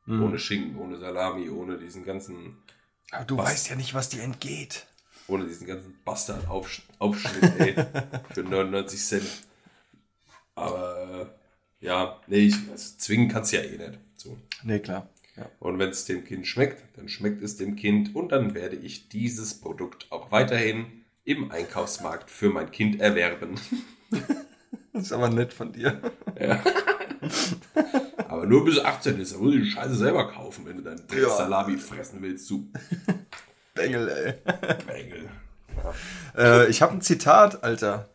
Mhm. 0.06 0.22
Ohne 0.22 0.38
Schinken, 0.38 0.78
ohne 0.78 0.96
Salami, 0.96 1.50
ohne 1.50 1.76
diesen 1.78 2.04
ganzen, 2.04 2.56
Aber 3.10 3.24
du 3.24 3.36
Was? 3.36 3.50
weißt 3.50 3.70
ja 3.70 3.76
nicht, 3.76 3.92
was 3.94 4.08
dir 4.08 4.22
entgeht. 4.22 4.86
ohne 5.26 5.44
diesen 5.46 5.66
ganzen 5.66 5.98
Bastard-Aufschnitt, 6.04 7.60
ey, 7.60 7.74
für 8.34 8.42
99 8.42 9.00
Cent. 9.00 9.28
Aber 10.54 11.30
äh, 11.80 11.86
ja, 11.86 12.20
nee, 12.26 12.38
ich, 12.46 12.54
also, 12.70 12.96
zwingen 12.96 13.28
kannst 13.28 13.52
du 13.52 13.56
ja 13.58 13.62
eh 13.62 13.76
nicht. 13.76 13.98
So. 14.16 14.36
Nee, 14.62 14.80
klar. 14.80 15.08
Ja. 15.36 15.48
Und 15.60 15.78
wenn 15.78 15.90
es 15.90 16.04
dem 16.06 16.24
Kind 16.24 16.46
schmeckt, 16.46 16.82
dann 16.96 17.08
schmeckt 17.08 17.42
es 17.42 17.56
dem 17.56 17.76
Kind 17.76 18.14
und 18.16 18.32
dann 18.32 18.54
werde 18.54 18.76
ich 18.76 19.08
dieses 19.08 19.60
Produkt 19.60 20.06
auch 20.10 20.32
weiterhin 20.32 21.04
im 21.24 21.50
Einkaufsmarkt 21.52 22.30
für 22.30 22.50
mein 22.50 22.70
Kind 22.70 23.00
erwerben. 23.00 23.60
Das 24.92 25.04
ist 25.04 25.12
aber 25.12 25.28
nett 25.30 25.52
von 25.52 25.72
dir. 25.72 26.00
Aber 26.26 26.60
nur 28.48 28.64
bis 28.64 28.78
18 28.78 29.20
ist, 29.20 29.34
da 29.34 29.38
muss 29.38 29.54
ich 29.54 29.62
die 29.62 29.70
Scheiße 29.70 29.94
selber 29.94 30.30
kaufen, 30.30 30.66
wenn 30.66 30.76
du 30.78 30.82
dann 30.82 31.02
Ja. 31.16 31.28
Salami 31.28 31.76
fressen 31.78 32.20
willst, 32.22 32.48
du 32.50 32.70
Bengel, 33.74 34.08
ey. 34.08 34.34
Bengel. 34.86 35.28
Äh, 36.36 36.68
ich 36.68 36.82
habe 36.82 36.94
ein 36.94 37.00
Zitat, 37.00 37.62
Alter. 37.62 38.08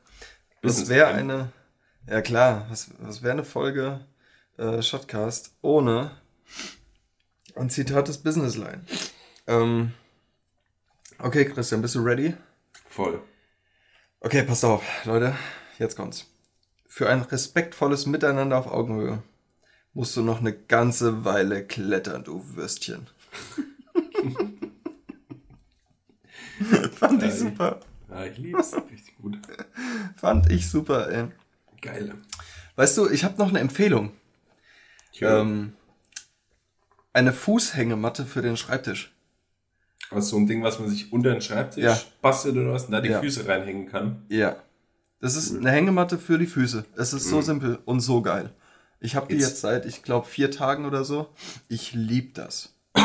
Das 0.62 0.90
wäre 0.90 1.08
eine. 1.08 1.52
Ja 2.08 2.22
klar, 2.22 2.66
was, 2.70 2.90
was 3.00 3.24
wäre 3.24 3.32
eine 3.34 3.46
Folge 3.46 4.06
äh, 4.58 4.82
Shotcast 4.82 5.56
ohne 5.62 6.12
ein 7.56 7.70
Zitat 7.70 8.10
des 8.10 8.18
Businessline? 8.18 8.82
Ähm, 9.48 9.94
okay, 11.20 11.46
Christian, 11.46 11.82
bist 11.82 11.96
du 11.96 12.02
ready? 12.02 12.36
Voll. 12.90 13.22
Okay, 14.20 14.44
passt 14.44 14.66
auf, 14.66 14.84
Leute, 15.06 15.36
jetzt 15.80 15.96
kommt's. 15.96 16.26
Für 16.88 17.10
ein 17.10 17.22
respektvolles 17.22 18.06
Miteinander 18.06 18.58
auf 18.58 18.68
Augenhöhe 18.68 19.24
musst 19.94 20.16
du 20.18 20.22
noch 20.22 20.40
eine 20.40 20.54
ganze 20.54 21.24
Weile 21.26 21.66
klettern, 21.66 22.24
du 22.24 22.44
Würstchen. 22.56 23.08
Fand 26.96 27.24
ich 27.24 27.34
super. 27.34 27.80
Ja, 28.10 28.26
ich 28.26 28.38
lieb's. 28.38 28.74
Richtig 28.92 29.18
gut. 29.18 29.38
Fand 30.18 30.52
ich 30.52 30.70
super, 30.70 31.10
ey. 31.12 31.28
Geil. 31.82 32.14
Weißt 32.76 32.98
du, 32.98 33.10
ich 33.10 33.24
habe 33.24 33.38
noch 33.38 33.50
eine 33.50 33.60
Empfehlung. 33.60 34.12
Tja, 35.12 35.42
Ähm, 35.42 35.74
eine 37.12 37.34
Fußhängematte 37.34 38.26
für 38.26 38.42
den 38.42 38.58
Schreibtisch. 38.58 39.10
was 40.10 40.30
so 40.30 40.38
ein 40.38 40.46
Ding, 40.46 40.62
was 40.62 40.78
man 40.80 40.90
sich 40.90 41.12
unter 41.12 41.32
den 41.32 41.42
Schreibtisch 41.42 41.84
Ja. 41.84 42.00
bastelt 42.22 42.56
oder 42.56 42.74
was 42.74 42.86
und 42.86 42.92
da 42.92 43.02
die 43.02 43.10
Ja. 43.10 43.20
Füße 43.20 43.48
reinhängen 43.48 43.88
kann. 43.88 44.24
Ja. 44.30 44.58
Das 45.22 45.36
ist 45.36 45.56
eine 45.56 45.72
Hängematte 45.72 46.20
für 46.20 46.38
die 46.38 46.46
Füße. 46.46 46.86
Es 46.96 47.14
ist 47.14 47.30
so 47.30 47.42
simpel 47.42 47.80
und 47.86 48.00
so 48.02 48.22
geil. 48.22 48.52
Ich 49.04 49.16
habe 49.16 49.28
die 49.28 49.36
Jetzt- 49.40 49.62
seit, 49.62 49.86
ich 49.86 50.02
glaube, 50.02 50.26
vier 50.26 50.50
Tagen 50.50 50.86
oder 50.86 51.04
so. 51.04 51.28
Ich 51.68 51.94
lieb 51.94 52.34
das. 52.36 52.74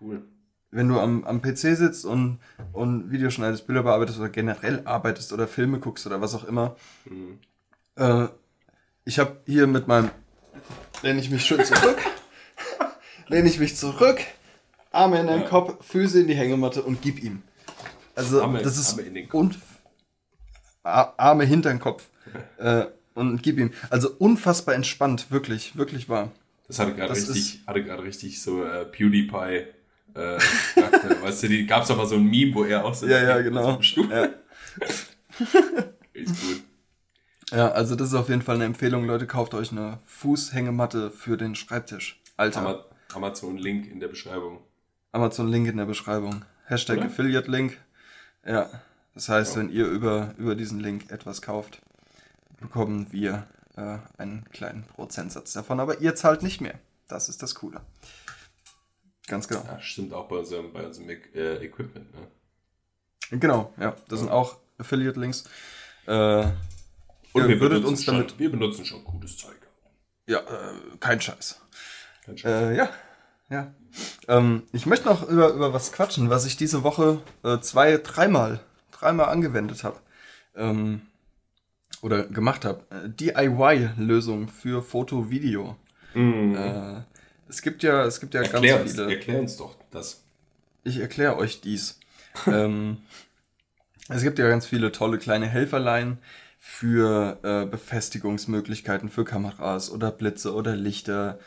Cool. 0.00 0.22
Wenn 0.70 0.88
du 0.88 1.00
am, 1.00 1.24
am 1.24 1.42
PC 1.42 1.56
sitzt 1.76 2.04
und, 2.04 2.38
und 2.72 3.10
Videos 3.10 3.34
schneidest, 3.34 3.66
Bilder 3.66 3.82
bearbeitest 3.82 4.18
oder 4.20 4.28
generell 4.28 4.82
arbeitest 4.84 5.32
oder 5.32 5.48
Filme 5.48 5.80
guckst 5.80 6.06
oder 6.06 6.20
was 6.20 6.34
auch 6.36 6.44
immer. 6.44 6.76
Äh, 7.96 8.28
ich 9.04 9.18
habe 9.18 9.38
hier 9.46 9.66
mit 9.66 9.88
meinem, 9.88 10.10
lehne 11.02 11.18
ich 11.20 11.30
mich 11.30 11.44
schön 11.44 11.64
zurück, 11.64 11.98
lehne 13.26 13.48
ich 13.48 13.58
mich 13.58 13.76
zurück, 13.76 14.20
Arme 14.92 15.18
in 15.20 15.26
den 15.26 15.40
Ja. 15.42 15.48
Kopf, 15.48 15.84
Füße 15.84 16.20
in 16.20 16.28
die 16.28 16.34
Hängematte 16.36 16.82
und 16.82 17.02
gib 17.02 17.20
ihm. 17.22 17.42
Also 18.14 18.40
Arme- 18.42 18.62
das 18.62 18.78
ist 18.78 18.90
Arme 18.92 19.02
in 19.02 19.14
den 19.14 19.28
Kopf. 19.28 19.40
und 19.40 19.58
Arme 20.84 21.44
hinter 21.44 21.70
den 21.70 21.80
Kopf 21.80 22.06
äh, 22.58 22.84
und 23.18 23.42
gib 23.42 23.58
ihm. 23.58 23.72
Also 23.90 24.10
unfassbar 24.18 24.74
entspannt, 24.74 25.30
wirklich, 25.30 25.76
wirklich 25.76 26.08
wahr. 26.08 26.32
Das 26.66 26.78
hatte 26.78 26.94
gerade 26.94 27.12
richtig, 27.14 27.60
hatte 27.66 27.82
gerade 27.82 28.02
richtig 28.02 28.40
so 28.42 28.62
äh, 28.64 28.84
PewDiePie 28.84 29.66
äh, 30.14 30.38
weißt 31.22 31.42
du, 31.44 31.48
die 31.48 31.66
gab's 31.66 31.90
aber 31.90 32.06
so 32.06 32.16
ein 32.16 32.24
Meme, 32.24 32.54
wo 32.54 32.64
er 32.64 32.84
auch 32.84 32.94
so 32.94 33.06
Ja, 33.06 33.22
ja, 33.22 33.40
genau. 33.40 33.76
im 33.76 33.82
Stuhl. 33.82 34.10
Ja. 34.10 34.28
Richtig 36.14 36.40
gut. 36.40 36.62
Ja, 37.50 37.70
also 37.70 37.94
das 37.94 38.08
ist 38.08 38.14
auf 38.14 38.28
jeden 38.28 38.42
Fall 38.42 38.56
eine 38.56 38.64
Empfehlung, 38.64 39.06
Leute, 39.06 39.26
kauft 39.26 39.54
euch 39.54 39.72
eine 39.72 40.00
Fußhängematte 40.04 41.10
für 41.10 41.36
den 41.36 41.54
Schreibtisch. 41.54 42.20
Alter. 42.36 42.60
Ama- 42.60 42.84
Amazon-Link 43.14 43.90
in 43.90 44.00
der 44.00 44.08
Beschreibung. 44.08 44.60
Amazon-Link 45.12 45.68
in 45.68 45.76
der 45.78 45.86
Beschreibung. 45.86 46.44
Hashtag? 46.66 47.00
Affiliate-Link. 47.02 47.78
Ja, 48.46 48.68
das 49.14 49.28
heißt, 49.30 49.54
Ja. 49.56 49.62
wenn 49.62 49.70
ihr 49.70 49.86
über, 49.86 50.34
über 50.36 50.54
diesen 50.54 50.80
Link 50.80 51.10
etwas 51.10 51.40
kauft, 51.40 51.80
bekommen 52.60 53.06
wir 53.10 53.46
äh, 53.76 53.98
einen 54.18 54.48
kleinen 54.50 54.84
Prozentsatz 54.84 55.52
davon. 55.52 55.80
Aber 55.80 56.00
ihr 56.00 56.14
zahlt 56.14 56.42
nicht 56.42 56.60
mehr. 56.60 56.78
Das 57.06 57.28
ist 57.28 57.42
das 57.42 57.54
Coole. 57.54 57.80
Ganz 59.26 59.48
genau. 59.48 59.62
Ja, 59.64 59.80
stimmt 59.80 60.12
auch 60.12 60.28
bei 60.28 60.36
unserem, 60.36 60.72
bei 60.72 60.86
unserem 60.86 61.10
äh, 61.10 61.64
Equipment. 61.64 62.14
Ne? 62.14 63.38
Genau, 63.38 63.72
ja. 63.78 63.94
Das 64.08 64.20
sind 64.20 64.30
auch 64.30 64.56
Affiliate-Links. 64.78 65.44
Äh, 66.06 66.44
Und 67.32 67.48
wir 67.48 67.60
würdet 67.60 67.82
benutzen, 67.82 67.86
uns 67.86 68.04
schon, 68.04 68.14
damit... 68.14 68.38
wir 68.38 68.50
benutzen 68.50 68.84
schon 68.84 69.04
gutes 69.04 69.36
Zeug. 69.36 69.56
Ja, 70.26 70.38
äh, 70.40 70.74
kein 71.00 71.20
Scheiß. 71.20 71.60
Kein 72.24 72.38
Scheiß. 72.38 72.50
Äh, 72.50 72.76
ja, 72.76 72.90
ja. 73.50 73.74
Ähm, 74.28 74.62
ich 74.72 74.86
möchte 74.86 75.06
noch 75.06 75.28
über, 75.28 75.48
über 75.50 75.72
was 75.72 75.92
quatschen, 75.92 76.30
was 76.30 76.46
ich 76.46 76.56
diese 76.56 76.82
Woche 76.82 77.20
äh, 77.42 77.58
zwei, 77.60 77.96
dreimal, 77.98 78.60
dreimal 78.92 79.28
angewendet 79.28 79.84
habe. 79.84 80.00
Ähm, 80.54 81.02
oder 82.02 82.24
gemacht 82.24 82.64
habe. 82.64 82.84
Äh, 82.90 83.08
DIY-Lösung 83.08 84.48
für 84.48 84.82
Foto, 84.82 85.30
Video. 85.30 85.76
Äh, 86.54 87.02
es 87.48 87.62
gibt 87.62 87.82
ja, 87.82 88.04
es 88.04 88.20
gibt 88.20 88.34
ja 88.34 88.42
erklär, 88.42 88.78
ganz 88.78 88.90
uns, 88.90 89.00
viele. 89.00 89.14
erklär 89.14 89.40
uns 89.40 89.56
doch 89.56 89.76
das. 89.90 90.22
Ich 90.84 90.98
erkläre 90.98 91.36
euch 91.36 91.60
dies. 91.60 91.98
ähm, 92.46 92.98
es 94.08 94.22
gibt 94.22 94.38
ja 94.38 94.48
ganz 94.48 94.66
viele 94.66 94.92
tolle 94.92 95.18
kleine 95.18 95.46
Helferlein 95.46 96.18
für 96.58 97.38
äh, 97.42 97.66
Befestigungsmöglichkeiten 97.66 99.08
für 99.08 99.24
Kameras 99.24 99.90
oder 99.90 100.10
Blitze 100.10 100.54
oder 100.54 100.76
Lichter 100.76 101.38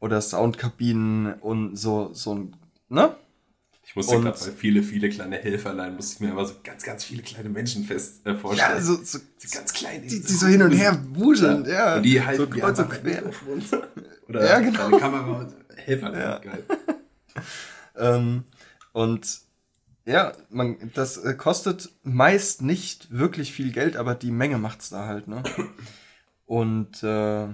oder 0.00 0.20
Soundkabinen 0.20 1.34
und 1.34 1.76
so, 1.76 2.12
so 2.12 2.34
ein, 2.34 2.56
ne? 2.88 3.14
Ich 3.88 3.96
musste 3.96 4.20
gerade 4.20 4.38
bei 4.38 4.52
viele, 4.52 4.82
viele 4.82 5.08
kleine 5.08 5.38
Helferlein, 5.38 5.96
musste 5.96 6.16
ich 6.16 6.20
mir 6.20 6.32
immer 6.32 6.44
so 6.44 6.52
ganz, 6.62 6.82
ganz 6.82 7.04
viele 7.04 7.22
kleine 7.22 7.48
Menschen 7.48 7.84
fest 7.84 8.26
äh, 8.26 8.34
vorstellen. 8.34 8.76
Ja, 8.76 8.82
so, 8.82 8.96
so 8.96 9.18
So 9.18 9.48
ganz 9.50 9.72
klein. 9.72 10.02
die, 10.02 10.08
die 10.08 10.32
so 10.32 10.46
hin 10.46 10.60
und 10.60 10.72
her 10.72 11.02
wuseln, 11.14 11.64
ja. 11.64 11.96
Und 11.96 12.02
die 12.02 12.20
halten 12.20 12.42
so 12.42 12.48
kreuz 12.50 12.78
und 12.78 12.84
einfach 12.84 13.00
quer. 13.00 13.22
Oder 14.28 14.46
Ja, 14.46 14.58
genau. 14.60 14.90
Kamera 14.98 15.38
und 15.38 15.54
Helferlein. 15.76 16.20
Ja. 16.20 16.38
Geil. 16.38 16.64
Ähm, 18.00 18.44
und 18.92 19.40
ja, 20.04 20.32
man, 20.50 20.76
das 20.94 21.16
äh, 21.16 21.34
kostet 21.34 21.90
meist 22.04 22.62
nicht 22.62 23.10
wirklich 23.10 23.52
viel 23.52 23.72
Geld, 23.72 23.96
aber 23.96 24.14
die 24.14 24.30
Menge 24.30 24.58
macht's 24.58 24.90
da 24.90 25.06
halt, 25.06 25.26
ne? 25.26 25.42
Und 26.46 27.02
äh, 27.02 27.48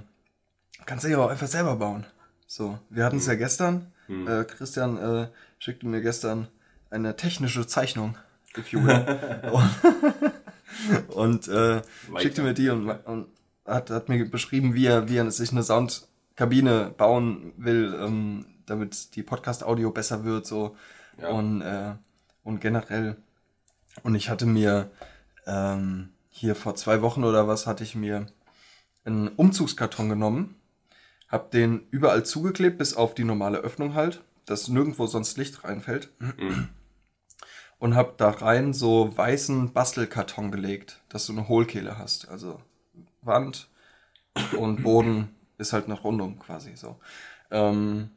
kannst 0.85 1.05
du 1.05 1.09
ja 1.09 1.17
auch 1.17 1.31
einfach 1.31 1.47
selber 1.47 1.77
bauen. 1.77 2.05
So, 2.47 2.79
wir 2.91 3.05
hatten 3.07 3.17
es 3.17 3.27
ja 3.27 3.37
gestern. 3.37 3.91
Äh, 4.09 4.45
Christian 4.45 4.99
äh, 4.99 5.29
schickte 5.65 5.87
mir 5.87 6.03
gestern 6.03 6.49
eine 6.91 7.17
technische 7.17 7.67
Zeichnung, 7.67 8.19
if 8.57 8.69
you 8.69 8.85
will. 8.85 9.51
und 11.09 11.49
äh, 11.49 11.81
schickte 12.19 12.43
mir 12.43 12.53
die 12.53 12.69
und, 12.69 12.91
und 12.91 13.29
hat, 13.65 13.89
hat 13.89 14.11
mir 14.11 14.29
beschrieben, 14.29 14.75
wie 14.75 14.85
er, 14.85 15.09
wie 15.09 15.17
er 15.17 15.31
sich 15.31 15.53
eine 15.53 15.63
Soundkabine 15.63 16.93
bauen 16.95 17.55
will, 17.57 17.99
ähm, 17.99 18.45
damit 18.67 19.17
die 19.17 19.23
Podcast-Audio 19.23 19.91
besser 19.91 20.25
wird, 20.25 20.47
so. 20.47 20.77
Ja. 21.19 21.29
Und, 21.29 21.63
äh, 21.63 21.95
und 22.43 22.61
generell. 22.61 23.17
Und 24.03 24.17
ich 24.17 24.29
hatte 24.29 24.45
mir 24.45 24.91
ähm, 25.47 26.11
hier 26.29 26.57
vor 26.57 26.75
zwei 26.75 27.01
Wochen 27.01 27.25
oder 27.25 27.49
was 27.49 27.67
hatte 27.67 27.85
ich 27.85 27.95
mir 27.95 28.27
einen 29.07 29.29
Umzugskarton 29.29 30.11
genommen, 30.11 30.57
hab 31.29 31.51
den 31.53 31.87
überall 31.91 32.27
zugeklebt, 32.27 32.77
bis 32.77 32.93
auf 32.93 33.15
die 33.15 33.25
normale 33.25 33.59
Öffnung 33.59 33.95
halt, 33.95 34.23
dass 34.47 34.69
nirgendwo 34.69 35.07
sonst 35.07 35.37
Licht 35.37 35.65
reinfällt. 35.65 36.11
Mhm. 36.19 36.69
Und 37.79 37.97
hab 37.97 38.17
da 38.19 38.31
rein 38.31 38.73
so 38.73 39.15
weißen 39.17 39.73
Bastelkarton 39.73 40.51
gelegt, 40.51 41.01
dass 41.09 41.27
du 41.27 41.33
eine 41.33 41.49
Hohlkehle 41.49 41.99
hast. 41.99 42.29
Also 42.29 42.61
Wand 43.21 43.69
und 44.59 44.83
Boden 44.83 45.35
ist 45.59 45.73
halt 45.73 45.87
eine 45.87 45.99
Rundung 45.99 46.39
quasi 46.39 46.77
so. 46.77 46.97
Ähm, 47.51 48.11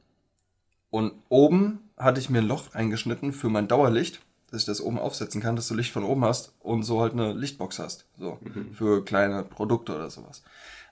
und 0.89 1.13
oben 1.29 1.89
hatte 1.97 2.19
ich 2.19 2.29
mir 2.29 2.39
ein 2.39 2.47
Loch 2.47 2.73
eingeschnitten 2.73 3.33
für 3.33 3.49
mein 3.49 3.67
Dauerlicht, 3.67 4.21
dass 4.49 4.61
ich 4.61 4.65
das 4.65 4.81
oben 4.81 4.99
aufsetzen 4.99 5.41
kann, 5.41 5.55
dass 5.55 5.67
du 5.67 5.75
Licht 5.75 5.91
von 5.91 6.03
oben 6.03 6.23
hast 6.23 6.53
und 6.59 6.83
so 6.83 7.01
halt 7.01 7.13
eine 7.13 7.33
Lichtbox 7.33 7.79
hast. 7.79 8.05
So, 8.17 8.39
mhm. 8.41 8.73
für 8.73 9.03
kleine 9.03 9.43
Produkte 9.43 9.95
oder 9.95 10.09
sowas. 10.09 10.43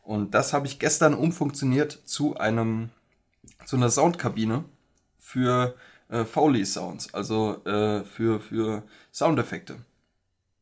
Und 0.03 0.33
das 0.33 0.53
habe 0.53 0.67
ich 0.67 0.79
gestern 0.79 1.13
umfunktioniert 1.13 2.01
zu 2.05 2.38
einem, 2.38 2.89
zu 3.65 3.77
einer 3.77 3.89
Soundkabine 3.89 4.65
für 5.26 5.76
äh, 6.09 6.23
Foley 6.23 6.65
Sounds, 6.65 7.11
also 7.13 7.65
äh, 7.65 8.03
für, 8.03 8.39
für 8.39 8.84
Soundeffekte. 9.11 9.78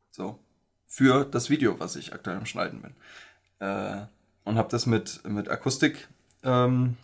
So. 0.10 0.40
Für 0.88 1.26
das 1.26 1.50
Video, 1.50 1.80
was 1.80 1.98
ich 1.98 2.14
aktuell 2.14 2.38
am 2.38 2.46
Schneiden 2.46 2.82
bin. 2.82 2.94
Äh, 3.60 4.06
und 4.46 4.58
habe 4.58 4.70
das 4.70 4.86
mit, 4.86 5.22
mit 5.28 5.50
Akustik, 5.50 6.08
ähm, 6.44 6.96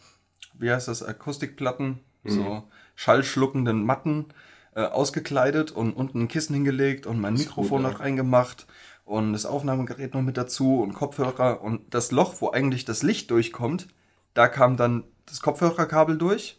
wie 0.54 0.72
heißt 0.72 0.88
das, 0.88 1.04
Akustikplatten, 1.04 2.00
mhm. 2.24 2.30
so 2.30 2.64
schallschluckenden 2.96 3.84
Matten 3.84 4.28
äh, 4.74 4.84
ausgekleidet 4.84 5.72
und 5.72 5.94
unten 5.94 6.22
ein 6.22 6.28
Kissen 6.30 6.54
hingelegt 6.54 7.06
und 7.08 7.20
mein 7.20 7.34
Mikrofon 7.34 7.84
gut, 7.84 7.92
noch 7.92 8.00
reingemacht 8.00 8.68
und 9.04 9.34
das 9.34 9.46
Aufnahmegerät 9.46 10.14
noch 10.14 10.22
mit 10.22 10.38
dazu 10.38 10.82
und 10.82 10.94
Kopfhörer 10.94 11.62
und 11.62 11.94
das 11.94 12.12
Loch, 12.12 12.36
wo 12.40 12.52
eigentlich 12.52 12.86
das 12.86 13.04
Licht 13.04 13.32
durchkommt, 13.32 13.90
da 14.34 14.48
kam 14.48 14.78
dann 14.78 15.04
das 15.26 15.42
Kopfhörerkabel 15.42 16.18
durch 16.18 16.59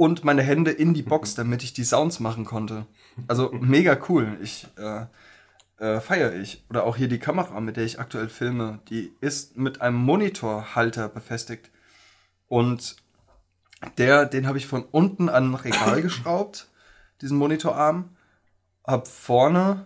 und 0.00 0.24
meine 0.24 0.40
Hände 0.40 0.70
in 0.70 0.94
die 0.94 1.02
Box, 1.02 1.34
damit 1.40 1.62
ich 1.62 1.74
die 1.74 1.84
Sounds 1.84 2.20
machen 2.20 2.46
konnte. 2.46 2.86
Also 3.28 3.52
mega 3.52 3.98
cool. 4.08 4.38
Ich 4.40 4.66
äh, 4.78 5.04
äh, 5.76 6.00
feiere 6.00 6.32
ich. 6.36 6.64
Oder 6.70 6.84
auch 6.84 6.96
hier 6.96 7.08
die 7.08 7.18
Kamera, 7.18 7.60
mit 7.60 7.76
der 7.76 7.84
ich 7.84 8.00
aktuell 8.00 8.30
filme, 8.30 8.78
die 8.88 9.12
ist 9.20 9.58
mit 9.58 9.82
einem 9.82 9.98
Monitorhalter 9.98 11.10
befestigt. 11.10 11.70
Und 12.48 12.96
der, 13.98 14.24
den 14.24 14.46
habe 14.46 14.56
ich 14.56 14.66
von 14.66 14.84
unten 14.84 15.28
an 15.28 15.50
ein 15.50 15.54
Regal 15.54 16.00
geschraubt, 16.08 16.70
diesen 17.20 17.36
Monitorarm. 17.36 18.08
Hab 18.86 19.06
vorne, 19.06 19.84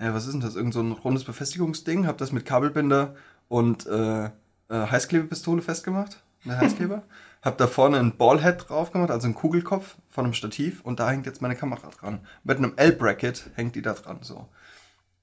ja, 0.00 0.12
was 0.12 0.26
ist 0.26 0.32
denn 0.32 0.40
das? 0.40 0.56
Irgend 0.56 0.74
so 0.74 0.80
ein 0.80 0.90
rundes 0.90 1.22
Befestigungsding, 1.22 2.08
hab 2.08 2.18
das 2.18 2.32
mit 2.32 2.44
Kabelbinder 2.46 3.14
und 3.46 3.86
äh, 3.86 4.24
äh, 4.24 4.30
Heißklebepistole 4.70 5.62
festgemacht. 5.62 6.20
Eine 6.44 6.58
Heißkleber. 6.58 7.02
hab 7.42 7.58
da 7.58 7.66
vorne 7.66 7.98
ein 7.98 8.16
Ballhead 8.16 8.68
drauf 8.68 8.92
gemacht, 8.92 9.10
also 9.10 9.26
einen 9.26 9.34
Kugelkopf 9.34 9.96
von 10.08 10.24
einem 10.24 10.34
Stativ 10.34 10.80
und 10.82 11.00
da 11.00 11.10
hängt 11.10 11.26
jetzt 11.26 11.42
meine 11.42 11.56
Kamera 11.56 11.90
dran. 11.90 12.26
Mit 12.44 12.58
einem 12.58 12.74
L-Bracket 12.76 13.50
hängt 13.54 13.74
die 13.74 13.82
da 13.82 13.94
dran, 13.94 14.18
so. 14.22 14.48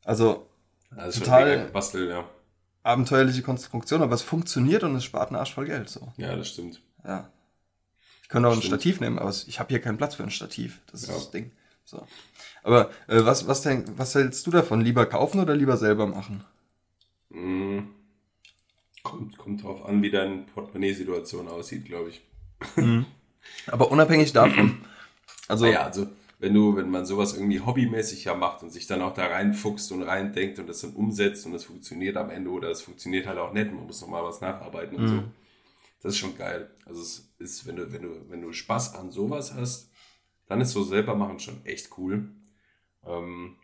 Also 0.03 0.47
ja, 0.95 1.09
total 1.09 1.69
Bastel, 1.69 2.09
ja. 2.09 2.25
abenteuerliche 2.83 3.41
Konstruktion, 3.41 4.01
aber 4.01 4.15
es 4.15 4.21
funktioniert 4.21 4.83
und 4.83 4.95
es 4.95 5.05
spart 5.05 5.29
einen 5.29 5.37
Arsch 5.37 5.53
voll 5.53 5.65
Geld. 5.65 5.89
So. 5.89 6.11
Ja, 6.17 6.35
das 6.35 6.49
stimmt. 6.49 6.81
Ja. 7.05 7.29
Ich 8.21 8.29
könnte 8.29 8.49
auch 8.49 8.53
ein 8.53 8.61
Stativ 8.61 8.99
nehmen, 8.99 9.17
aber 9.17 9.29
ich 9.29 9.59
habe 9.59 9.69
hier 9.69 9.81
keinen 9.81 9.97
Platz 9.97 10.15
für 10.15 10.23
ein 10.23 10.29
Stativ. 10.29 10.81
Das 10.91 11.03
ist 11.03 11.09
ja. 11.09 11.15
das 11.15 11.31
Ding. 11.31 11.51
So. 11.85 12.05
Aber 12.63 12.89
äh, 13.07 13.23
was, 13.25 13.47
was, 13.47 13.61
denk, 13.61 13.87
was 13.97 14.13
hältst 14.13 14.45
du 14.45 14.51
davon? 14.51 14.81
Lieber 14.81 15.05
kaufen 15.05 15.39
oder 15.39 15.55
lieber 15.55 15.77
selber 15.77 16.05
machen? 16.05 16.43
Mm, 17.29 17.79
kommt, 19.09 19.37
kommt 19.37 19.63
drauf 19.63 19.85
an, 19.85 20.01
wie 20.01 20.11
deine 20.11 20.43
Portemonnaie-Situation 20.53 21.47
aussieht, 21.47 21.85
glaube 21.85 22.09
ich. 22.09 22.21
Mhm. 22.75 23.05
Aber 23.67 23.91
unabhängig 23.91 24.33
davon. 24.33 24.79
Also, 25.47 25.65
naja, 25.65 25.83
also 25.83 26.07
wenn 26.39 26.53
du, 26.53 26.75
wenn 26.75 26.89
man 26.89 27.05
sowas 27.05 27.33
irgendwie 27.33 27.59
hobbymäßig 27.59 28.23
ja 28.23 28.33
macht 28.33 28.63
und 28.63 28.71
sich 28.71 28.87
dann 28.87 29.01
auch 29.01 29.13
da 29.13 29.27
reinfuchst 29.27 29.91
und 29.91 30.03
reindenkt 30.03 30.59
und 30.59 30.67
das 30.67 30.81
dann 30.81 30.93
umsetzt 30.93 31.45
und 31.45 31.51
das 31.51 31.65
funktioniert 31.65 32.15
am 32.17 32.29
Ende 32.29 32.49
oder 32.49 32.69
es 32.69 32.81
funktioniert 32.81 33.27
halt 33.27 33.37
auch 33.37 33.51
nicht, 33.51 33.73
man 33.73 33.85
muss 33.85 34.01
nochmal 34.01 34.23
was 34.23 34.39
nacharbeiten 34.39 34.95
und 34.95 35.03
mhm. 35.03 35.07
so. 35.07 35.23
Das 36.01 36.13
ist 36.13 36.19
schon 36.19 36.37
geil. 36.37 36.69
Also 36.85 37.01
es 37.01 37.29
ist, 37.39 37.67
wenn 37.67 37.75
du, 37.75 37.91
wenn 37.91 38.03
du, 38.03 38.29
wenn 38.29 38.41
du 38.41 38.53
Spaß 38.53 38.95
an 38.95 39.11
sowas 39.11 39.53
hast, 39.53 39.91
dann 40.47 40.61
ist 40.61 40.71
so 40.71 40.83
selber 40.83 41.13
machen 41.13 41.39
schon 41.39 41.65
echt 41.65 41.89
cool. 41.97 42.29
Ähm, 43.05 43.57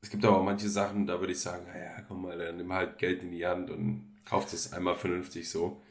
es 0.00 0.10
gibt 0.10 0.24
aber 0.24 0.38
auch 0.38 0.44
manche 0.44 0.68
Sachen, 0.68 1.06
da 1.06 1.18
würde 1.18 1.32
ich 1.32 1.40
sagen, 1.40 1.66
naja, 1.66 2.02
komm 2.06 2.22
mal, 2.22 2.38
dann 2.38 2.56
nimm 2.56 2.72
halt 2.72 2.98
Geld 2.98 3.22
in 3.22 3.32
die 3.32 3.44
Hand 3.44 3.70
und 3.70 4.09
kauf 4.30 4.48
das 4.48 4.72
einmal 4.72 4.94
vernünftig 4.94 5.50
so. 5.50 5.82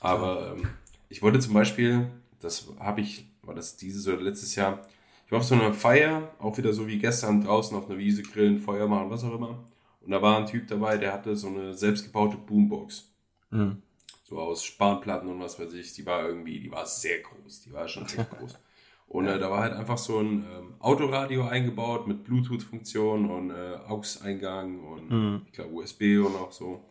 Aber 0.00 0.56
ähm, 0.56 0.68
ich 1.08 1.22
wollte 1.22 1.38
zum 1.38 1.54
Beispiel, 1.54 2.10
das 2.40 2.66
habe 2.80 3.00
ich, 3.00 3.26
war 3.42 3.54
das 3.54 3.76
dieses 3.76 4.06
oder 4.08 4.20
letztes 4.20 4.56
Jahr, 4.56 4.86
ich 5.24 5.32
war 5.32 5.38
auf 5.38 5.44
so 5.44 5.54
einer 5.54 5.72
Feier, 5.72 6.34
auch 6.40 6.58
wieder 6.58 6.72
so 6.72 6.86
wie 6.88 6.98
gestern 6.98 7.42
draußen 7.42 7.76
auf 7.76 7.88
einer 7.88 7.98
Wiese 7.98 8.22
grillen, 8.22 8.58
Feuer 8.58 8.88
machen, 8.88 9.10
was 9.10 9.24
auch 9.24 9.34
immer. 9.34 9.64
Und 10.00 10.10
da 10.10 10.20
war 10.20 10.36
ein 10.36 10.46
Typ 10.46 10.66
dabei, 10.66 10.98
der 10.98 11.12
hatte 11.12 11.36
so 11.36 11.46
eine 11.46 11.72
selbstgebaute 11.72 12.36
Boombox. 12.36 13.10
Mhm. 13.50 13.80
So 14.24 14.38
aus 14.40 14.64
Spanplatten 14.64 15.28
und 15.28 15.40
was 15.40 15.58
weiß 15.58 15.72
ich. 15.74 15.92
Die 15.94 16.04
war 16.04 16.26
irgendwie, 16.26 16.60
die 16.60 16.70
war 16.70 16.84
sehr 16.86 17.20
groß. 17.20 17.62
Die 17.62 17.72
war 17.72 17.88
schon 17.88 18.04
echt 18.04 18.30
groß. 18.30 18.58
Und 19.06 19.26
äh, 19.26 19.38
da 19.38 19.50
war 19.50 19.60
halt 19.60 19.74
einfach 19.74 19.98
so 19.98 20.18
ein 20.18 20.44
ähm, 20.50 20.74
Autoradio 20.80 21.46
eingebaut 21.46 22.06
mit 22.08 22.24
Bluetooth-Funktion 22.24 23.30
und 23.30 23.50
äh, 23.50 23.76
AUX-Eingang 23.86 24.80
und 24.80 25.10
mhm. 25.10 25.42
ich 25.46 25.52
glaube 25.52 25.74
USB 25.74 26.18
und 26.18 26.34
auch 26.36 26.50
so. 26.50 26.82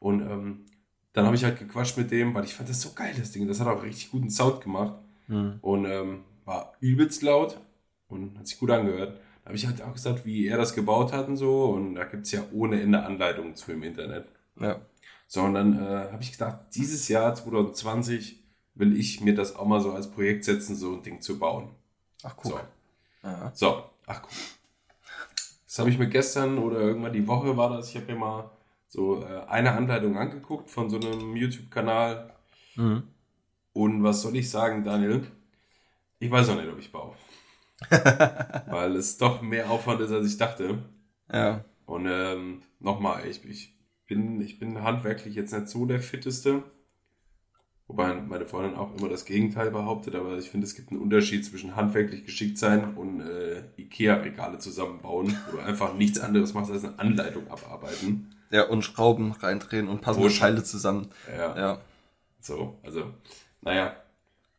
Und 0.00 0.20
ähm, 0.22 0.66
dann 1.12 1.26
habe 1.26 1.36
ich 1.36 1.44
halt 1.44 1.58
gequatscht 1.58 1.96
mit 1.96 2.10
dem, 2.10 2.34
weil 2.34 2.44
ich 2.44 2.54
fand 2.54 2.68
das 2.68 2.80
so 2.80 2.92
geil, 2.94 3.14
das 3.16 3.30
Ding. 3.30 3.46
Das 3.46 3.60
hat 3.60 3.68
auch 3.68 3.82
richtig 3.84 4.10
guten 4.10 4.30
Sound 4.30 4.60
gemacht. 4.60 4.94
Mhm. 5.28 5.58
Und 5.60 5.84
ähm, 5.84 6.24
war 6.44 6.72
übelst 6.80 7.22
laut 7.22 7.60
und 8.08 8.36
hat 8.38 8.48
sich 8.48 8.58
gut 8.58 8.70
angehört. 8.70 9.20
Da 9.42 9.48
habe 9.48 9.56
ich 9.56 9.66
halt 9.66 9.82
auch 9.82 9.92
gesagt, 9.92 10.24
wie 10.26 10.46
er 10.46 10.56
das 10.56 10.74
gebaut 10.74 11.12
hat 11.12 11.28
und 11.28 11.36
so. 11.36 11.66
Und 11.66 11.94
da 11.94 12.04
gibt 12.04 12.26
es 12.26 12.32
ja 12.32 12.42
ohne 12.52 12.80
Ende 12.80 13.04
Anleitungen 13.04 13.54
zu 13.54 13.72
im 13.72 13.82
Internet. 13.82 14.26
Ja. 14.60 14.80
So, 15.26 15.42
und 15.42 15.54
dann 15.54 15.78
äh, 15.78 16.10
habe 16.10 16.22
ich 16.22 16.32
gedacht, 16.32 16.58
dieses 16.74 17.06
Jahr 17.08 17.34
2020 17.34 18.42
will 18.74 18.96
ich 18.98 19.20
mir 19.20 19.34
das 19.34 19.54
auch 19.54 19.66
mal 19.66 19.80
so 19.80 19.92
als 19.92 20.10
Projekt 20.10 20.44
setzen, 20.44 20.74
so 20.74 20.94
ein 20.94 21.02
Ding 21.02 21.20
zu 21.20 21.38
bauen. 21.38 21.70
Ach 22.22 22.34
cool. 22.44 22.60
So, 23.22 23.66
so. 23.66 23.84
ach 24.06 24.22
cool. 24.24 24.38
Das 25.66 25.78
habe 25.78 25.90
ich 25.90 25.98
mir 25.98 26.08
gestern 26.08 26.58
oder 26.58 26.80
irgendwann 26.80 27.12
die 27.12 27.26
Woche 27.28 27.56
war 27.56 27.70
das, 27.70 27.90
ich 27.90 27.96
habe 27.96 28.12
mir 28.12 28.18
mal 28.18 28.50
so 28.90 29.22
äh, 29.22 29.46
eine 29.46 29.72
Anleitung 29.72 30.18
angeguckt 30.18 30.68
von 30.68 30.90
so 30.90 30.98
einem 30.98 31.36
YouTube-Kanal. 31.36 32.34
Mhm. 32.74 33.04
Und 33.72 34.02
was 34.02 34.22
soll 34.22 34.36
ich 34.36 34.50
sagen, 34.50 34.82
Daniel? 34.82 35.22
Ich 36.18 36.28
weiß 36.30 36.48
auch 36.48 36.56
nicht, 36.56 36.68
ob 36.68 36.78
ich 36.78 36.90
baue. 36.90 37.14
Weil 37.88 38.96
es 38.96 39.16
doch 39.16 39.42
mehr 39.42 39.70
Aufwand 39.70 40.00
ist, 40.00 40.10
als 40.10 40.26
ich 40.26 40.36
dachte. 40.36 40.82
Ja. 41.32 41.64
Und 41.86 42.06
ähm, 42.10 42.62
nochmal, 42.80 43.26
ich, 43.28 43.44
ich, 43.44 43.78
bin, 44.08 44.40
ich 44.40 44.58
bin 44.58 44.82
handwerklich 44.82 45.36
jetzt 45.36 45.52
nicht 45.52 45.68
so 45.68 45.86
der 45.86 46.00
Fitteste. 46.00 46.64
Wobei 47.86 48.12
meine 48.14 48.46
Freundin 48.46 48.74
auch 48.74 48.96
immer 48.96 49.08
das 49.08 49.24
Gegenteil 49.24 49.70
behauptet, 49.70 50.16
aber 50.16 50.36
ich 50.36 50.50
finde, 50.50 50.66
es 50.66 50.74
gibt 50.74 50.90
einen 50.90 51.00
Unterschied 51.00 51.44
zwischen 51.44 51.76
handwerklich 51.76 52.24
geschickt 52.24 52.58
sein 52.58 52.96
und 52.96 53.20
äh, 53.20 53.62
Ikea-Regale 53.76 54.58
zusammenbauen, 54.58 55.36
wo 55.46 55.56
du 55.56 55.62
einfach 55.62 55.94
nichts 55.94 56.18
anderes 56.18 56.54
machst 56.54 56.72
als 56.72 56.84
eine 56.84 56.98
Anleitung 56.98 57.48
abarbeiten. 57.48 58.34
Ja, 58.50 58.68
und 58.68 58.82
Schrauben 58.82 59.32
reindrehen 59.32 59.88
und 59.88 60.00
passende 60.00 60.32
Teile 60.32 60.64
zusammen. 60.64 61.10
Ja. 61.28 61.56
ja. 61.56 61.80
So, 62.40 62.78
also, 62.82 63.14
naja. 63.60 63.96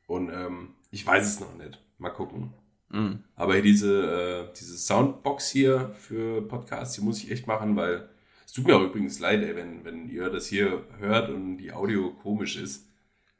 Und 0.07 0.29
ähm, 0.29 0.75
ich 0.91 1.05
weiß 1.05 1.25
es 1.27 1.39
noch 1.39 1.55
nicht. 1.55 1.81
Mal 1.97 2.09
gucken. 2.09 2.53
Mhm. 2.89 3.23
Aber 3.35 3.61
diese, 3.61 4.49
äh, 4.49 4.53
diese 4.57 4.77
Soundbox 4.77 5.49
hier 5.49 5.93
für 5.99 6.41
Podcasts, 6.47 6.95
die 6.95 7.01
muss 7.01 7.23
ich 7.23 7.31
echt 7.31 7.47
machen, 7.47 7.75
weil 7.75 8.09
es 8.45 8.53
tut 8.53 8.67
mir 8.67 8.75
auch 8.75 8.83
übrigens 8.83 9.19
leid, 9.19 9.41
ey, 9.43 9.55
wenn, 9.55 9.85
wenn 9.85 10.09
ihr 10.09 10.29
das 10.29 10.47
hier 10.47 10.85
hört 10.97 11.29
und 11.29 11.57
die 11.57 11.71
Audio 11.71 12.11
komisch 12.11 12.57
ist. 12.57 12.87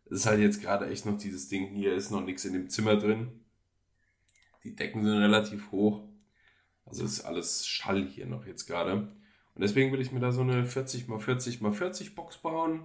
Es 0.05 0.11
ist 0.11 0.25
halt 0.25 0.39
jetzt 0.39 0.61
gerade 0.61 0.89
echt 0.89 1.05
noch 1.05 1.17
dieses 1.17 1.49
Ding, 1.49 1.67
hier 1.67 1.93
ist 1.93 2.11
noch 2.11 2.23
nichts 2.23 2.45
in 2.45 2.53
dem 2.53 2.69
Zimmer 2.69 2.95
drin. 2.97 3.41
Die 4.63 4.75
Decken 4.75 5.03
sind 5.03 5.17
relativ 5.17 5.71
hoch. 5.71 6.03
Also 6.85 7.03
ist 7.03 7.21
alles 7.21 7.65
Schall 7.65 8.05
hier 8.05 8.25
noch 8.25 8.45
jetzt 8.45 8.67
gerade. 8.67 9.09
Und 9.55 9.61
deswegen 9.61 9.91
will 9.91 10.01
ich 10.01 10.11
mir 10.11 10.19
da 10.19 10.31
so 10.31 10.41
eine 10.41 10.65
40 10.65 11.07
x 11.07 11.23
40 11.23 11.61
x 11.61 11.77
40 11.77 12.15
Box 12.15 12.37
bauen. 12.37 12.81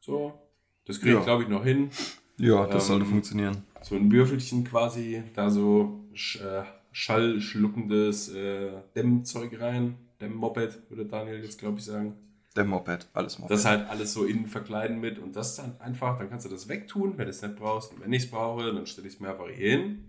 So. 0.00 0.38
Das 0.84 1.00
kriege 1.00 1.12
ich, 1.12 1.18
ja. 1.18 1.24
glaube 1.24 1.44
ich, 1.44 1.48
noch 1.48 1.64
hin. 1.64 1.90
Ja, 2.36 2.66
das 2.66 2.84
ähm, 2.84 2.88
sollte 2.88 3.06
funktionieren. 3.06 3.64
So 3.82 3.96
ein 3.96 4.10
Würfelchen 4.10 4.64
quasi 4.64 5.22
da 5.34 5.50
so 5.50 6.04
äh, 6.14 6.62
schallschluckendes 6.92 8.34
äh, 8.34 8.72
Dämmzeug 8.94 9.60
rein. 9.60 9.96
Dämmmoped, 10.20 10.90
würde 10.90 11.06
Daniel 11.06 11.42
jetzt, 11.42 11.58
glaube 11.58 11.78
ich, 11.78 11.84
sagen. 11.84 12.14
Der 12.56 12.64
Moped, 12.64 13.08
alles 13.12 13.38
Moped. 13.38 13.52
Das 13.52 13.64
halt 13.64 13.88
alles 13.88 14.12
so 14.12 14.24
innen 14.24 14.48
verkleiden 14.48 15.00
mit 15.00 15.18
und 15.18 15.36
das 15.36 15.54
dann 15.54 15.80
einfach, 15.80 16.18
dann 16.18 16.28
kannst 16.28 16.46
du 16.46 16.50
das 16.50 16.68
wegtun, 16.68 17.16
wenn 17.16 17.26
du 17.26 17.30
es 17.30 17.42
nicht 17.42 17.56
brauchst. 17.56 17.92
Und 17.92 18.00
wenn 18.00 18.12
ich 18.12 18.24
es 18.24 18.30
brauche, 18.30 18.72
dann 18.72 18.86
stelle 18.86 19.06
ich 19.06 19.14
es 19.14 19.20
mir 19.20 19.30
einfach 19.30 19.46
hier 19.48 19.70
hin 19.70 20.04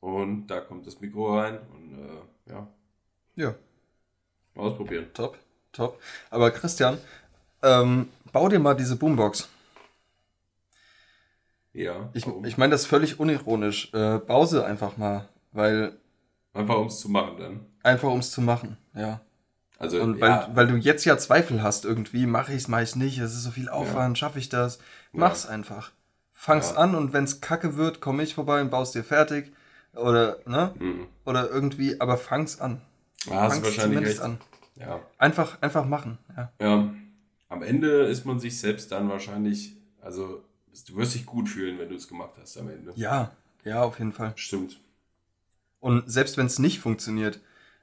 und 0.00 0.46
da 0.46 0.60
kommt 0.60 0.86
das 0.86 1.00
Mikro 1.00 1.38
rein 1.38 1.58
und 1.74 1.98
äh, 1.98 2.50
ja, 2.50 2.68
ja, 3.36 3.54
ausprobieren. 4.60 5.06
top, 5.14 5.38
top. 5.72 6.00
Aber 6.30 6.50
Christian, 6.50 6.98
ähm, 7.62 8.08
bau 8.32 8.48
dir 8.48 8.58
mal 8.58 8.74
diese 8.74 8.96
Boombox. 8.96 9.48
Ja, 11.72 12.10
Ich, 12.14 12.26
ich 12.44 12.58
meine 12.58 12.72
das 12.72 12.86
völlig 12.86 13.20
unironisch. 13.20 13.92
Äh, 13.94 14.18
bau 14.18 14.44
sie 14.44 14.64
einfach 14.64 14.96
mal, 14.96 15.28
weil 15.52 15.92
einfach 16.52 16.76
um 16.76 16.88
es 16.88 16.98
zu 17.00 17.08
machen 17.08 17.36
dann. 17.38 17.60
einfach 17.82 18.08
um 18.10 18.18
es 18.18 18.32
zu 18.32 18.40
machen, 18.40 18.76
ja. 18.94 19.20
Also, 19.78 20.00
Und 20.02 20.20
weil, 20.20 20.28
ja, 20.30 20.50
weil 20.52 20.66
du 20.66 20.76
jetzt 20.76 21.04
ja 21.06 21.16
Zweifel 21.16 21.62
hast 21.62 21.84
irgendwie, 21.86 22.26
mache 22.26 22.52
ich 22.52 22.58
es, 22.62 22.68
mache 22.68 22.82
ich 22.82 22.96
nicht, 22.96 23.18
es 23.18 23.32
ist 23.34 23.44
so 23.44 23.50
viel 23.50 23.68
Aufwand, 23.70 24.18
schaffe 24.18 24.38
ich 24.38 24.48
das? 24.50 24.78
Mach's 25.12 25.46
einfach. 25.46 25.92
Fang's 26.32 26.72
Ja. 26.72 26.76
an 26.78 26.94
und 26.94 27.12
wenn's 27.14 27.40
kacke 27.40 27.76
wird, 27.76 28.00
komme 28.00 28.22
ich 28.22 28.34
vorbei 28.34 28.60
und 28.60 28.70
baust 28.70 28.94
dir 28.94 29.04
fertig. 29.04 29.52
Oder, 29.94 30.38
ne? 30.44 30.74
Mhm. 30.78 31.06
Oder 31.24 31.48
irgendwie, 31.48 31.98
aber 32.00 32.16
fang's 32.18 32.60
an. 32.60 32.82
da 33.26 33.42
hast 33.42 33.56
du 33.58 33.62
Fang's 33.62 33.64
wahrscheinlich 33.64 33.82
zumindest 33.82 34.18
recht. 34.18 34.24
an. 34.24 34.38
Ja. 34.80 35.00
Einfach, 35.18 35.60
einfach 35.60 35.84
machen, 35.84 36.18
ja. 36.36 36.52
ja, 36.60 36.94
am 37.48 37.62
Ende 37.62 38.04
ist 38.04 38.24
man 38.24 38.40
sich 38.40 38.58
selbst 38.58 38.90
dann 38.92 39.08
wahrscheinlich, 39.08 39.76
also 40.00 40.42
du 40.88 40.96
wirst 40.96 41.14
dich 41.14 41.26
gut 41.26 41.48
fühlen, 41.48 41.78
wenn 41.78 41.88
du 41.88 41.96
es 41.96 42.08
gemacht 42.08 42.32
hast 42.40 42.56
am 42.56 42.70
Ende. 42.70 42.92
Ja, 42.94 43.32
ja, 43.64 43.82
auf 43.82 43.98
jeden 43.98 44.12
Fall. 44.12 44.32
Stimmt. 44.36 44.80
Und 45.80 46.10
selbst 46.10 46.36
wenn 46.36 46.46
es 46.46 46.58
nicht 46.58 46.80
funktioniert, 46.80 47.40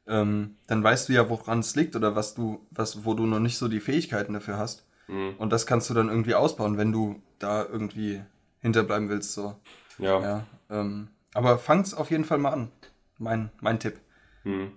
ähm, 0.08 0.56
dann 0.68 0.84
weißt 0.84 1.10
du 1.10 1.14
ja, 1.14 1.30
woran 1.30 1.60
es 1.60 1.76
liegt 1.76 1.96
oder 1.96 2.16
was 2.16 2.34
du, 2.34 2.66
was, 2.72 3.06
wo 3.06 3.14
du 3.14 3.26
noch 3.26 3.40
nicht 3.40 3.58
so 3.58 3.68
die 3.68 3.80
Fähigkeiten 3.80 4.34
dafür 4.34 4.58
hast. 4.58 4.86
Mhm. 5.08 5.36
Und 5.38 5.52
das 5.52 5.66
kannst 5.66 5.90
du 5.90 5.94
dann 5.94 6.10
irgendwie 6.10 6.36
ausbauen, 6.36 6.78
wenn 6.78 6.92
du 6.92 7.22
da 7.40 7.66
irgendwie 7.66 8.22
hinterbleiben 8.62 9.10
willst, 9.10 9.34
so. 9.34 9.56
Ja. 9.98 10.22
Ja. 10.22 10.48
Ähm, 10.70 11.10
aber 11.34 11.60
fang's 11.60 11.94
auf 11.94 12.10
jeden 12.10 12.26
Fall 12.26 12.38
mal 12.38 12.52
an. 12.52 12.72
Mein, 13.18 13.52
mein 13.62 13.80
Tipp. 13.80 14.00
Hm. 14.44 14.72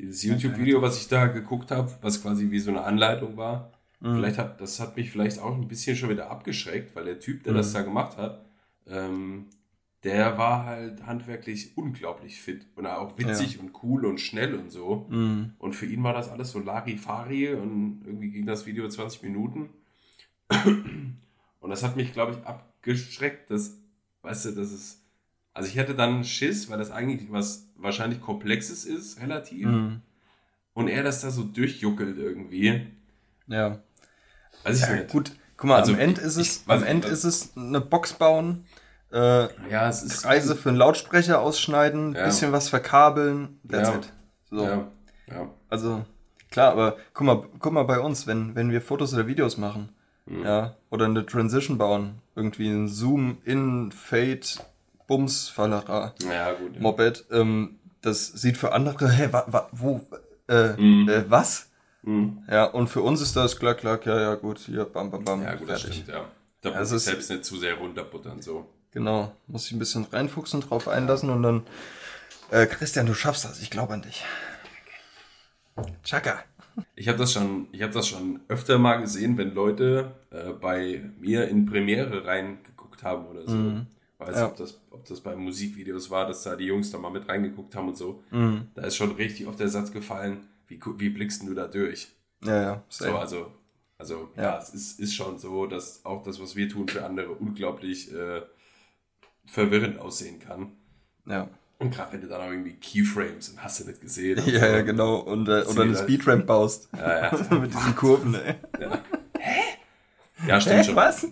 Dieses 0.00 0.22
YouTube-Video, 0.22 0.80
was 0.82 1.00
ich 1.00 1.08
da 1.08 1.26
geguckt 1.26 1.70
habe, 1.70 1.90
was 2.00 2.22
quasi 2.22 2.50
wie 2.50 2.58
so 2.58 2.70
eine 2.70 2.82
Anleitung 2.84 3.36
war, 3.36 3.72
Mhm. 4.00 4.14
vielleicht 4.14 4.38
hat, 4.38 4.60
das 4.60 4.80
hat 4.80 4.96
mich 4.96 5.10
vielleicht 5.10 5.38
auch 5.40 5.54
ein 5.54 5.68
bisschen 5.68 5.94
schon 5.96 6.08
wieder 6.08 6.30
abgeschreckt, 6.30 6.96
weil 6.96 7.04
der 7.04 7.20
Typ, 7.20 7.42
der 7.44 7.52
Mhm. 7.52 7.56
das 7.58 7.72
da 7.72 7.82
gemacht 7.82 8.16
hat, 8.16 8.44
ähm, 8.86 9.46
der 10.02 10.38
war 10.38 10.64
halt 10.64 11.04
handwerklich 11.06 11.76
unglaublich 11.76 12.40
fit 12.40 12.66
und 12.76 12.86
auch 12.86 13.18
witzig 13.18 13.60
und 13.60 13.72
cool 13.82 14.06
und 14.06 14.18
schnell 14.18 14.54
und 14.54 14.70
so. 14.72 15.06
Mhm. 15.10 15.52
Und 15.58 15.74
für 15.74 15.84
ihn 15.84 16.02
war 16.02 16.14
das 16.14 16.30
alles 16.30 16.50
so 16.52 16.58
Larifari 16.60 17.52
und 17.52 18.00
irgendwie 18.06 18.30
ging 18.30 18.46
das 18.46 18.64
Video 18.64 18.88
20 18.88 19.22
Minuten. 19.22 19.68
Und 21.60 21.68
das 21.70 21.82
hat 21.82 21.96
mich, 21.96 22.12
glaube 22.14 22.32
ich, 22.32 22.46
abgeschreckt, 22.46 23.50
dass, 23.50 23.76
weißt 24.22 24.46
du, 24.46 24.50
dass 24.52 24.70
es, 24.72 24.99
also 25.60 25.68
ich 25.70 25.76
hätte 25.76 25.94
dann 25.94 26.24
Schiss, 26.24 26.68
weil 26.70 26.78
das 26.78 26.90
eigentlich 26.90 27.30
was 27.30 27.66
wahrscheinlich 27.76 28.20
Komplexes 28.20 28.84
ist, 28.84 29.20
relativ. 29.20 29.66
Mhm. 29.66 30.00
Und 30.74 30.88
er 30.88 31.02
das 31.02 31.20
da 31.20 31.30
so 31.30 31.42
durchjuckelt 31.44 32.16
irgendwie. 32.18 32.86
Ja. 33.46 33.78
Ich 34.68 34.80
ja. 34.80 35.02
Gut, 35.04 35.32
guck 35.56 35.68
mal, 35.68 35.76
Also, 35.80 35.92
am 35.92 35.98
Ende 35.98 36.20
ich- 36.20 36.26
ist 36.26 36.36
ich 36.36 36.48
es, 36.48 36.68
weiß 36.68 36.82
am 36.82 36.86
Ende 36.88 37.08
ist 37.08 37.24
es 37.24 37.56
eine 37.56 37.80
Box 37.80 38.12
bauen, 38.12 38.64
äh, 39.12 39.44
Ja, 39.70 39.88
es 39.88 40.02
ist. 40.02 40.22
Kreise 40.22 40.54
für 40.56 40.68
einen 40.68 40.78
Lautsprecher 40.78 41.40
ausschneiden, 41.40 42.14
Ja. 42.14 42.24
bisschen 42.26 42.52
was 42.52 42.68
verkabeln, 42.68 43.58
that's 43.68 43.88
Ja. 43.88 43.94
it. 43.96 44.12
So. 44.50 44.64
Ja, 44.64 44.88
ja. 45.28 45.50
Also, 45.68 46.04
klar, 46.50 46.72
aber 46.72 46.96
guck 47.14 47.26
mal, 47.26 47.44
guck 47.58 47.72
mal 47.72 47.84
bei 47.84 47.98
uns, 48.00 48.26
wenn, 48.26 48.54
wenn 48.54 48.70
wir 48.70 48.80
Fotos 48.82 49.14
oder 49.14 49.26
Videos 49.26 49.56
machen, 49.56 49.88
Mhm. 50.26 50.44
ja, 50.44 50.76
oder 50.90 51.06
eine 51.06 51.24
Transition 51.26 51.78
bauen, 51.78 52.20
irgendwie 52.36 52.68
ein 52.68 52.86
Zoom, 52.88 53.38
In, 53.44 53.90
Fade, 53.92 54.40
Bums, 55.10 55.48
Fallera, 55.48 56.14
Ja, 56.22 56.52
gut. 56.52 56.76
Ja. 56.76 56.80
Moped, 56.80 57.24
ähm, 57.32 57.80
das 58.00 58.28
sieht 58.28 58.56
für 58.56 58.70
andere, 58.72 59.08
hä, 59.18 59.28
wa, 59.32 59.44
wa, 59.48 59.68
wo, 59.72 60.00
äh, 60.48 60.74
Mhm. 60.80 61.08
äh, 61.08 61.24
was? 61.28 61.68
Mhm. 62.02 62.44
Ja, 62.48 62.66
und 62.66 62.86
für 62.86 63.02
uns 63.02 63.20
ist 63.20 63.34
das 63.34 63.58
klack, 63.58 63.78
klack, 63.78 64.06
ja, 64.06 64.20
ja, 64.20 64.34
gut, 64.36 64.60
hier, 64.60 64.84
bam, 64.84 65.10
bam, 65.10 65.24
bam, 65.24 65.42
Ja, 65.42 65.54
gut, 65.56 65.68
das 65.68 65.80
fertig. 65.82 66.02
stimmt, 66.02 66.16
ja. 66.16 66.24
Da 66.60 66.70
Also 66.70 66.94
muss 66.94 67.02
ich 67.02 67.08
selbst 67.10 67.28
nicht 67.28 67.44
zu 67.44 67.56
sehr 67.58 67.74
runterbuttern, 67.74 68.40
so. 68.40 68.68
Genau, 68.92 69.32
muss 69.48 69.66
ich 69.66 69.72
ein 69.72 69.80
bisschen 69.80 70.04
reinfuchsen, 70.04 70.60
drauf 70.60 70.86
einlassen 70.86 71.30
und 71.30 71.42
dann, 71.42 71.62
äh, 72.52 72.66
Christian, 72.66 73.06
du 73.06 73.14
schaffst 73.14 73.44
das, 73.44 73.60
ich 73.60 73.70
glaube 73.70 73.94
an 73.94 74.02
dich. 74.02 74.24
Chaka. 76.04 76.44
Ich 76.94 77.08
habe 77.08 77.18
das 77.18 77.32
schon, 77.32 77.66
ich 77.72 77.82
habe 77.82 77.92
das 77.92 78.06
schon 78.06 78.40
öfter 78.48 78.78
mal 78.78 79.00
gesehen, 79.00 79.36
wenn 79.36 79.54
Leute 79.54 80.12
äh, 80.30 80.50
bei 80.52 81.02
mir 81.18 81.48
in 81.48 81.66
Premiere 81.66 82.24
reingeguckt 82.24 83.02
haben 83.02 83.26
oder 83.26 83.42
so. 83.46 83.56
Mhm. 83.56 83.86
Weiß 84.20 84.36
Ja. 84.36 84.46
ob 84.48 84.56
das, 84.56 84.78
ob 84.90 85.04
das 85.06 85.20
bei 85.20 85.34
Musikvideos 85.34 86.10
war, 86.10 86.26
dass 86.26 86.42
da 86.42 86.54
die 86.54 86.66
Jungs 86.66 86.90
da 86.90 86.98
mal 86.98 87.10
mit 87.10 87.26
reingeguckt 87.28 87.74
haben 87.74 87.88
und 87.88 87.96
so. 87.96 88.22
Mhm. 88.30 88.68
Da 88.74 88.82
ist 88.82 88.96
schon 88.96 89.12
richtig 89.12 89.46
oft 89.46 89.58
der 89.58 89.68
Satz 89.68 89.90
gefallen, 89.92 90.46
wie, 90.68 90.78
wie 90.98 91.08
blickst 91.08 91.42
du 91.42 91.54
da 91.54 91.66
durch? 91.66 92.08
Ja, 92.44 92.62
ja, 92.62 92.82
So, 92.88 93.04
same. 93.06 93.18
also, 93.18 93.50
also 93.98 94.28
ja. 94.36 94.42
Ja. 94.42 94.58
es 94.58 94.68
ist, 94.70 95.00
ist 95.00 95.14
schon 95.14 95.38
so, 95.38 95.66
dass 95.66 96.04
auch 96.04 96.22
das, 96.22 96.40
was 96.40 96.54
wir 96.54 96.68
tun, 96.68 96.86
für 96.88 97.04
andere 97.04 97.30
unglaublich 97.30 98.12
äh, 98.14 98.42
verwirrend 99.46 99.98
aussehen 99.98 100.38
kann. 100.38 100.72
ja. 101.26 101.48
Und 101.78 101.94
gerade 101.94 102.12
wenn 102.12 102.20
du 102.20 102.28
dann 102.28 102.42
auch 102.42 102.50
irgendwie 102.50 102.74
Keyframes 102.74 103.48
und 103.48 103.64
hast 103.64 103.80
du 103.80 103.84
nicht 103.86 104.02
gesehen. 104.02 104.38
Ja, 104.46 104.60
so. 104.60 104.66
ja, 104.66 104.82
genau. 104.82 105.16
Und, 105.20 105.48
äh, 105.48 105.62
oder 105.62 105.80
eine 105.84 105.94
halt- 105.96 105.98
Speedramp 106.04 106.44
baust. 106.46 106.90
Ja, 106.94 107.32
ja. 107.32 107.54
Mit 107.58 107.72
diesen 107.72 107.96
Kurven, 107.96 108.34
ey. 108.34 108.56
Ja, 110.46 110.60
stimmt 110.60 110.76
Hä, 110.80 110.84
schon. 110.84 110.96
was? 110.96 111.26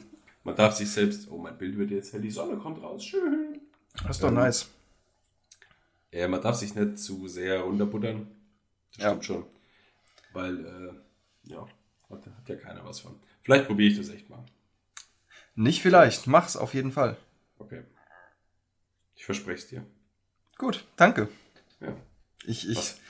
Man 0.49 0.57
darf 0.57 0.75
sich 0.75 0.91
selbst, 0.91 1.29
oh, 1.31 1.37
mein 1.37 1.59
Bild 1.59 1.77
wird 1.77 1.91
jetzt 1.91 2.11
hell, 2.15 2.23
die 2.23 2.31
Sonne 2.31 2.57
kommt 2.57 2.83
raus, 2.83 3.05
schön. 3.05 3.61
Das 4.03 4.17
ist 4.17 4.23
doch 4.23 4.29
Ähm, 4.29 4.35
nice. 4.37 4.67
Ja, 6.11 6.27
man 6.27 6.41
darf 6.41 6.57
sich 6.57 6.75
nicht 6.75 6.99
zu 6.99 7.29
sehr 7.29 7.61
runterbuttern. 7.61 8.27
Das 8.93 9.03
Ja. 9.05 9.09
stimmt 9.11 9.25
schon. 9.27 9.45
Weil, 10.33 10.65
äh, 10.65 11.51
ja, 11.53 11.67
hat, 12.09 12.27
hat 12.27 12.49
ja 12.49 12.57
keiner 12.57 12.83
was 12.83 13.01
von. 13.01 13.21
Vielleicht 13.43 13.67
probiere 13.67 13.91
ich 13.93 13.99
das 13.99 14.09
echt 14.09 14.31
mal. 14.31 14.43
Nicht 15.55 15.83
vielleicht, 15.83 16.27
mach's 16.27 16.57
auf 16.57 16.73
jeden 16.73 16.93
Fall. 16.93 17.19
Okay. 17.59 17.83
Ich 19.17 19.27
verspreche 19.27 19.59
es 19.59 19.69
dir. 19.69 19.85
Gut, 20.57 20.87
danke. 20.97 21.29
Ja. 21.81 21.95
Ich, 22.47 22.67
ich, 22.71 22.77
Was, 22.79 23.01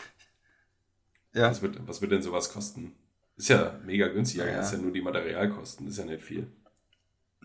ja. 1.35 1.51
was, 1.51 1.63
wird, 1.63 1.87
was 1.87 2.01
wird 2.01 2.11
denn 2.11 2.23
sowas 2.23 2.53
kosten? 2.53 2.97
Ist 3.37 3.49
ja 3.51 3.79
mega 3.85 4.09
günstig, 4.09 4.39
Ja. 4.41 4.61
ist 4.61 4.73
ja 4.73 4.79
nur 4.79 4.91
die 4.93 5.03
Materialkosten, 5.03 5.87
ist 5.87 5.99
ja 5.99 6.05
nicht 6.05 6.25
viel. 6.25 6.51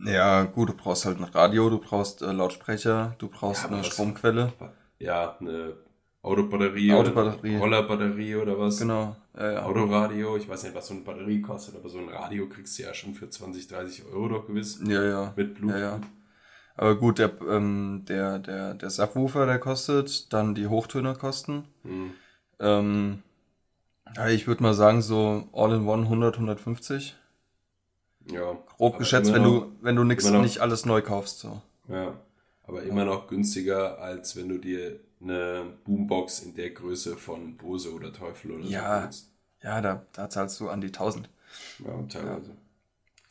Ja, 0.06 0.44
gut, 0.44 0.70
du 0.70 0.74
brauchst 0.74 1.06
halt 1.06 1.20
ein 1.20 1.24
Radio, 1.26 1.70
du 1.70 1.80
brauchst 1.80 2.22
äh, 2.22 2.32
Lautsprecher, 2.32 3.16
du 3.20 3.30
brauchst 3.30 3.64
Ja, 3.64 3.70
eine 3.70 3.84
Stromquelle. 3.84 4.54
Ja, 5.00 5.38
eine 5.40 5.76
Autobatterie, 6.24 6.94
Autobatterie. 6.94 7.56
oder 7.58 7.60
Rollerbatterie 7.60 8.36
oder 8.38 8.58
was. 8.58 8.80
Genau. 8.80 9.16
Ja, 9.38 9.52
ja. 9.52 9.64
Autoradio, 9.64 10.38
ich 10.38 10.48
weiß 10.48 10.64
nicht, 10.64 10.76
was 10.76 10.88
so 10.88 10.94
eine 10.94 11.04
Batterie 11.04 11.42
kostet, 11.42 11.76
aber 11.76 11.90
so 11.90 12.00
ein 12.00 12.10
Radio 12.10 12.48
kriegst 12.48 12.80
du 12.80 12.84
ja 12.84 12.94
schon 12.94 13.14
für 13.14 13.30
20, 13.30 13.68
30 13.68 14.06
Euro 14.06 14.30
doch 14.30 14.48
gewiss. 14.48 14.80
Ja, 14.86 15.04
ja. 15.04 15.34
Mit 15.36 15.56
Bluetooth. 15.56 15.80
Ja, 15.80 15.98
ja. 15.98 16.02
Aber 16.76 16.96
gut, 16.96 17.20
der, 17.20 17.32
ähm, 17.48 18.04
der, 18.08 18.40
der, 18.40 18.74
der 18.74 18.90
Subwoofer, 18.90 19.46
der 19.46 19.60
kostet, 19.60 20.32
dann 20.34 20.56
die 20.56 20.68
Hochtöner 20.68 21.14
kosten. 21.14 21.66
Hm. 21.84 22.14
Ähm, 22.60 23.24
ich 24.30 24.48
würde 24.48 24.64
mal 24.64 24.74
sagen, 24.74 25.02
so 25.02 25.50
All-in-One 25.54 26.04
100, 26.04 26.36
150. 26.36 27.16
Ja. 28.32 28.58
Grob 28.78 28.94
Aber 28.94 28.98
geschätzt, 29.00 29.34
wenn 29.34 29.44
du, 29.44 29.72
wenn 29.82 29.96
du 29.96 30.04
nix, 30.04 30.26
noch- 30.30 30.42
nicht 30.42 30.60
alles 30.60 30.86
neu 30.86 31.02
kaufst. 31.02 31.40
So. 31.40 31.62
Ja. 31.88 32.14
Aber 32.66 32.84
immer 32.84 33.04
noch 33.06 33.28
günstiger, 33.28 34.00
als 34.00 34.36
wenn 34.36 34.48
du 34.50 34.58
dir 34.58 35.00
eine 35.22 35.66
Boombox 35.86 36.40
in 36.40 36.56
der 36.56 36.70
Größe 36.72 37.18
von 37.18 37.58
Bose 37.58 37.94
oder 37.94 38.14
Teufel 38.14 38.52
oder 38.52 38.66
Ja. 38.66 39.00
so 39.00 39.06
holst. 39.06 39.30
Ja, 39.62 39.82
da, 39.82 40.06
da 40.14 40.30
zahlst 40.30 40.60
du 40.60 40.70
an 40.70 40.82
die 40.82 40.92
1000. 40.92 41.30
Ja, 41.80 42.02
teilweise. 42.10 42.52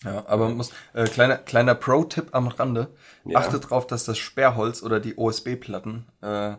Ja, 0.04 0.26
aber 0.26 0.46
man 0.48 0.56
muss, 0.56 0.70
äh, 0.94 1.04
kleiner, 1.04 1.36
kleiner 1.38 1.74
Pro-Tipp 1.74 2.28
am 2.32 2.48
Rande. 2.48 2.88
Ja. 3.24 3.38
Achte 3.38 3.60
drauf, 3.60 3.86
dass 3.86 4.04
das 4.04 4.18
Sperrholz 4.18 4.82
oder 4.82 4.98
die 5.00 5.16
OSB-Platten, 5.16 6.06
äh, 6.22 6.54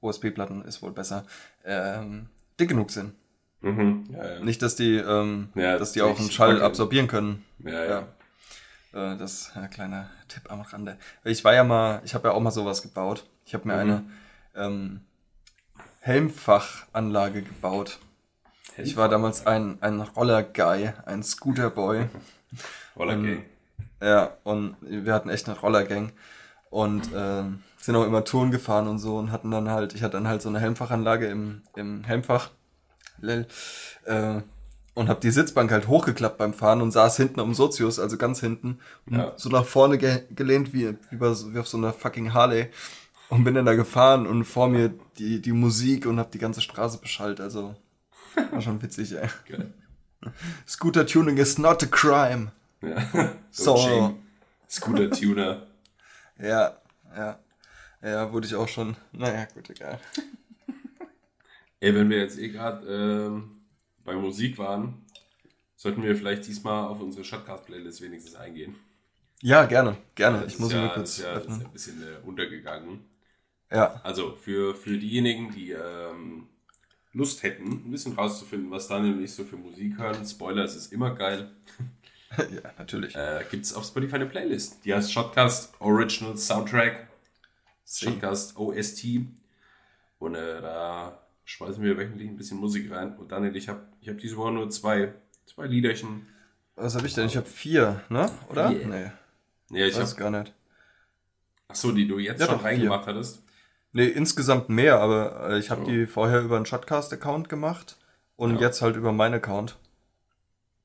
OSB-Platten 0.00 0.64
ist 0.64 0.82
wohl 0.82 0.92
besser, 0.92 1.24
ähm, 1.64 2.28
dick 2.58 2.68
genug 2.70 2.90
sind. 2.90 3.14
Mhm. 3.60 4.04
Ja, 4.12 4.34
ja. 4.34 4.40
Nicht, 4.40 4.62
dass 4.62 4.76
die, 4.76 4.96
ähm, 4.96 5.48
Ja, 5.54 5.78
dass 5.78 5.92
die 5.92 6.02
auch 6.02 6.18
einen 6.18 6.30
Schall 6.30 6.56
okay. 6.56 6.64
absorbieren 6.64 7.08
können. 7.08 7.44
ja, 7.64 7.84
ja. 7.84 8.06
Ja. 8.92 9.12
Äh, 9.14 9.18
das 9.18 9.32
ist 9.32 9.56
ein 9.56 9.68
kleiner 9.70 10.08
Tipp 10.28 10.50
am 10.50 10.60
Rande. 10.62 10.96
Ich 11.24 11.44
war 11.44 11.54
ja 11.54 11.64
mal, 11.64 12.00
ich 12.04 12.14
habe 12.14 12.28
ja 12.28 12.34
auch 12.34 12.40
mal 12.40 12.50
sowas 12.50 12.82
gebaut. 12.82 13.26
Ich 13.44 13.54
habe 13.54 13.66
mir 13.68 13.74
Mhm. 13.74 13.80
eine 13.80 14.04
ähm, 14.54 15.00
Helmfachanlage 16.00 17.42
gebaut. 17.42 17.98
Ich 18.76 18.96
war 18.96 19.08
damals 19.08 19.46
ein, 19.46 19.78
ein 19.82 20.00
Roller-Guy, 20.00 20.92
ein 21.04 21.22
Scooter-Boy. 21.22 22.06
Roller 22.96 23.12
ähm, 23.14 23.24
Gang. 23.24 23.44
Ja, 24.00 24.36
und 24.44 24.76
wir 24.80 25.12
hatten 25.12 25.28
echt 25.30 25.48
eine 25.48 25.58
Rollergang. 25.58 26.12
und 26.70 27.12
äh, 27.12 27.42
sind 27.78 27.96
auch 27.96 28.04
immer 28.04 28.24
Touren 28.24 28.50
gefahren 28.50 28.86
und 28.88 28.98
so 28.98 29.16
und 29.16 29.32
hatten 29.32 29.50
dann 29.50 29.68
halt, 29.70 29.94
ich 29.94 30.02
hatte 30.02 30.12
dann 30.12 30.28
halt 30.28 30.42
so 30.42 30.48
eine 30.48 30.60
Helmfachanlage 30.60 31.26
im, 31.26 31.62
im 31.76 32.04
Helmfach. 32.04 32.50
Lel, 33.20 33.46
äh, 34.04 34.40
und 34.94 35.08
habe 35.08 35.20
die 35.20 35.30
Sitzbank 35.30 35.70
halt 35.70 35.86
hochgeklappt 35.86 36.38
beim 36.38 36.52
Fahren 36.54 36.82
und 36.82 36.90
saß 36.90 37.16
hinten 37.18 37.38
am 37.40 37.54
Sozius, 37.54 37.98
also 38.00 38.16
ganz 38.18 38.40
hinten, 38.40 38.80
Ja. 39.08 39.32
so 39.36 39.48
nach 39.48 39.64
vorne 39.64 39.96
ge 39.98 40.22
gelehnt 40.34 40.72
wie, 40.72 40.96
wie, 41.10 41.16
bei, 41.16 41.32
so- 41.34 41.54
wie 41.54 41.58
auf 41.58 41.68
so 41.68 41.76
einer 41.78 41.92
fucking 41.92 42.34
Harley 42.34 42.68
und 43.28 43.44
bin 43.44 43.54
dann 43.54 43.66
da 43.66 43.74
gefahren 43.74 44.26
und 44.26 44.44
vor 44.44 44.68
mir 44.68 44.92
die, 45.18 45.40
die 45.40 45.52
Musik 45.52 46.06
und 46.06 46.18
habe 46.18 46.30
die 46.32 46.38
ganze 46.38 46.60
Straße 46.60 46.98
beschallt, 46.98 47.40
also 47.40 47.76
war 48.50 48.60
schon 48.60 48.82
witzig, 48.82 49.12
ey. 49.16 49.28
Geil. 49.48 49.72
Scooter 50.66 51.06
Tuning 51.06 51.36
is 51.36 51.58
not 51.58 51.82
a 51.82 51.86
crime. 51.86 52.50
Ja. 52.82 53.32
So. 53.50 53.74
OG. 53.76 54.14
Scooter 54.68 55.10
Tuner. 55.10 55.66
Ja, 56.40 56.76
ja. 57.16 57.38
Ja, 58.02 58.32
wurde 58.32 58.46
ich 58.46 58.54
auch 58.54 58.68
schon. 58.68 58.96
Naja, 59.12 59.46
gut, 59.54 59.70
egal. 59.70 59.98
Ey, 61.80 61.94
wenn 61.94 62.10
wir 62.10 62.18
jetzt 62.18 62.38
eh 62.38 62.48
gerade 62.48 62.86
ähm, 62.88 63.62
bei 64.04 64.14
Musik 64.14 64.58
waren, 64.58 65.04
sollten 65.76 66.02
wir 66.04 66.16
vielleicht 66.16 66.46
diesmal 66.46 66.88
auf 66.88 67.00
unsere 67.00 67.24
Shotcast-Playlist 67.24 68.02
wenigstens 68.02 68.36
eingehen. 68.36 68.76
Ja, 69.42 69.66
gerne, 69.66 69.96
gerne. 70.14 70.44
Das 70.44 70.54
Ich 70.54 70.58
ist 70.58 70.60
muss 70.60 70.72
ja, 70.72 70.80
nur 70.80 70.88
das 70.88 70.94
kurz 70.94 71.18
ist 71.18 71.24
ja, 71.24 71.34
das 71.34 71.46
ist 71.46 71.60
ja 71.60 71.64
öffnen. 71.64 71.66
ein 71.66 71.72
bisschen 71.72 72.02
äh, 72.02 72.16
untergegangen. 72.26 73.04
Ja, 73.70 74.02
Also 74.02 74.36
für, 74.36 74.74
für 74.74 74.96
diejenigen, 74.98 75.52
die 75.52 75.72
ähm, 75.72 76.48
Lust 77.12 77.42
hätten, 77.42 77.72
ein 77.88 77.90
bisschen 77.90 78.14
rauszufinden, 78.14 78.70
was 78.70 78.88
Daniel 78.88 79.14
und 79.14 79.24
ich 79.24 79.32
so 79.34 79.44
für 79.44 79.56
Musik 79.56 79.98
hören. 79.98 80.26
Spoiler, 80.26 80.64
es 80.64 80.76
ist 80.76 80.92
immer 80.92 81.14
geil. 81.14 81.50
ja, 82.50 82.72
natürlich. 82.78 83.14
Äh, 83.14 83.44
Gibt 83.50 83.64
es 83.64 83.74
auf 83.74 83.84
Spotify 83.86 84.16
eine 84.16 84.26
Playlist. 84.26 84.84
Die 84.84 84.94
heißt 84.94 85.12
Shotcast 85.12 85.74
Original 85.80 86.36
Soundtrack. 86.36 87.08
Shotcast 87.86 88.56
OST. 88.56 89.26
Und 90.18 90.34
äh, 90.34 90.60
da 90.60 91.18
schmeißen 91.48 91.82
wir 91.82 91.96
wöchentlich 91.96 92.28
ein 92.28 92.36
bisschen 92.36 92.58
Musik 92.58 92.90
rein. 92.92 93.16
Und 93.16 93.32
Daniel, 93.32 93.56
ich 93.56 93.68
habe 93.68 93.80
ich 94.00 94.08
hab 94.08 94.18
diese 94.18 94.36
Woche 94.36 94.52
nur 94.52 94.68
zwei, 94.70 95.14
zwei 95.46 95.66
Liederchen. 95.66 96.26
Was 96.76 96.94
habe 96.94 97.06
ich 97.06 97.14
denn? 97.14 97.26
Ich 97.26 97.36
habe 97.36 97.46
vier, 97.46 98.02
ne? 98.10 98.30
Oder? 98.50 98.70
Vier. 98.70 98.86
Nee, 98.86 99.10
Nee, 99.70 99.84
ich 99.86 99.98
weiß 99.98 100.12
hab, 100.12 100.18
gar 100.18 100.30
nicht. 100.30 100.52
ach 101.68 101.74
so, 101.74 101.92
die 101.92 102.06
du 102.06 102.18
jetzt 102.18 102.40
Ja, 102.40 102.46
schon 102.46 102.56
doch, 102.58 102.64
reingemacht 102.64 103.06
hattest. 103.06 103.42
Nee, 103.92 104.06
insgesamt 104.06 104.68
mehr, 104.68 105.00
aber 105.00 105.50
äh, 105.50 105.58
ich 105.58 105.70
habe 105.70 105.82
Oh. 105.82 105.86
die 105.86 106.06
vorher 106.06 106.42
über 106.42 106.56
einen 106.56 106.66
Shotcast-Account 106.66 107.48
gemacht 107.48 107.96
und 108.36 108.54
Ja. 108.56 108.60
jetzt 108.60 108.82
halt 108.82 108.96
über 108.96 109.12
meinen 109.12 109.34
Account 109.34 109.78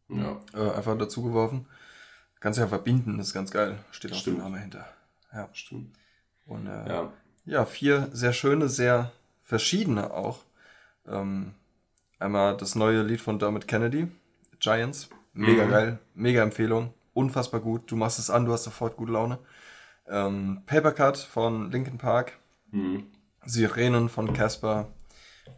Ja. 0.10 0.42
äh, 0.54 0.72
einfach 0.72 0.98
dazu 0.98 1.24
geworfen. 1.24 1.66
Kannst 2.40 2.60
ja 2.60 2.68
verbinden, 2.68 3.18
das 3.18 3.28
ist 3.28 3.34
ganz 3.34 3.52
geil. 3.52 3.78
Steht 3.92 4.12
auch 4.14 4.18
Stimmt. 4.18 4.38
der 4.38 4.44
Name 4.46 4.60
hinter. 4.60 4.88
Ja. 5.34 5.50
Stimmt. 5.54 5.96
Und 6.46 6.68
äh, 6.68 6.88
ja. 6.90 7.14
Ja. 7.46 7.66
vier 7.66 8.10
sehr 8.14 8.34
schöne, 8.34 8.68
sehr 8.70 9.12
verschiedene 9.44 10.12
auch. 10.12 10.40
Ähm, 11.08 11.54
einmal 12.20 12.56
das 12.58 12.76
neue 12.76 13.02
Lied 13.04 13.22
von 13.22 13.40
Dermot 13.40 13.68
Kennedy, 13.68 14.08
Giants. 14.60 15.10
Mega 15.34 15.66
Mhm. 15.66 15.70
geil, 15.72 16.00
mega 16.14 16.44
Empfehlung. 16.44 16.94
Unfassbar 17.14 17.60
gut. 17.60 17.90
Du 17.92 17.96
machst 17.96 18.20
es 18.20 18.30
an, 18.30 18.46
du 18.46 18.54
hast 18.54 18.64
sofort 18.66 18.96
gute 18.98 19.12
Laune. 19.14 19.40
Ähm, 20.08 20.62
Papercut 20.66 21.18
von 21.18 21.72
Linkin 21.72 21.98
Park. 21.98 22.34
Hm. 22.72 23.08
Sirenen 23.46 24.10
von 24.10 24.34
Casper. 24.34 24.90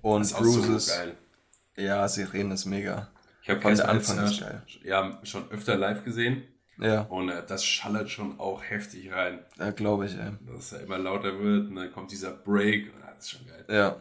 Und 0.01 0.31
Bruises. 0.33 0.87
so 0.87 1.81
ja, 1.81 2.07
Sirenen 2.07 2.53
ist 2.53 2.65
mega. 2.65 3.09
Ich 3.43 3.49
habe 3.49 3.59
Casper 3.59 3.93
jetzt, 3.95 4.09
Anfang 4.09 4.25
ist 4.25 4.41
äh, 4.41 4.59
ja, 4.87 5.19
schon 5.23 5.49
öfter 5.51 5.75
live 5.77 6.03
gesehen. 6.03 6.43
Ja, 6.77 7.01
Und 7.03 7.29
äh, 7.29 7.43
das 7.45 7.63
schallert 7.63 8.09
schon 8.09 8.39
auch 8.39 8.61
heftig 8.63 9.11
rein. 9.13 9.39
ja 9.57 9.71
glaube 9.71 10.07
ich, 10.07 10.17
ey. 10.17 10.31
Dass 10.45 10.73
er 10.73 10.81
immer 10.81 10.97
lauter 10.97 11.39
wird 11.39 11.69
und 11.69 11.75
dann 11.75 11.91
kommt 11.91 12.11
dieser 12.11 12.31
Break. 12.31 12.91
Ah, 13.01 13.11
Das 13.15 13.25
ist 13.25 13.31
schon 13.31 13.45
geil. 13.47 13.65
Ja. 13.69 13.95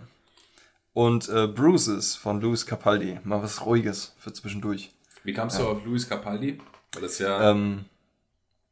Und 0.95 1.28
äh, 1.28 1.47
Bruises 1.49 2.14
von 2.16 2.40
Louis 2.40 2.64
Capaldi. 2.66 3.18
Mal 3.24 3.42
was 3.42 3.66
Ruhiges 3.66 4.14
für 4.18 4.32
zwischendurch. 4.32 4.92
Wie 5.24 5.32
kamst 5.34 5.59
du 5.59 5.66
auf 5.66 5.84
Luis 5.84 6.09
Capaldi? 6.09 6.59
Weil 6.92 7.03
das 7.03 7.18
ja 7.18 7.51
Ähm, 7.51 7.84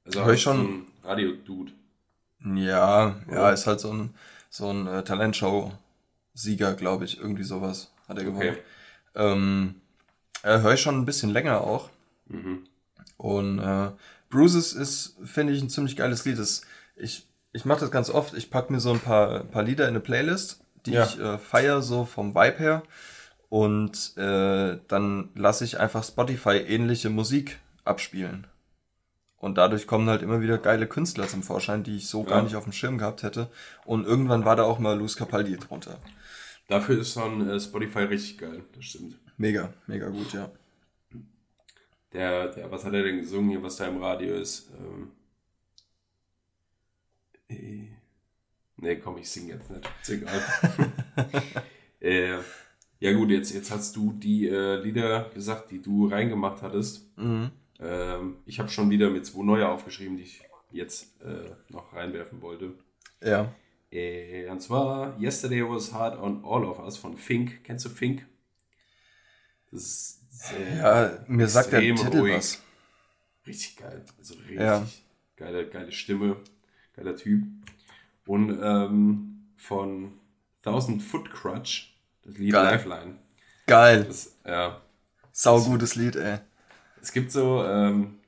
also 0.05 0.25
hör 0.25 0.33
ich 0.33 0.41
schon- 0.43 0.57
so 0.57 0.63
ein 0.63 0.87
Radio-Dude. 1.03 1.73
Ja, 2.45 3.17
ja, 3.29 3.33
Oder? 3.41 3.53
ist 3.53 3.67
halt 3.67 3.81
so 3.81 3.93
ein, 3.93 4.15
so 4.51 4.69
ein 4.73 4.87
äh, 4.87 5.03
Talentshow-Sieger, 5.05 6.75
glaube 6.75 7.05
ich. 7.05 7.19
Irgendwie 7.19 7.43
sowas 7.45 7.91
hat 8.09 8.19
er 8.19 8.25
gewonnen. 8.25 8.51
Okay. 8.51 8.59
Ähm, 9.15 9.75
äh, 10.43 10.59
höre 10.61 10.75
ich 10.75 10.81
schon 10.81 10.97
ein 10.99 11.05
bisschen 11.07 11.31
länger 11.31 11.61
auch. 11.63 11.91
Mhm. 12.27 12.65
Und 13.17 13.59
äh, 13.59 13.91
Bruises 14.31 14.73
ist, 14.73 15.17
finde 15.25 15.53
ich, 15.53 15.63
ein 15.63 15.71
ziemlich 15.71 15.97
geiles 15.97 16.25
Lied. 16.25 16.39
Das, 16.39 16.63
ich 16.97 17.27
ich 17.53 17.65
mache 17.65 17.81
das 17.81 17.91
ganz 17.91 18.09
oft. 18.11 18.33
Ich 18.35 18.51
pack 18.51 18.71
mir 18.71 18.81
so 18.81 18.93
ein 18.93 19.01
paar, 19.01 19.45
paar 19.45 19.63
Lieder 19.63 19.85
in 19.85 19.91
eine 19.91 20.01
Playlist, 20.01 20.62
die 20.87 20.93
Ja. 20.93 21.05
ich 21.05 21.19
äh, 21.19 21.39
feier, 21.39 21.83
so 21.83 22.05
vom 22.05 22.35
Vibe 22.35 22.59
her. 22.59 22.83
Und 23.49 24.17
äh, 24.17 24.79
dann 24.89 25.29
lasse 25.35 25.65
ich 25.65 25.79
einfach 25.79 26.03
Spotify 26.05 26.57
ähnliche 26.57 27.11
Musik 27.11 27.59
abspielen. 27.85 28.47
Und 29.37 29.59
dadurch 29.59 29.87
kommen 29.87 30.09
halt 30.09 30.23
immer 30.23 30.41
wieder 30.41 30.57
geile 30.57 30.87
Künstler 30.87 31.27
zum 31.27 31.43
Vorschein, 31.43 31.83
die 31.83 31.97
ich 31.97 32.09
so 32.09 32.23
gar 32.23 32.39
Ja. 32.39 32.43
nicht 32.45 32.57
auf 32.57 32.65
dem 32.65 32.73
Schirm 32.73 32.97
gehabt 32.97 33.23
hätte. 33.25 33.51
Und 33.85 34.07
irgendwann 34.07 34.45
war 34.45 34.57
da 34.57 34.63
auch 34.63 34.79
mal 34.79 34.97
Luz 34.97 35.17
Capaldi 35.17 35.57
drunter. 35.57 35.99
Dafür 36.69 37.01
ist 37.01 37.17
ein 37.19 37.47
äh, 37.49 37.61
Spotify 37.61 38.01
richtig 38.05 38.39
geil. 38.39 38.63
Das 38.75 38.85
stimmt. 38.85 39.19
Mega, 39.37 39.73
mega 39.87 40.09
gut, 40.09 40.33
ja. 40.33 40.49
Der, 42.13 42.49
der, 42.49 42.71
was 42.71 42.85
hat 42.85 42.93
er 42.95 43.03
denn 43.03 43.19
gesungen 43.21 43.51
hier, 43.51 43.63
was 43.63 43.77
da 43.77 43.87
im 43.87 44.01
Radio 44.03 44.35
ist? 44.35 44.71
Ähm, 44.79 45.11
äh, 47.49 47.89
nee, 48.83 48.97
komm, 48.97 49.17
ich 49.19 49.29
sing 49.31 49.49
jetzt 49.49 49.71
nicht. 49.71 49.89
Ist 50.03 50.11
egal. 50.11 50.43
äh, 52.01 52.39
ja 53.01 53.13
gut, 53.15 53.31
jetzt, 53.31 53.53
jetzt 53.55 53.71
hast 53.71 53.97
du 53.97 54.13
die 54.13 54.49
äh, 54.49 54.77
Lieder 54.83 55.31
gesagt, 55.35 55.71
die 55.71 55.81
du 55.81 56.07
reingemacht 56.09 56.63
hattest. 56.63 57.07
Mhm. 57.19 57.51
Ähm, 57.81 58.37
ich 58.47 58.61
habe 58.61 58.69
schon 58.69 58.91
wieder 58.91 59.11
mit 59.11 59.27
zwei 59.27 59.43
neue 59.43 59.69
aufgeschrieben, 59.69 60.17
die 60.17 60.23
ich 60.25 60.43
jetzt 60.71 61.21
äh, 61.23 61.51
noch 61.69 61.93
reinwerfen 61.93 62.41
wollte. 62.43 62.75
Ja. 63.23 63.53
Äh, 63.91 64.49
und 64.49 64.61
zwar 64.61 65.21
Yesterday 65.21 65.69
Was 65.69 65.93
Hard 65.93 66.19
on 66.19 66.45
All 66.45 66.65
of 66.65 66.79
Us 66.79 66.97
von 66.97 67.17
Fink. 67.17 67.65
Kennst 67.65 67.85
du 67.85 67.89
Fink? 67.89 68.25
Das 69.71 69.83
ist 69.83 70.53
Ja, 70.79 71.25
mir 71.27 71.49
sagt 71.49 71.73
der 71.73 71.81
Titel 71.81 72.19
ruhig. 72.19 72.35
was. 72.37 72.63
Richtig 73.47 73.77
geil. 73.77 74.05
Also 74.19 74.35
richtig 74.35 74.57
Ja. 74.57 74.87
geile, 75.37 75.69
geile 75.69 75.93
Stimme, 75.93 76.37
geiler 76.95 77.17
Typ. 77.17 77.43
Und 78.27 78.59
ähm, 78.63 79.47
von 79.57 80.13
Thousand 80.63 81.03
Foot 81.03 81.31
Crutch, 81.31 81.95
das 82.25 82.39
Lied 82.39 82.53
Geil. 82.53 82.65
Lifeline. 82.75 83.19
Geil. 83.67 84.05
Das, 84.05 84.37
ja, 84.47 84.81
Saugutes 85.33 85.95
Lied, 85.97 86.17
ey. 86.17 86.39
es 87.01 87.11
gibt 87.13 87.33
so, 87.33 87.65
ähm, 87.65 88.19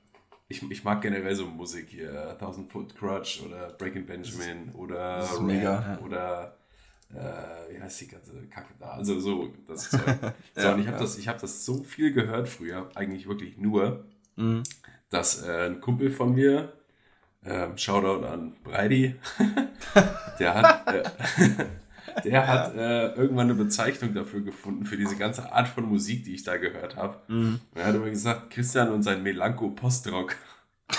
ich, 0.49 0.69
ich 0.71 0.85
mag 0.85 1.03
generell 1.03 1.35
so 1.35 1.47
Musik 1.47 1.89
hier, 1.91 2.37
Thousand 2.39 2.71
Foot 2.73 2.97
Crutch 2.97 3.43
oder 3.45 3.69
Breaking 3.79 4.07
Benjamin 4.07 4.71
oder 4.73 5.19
das 5.19 5.35
Rap 5.35 5.43
mega, 5.43 5.99
oder 6.05 6.57
äh, 7.13 7.75
wie 7.75 7.81
heißt 7.81 8.01
die 8.01 8.09
ganze 8.09 8.33
Kacke 8.49 8.75
da? 8.79 8.93
Also 8.93 9.21
so, 9.21 9.53
das 9.69 9.91
Zeug. 9.91 10.01
so, 10.55 10.61
Ja, 10.63 10.75
und 10.75 10.81
ich 10.81 10.87
habe 10.87 10.97
ja. 10.97 11.03
das, 11.03 11.19
ich 11.19 11.29
hab 11.29 11.39
das 11.41 11.65
so 11.65 11.83
viel 11.85 12.13
gehört 12.13 12.49
früher, 12.49 12.91
eigentlich 12.95 13.29
wirklich 13.29 13.59
nur, 13.59 14.05
Mhm. 14.37 14.65
dass 15.11 15.43
äh, 15.47 15.67
ein 15.67 15.81
Kumpel 15.81 16.11
von 16.11 16.35
mir, 16.35 16.73
ähm, 17.47 17.77
Shoutout 17.77 18.25
an 18.27 18.53
Breidi, 18.63 19.17
der 20.39 20.55
hat, 20.55 20.95
äh, 20.95 21.03
der 22.25 22.47
hat 22.47 22.75
äh, 22.75 23.13
irgendwann 23.15 23.51
eine 23.51 23.55
Bezeichnung 23.55 24.15
dafür 24.15 24.41
gefunden, 24.41 24.85
für 24.85 24.97
diese 24.97 25.17
ganze 25.17 25.53
Art 25.53 25.69
von 25.69 25.85
Musik, 25.85 26.25
die 26.25 26.35
ich 26.35 26.45
da 26.45 26.57
gehört 26.57 26.97
habe. 26.97 27.19
Mhm. 27.29 27.61
Er 27.75 27.87
hat 27.87 27.95
immer 27.95 28.11
gesagt, 28.11 28.51
Christian 28.51 28.91
und 28.91 29.03
sein 29.03 29.23
Melancho 29.23 29.71
Postrock. 29.71 30.37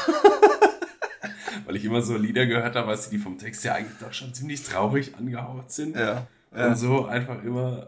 Weil 1.66 1.78
ich 1.78 1.86
immer 1.86 2.02
so 2.02 2.16
Lieder 2.16 2.46
gehört 2.46 2.76
habe, 2.76 2.88
weißt 2.90 3.08
du, 3.08 3.12
die 3.12 3.18
vom 3.18 3.40
Text 3.40 3.64
ja 3.64 3.74
eigentlich 3.74 3.98
doch 4.00 4.14
schon 4.14 4.34
ziemlich 4.34 4.62
traurig 4.64 5.16
angehaucht 5.16 5.72
sind. 5.72 5.96
Ja. 5.96 6.28
ja. 6.56 6.68
Und 6.68 6.76
so 6.76 7.06
einfach 7.06 7.44
immer, 7.44 7.88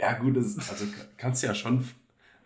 ja 0.00 0.14
gut, 0.14 0.36
das, 0.36 0.58
also 0.68 0.86
kannst 1.16 1.44
ja 1.44 1.54
schon 1.54 1.84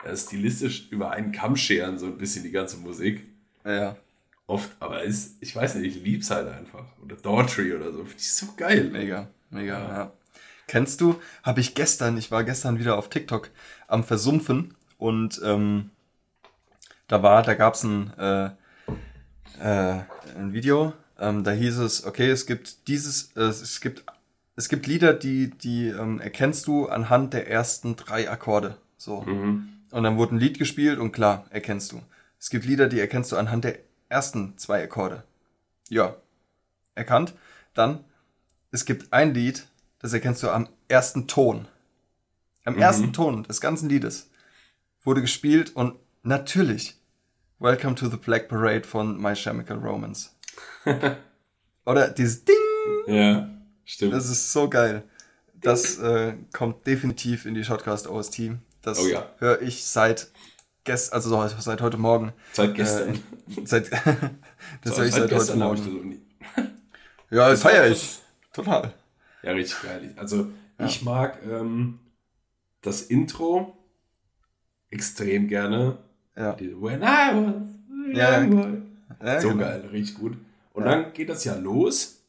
äh, 0.04 0.14
stilistisch 0.14 0.88
über 0.90 1.12
einen 1.12 1.32
Kamm 1.32 1.56
scheren, 1.56 1.98
so 1.98 2.04
ein 2.04 2.18
bisschen 2.18 2.42
die 2.42 2.50
ganze 2.50 2.76
Musik. 2.76 3.26
ja. 3.64 3.96
Oft, 4.48 4.70
aber 4.80 5.02
ist, 5.02 5.36
ich 5.40 5.54
weiß 5.54 5.74
nicht, 5.74 5.94
ich 5.94 6.02
lieb's 6.02 6.30
halt 6.30 6.48
einfach. 6.48 6.86
Oder 7.04 7.16
Daughtry 7.16 7.74
oder 7.74 7.92
so, 7.92 7.98
finde 7.98 8.16
ich 8.16 8.32
so 8.32 8.46
geil. 8.56 8.88
Mega, 8.90 9.28
mega, 9.50 9.78
Ja. 9.78 9.88
ja. 9.88 10.12
Kennst 10.66 11.00
du, 11.02 11.20
habe 11.42 11.60
ich 11.60 11.74
gestern, 11.74 12.16
ich 12.16 12.30
war 12.30 12.44
gestern 12.44 12.78
wieder 12.78 12.96
auf 12.96 13.10
TikTok 13.10 13.50
am 13.86 14.04
Versumpfen 14.04 14.74
und 14.96 15.40
ähm, 15.44 15.90
da 17.08 17.22
war, 17.22 17.42
da 17.42 17.54
gab's 17.54 17.84
ein, 17.84 18.12
äh, 18.18 18.46
äh, 19.60 20.02
ein 20.36 20.52
Video, 20.52 20.94
ähm, 21.18 21.44
da 21.44 21.50
hieß 21.50 21.78
es, 21.78 22.04
okay, 22.06 22.30
es 22.30 22.46
gibt 22.46 22.88
dieses, 22.88 23.32
äh, 23.36 23.42
es 23.42 23.80
gibt, 23.80 24.04
es 24.56 24.70
gibt 24.70 24.86
Lieder, 24.86 25.12
die, 25.12 25.50
die 25.50 25.88
ähm, 25.88 26.20
erkennst 26.20 26.66
du 26.66 26.86
anhand 26.86 27.34
der 27.34 27.50
ersten 27.50 27.96
drei 27.96 28.30
Akkorde. 28.30 28.76
So. 28.96 29.22
Mhm. 29.22 29.68
Und 29.90 30.02
dann 30.02 30.16
wurde 30.16 30.36
ein 30.36 30.38
Lied 30.38 30.58
gespielt 30.58 30.98
und 30.98 31.12
klar, 31.12 31.46
erkennst 31.50 31.92
du. 31.92 32.02
Es 32.40 32.50
gibt 32.50 32.64
Lieder, 32.66 32.88
die 32.88 33.00
erkennst 33.00 33.32
du 33.32 33.36
anhand 33.36 33.64
der 33.64 33.78
ersten 34.08 34.56
zwei 34.58 34.82
Akkorde. 34.84 35.24
Ja, 35.88 36.16
erkannt. 36.94 37.34
Dann, 37.74 38.04
es 38.70 38.84
gibt 38.84 39.12
ein 39.12 39.34
Lied, 39.34 39.66
das 40.00 40.12
erkennst 40.12 40.42
du 40.42 40.50
am 40.50 40.68
ersten 40.88 41.26
Ton. 41.28 41.66
Am 42.64 42.74
Mhm. 42.74 42.80
ersten 42.80 43.12
Ton 43.12 43.42
des 43.44 43.60
ganzen 43.60 43.88
Liedes 43.88 44.30
wurde 45.02 45.20
gespielt 45.20 45.74
und 45.76 45.96
natürlich 46.22 46.96
Welcome 47.60 47.94
to 47.96 48.08
the 48.08 48.16
Black 48.16 48.48
Parade 48.48 48.84
von 48.84 49.20
My 49.20 49.34
Chemical 49.34 49.78
Romance. 49.78 50.30
Oder 51.86 52.08
dieses 52.08 52.44
Ding, 52.44 52.54
Ja, 53.06 53.48
stimmt. 53.84 54.12
das 54.12 54.28
ist 54.28 54.52
so 54.52 54.68
geil. 54.68 55.02
Das 55.54 55.98
äh, 55.98 56.34
kommt 56.52 56.86
definitiv 56.86 57.46
in 57.46 57.54
die 57.54 57.64
Shotcast 57.64 58.06
OST. 58.06 58.52
Das 58.82 59.00
Oh 59.00 59.06
ja. 59.08 59.28
höre 59.38 59.60
ich 59.62 59.84
seit 59.84 60.28
gest 60.84 61.12
also 61.12 61.28
so- 61.30 61.48
seit 61.60 61.80
heute 61.80 61.96
Morgen. 61.98 62.32
Seit 62.52 62.74
gestern. 62.74 63.14
Äh, 63.14 63.18
seit, 63.64 63.90
das 64.82 64.94
So, 64.94 64.96
höre 64.98 65.06
ich 65.06 65.12
seit 65.12 65.22
heute 65.24 65.34
gestern 65.34 65.62
hab 65.62 65.74
ich 65.74 65.84
Morgen. 65.84 66.10
das 66.56 66.64
nie- 66.64 66.68
Ja, 67.36 67.48
das 67.50 67.62
feiere 67.62 67.88
ich. 67.90 68.18
Total. 68.52 68.92
Ja, 69.42 69.52
richtig 69.52 69.82
geil. 69.82 70.14
Also, 70.16 70.48
ich 70.78 71.02
mag 71.02 71.38
ähm, 71.48 71.98
das 72.80 73.02
Intro 73.02 73.76
extrem 74.90 75.48
gerne. 75.48 75.98
Ja. 76.36 76.52
Die 76.54 76.70
When 76.80 77.02
I 77.02 77.04
was 77.04 78.16
Ja, 78.16 78.40
ja 78.42 79.40
so 79.40 79.48
genau. 79.50 79.60
geil, 79.60 79.88
richtig 79.92 80.16
gut. 80.18 80.36
Und 80.72 80.84
Ja. 80.84 80.90
dann 80.90 81.12
geht 81.12 81.28
das 81.28 81.44
ja 81.44 81.54
los. 81.56 82.22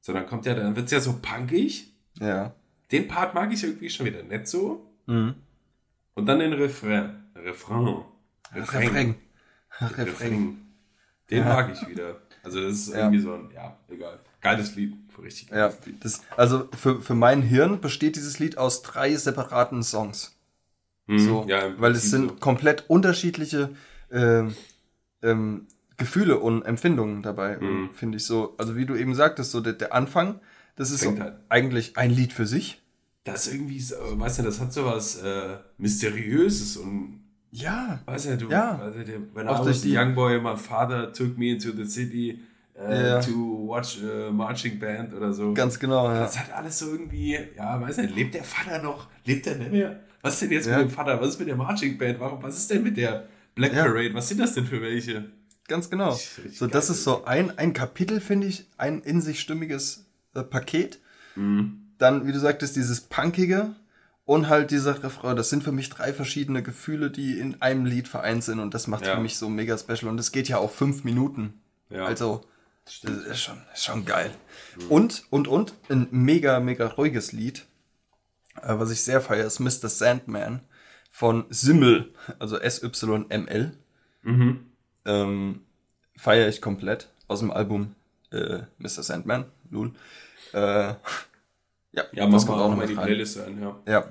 So, 0.00 0.12
dann 0.12 0.26
kommt 0.26 0.46
ja, 0.46 0.54
dann 0.54 0.74
wird's 0.74 0.90
ja 0.92 1.00
so 1.00 1.18
punkig. 1.20 1.92
Ja. 2.18 2.54
Den 2.90 3.08
Part 3.08 3.34
mag 3.34 3.52
ich 3.52 3.62
irgendwie 3.62 3.90
schon 3.90 4.06
wieder 4.06 4.22
nicht 4.22 4.48
so. 4.48 4.86
Mhm. 5.06 5.34
Und 6.14 6.26
dann 6.26 6.38
den 6.38 6.52
Refrain. 6.54 7.22
Refrain. 7.44 8.04
Refrain. 8.54 9.14
Refrain. 9.80 10.06
Refrain. 10.06 10.56
Den 11.30 11.38
Ja. 11.38 11.44
mag 11.44 11.72
ich 11.72 11.88
wieder. 11.88 12.20
Also 12.42 12.60
das 12.60 12.74
ist 12.74 12.88
Ja. 12.88 12.98
irgendwie 13.00 13.18
so 13.20 13.34
ein, 13.34 13.50
ja, 13.54 13.76
egal. 13.88 14.20
Geiles 14.40 14.74
Lied. 14.76 14.94
Richtig 15.20 15.48
Ja, 15.50 15.68
geiles 15.68 15.86
Lied. 15.86 16.04
das, 16.04 16.20
also 16.36 16.68
für, 16.76 17.00
für 17.02 17.14
mein 17.14 17.42
Hirn 17.42 17.80
besteht 17.80 18.16
dieses 18.16 18.38
Lied 18.38 18.58
aus 18.58 18.82
drei 18.82 19.14
separaten 19.16 19.82
Songs. 19.82 20.36
Mhm, 21.06 21.18
So, 21.18 21.44
ja, 21.48 21.78
weil 21.80 21.92
es 21.92 22.10
sind 22.10 22.28
so. 22.28 22.34
komplett 22.36 22.88
unterschiedliche 22.88 23.70
ähm, 24.10 24.54
ähm, 25.22 25.66
Gefühle 25.96 26.38
und 26.38 26.62
Empfindungen 26.62 27.22
dabei, 27.22 27.56
Mhm. 27.58 27.90
finde 27.92 28.18
ich 28.18 28.24
so. 28.24 28.54
Also 28.58 28.76
wie 28.76 28.86
du 28.86 28.94
eben 28.94 29.14
sagtest, 29.14 29.50
so 29.50 29.60
der, 29.60 29.72
der 29.72 29.92
Anfang, 29.94 30.38
das 30.76 30.90
ist 30.90 31.00
so 31.02 31.18
halt. 31.18 31.34
eigentlich 31.48 31.96
ein 31.96 32.10
Lied 32.10 32.32
für 32.32 32.46
sich. 32.46 32.82
Das 33.24 33.46
ist 33.48 33.54
irgendwie, 33.54 33.80
weißt 33.80 34.38
du, 34.38 34.42
das 34.44 34.60
hat 34.60 34.72
so 34.72 34.84
was 34.84 35.16
äh, 35.22 35.56
Mysteriöses 35.78 36.76
und, 36.76 37.24
Ja, 37.58 38.00
weißt 38.06 38.26
du, 38.26 38.36
du, 38.38 38.48
Ja. 38.50 38.78
weißt 38.80 38.96
du, 38.98 39.04
der, 39.04 39.18
when 39.34 39.46
I 39.46 39.48
Auch 39.48 39.58
was 39.60 39.64
durch 39.66 39.78
a 39.78 39.82
die- 39.82 39.96
young 40.08 40.14
boy, 40.14 40.38
my 40.40 40.56
father 40.56 41.12
took 41.12 41.36
me 41.38 41.50
into 41.50 41.72
the 41.72 41.84
city 41.84 42.40
äh, 42.78 43.08
Ja. 43.08 43.20
to 43.20 43.66
watch 43.66 43.98
a 44.02 44.30
marching 44.30 44.78
band 44.78 45.14
oder 45.14 45.32
so. 45.32 45.54
ganz 45.54 45.78
genau. 45.78 46.08
Ja. 46.08 46.20
Das 46.20 46.38
hat 46.38 46.52
alles 46.52 46.78
so 46.78 46.90
irgendwie, 46.92 47.38
ja, 47.56 47.80
weiß 47.80 47.96
nicht, 47.98 48.14
lebt 48.14 48.34
der 48.34 48.44
Vater 48.44 48.82
noch? 48.82 49.08
Lebt 49.24 49.46
er 49.46 49.56
nicht 49.56 49.72
mehr? 49.72 50.00
Was 50.22 50.34
ist 50.34 50.42
denn 50.42 50.52
jetzt 50.52 50.66
Ja. 50.66 50.76
mit 50.78 50.88
dem 50.88 50.90
Vater? 50.90 51.18
Was 51.20 51.28
ist 51.30 51.38
mit 51.38 51.48
der 51.48 51.56
Marching 51.56 51.96
Band? 51.96 52.20
Warum, 52.20 52.42
was 52.42 52.58
ist 52.58 52.70
denn 52.70 52.82
mit 52.82 52.96
der 52.98 53.26
Black 53.54 53.72
Ja. 53.72 53.84
Parade? 53.84 54.12
Was 54.12 54.28
sind 54.28 54.40
das 54.40 54.52
denn 54.54 54.66
für 54.66 54.82
welche? 54.82 55.24
Ganz 55.68 55.88
genau. 55.88 56.16
So, 56.52 56.66
das 56.66 56.90
ist 56.90 57.02
so 57.04 57.24
ein, 57.24 57.56
ein 57.58 57.72
Kapitel, 57.72 58.20
finde 58.20 58.46
ich, 58.48 58.66
ein 58.76 59.00
in 59.00 59.20
sich 59.22 59.40
stimmiges 59.40 60.04
äh, 60.34 60.42
Paket. 60.42 61.00
Mhm. 61.34 61.80
Dann, 61.98 62.26
wie 62.26 62.32
du 62.32 62.38
sagtest, 62.38 62.76
dieses 62.76 63.00
Punkige 63.00 63.74
und 64.26 64.48
halt 64.48 64.70
dieser 64.72 65.02
Refrain. 65.02 65.36
Das 65.36 65.48
sind 65.48 65.64
für 65.64 65.72
mich 65.72 65.88
drei 65.88 66.12
verschiedene 66.12 66.62
Gefühle, 66.62 67.10
die 67.10 67.38
in 67.38 67.62
einem 67.62 67.86
Lied 67.86 68.08
vereint 68.08 68.44
sind 68.44 68.58
und 68.60 68.74
das 68.74 68.86
macht 68.88 69.06
Ja. 69.06 69.14
für 69.14 69.20
mich 69.22 69.38
so 69.38 69.48
mega 69.48 69.78
special. 69.78 70.08
Und 70.10 70.18
es 70.20 70.32
geht 70.32 70.48
ja 70.48 70.58
auch 70.58 70.70
fünf 70.70 71.04
Minuten. 71.04 71.60
Ja. 71.88 72.04
Also, 72.04 72.44
das 72.84 73.02
ist 73.04 73.40
schon, 73.40 73.62
schon 73.74 74.04
geil. 74.04 74.30
Und, 74.88 75.24
und, 75.30 75.48
und, 75.48 75.74
ein 75.88 76.08
mega, 76.10 76.60
mega 76.60 76.86
ruhiges 76.88 77.32
Lied, 77.32 77.66
äh, 78.62 78.74
was 78.78 78.90
ich 78.90 79.02
sehr 79.02 79.20
feiere, 79.20 79.46
ist 79.46 79.60
Mr. 79.60 79.88
Sandman 79.88 80.60
von 81.10 81.46
Simmel, 81.48 82.12
also 82.38 82.58
S-Y-M-L. 82.58 83.72
Mhm. 84.22 84.66
Ähm, 85.04 85.60
feiere 86.16 86.48
ich 86.48 86.60
komplett 86.60 87.08
aus 87.28 87.38
dem 87.40 87.50
Album 87.52 87.94
äh, 88.32 88.58
Mr. 88.78 89.02
Sandman, 89.04 89.44
Lul. 89.70 89.92
Äh, 90.52 90.94
ja, 91.96 92.04
Ja, 92.12 92.26
mal 92.26 92.38
kommt 92.38 92.50
auch 92.50 92.68
noch 92.70 92.76
mal 92.76 92.82
mit 92.82 92.90
die 92.90 92.94
rein. 92.94 93.06
Playlist 93.06 93.38
an, 93.40 93.60
ja. 93.60 93.76
Ja. 93.92 94.04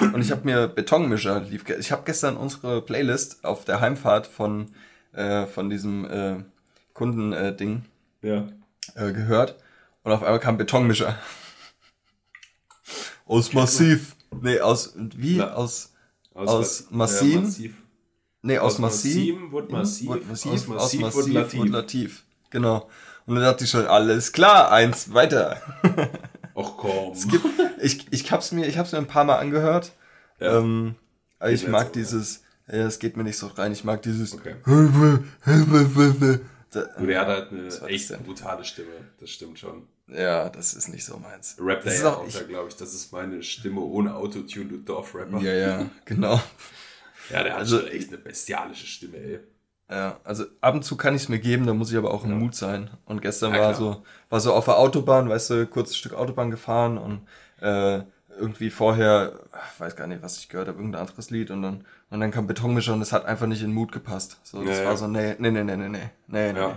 Und 0.00 0.20
ich 0.20 0.30
habe 0.30 0.44
mir 0.44 0.68
Betonmischer 0.68 1.40
lief. 1.40 1.68
Ich 1.78 1.92
habe 1.92 2.02
gestern 2.06 2.36
unsere 2.36 2.80
Playlist 2.82 3.44
auf 3.44 3.64
der 3.64 3.80
Heimfahrt 3.80 4.26
von, 4.26 4.72
äh, 5.12 5.46
von 5.46 5.68
diesem 5.68 6.04
äh, 6.10 6.36
Kundending 6.94 7.84
Ja. 8.22 8.46
äh, 8.94 9.12
gehört. 9.12 9.56
Und 10.04 10.12
auf 10.12 10.22
einmal 10.22 10.40
kam 10.40 10.56
Betonmischer. 10.56 11.18
Aus 13.26 13.52
Massiv. 13.52 14.16
Nee, 14.40 14.60
aus, 14.60 14.94
wie? 14.96 15.36
Na, 15.36 15.52
Aus, 15.54 15.92
Aus, 16.34 16.48
Aus 16.48 16.86
Massin? 16.90 17.32
Äh, 17.32 17.40
massiv. 17.42 17.74
nee, 18.42 18.58
aus, 18.58 18.74
aus 18.74 18.78
Massiv. 18.80 19.14
Massim 19.36 19.52
wurde 19.52 19.72
Massiv, 19.72 20.08
Wurde 20.08 20.24
Massiv, 20.24 20.50
aus 20.52 20.58
aus 20.60 20.68
Massiv 20.68 21.00
Massiv, 21.00 21.14
wurde 21.22 21.32
Lativ. 21.32 21.60
wurde 21.60 21.70
Lativ. 21.70 22.24
Genau. 22.50 22.88
Und 23.26 23.36
dann 23.36 23.44
dachte 23.44 23.64
ich 23.64 23.70
schon, 23.70 23.86
alles 23.86 24.32
klar, 24.32 24.70
eins, 24.72 25.12
weiter. 25.14 25.60
Och 26.54 26.76
komm. 26.76 27.12
gibt, 27.30 27.44
ich, 27.82 28.06
ich 28.12 28.32
hab's 28.32 28.52
mir, 28.52 28.66
ich 28.66 28.78
hab's 28.78 28.92
mir 28.92 28.98
ein 28.98 29.06
paar 29.06 29.24
Mal 29.24 29.36
angehört. 29.36 29.92
Ja. 30.40 30.58
Ähm, 30.58 30.94
aber 31.38 31.50
ich 31.50 31.66
mag 31.68 31.92
dieses, 31.92 32.42
ja, 32.68 32.86
es 32.86 32.98
geht 32.98 33.16
mir 33.16 33.24
nicht 33.24 33.38
so 33.38 33.48
rein. 33.48 33.72
Ich 33.72 33.84
mag 33.84 34.02
dieses. 34.02 34.34
Okay. 34.34 34.56
Und 34.64 35.24
er 37.08 37.20
hat 37.20 37.26
halt 37.28 37.52
eine 37.52 37.68
echt 37.88 38.10
denn? 38.10 38.22
brutale 38.22 38.64
Stimme. 38.64 38.88
Das 39.20 39.30
stimmt 39.30 39.58
schon. 39.58 39.86
Ja, 40.08 40.48
das 40.50 40.74
ist 40.74 40.88
nicht 40.88 41.04
so 41.04 41.16
meins. 41.16 41.56
Das 41.56 41.84
ist 41.94 42.02
ja 42.02 42.14
auch, 42.14 42.26
auch, 42.26 42.48
glaube 42.48 42.68
ich. 42.68 42.76
Das 42.76 42.92
ist 42.94 43.12
meine 43.12 43.42
Stimme 43.42 43.80
ohne 43.80 44.14
Autotune, 44.14 44.66
du 44.66 44.76
Dorf-Rapper. 44.78 45.40
ja, 45.40 45.52
ja, 45.54 45.90
genau. 46.04 46.40
Ja, 47.30 47.42
der 47.42 47.52
hat 47.54 47.60
Also- 47.60 47.78
schon 47.80 47.88
echt 47.88 48.08
eine 48.08 48.18
bestialische 48.18 48.86
Stimme, 48.86 49.16
ey. 49.16 49.40
Ja, 49.90 50.18
also 50.24 50.44
ab 50.60 50.74
und 50.74 50.82
zu 50.82 50.96
kann 50.96 51.14
ich 51.14 51.22
es 51.24 51.28
mir 51.28 51.38
geben, 51.38 51.66
da 51.66 51.74
muss 51.74 51.90
ich 51.92 51.98
aber 51.98 52.12
auch 52.12 52.24
im 52.24 52.30
Ja. 52.30 52.36
Mut 52.38 52.54
sein. 52.54 52.90
Und 53.04 53.20
gestern 53.20 53.52
Ja, 53.52 53.58
war 53.58 53.74
klar. 53.74 53.74
so, 53.74 54.02
war 54.30 54.40
so 54.40 54.52
auf 54.54 54.64
der 54.64 54.78
Autobahn, 54.78 55.28
weißt 55.28 55.50
du, 55.50 55.66
kurzes 55.66 55.96
Stück 55.96 56.14
Autobahn 56.14 56.50
gefahren 56.50 56.96
und 56.98 57.26
äh, 57.60 58.02
irgendwie 58.38 58.70
vorher, 58.70 59.40
weiß 59.78 59.94
gar 59.94 60.06
nicht, 60.06 60.22
was 60.22 60.38
ich 60.38 60.48
gehört 60.48 60.68
habe, 60.68 60.78
irgendein 60.78 61.02
anderes 61.02 61.30
Lied 61.30 61.50
und 61.50 61.62
dann 61.62 61.84
und 62.10 62.20
dann 62.20 62.30
kam 62.30 62.46
Betonmischer 62.46 62.94
und 62.94 63.02
es 63.02 63.12
hat 63.12 63.24
einfach 63.26 63.46
nicht 63.46 63.60
in 63.62 63.68
den 63.70 63.74
Mut 63.74 63.92
gepasst. 63.92 64.38
So, 64.44 64.64
das 64.64 64.78
Ja, 64.78 64.84
war 64.84 64.96
so, 64.96 65.06
nee, 65.06 65.34
nee, 65.38 65.50
nee, 65.50 65.64
nee, 65.64 65.76
nee, 65.76 65.88
nee, 65.88 66.10
nee, 66.28 66.52
nee. 66.52 66.58
Ja. 66.60 66.68
nee. 66.68 66.74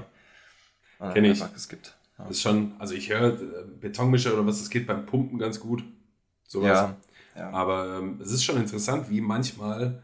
Und 0.99 1.09
dann 1.09 1.13
Kenn 1.13 1.25
ich. 1.25 1.53
geskippt. 1.53 1.95
Ja. 2.17 2.25
Das 2.25 2.37
ist 2.37 2.41
schon, 2.41 2.73
also 2.79 2.93
ich 2.95 3.09
höre 3.09 3.33
äh, 3.39 3.65
Betonmischer 3.79 4.33
oder 4.33 4.45
was, 4.45 4.59
das 4.59 4.69
geht 4.69 4.87
beim 4.87 5.05
Pumpen 5.05 5.37
ganz 5.39 5.59
gut. 5.59 5.83
Sowas. 6.47 6.67
Ja, 6.67 6.95
ja. 7.35 7.49
Aber 7.51 7.99
ähm, 7.99 8.19
es 8.21 8.31
ist 8.31 8.43
schon 8.43 8.57
interessant, 8.57 9.09
wie 9.09 9.21
manchmal 9.21 10.01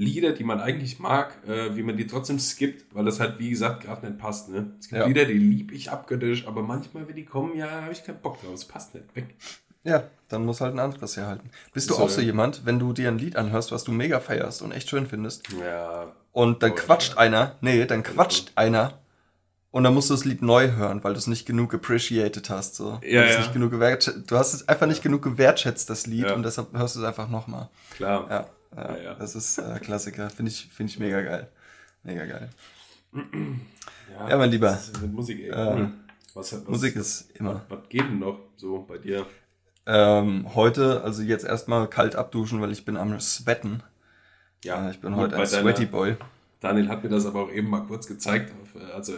Lieder, 0.00 0.32
die 0.32 0.44
man 0.44 0.60
eigentlich 0.60 0.98
mag, 0.98 1.36
äh, 1.46 1.76
wie 1.76 1.82
man 1.82 1.96
die 1.96 2.06
trotzdem 2.06 2.38
skippt, 2.38 2.94
weil 2.94 3.04
das 3.04 3.20
halt, 3.20 3.38
wie 3.38 3.50
gesagt, 3.50 3.84
gerade 3.84 4.06
nicht 4.06 4.18
passt. 4.18 4.48
Ne? 4.48 4.72
Es 4.80 4.88
gibt 4.88 5.00
Ja. 5.00 5.06
Lieder, 5.06 5.24
die 5.26 5.34
lieb 5.38 5.72
ich 5.72 5.90
abgöttisch, 5.90 6.46
aber 6.46 6.62
manchmal, 6.62 7.06
wenn 7.06 7.16
die 7.16 7.24
kommen, 7.24 7.56
ja, 7.56 7.82
habe 7.82 7.92
ich 7.92 8.02
keinen 8.04 8.20
Bock 8.20 8.40
drauf. 8.40 8.54
Es 8.54 8.64
passt 8.64 8.94
nicht. 8.94 9.14
Weg. 9.14 9.36
Ja, 9.84 10.04
dann 10.28 10.44
muss 10.44 10.60
halt 10.60 10.74
ein 10.74 10.78
anderes 10.78 11.16
herhalten. 11.16 11.50
Bist 11.72 11.88
du 11.90 11.94
So, 11.94 12.00
auch 12.02 12.08
so 12.10 12.20
ja. 12.20 12.26
jemand, 12.26 12.66
wenn 12.66 12.78
du 12.78 12.92
dir 12.92 13.08
ein 13.08 13.18
Lied 13.18 13.36
anhörst, 13.36 13.72
was 13.72 13.84
du 13.84 13.92
mega 13.92 14.20
feierst 14.20 14.62
und 14.62 14.72
echt 14.72 14.88
schön 14.90 15.06
findest, 15.06 15.48
Ja, 15.58 16.12
und 16.32 16.62
dann 16.62 16.72
Oh, 16.72 16.74
quatscht 16.74 17.12
ja. 17.14 17.18
einer, 17.18 17.56
nee, 17.60 17.84
dann 17.86 18.02
quatscht 18.02 18.52
einer 18.56 18.98
und 19.70 19.84
dann 19.84 19.94
musst 19.94 20.10
du 20.10 20.14
das 20.14 20.24
Lied 20.24 20.42
neu 20.42 20.72
hören, 20.72 21.02
weil 21.04 21.12
du 21.14 21.18
es 21.18 21.26
nicht 21.26 21.46
genug 21.46 21.72
appreciated 21.74 22.50
hast. 22.50 22.74
So. 22.76 23.00
Ja, 23.02 23.22
du, 23.22 23.26
hast 23.28 23.34
ja. 23.34 23.38
Nicht 23.40 23.52
genug 23.52 23.70
du 23.72 24.36
hast 24.36 24.52
es 24.54 24.68
einfach 24.68 24.86
nicht 24.86 25.02
genug 25.02 25.22
gewertschätzt, 25.22 25.88
das 25.90 26.06
Lied, 26.06 26.26
Ja. 26.26 26.34
und 26.34 26.42
deshalb 26.42 26.72
hörst 26.74 26.96
du 26.96 27.00
es 27.00 27.06
einfach 27.06 27.28
nochmal. 27.28 27.68
klar. 27.96 28.26
Ja, 28.30 28.46
ja, 28.76 28.96
Ja, 28.98 29.14
das 29.14 29.34
ist 29.34 29.58
äh, 29.58 29.78
Klassiker. 29.80 30.30
Finde 30.30 30.50
ich, 30.50 30.68
finde 30.72 30.90
ich 30.92 30.98
mega 30.98 31.20
geil. 31.22 31.48
Mega 32.02 32.24
geil. 32.26 32.50
Ja, 34.12 34.28
Ja, 34.30 34.36
mein 34.38 34.50
Lieber. 34.50 34.76
mit 35.02 35.12
Musik, 35.12 35.38
ey. 35.40 35.48
Ja. 35.50 35.72
Cool. 35.74 35.92
Was, 36.34 36.52
was, 36.52 36.66
Musik 36.68 36.96
ist 36.96 37.30
immer. 37.34 37.62
Was, 37.68 37.78
was 37.78 37.88
geht 37.88 38.02
denn 38.02 38.18
noch 38.18 38.40
so 38.56 38.80
bei 38.88 38.98
dir? 38.98 39.24
Ähm, 39.86 40.52
heute, 40.54 41.02
also 41.04 41.22
jetzt 41.22 41.44
erstmal 41.44 41.88
kalt 41.88 42.16
abduschen, 42.16 42.60
weil 42.60 42.72
ich 42.72 42.84
bin 42.84 42.96
am 42.96 43.18
Sweaten. 43.20 43.82
Ja, 44.64 44.90
ich 44.90 45.00
bin 45.00 45.14
heute 45.14 45.36
ein 45.36 45.44
deiner- 45.44 45.62
Sweaty 45.62 45.86
Boy. 45.86 46.16
Daniel 46.60 46.88
hat 46.88 47.02
mir 47.04 47.08
das 47.08 47.24
aber 47.24 47.44
auch 47.44 47.50
eben 47.52 47.68
mal 47.70 47.80
kurz 47.86 48.06
gezeigt. 48.08 48.52
Äh, 48.74 48.92
also, 48.92 49.14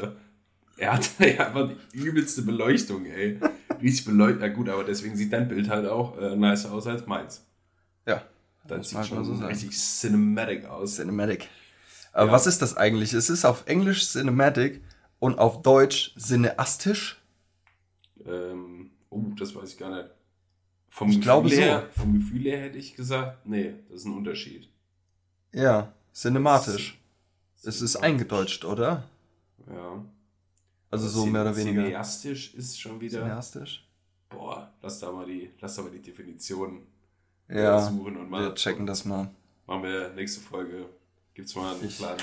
er 0.77 0.93
hat 0.93 1.09
ja 1.19 1.47
einfach 1.47 1.71
die 1.95 1.97
übelste 1.99 2.43
Beleuchtung, 2.43 3.07
ey. 3.07 3.41
Richtig 3.83 4.05
beleuchtet. 4.05 4.43
Ja, 4.43 4.49
gut, 4.49 4.69
aber 4.69 4.85
deswegen 4.85 5.17
sieht 5.17 5.33
dein 5.33 5.49
Bild 5.49 5.69
halt 5.71 5.87
auch 5.89 6.19
äh, 6.19 6.37
nicer 6.37 6.71
aus 6.73 6.87
als 6.87 7.07
meins. 7.07 7.45
Ja, 8.07 8.23
Das 8.67 8.79
muss 8.79 8.89
sieht 8.91 9.07
schon 9.07 9.19
mal 9.19 9.25
so 9.25 9.47
richtig 9.47 9.71
cinematic 9.77 10.65
aus. 10.67 10.97
Cinematic. 10.97 11.49
Aber 12.13 12.27
Ja. 12.27 12.33
was 12.33 12.47
ist 12.47 12.63
das 12.63 12.77
eigentlich? 12.77 13.13
Es 13.13 13.31
ist 13.31 13.45
auf 13.45 13.67
Englisch 13.67 14.07
Cinematic 14.09 14.83
und 15.19 15.39
auf 15.39 15.63
Deutsch 15.63 16.15
cineastisch. 16.19 17.21
Ähm, 18.25 18.91
oh, 19.11 19.23
das 19.39 19.55
weiß 19.55 19.73
ich 19.73 19.79
gar 19.79 19.91
nicht. 19.91 20.11
Vom 20.89 21.09
Ich 21.09 21.15
Gefühl 21.17 21.23
glaube 21.25 21.49
her, 21.51 21.89
Vom 21.97 22.15
Gefühl 22.21 22.43
her 22.43 22.61
hätte 22.61 22.79
ich 22.79 22.95
gesagt, 22.95 23.47
nee, 23.47 23.75
das 23.89 24.01
ist 24.01 24.05
ein 24.07 24.15
Unterschied. 24.15 24.69
Ja, 25.53 25.93
cinematisch. 26.13 26.99
Es 27.63 27.81
ist 27.81 27.97
eingedeutscht, 27.97 28.65
oder? 28.65 29.05
Ja. 29.69 30.05
Also 30.91 31.09
so 31.09 31.25
mehr 31.27 31.43
oder 31.43 31.57
weniger. 31.57 31.83
Cineastisch 31.83 32.55
ist 32.55 32.79
schon 32.81 33.01
wieder. 33.01 33.21
Cineastisch. 33.21 33.89
Boah, 34.29 34.71
lass 34.83 34.99
da 35.01 35.11
mal 35.11 35.27
die, 35.27 35.51
lass 35.61 35.77
da 35.77 35.83
mal 35.83 35.91
die 35.91 36.03
Definition 36.03 36.87
Ja, 37.49 37.81
suchen 37.81 38.17
und 38.17 38.31
mal. 38.31 38.43
wir 38.49 38.55
checken 38.55 38.87
das 38.87 39.05
mal. 39.05 39.31
Machen 39.67 39.83
wir 39.85 40.11
nächste 40.11 40.41
Folge. 40.41 40.87
Gibt's 41.35 41.55
mal 41.55 41.75
einen 41.75 41.85
Ich- 41.87 41.97
kleinen. 41.99 42.21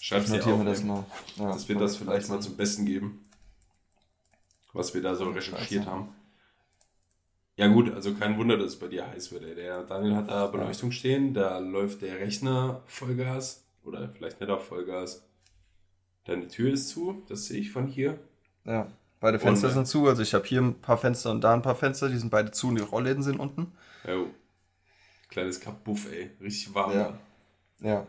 Schreib's 0.00 0.30
dir 0.30 0.40
auf. 0.46 0.58
wir 0.58 0.64
das 0.64 0.82
mal. 0.82 1.04
Ja, 1.36 1.48
Das 1.52 1.68
wird 1.68 1.80
das 1.80 1.96
vielleicht 1.96 2.28
mal 2.28 2.40
zum 2.40 2.56
Besten 2.56 2.86
geben. 2.86 3.24
Was 4.72 4.94
wir 4.94 5.02
da 5.02 5.14
so 5.14 5.24
recherchiert 5.30 5.86
haben. 5.86 6.08
Ja 7.56 7.66
gut, 7.68 7.92
also 7.92 8.14
kein 8.14 8.38
Wunder, 8.38 8.56
dass 8.56 8.68
es 8.72 8.78
bei 8.78 8.86
dir 8.88 9.06
heiß 9.06 9.32
wird. 9.32 9.44
Ey. 9.44 9.54
Der 9.54 9.82
Daniel 9.82 10.16
hat 10.16 10.30
da 10.30 10.46
Beleuchtung 10.46 10.92
stehen, 10.92 11.34
da 11.34 11.58
läuft 11.58 12.00
der 12.00 12.18
Rechner 12.18 12.80
Vollgas 12.86 13.64
oder 13.84 14.08
vielleicht 14.08 14.40
nicht 14.40 14.50
auf 14.50 14.66
Vollgas. 14.66 15.22
Deine 16.24 16.48
Tür 16.48 16.72
ist 16.72 16.88
zu, 16.88 17.22
das 17.28 17.46
sehe 17.46 17.60
ich 17.60 17.70
von 17.70 17.86
hier. 17.86 18.18
Ja. 18.64 18.86
Beide 19.20 19.38
Fenster 19.38 19.66
Und, 19.66 19.72
äh, 19.72 19.74
sind 19.74 19.86
zu, 19.88 20.06
also 20.08 20.22
ich 20.22 20.32
habe 20.32 20.46
hier 20.46 20.62
ein 20.62 20.80
paar 20.80 20.96
Fenster 20.96 21.30
und 21.30 21.42
da 21.42 21.52
ein 21.52 21.60
paar 21.62 21.74
Fenster, 21.74 22.08
die 22.08 22.16
sind 22.16 22.30
beide 22.30 22.50
zu 22.52 22.68
und 22.68 22.76
die 22.76 22.82
Rollläden 22.82 23.22
sind 23.22 23.38
unten. 23.38 23.72
Jo. 24.08 24.28
Kleines 25.30 25.60
Kapuff, 25.60 26.06
ey. 26.10 26.30
Richtig 26.40 26.74
warm. 26.74 26.92
Ja. 26.92 27.18
Ja. 27.80 28.06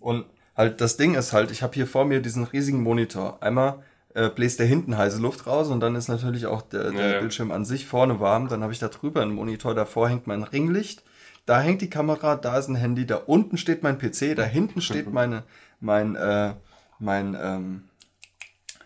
Und 0.00 0.24
halt 0.56 0.80
das 0.80 0.96
Ding 0.96 1.14
ist 1.14 1.32
halt, 1.32 1.50
ich 1.50 1.62
habe 1.62 1.74
hier 1.74 1.86
vor 1.86 2.04
mir 2.04 2.20
diesen 2.20 2.44
riesigen 2.44 2.82
Monitor. 2.82 3.42
Einmal 3.42 3.82
äh, 4.14 4.30
bläst 4.30 4.58
der 4.60 4.66
hinten 4.66 4.96
heiße 4.96 5.20
Luft 5.20 5.46
raus 5.46 5.68
und 5.68 5.80
dann 5.80 5.94
ist 5.94 6.08
natürlich 6.08 6.46
auch 6.46 6.62
der, 6.62 6.90
der 6.90 7.00
Ja, 7.00 7.12
ja. 7.14 7.20
Bildschirm 7.20 7.50
an 7.50 7.64
sich 7.64 7.86
vorne 7.86 8.20
warm. 8.20 8.48
Dann 8.48 8.62
habe 8.62 8.72
ich 8.72 8.78
da 8.78 8.88
drüber 8.88 9.22
einen 9.22 9.34
Monitor, 9.34 9.74
davor 9.74 10.08
hängt 10.08 10.26
mein 10.26 10.42
Ringlicht. 10.42 11.02
Da 11.46 11.60
hängt 11.60 11.82
die 11.82 11.90
Kamera, 11.90 12.36
da 12.36 12.58
ist 12.58 12.68
ein 12.68 12.76
Handy, 12.76 13.06
da 13.06 13.16
unten 13.16 13.58
steht 13.58 13.82
mein 13.82 13.98
PC, 13.98 14.34
da 14.34 14.44
hinten 14.44 14.80
steht 14.80 15.12
meine, 15.12 15.42
mein, 15.80 16.16
äh, 16.16 16.54
mein, 16.98 17.36
ähm, 17.38 17.84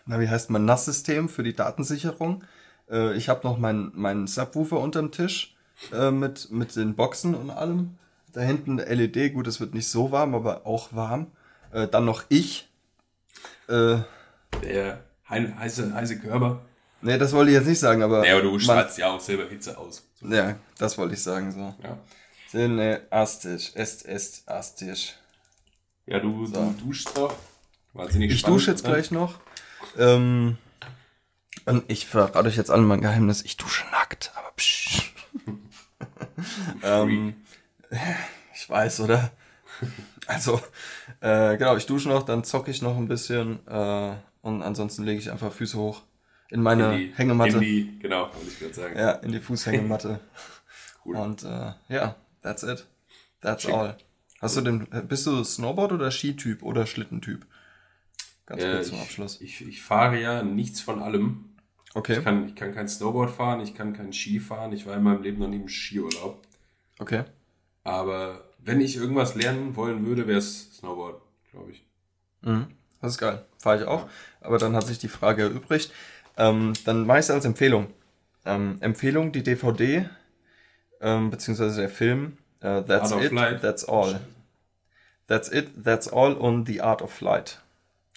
na, 0.05 0.19
wie 0.19 0.27
heißt 0.27 0.49
mein 0.49 0.65
NAS-System 0.65 1.29
für 1.29 1.43
die 1.43 1.55
Datensicherung. 1.55 2.43
Äh, 2.89 3.15
ich 3.15 3.29
habe 3.29 3.47
noch 3.47 3.57
meinen 3.57 3.91
mein 3.95 4.27
Subwoofer 4.27 4.79
unterm 4.79 5.11
Tisch 5.11 5.55
äh, 5.93 6.11
mit, 6.11 6.51
mit 6.51 6.75
den 6.75 6.95
Boxen 6.95 7.35
und 7.35 7.49
allem. 7.49 7.97
Da 8.33 8.41
hinten 8.41 8.79
eine 8.79 8.93
LED, 8.93 9.33
gut, 9.33 9.47
es 9.47 9.59
wird 9.59 9.73
nicht 9.73 9.87
so 9.87 10.11
warm, 10.11 10.35
aber 10.35 10.65
auch 10.65 10.93
warm. 10.93 11.27
Äh, 11.71 11.87
dann 11.87 12.05
noch 12.05 12.23
ich. 12.29 12.67
Äh, 13.67 13.97
Der 14.63 15.03
hei- 15.29 15.53
heiße, 15.57 15.93
heiße 15.93 16.19
Körper. 16.19 16.61
nee, 17.01 17.17
das 17.17 17.33
wollte 17.33 17.51
ich 17.51 17.57
jetzt 17.57 17.67
nicht 17.67 17.79
sagen, 17.79 18.03
aber. 18.03 18.25
Ja, 18.27 18.33
aber 18.33 18.43
du 18.43 18.59
strahlst 18.59 18.97
ja 18.97 19.11
auch 19.11 19.19
selber 19.21 19.45
Hitze 19.49 19.77
aus. 19.77 20.03
So, 20.19 20.27
Ja, 20.27 20.55
das 20.77 20.97
wollte 20.97 21.13
ich 21.15 21.23
sagen, 21.23 21.51
so. 21.51 21.73
ja. 21.83 21.97
Cineastisch, 22.49 23.71
est, 23.75 24.05
est, 24.05 24.43
astisch. 24.49 25.15
Ja, 26.07 26.19
du, 26.19 26.45
So. 26.47 26.53
du 26.53 26.85
duschst 26.85 27.15
doch. 27.15 27.33
Wahnsinnig 27.93 28.31
Ich 28.31 28.39
spannend, 28.39 28.57
dusche 28.59 28.71
jetzt 28.71 28.83
oder? 28.83 28.93
gleich 28.93 29.11
noch. 29.11 29.35
Ähm, 29.97 30.57
und 31.65 31.83
ich 31.87 32.05
verrate 32.07 32.47
euch 32.47 32.57
jetzt 32.57 32.71
allen 32.71 32.85
mein 32.85 33.01
Geheimnis. 33.01 33.43
Ich 33.43 33.57
dusche 33.57 33.85
nackt, 33.91 34.31
aber 34.35 34.51
psch. 34.55 35.08
ähm, 36.83 37.35
ich 38.53 38.69
weiß, 38.69 39.01
oder? 39.01 39.31
Also, 40.27 40.61
äh, 41.21 41.57
genau, 41.57 41.75
ich 41.77 41.85
dusche 41.85 42.09
noch, 42.09 42.23
dann 42.23 42.43
zocke 42.43 42.69
ich 42.71 42.81
noch 42.81 42.97
ein 42.97 43.07
bisschen 43.07 43.65
äh, 43.67 44.15
und 44.41 44.61
ansonsten 44.61 45.03
lege 45.03 45.19
ich 45.19 45.31
einfach 45.31 45.51
Füße 45.51 45.77
hoch 45.77 46.01
in 46.49 46.61
meine 46.61 46.93
In 46.93 46.99
die- 46.99 47.13
Hängematte. 47.15 47.53
In 47.57 47.61
die, 47.61 47.99
genau, 47.99 48.33
wollte 48.33 48.47
ich 48.47 48.59
gerade 48.59 48.73
sagen. 48.73 48.97
ja, 48.97 49.11
in 49.11 49.31
die 49.31 49.39
Fußhängematte. 49.39 50.19
Cool. 51.05 51.15
Und 51.15 51.43
äh, 51.43 51.71
ja, 51.87 52.15
that's 52.41 52.61
it. 52.63 52.85
That's 53.41 53.63
Schick. 53.63 53.73
all. 53.73 53.95
Hast 54.41 54.57
du 54.57 54.61
den, 54.61 54.85
bist 55.07 55.25
du 55.25 55.41
Snowboard 55.45 55.93
oder 55.93 56.11
Skityp 56.11 56.61
oder 56.61 56.85
Schlittentyp? 56.85 57.45
Ganz 58.45 58.61
Äh, 58.61 58.71
kurz 58.73 58.87
zum 58.89 58.97
ich, 58.97 59.01
Abschluss. 59.03 59.39
Ich, 59.41 59.65
ich 59.65 59.81
fahre 59.81 60.19
ja 60.19 60.43
nichts 60.43 60.81
von 60.81 61.01
allem. 61.01 61.45
Okay, 61.95 62.17
Ich 62.19 62.23
kann, 62.23 62.47
ich 62.47 62.55
kann 62.55 62.73
kein 62.73 62.87
Snowboard 62.87 63.31
fahren, 63.31 63.61
ich 63.61 63.73
kann 63.73 63.93
kein 63.93 64.13
Ski 64.13 64.39
fahren. 64.39 64.71
Ich 64.73 64.85
war 64.85 64.95
in 64.95 65.03
meinem 65.03 65.23
Leben 65.23 65.39
noch 65.39 65.47
nie 65.47 65.57
im 65.57 65.67
Skiurlaub. 65.67 66.41
okay. 66.99 67.23
Aber 67.83 68.43
wenn 68.59 68.81
ich 68.81 68.97
irgendwas 68.97 69.35
lernen 69.35 69.75
wollen 69.75 70.05
würde, 70.05 70.27
wäre 70.27 70.37
es 70.37 70.77
Snowboard, 70.77 71.21
glaube 71.51 71.71
ich. 71.71 71.83
Mhm. 72.41 72.67
Das 73.01 73.13
ist 73.13 73.17
geil. 73.17 73.43
Fahre 73.57 73.77
ich 73.81 73.87
auch. 73.87 74.07
Aber 74.41 74.57
dann 74.57 74.75
hat 74.75 74.85
sich 74.85 74.99
die 74.99 75.07
Frage 75.07 75.43
erübrigt. 75.43 75.91
Ähm, 76.37 76.73
dann 76.85 77.05
mache 77.07 77.19
ich 77.19 77.25
es 77.25 77.31
als 77.31 77.45
Empfehlung. 77.45 77.87
Ähm, 78.45 78.77
Empfehlung, 78.81 79.31
die 79.31 79.43
DVD, 79.43 80.09
ähm, 81.01 81.29
beziehungsweise 81.29 81.81
der 81.81 81.89
Film, 81.89 82.37
äh, 82.59 82.83
That's 82.83 83.11
Art 83.11 83.23
It, 83.23 83.29
Flight. 83.29 83.61
That's 83.61 83.85
All. 83.85 84.19
That's 85.27 85.51
It, 85.51 85.69
That's 85.83 86.07
All 86.11 86.33
und 86.33 86.67
The 86.67 86.81
Art 86.81 87.01
of 87.01 87.11
Flight. 87.11 87.61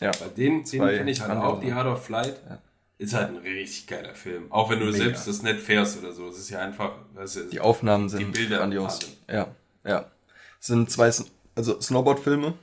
Ja. 0.01 0.11
Bei 0.21 0.29
den 0.29 0.65
Zwei 0.67 0.97
kenne 0.97 1.11
ich 1.11 1.21
halt 1.21 1.39
auch, 1.39 1.61
die 1.61 1.73
Art 1.73 1.87
of 1.87 2.05
Flight. 2.05 2.41
Ja. 2.49 2.59
Ist 3.03 3.15
halt 3.15 3.31
ein 3.31 3.37
richtig 3.39 3.87
geiler 3.87 4.15
Film. 4.15 4.51
Auch 4.51 4.71
wenn 4.71 4.79
du 4.81 4.87
Mega. 4.87 4.99
selbst 4.99 5.27
das 5.27 5.43
nicht 5.43 5.61
fährst 5.61 5.99
oder 5.99 6.13
so. 6.13 6.29
Es 6.29 6.39
ist 6.39 6.51
ja 6.51 6.61
einfach, 6.61 6.93
weißt 7.15 7.37
du, 7.37 7.45
Die 7.49 7.61
Aufnahmen 7.61 8.09
sind 8.09 8.21
Die 8.21 8.25
Bilder, 8.27 8.59
grandios. 8.59 9.01
Ja, 9.29 9.49
ja. 9.85 10.11
Es 10.61 10.67
sind 10.69 10.91
zwei, 10.91 11.11
also 11.57 11.81
Snowboard-Filme. 11.81 12.55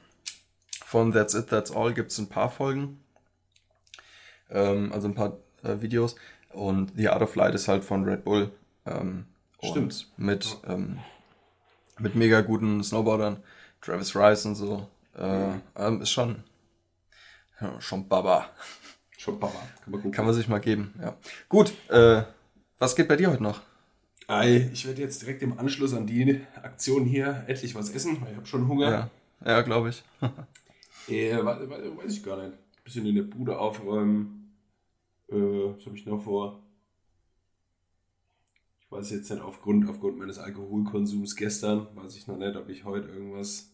Von 0.86 1.12
That's 1.14 1.34
It, 1.36 1.50
That's 1.50 1.72
All 1.72 1.94
gibt 1.94 2.12
es 2.12 2.18
ein 2.18 2.30
paar 2.30 2.50
Folgen. 2.50 3.00
Ähm, 4.50 4.92
also 4.94 5.08
ein 5.08 5.14
paar 5.16 5.38
äh, 5.64 5.82
Videos. 5.82 6.16
Und 6.52 6.94
The 6.96 7.10
Art 7.10 7.22
of 7.22 7.32
Flight 7.32 7.54
ist 7.54 7.68
halt 7.68 7.84
von 7.84 8.04
Red 8.06 8.24
Bull. 8.24 8.52
Ähm, 8.86 9.26
Stimmt. 9.64 10.08
Und 10.18 10.26
mit, 10.26 10.58
ähm, 10.68 11.00
mit 12.00 12.16
mega 12.16 12.42
guten 12.42 12.84
Snowboardern. 12.84 13.44
Travis 13.82 14.16
Rice 14.16 14.46
und 14.46 14.56
so. 14.56 14.88
Äh, 15.18 15.28
Mhm. 15.50 15.62
ähm, 15.76 16.02
ist 16.02 16.12
schon, 16.12 16.44
schon 17.80 18.08
Baba. 18.08 18.50
Schon 19.20 19.40
Papa. 19.40 19.60
Kann 19.84 19.92
man 19.92 20.02
gucken. 20.02 20.12
Kann 20.12 20.26
man 20.26 20.34
sich 20.34 20.48
mal 20.48 20.60
geben, 20.60 20.94
ja. 21.00 21.16
Gut, 21.50 21.74
äh, 21.90 22.24
was 22.80 22.96
geht 22.96 23.08
bei 23.08 23.18
dir 23.18 23.32
heute 23.32 23.44
noch? 23.44 23.62
Ei, 24.28 24.70
ich 24.72 24.86
werde 24.86 25.02
jetzt 25.02 25.22
direkt 25.22 25.42
im 25.44 25.58
Anschluss 25.60 25.94
an 25.94 26.08
die 26.08 26.42
Aktion 26.56 27.04
hier 27.04 27.44
endlich 27.48 27.76
was 27.76 27.90
essen, 27.90 28.22
weil 28.22 28.32
ich 28.32 28.38
habe 28.38 28.46
schon 28.46 28.68
Hunger. 28.68 28.92
Ja, 28.92 29.10
ja 29.46 29.62
glaube 29.62 29.90
ich. 29.90 30.04
Äh, 31.08 31.44
weiß, 31.44 32.14
ich 32.14 32.24
gar 32.24 32.38
nicht. 32.38 32.56
Bisschen 32.84 33.04
in 33.08 33.16
der 33.16 33.24
Bude 33.24 33.58
aufräumen. 33.58 34.54
Äh, 35.28 35.34
was 35.34 35.84
habe 35.88 35.98
ich 35.98 36.06
noch 36.06 36.22
vor? 36.22 36.62
Ich 38.80 38.92
weiß 38.92 39.10
jetzt 39.10 39.32
nicht, 39.32 39.42
aufgrund, 39.42 39.90
aufgrund 39.90 40.20
meines 40.20 40.38
Alkoholkonsums 40.38 41.36
gestern, 41.36 41.88
weiß 41.96 42.16
ich 42.16 42.28
noch 42.28 42.38
nicht, 42.38 42.56
ob 42.56 42.70
ich 42.70 42.86
heute 42.86 43.08
irgendwas 43.08 43.72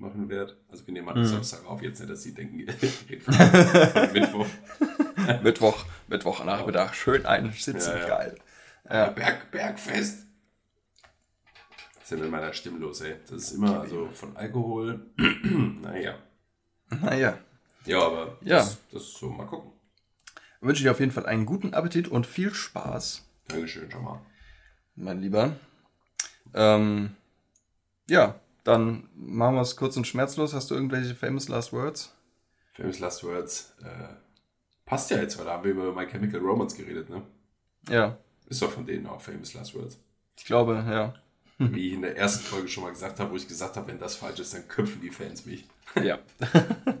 machen 0.00 0.28
werde. 0.28 0.56
Also 0.70 0.86
wir 0.86 0.92
nehmen 0.94 1.06
mal 1.06 1.14
Mhm. 1.16 1.24
Samstag 1.26 1.64
auf, 1.66 1.82
jetzt 1.82 2.00
nicht, 2.00 2.10
dass 2.10 2.22
sie 2.22 2.34
denken, 2.34 2.60
ich 2.80 3.10
rede 3.10 3.20
von, 3.20 3.34
von 3.34 4.12
Mittwoch. 4.12 4.46
Mittwoch, 5.42 5.84
Mittwochnachmittag, 6.08 6.94
schön 6.94 7.26
einsitzen, 7.26 7.92
Ja, 7.92 7.98
ja. 7.98 8.06
geil. 8.08 8.34
Ja. 8.88 9.06
Berg, 9.10 9.50
Bergfest. 9.50 10.26
Was 11.94 12.02
ist 12.02 12.10
denn 12.12 12.24
in 12.24 12.30
meiner 12.30 12.52
Stimme 12.52 12.78
los, 12.78 13.00
ey? 13.02 13.16
Das 13.28 13.42
ist 13.42 13.52
immer 13.52 13.80
also 13.80 14.08
von 14.12 14.36
Alkohol. 14.36 15.06
naja. 15.82 16.16
Naja, 16.88 17.38
Ja, 17.84 18.00
aber 18.02 18.38
Ja. 18.42 18.56
Das, 18.58 18.78
das 18.90 19.02
ist 19.02 19.18
so, 19.18 19.28
mal 19.30 19.46
gucken. 19.46 19.70
wünsche 20.60 20.82
dir 20.82 20.90
auf 20.90 20.98
jeden 21.00 21.12
Fall 21.12 21.26
einen 21.26 21.46
guten 21.46 21.72
Appetit 21.72 22.08
und 22.08 22.26
viel 22.26 22.52
Spaß, 22.52 23.24
Dankeschön 23.46 23.90
schon 23.90 24.02
mal. 24.02 24.20
mein 24.96 25.20
Lieber. 25.20 25.54
Ähm, 26.52 27.14
ja, 28.08 28.40
dann 28.64 29.08
machen 29.14 29.54
wir 29.54 29.62
es 29.62 29.76
kurz 29.76 29.96
und 29.96 30.06
schmerzlos. 30.06 30.54
Hast 30.54 30.70
du 30.70 30.74
irgendwelche 30.74 31.14
famous 31.14 31.48
last 31.48 31.72
words? 31.72 32.14
Famous 32.72 32.98
Last 33.00 33.24
Words. 33.24 33.74
Äh, 33.82 34.14
passt 34.86 35.10
ja 35.10 35.18
jetzt, 35.18 35.36
weil 35.38 35.44
da 35.44 35.52
haben 35.52 35.64
wir 35.64 35.72
über 35.72 35.92
My 35.92 36.06
Chemical 36.06 36.40
Romance 36.40 36.74
geredet, 36.76 37.10
ne? 37.10 37.22
Ja, 37.88 38.16
Ist 38.46 38.62
doch 38.62 38.70
von 38.70 38.86
denen 38.86 39.06
auch 39.06 39.20
Famous 39.20 39.52
Last 39.54 39.74
Words. 39.74 39.98
ich 40.38 40.44
glaube, 40.44 40.74
ja. 40.88 41.14
Wie 41.58 41.88
ich 41.88 41.92
in 41.92 42.00
der 42.02 42.16
ersten 42.16 42.42
Folge 42.44 42.68
schon 42.68 42.84
mal 42.84 42.90
gesagt 42.90 43.20
habe, 43.20 43.32
wo 43.32 43.36
ich 43.36 43.46
gesagt 43.46 43.76
habe, 43.76 43.88
wenn 43.88 43.98
das 43.98 44.14
falsch 44.16 44.40
ist, 44.40 44.54
dann 44.54 44.66
köpfen 44.66 45.02
die 45.02 45.10
Fans 45.10 45.44
mich. 45.46 45.66
Ja. 46.02 46.18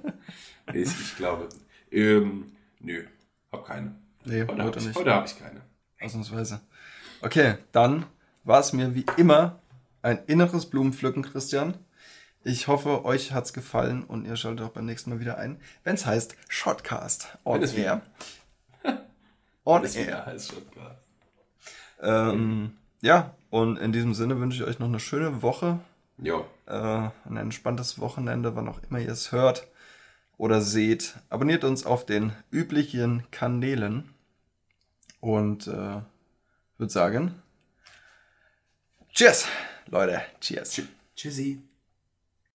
Ich, 0.72 0.88
ich 0.88 1.16
glaube. 1.16 1.48
Ähm, 1.90 2.52
nö, 2.78 3.04
hab 3.50 3.64
keine. 3.66 3.94
Nee, 4.24 4.42
Heute 4.42 4.62
heute 4.62 4.80
habe 4.80 4.90
ich, 4.90 4.94
heute 4.96 5.14
hab 5.14 5.26
ich 5.26 5.38
keine. 5.38 5.62
Ausnahmsweise. 6.00 6.60
Okay, 7.22 7.56
dann 7.72 8.06
war 8.44 8.60
es 8.60 8.72
mir 8.72 8.94
wie 8.94 9.04
immer 9.16 9.59
ein 10.02 10.22
inneres 10.26 10.66
Blumenpflücken, 10.66 11.22
Christian. 11.22 11.74
Ich 12.42 12.68
hoffe, 12.68 13.04
euch 13.04 13.32
hat's 13.32 13.52
gefallen 13.52 14.02
und 14.02 14.24
ihr 14.24 14.36
schaltet 14.36 14.64
auch 14.64 14.70
beim 14.70 14.86
nächsten 14.86 15.10
Mal 15.10 15.20
wieder 15.20 15.36
ein, 15.36 15.60
wenn 15.84 15.94
es 15.94 16.06
heißt 16.06 16.36
Shotcast 16.48 17.38
on 17.44 17.60
Wenn 17.60 17.76
Air. 17.76 18.02
on 19.64 19.84
Air. 19.84 20.26
heißt 20.26 20.54
klar. 20.72 20.96
Ähm, 22.00 22.72
ja, 23.02 23.34
und 23.50 23.76
in 23.76 23.92
diesem 23.92 24.14
Sinne 24.14 24.40
wünsche 24.40 24.62
ich 24.62 24.68
euch 24.68 24.78
noch 24.78 24.88
eine 24.88 25.00
schöne 25.00 25.42
Woche, 25.42 25.80
Jo, 26.16 26.46
äh, 26.66 26.72
ein 26.72 27.36
entspanntes 27.36 27.98
Wochenende, 27.98 28.56
wann 28.56 28.68
auch 28.68 28.80
immer 28.88 29.00
ihr 29.00 29.12
es 29.12 29.32
hört 29.32 29.66
oder 30.38 30.62
seht. 30.62 31.16
Abonniert 31.28 31.64
uns 31.64 31.84
auf 31.84 32.06
den 32.06 32.32
üblichen 32.50 33.24
Kanälen 33.30 34.14
und 35.20 35.66
äh, 35.66 36.00
würde 36.78 36.92
sagen, 36.92 37.34
Cheers, 39.12 39.46
Leute, 39.90 40.22
Cheers. 40.40 40.82
tschüssi. 41.16 41.60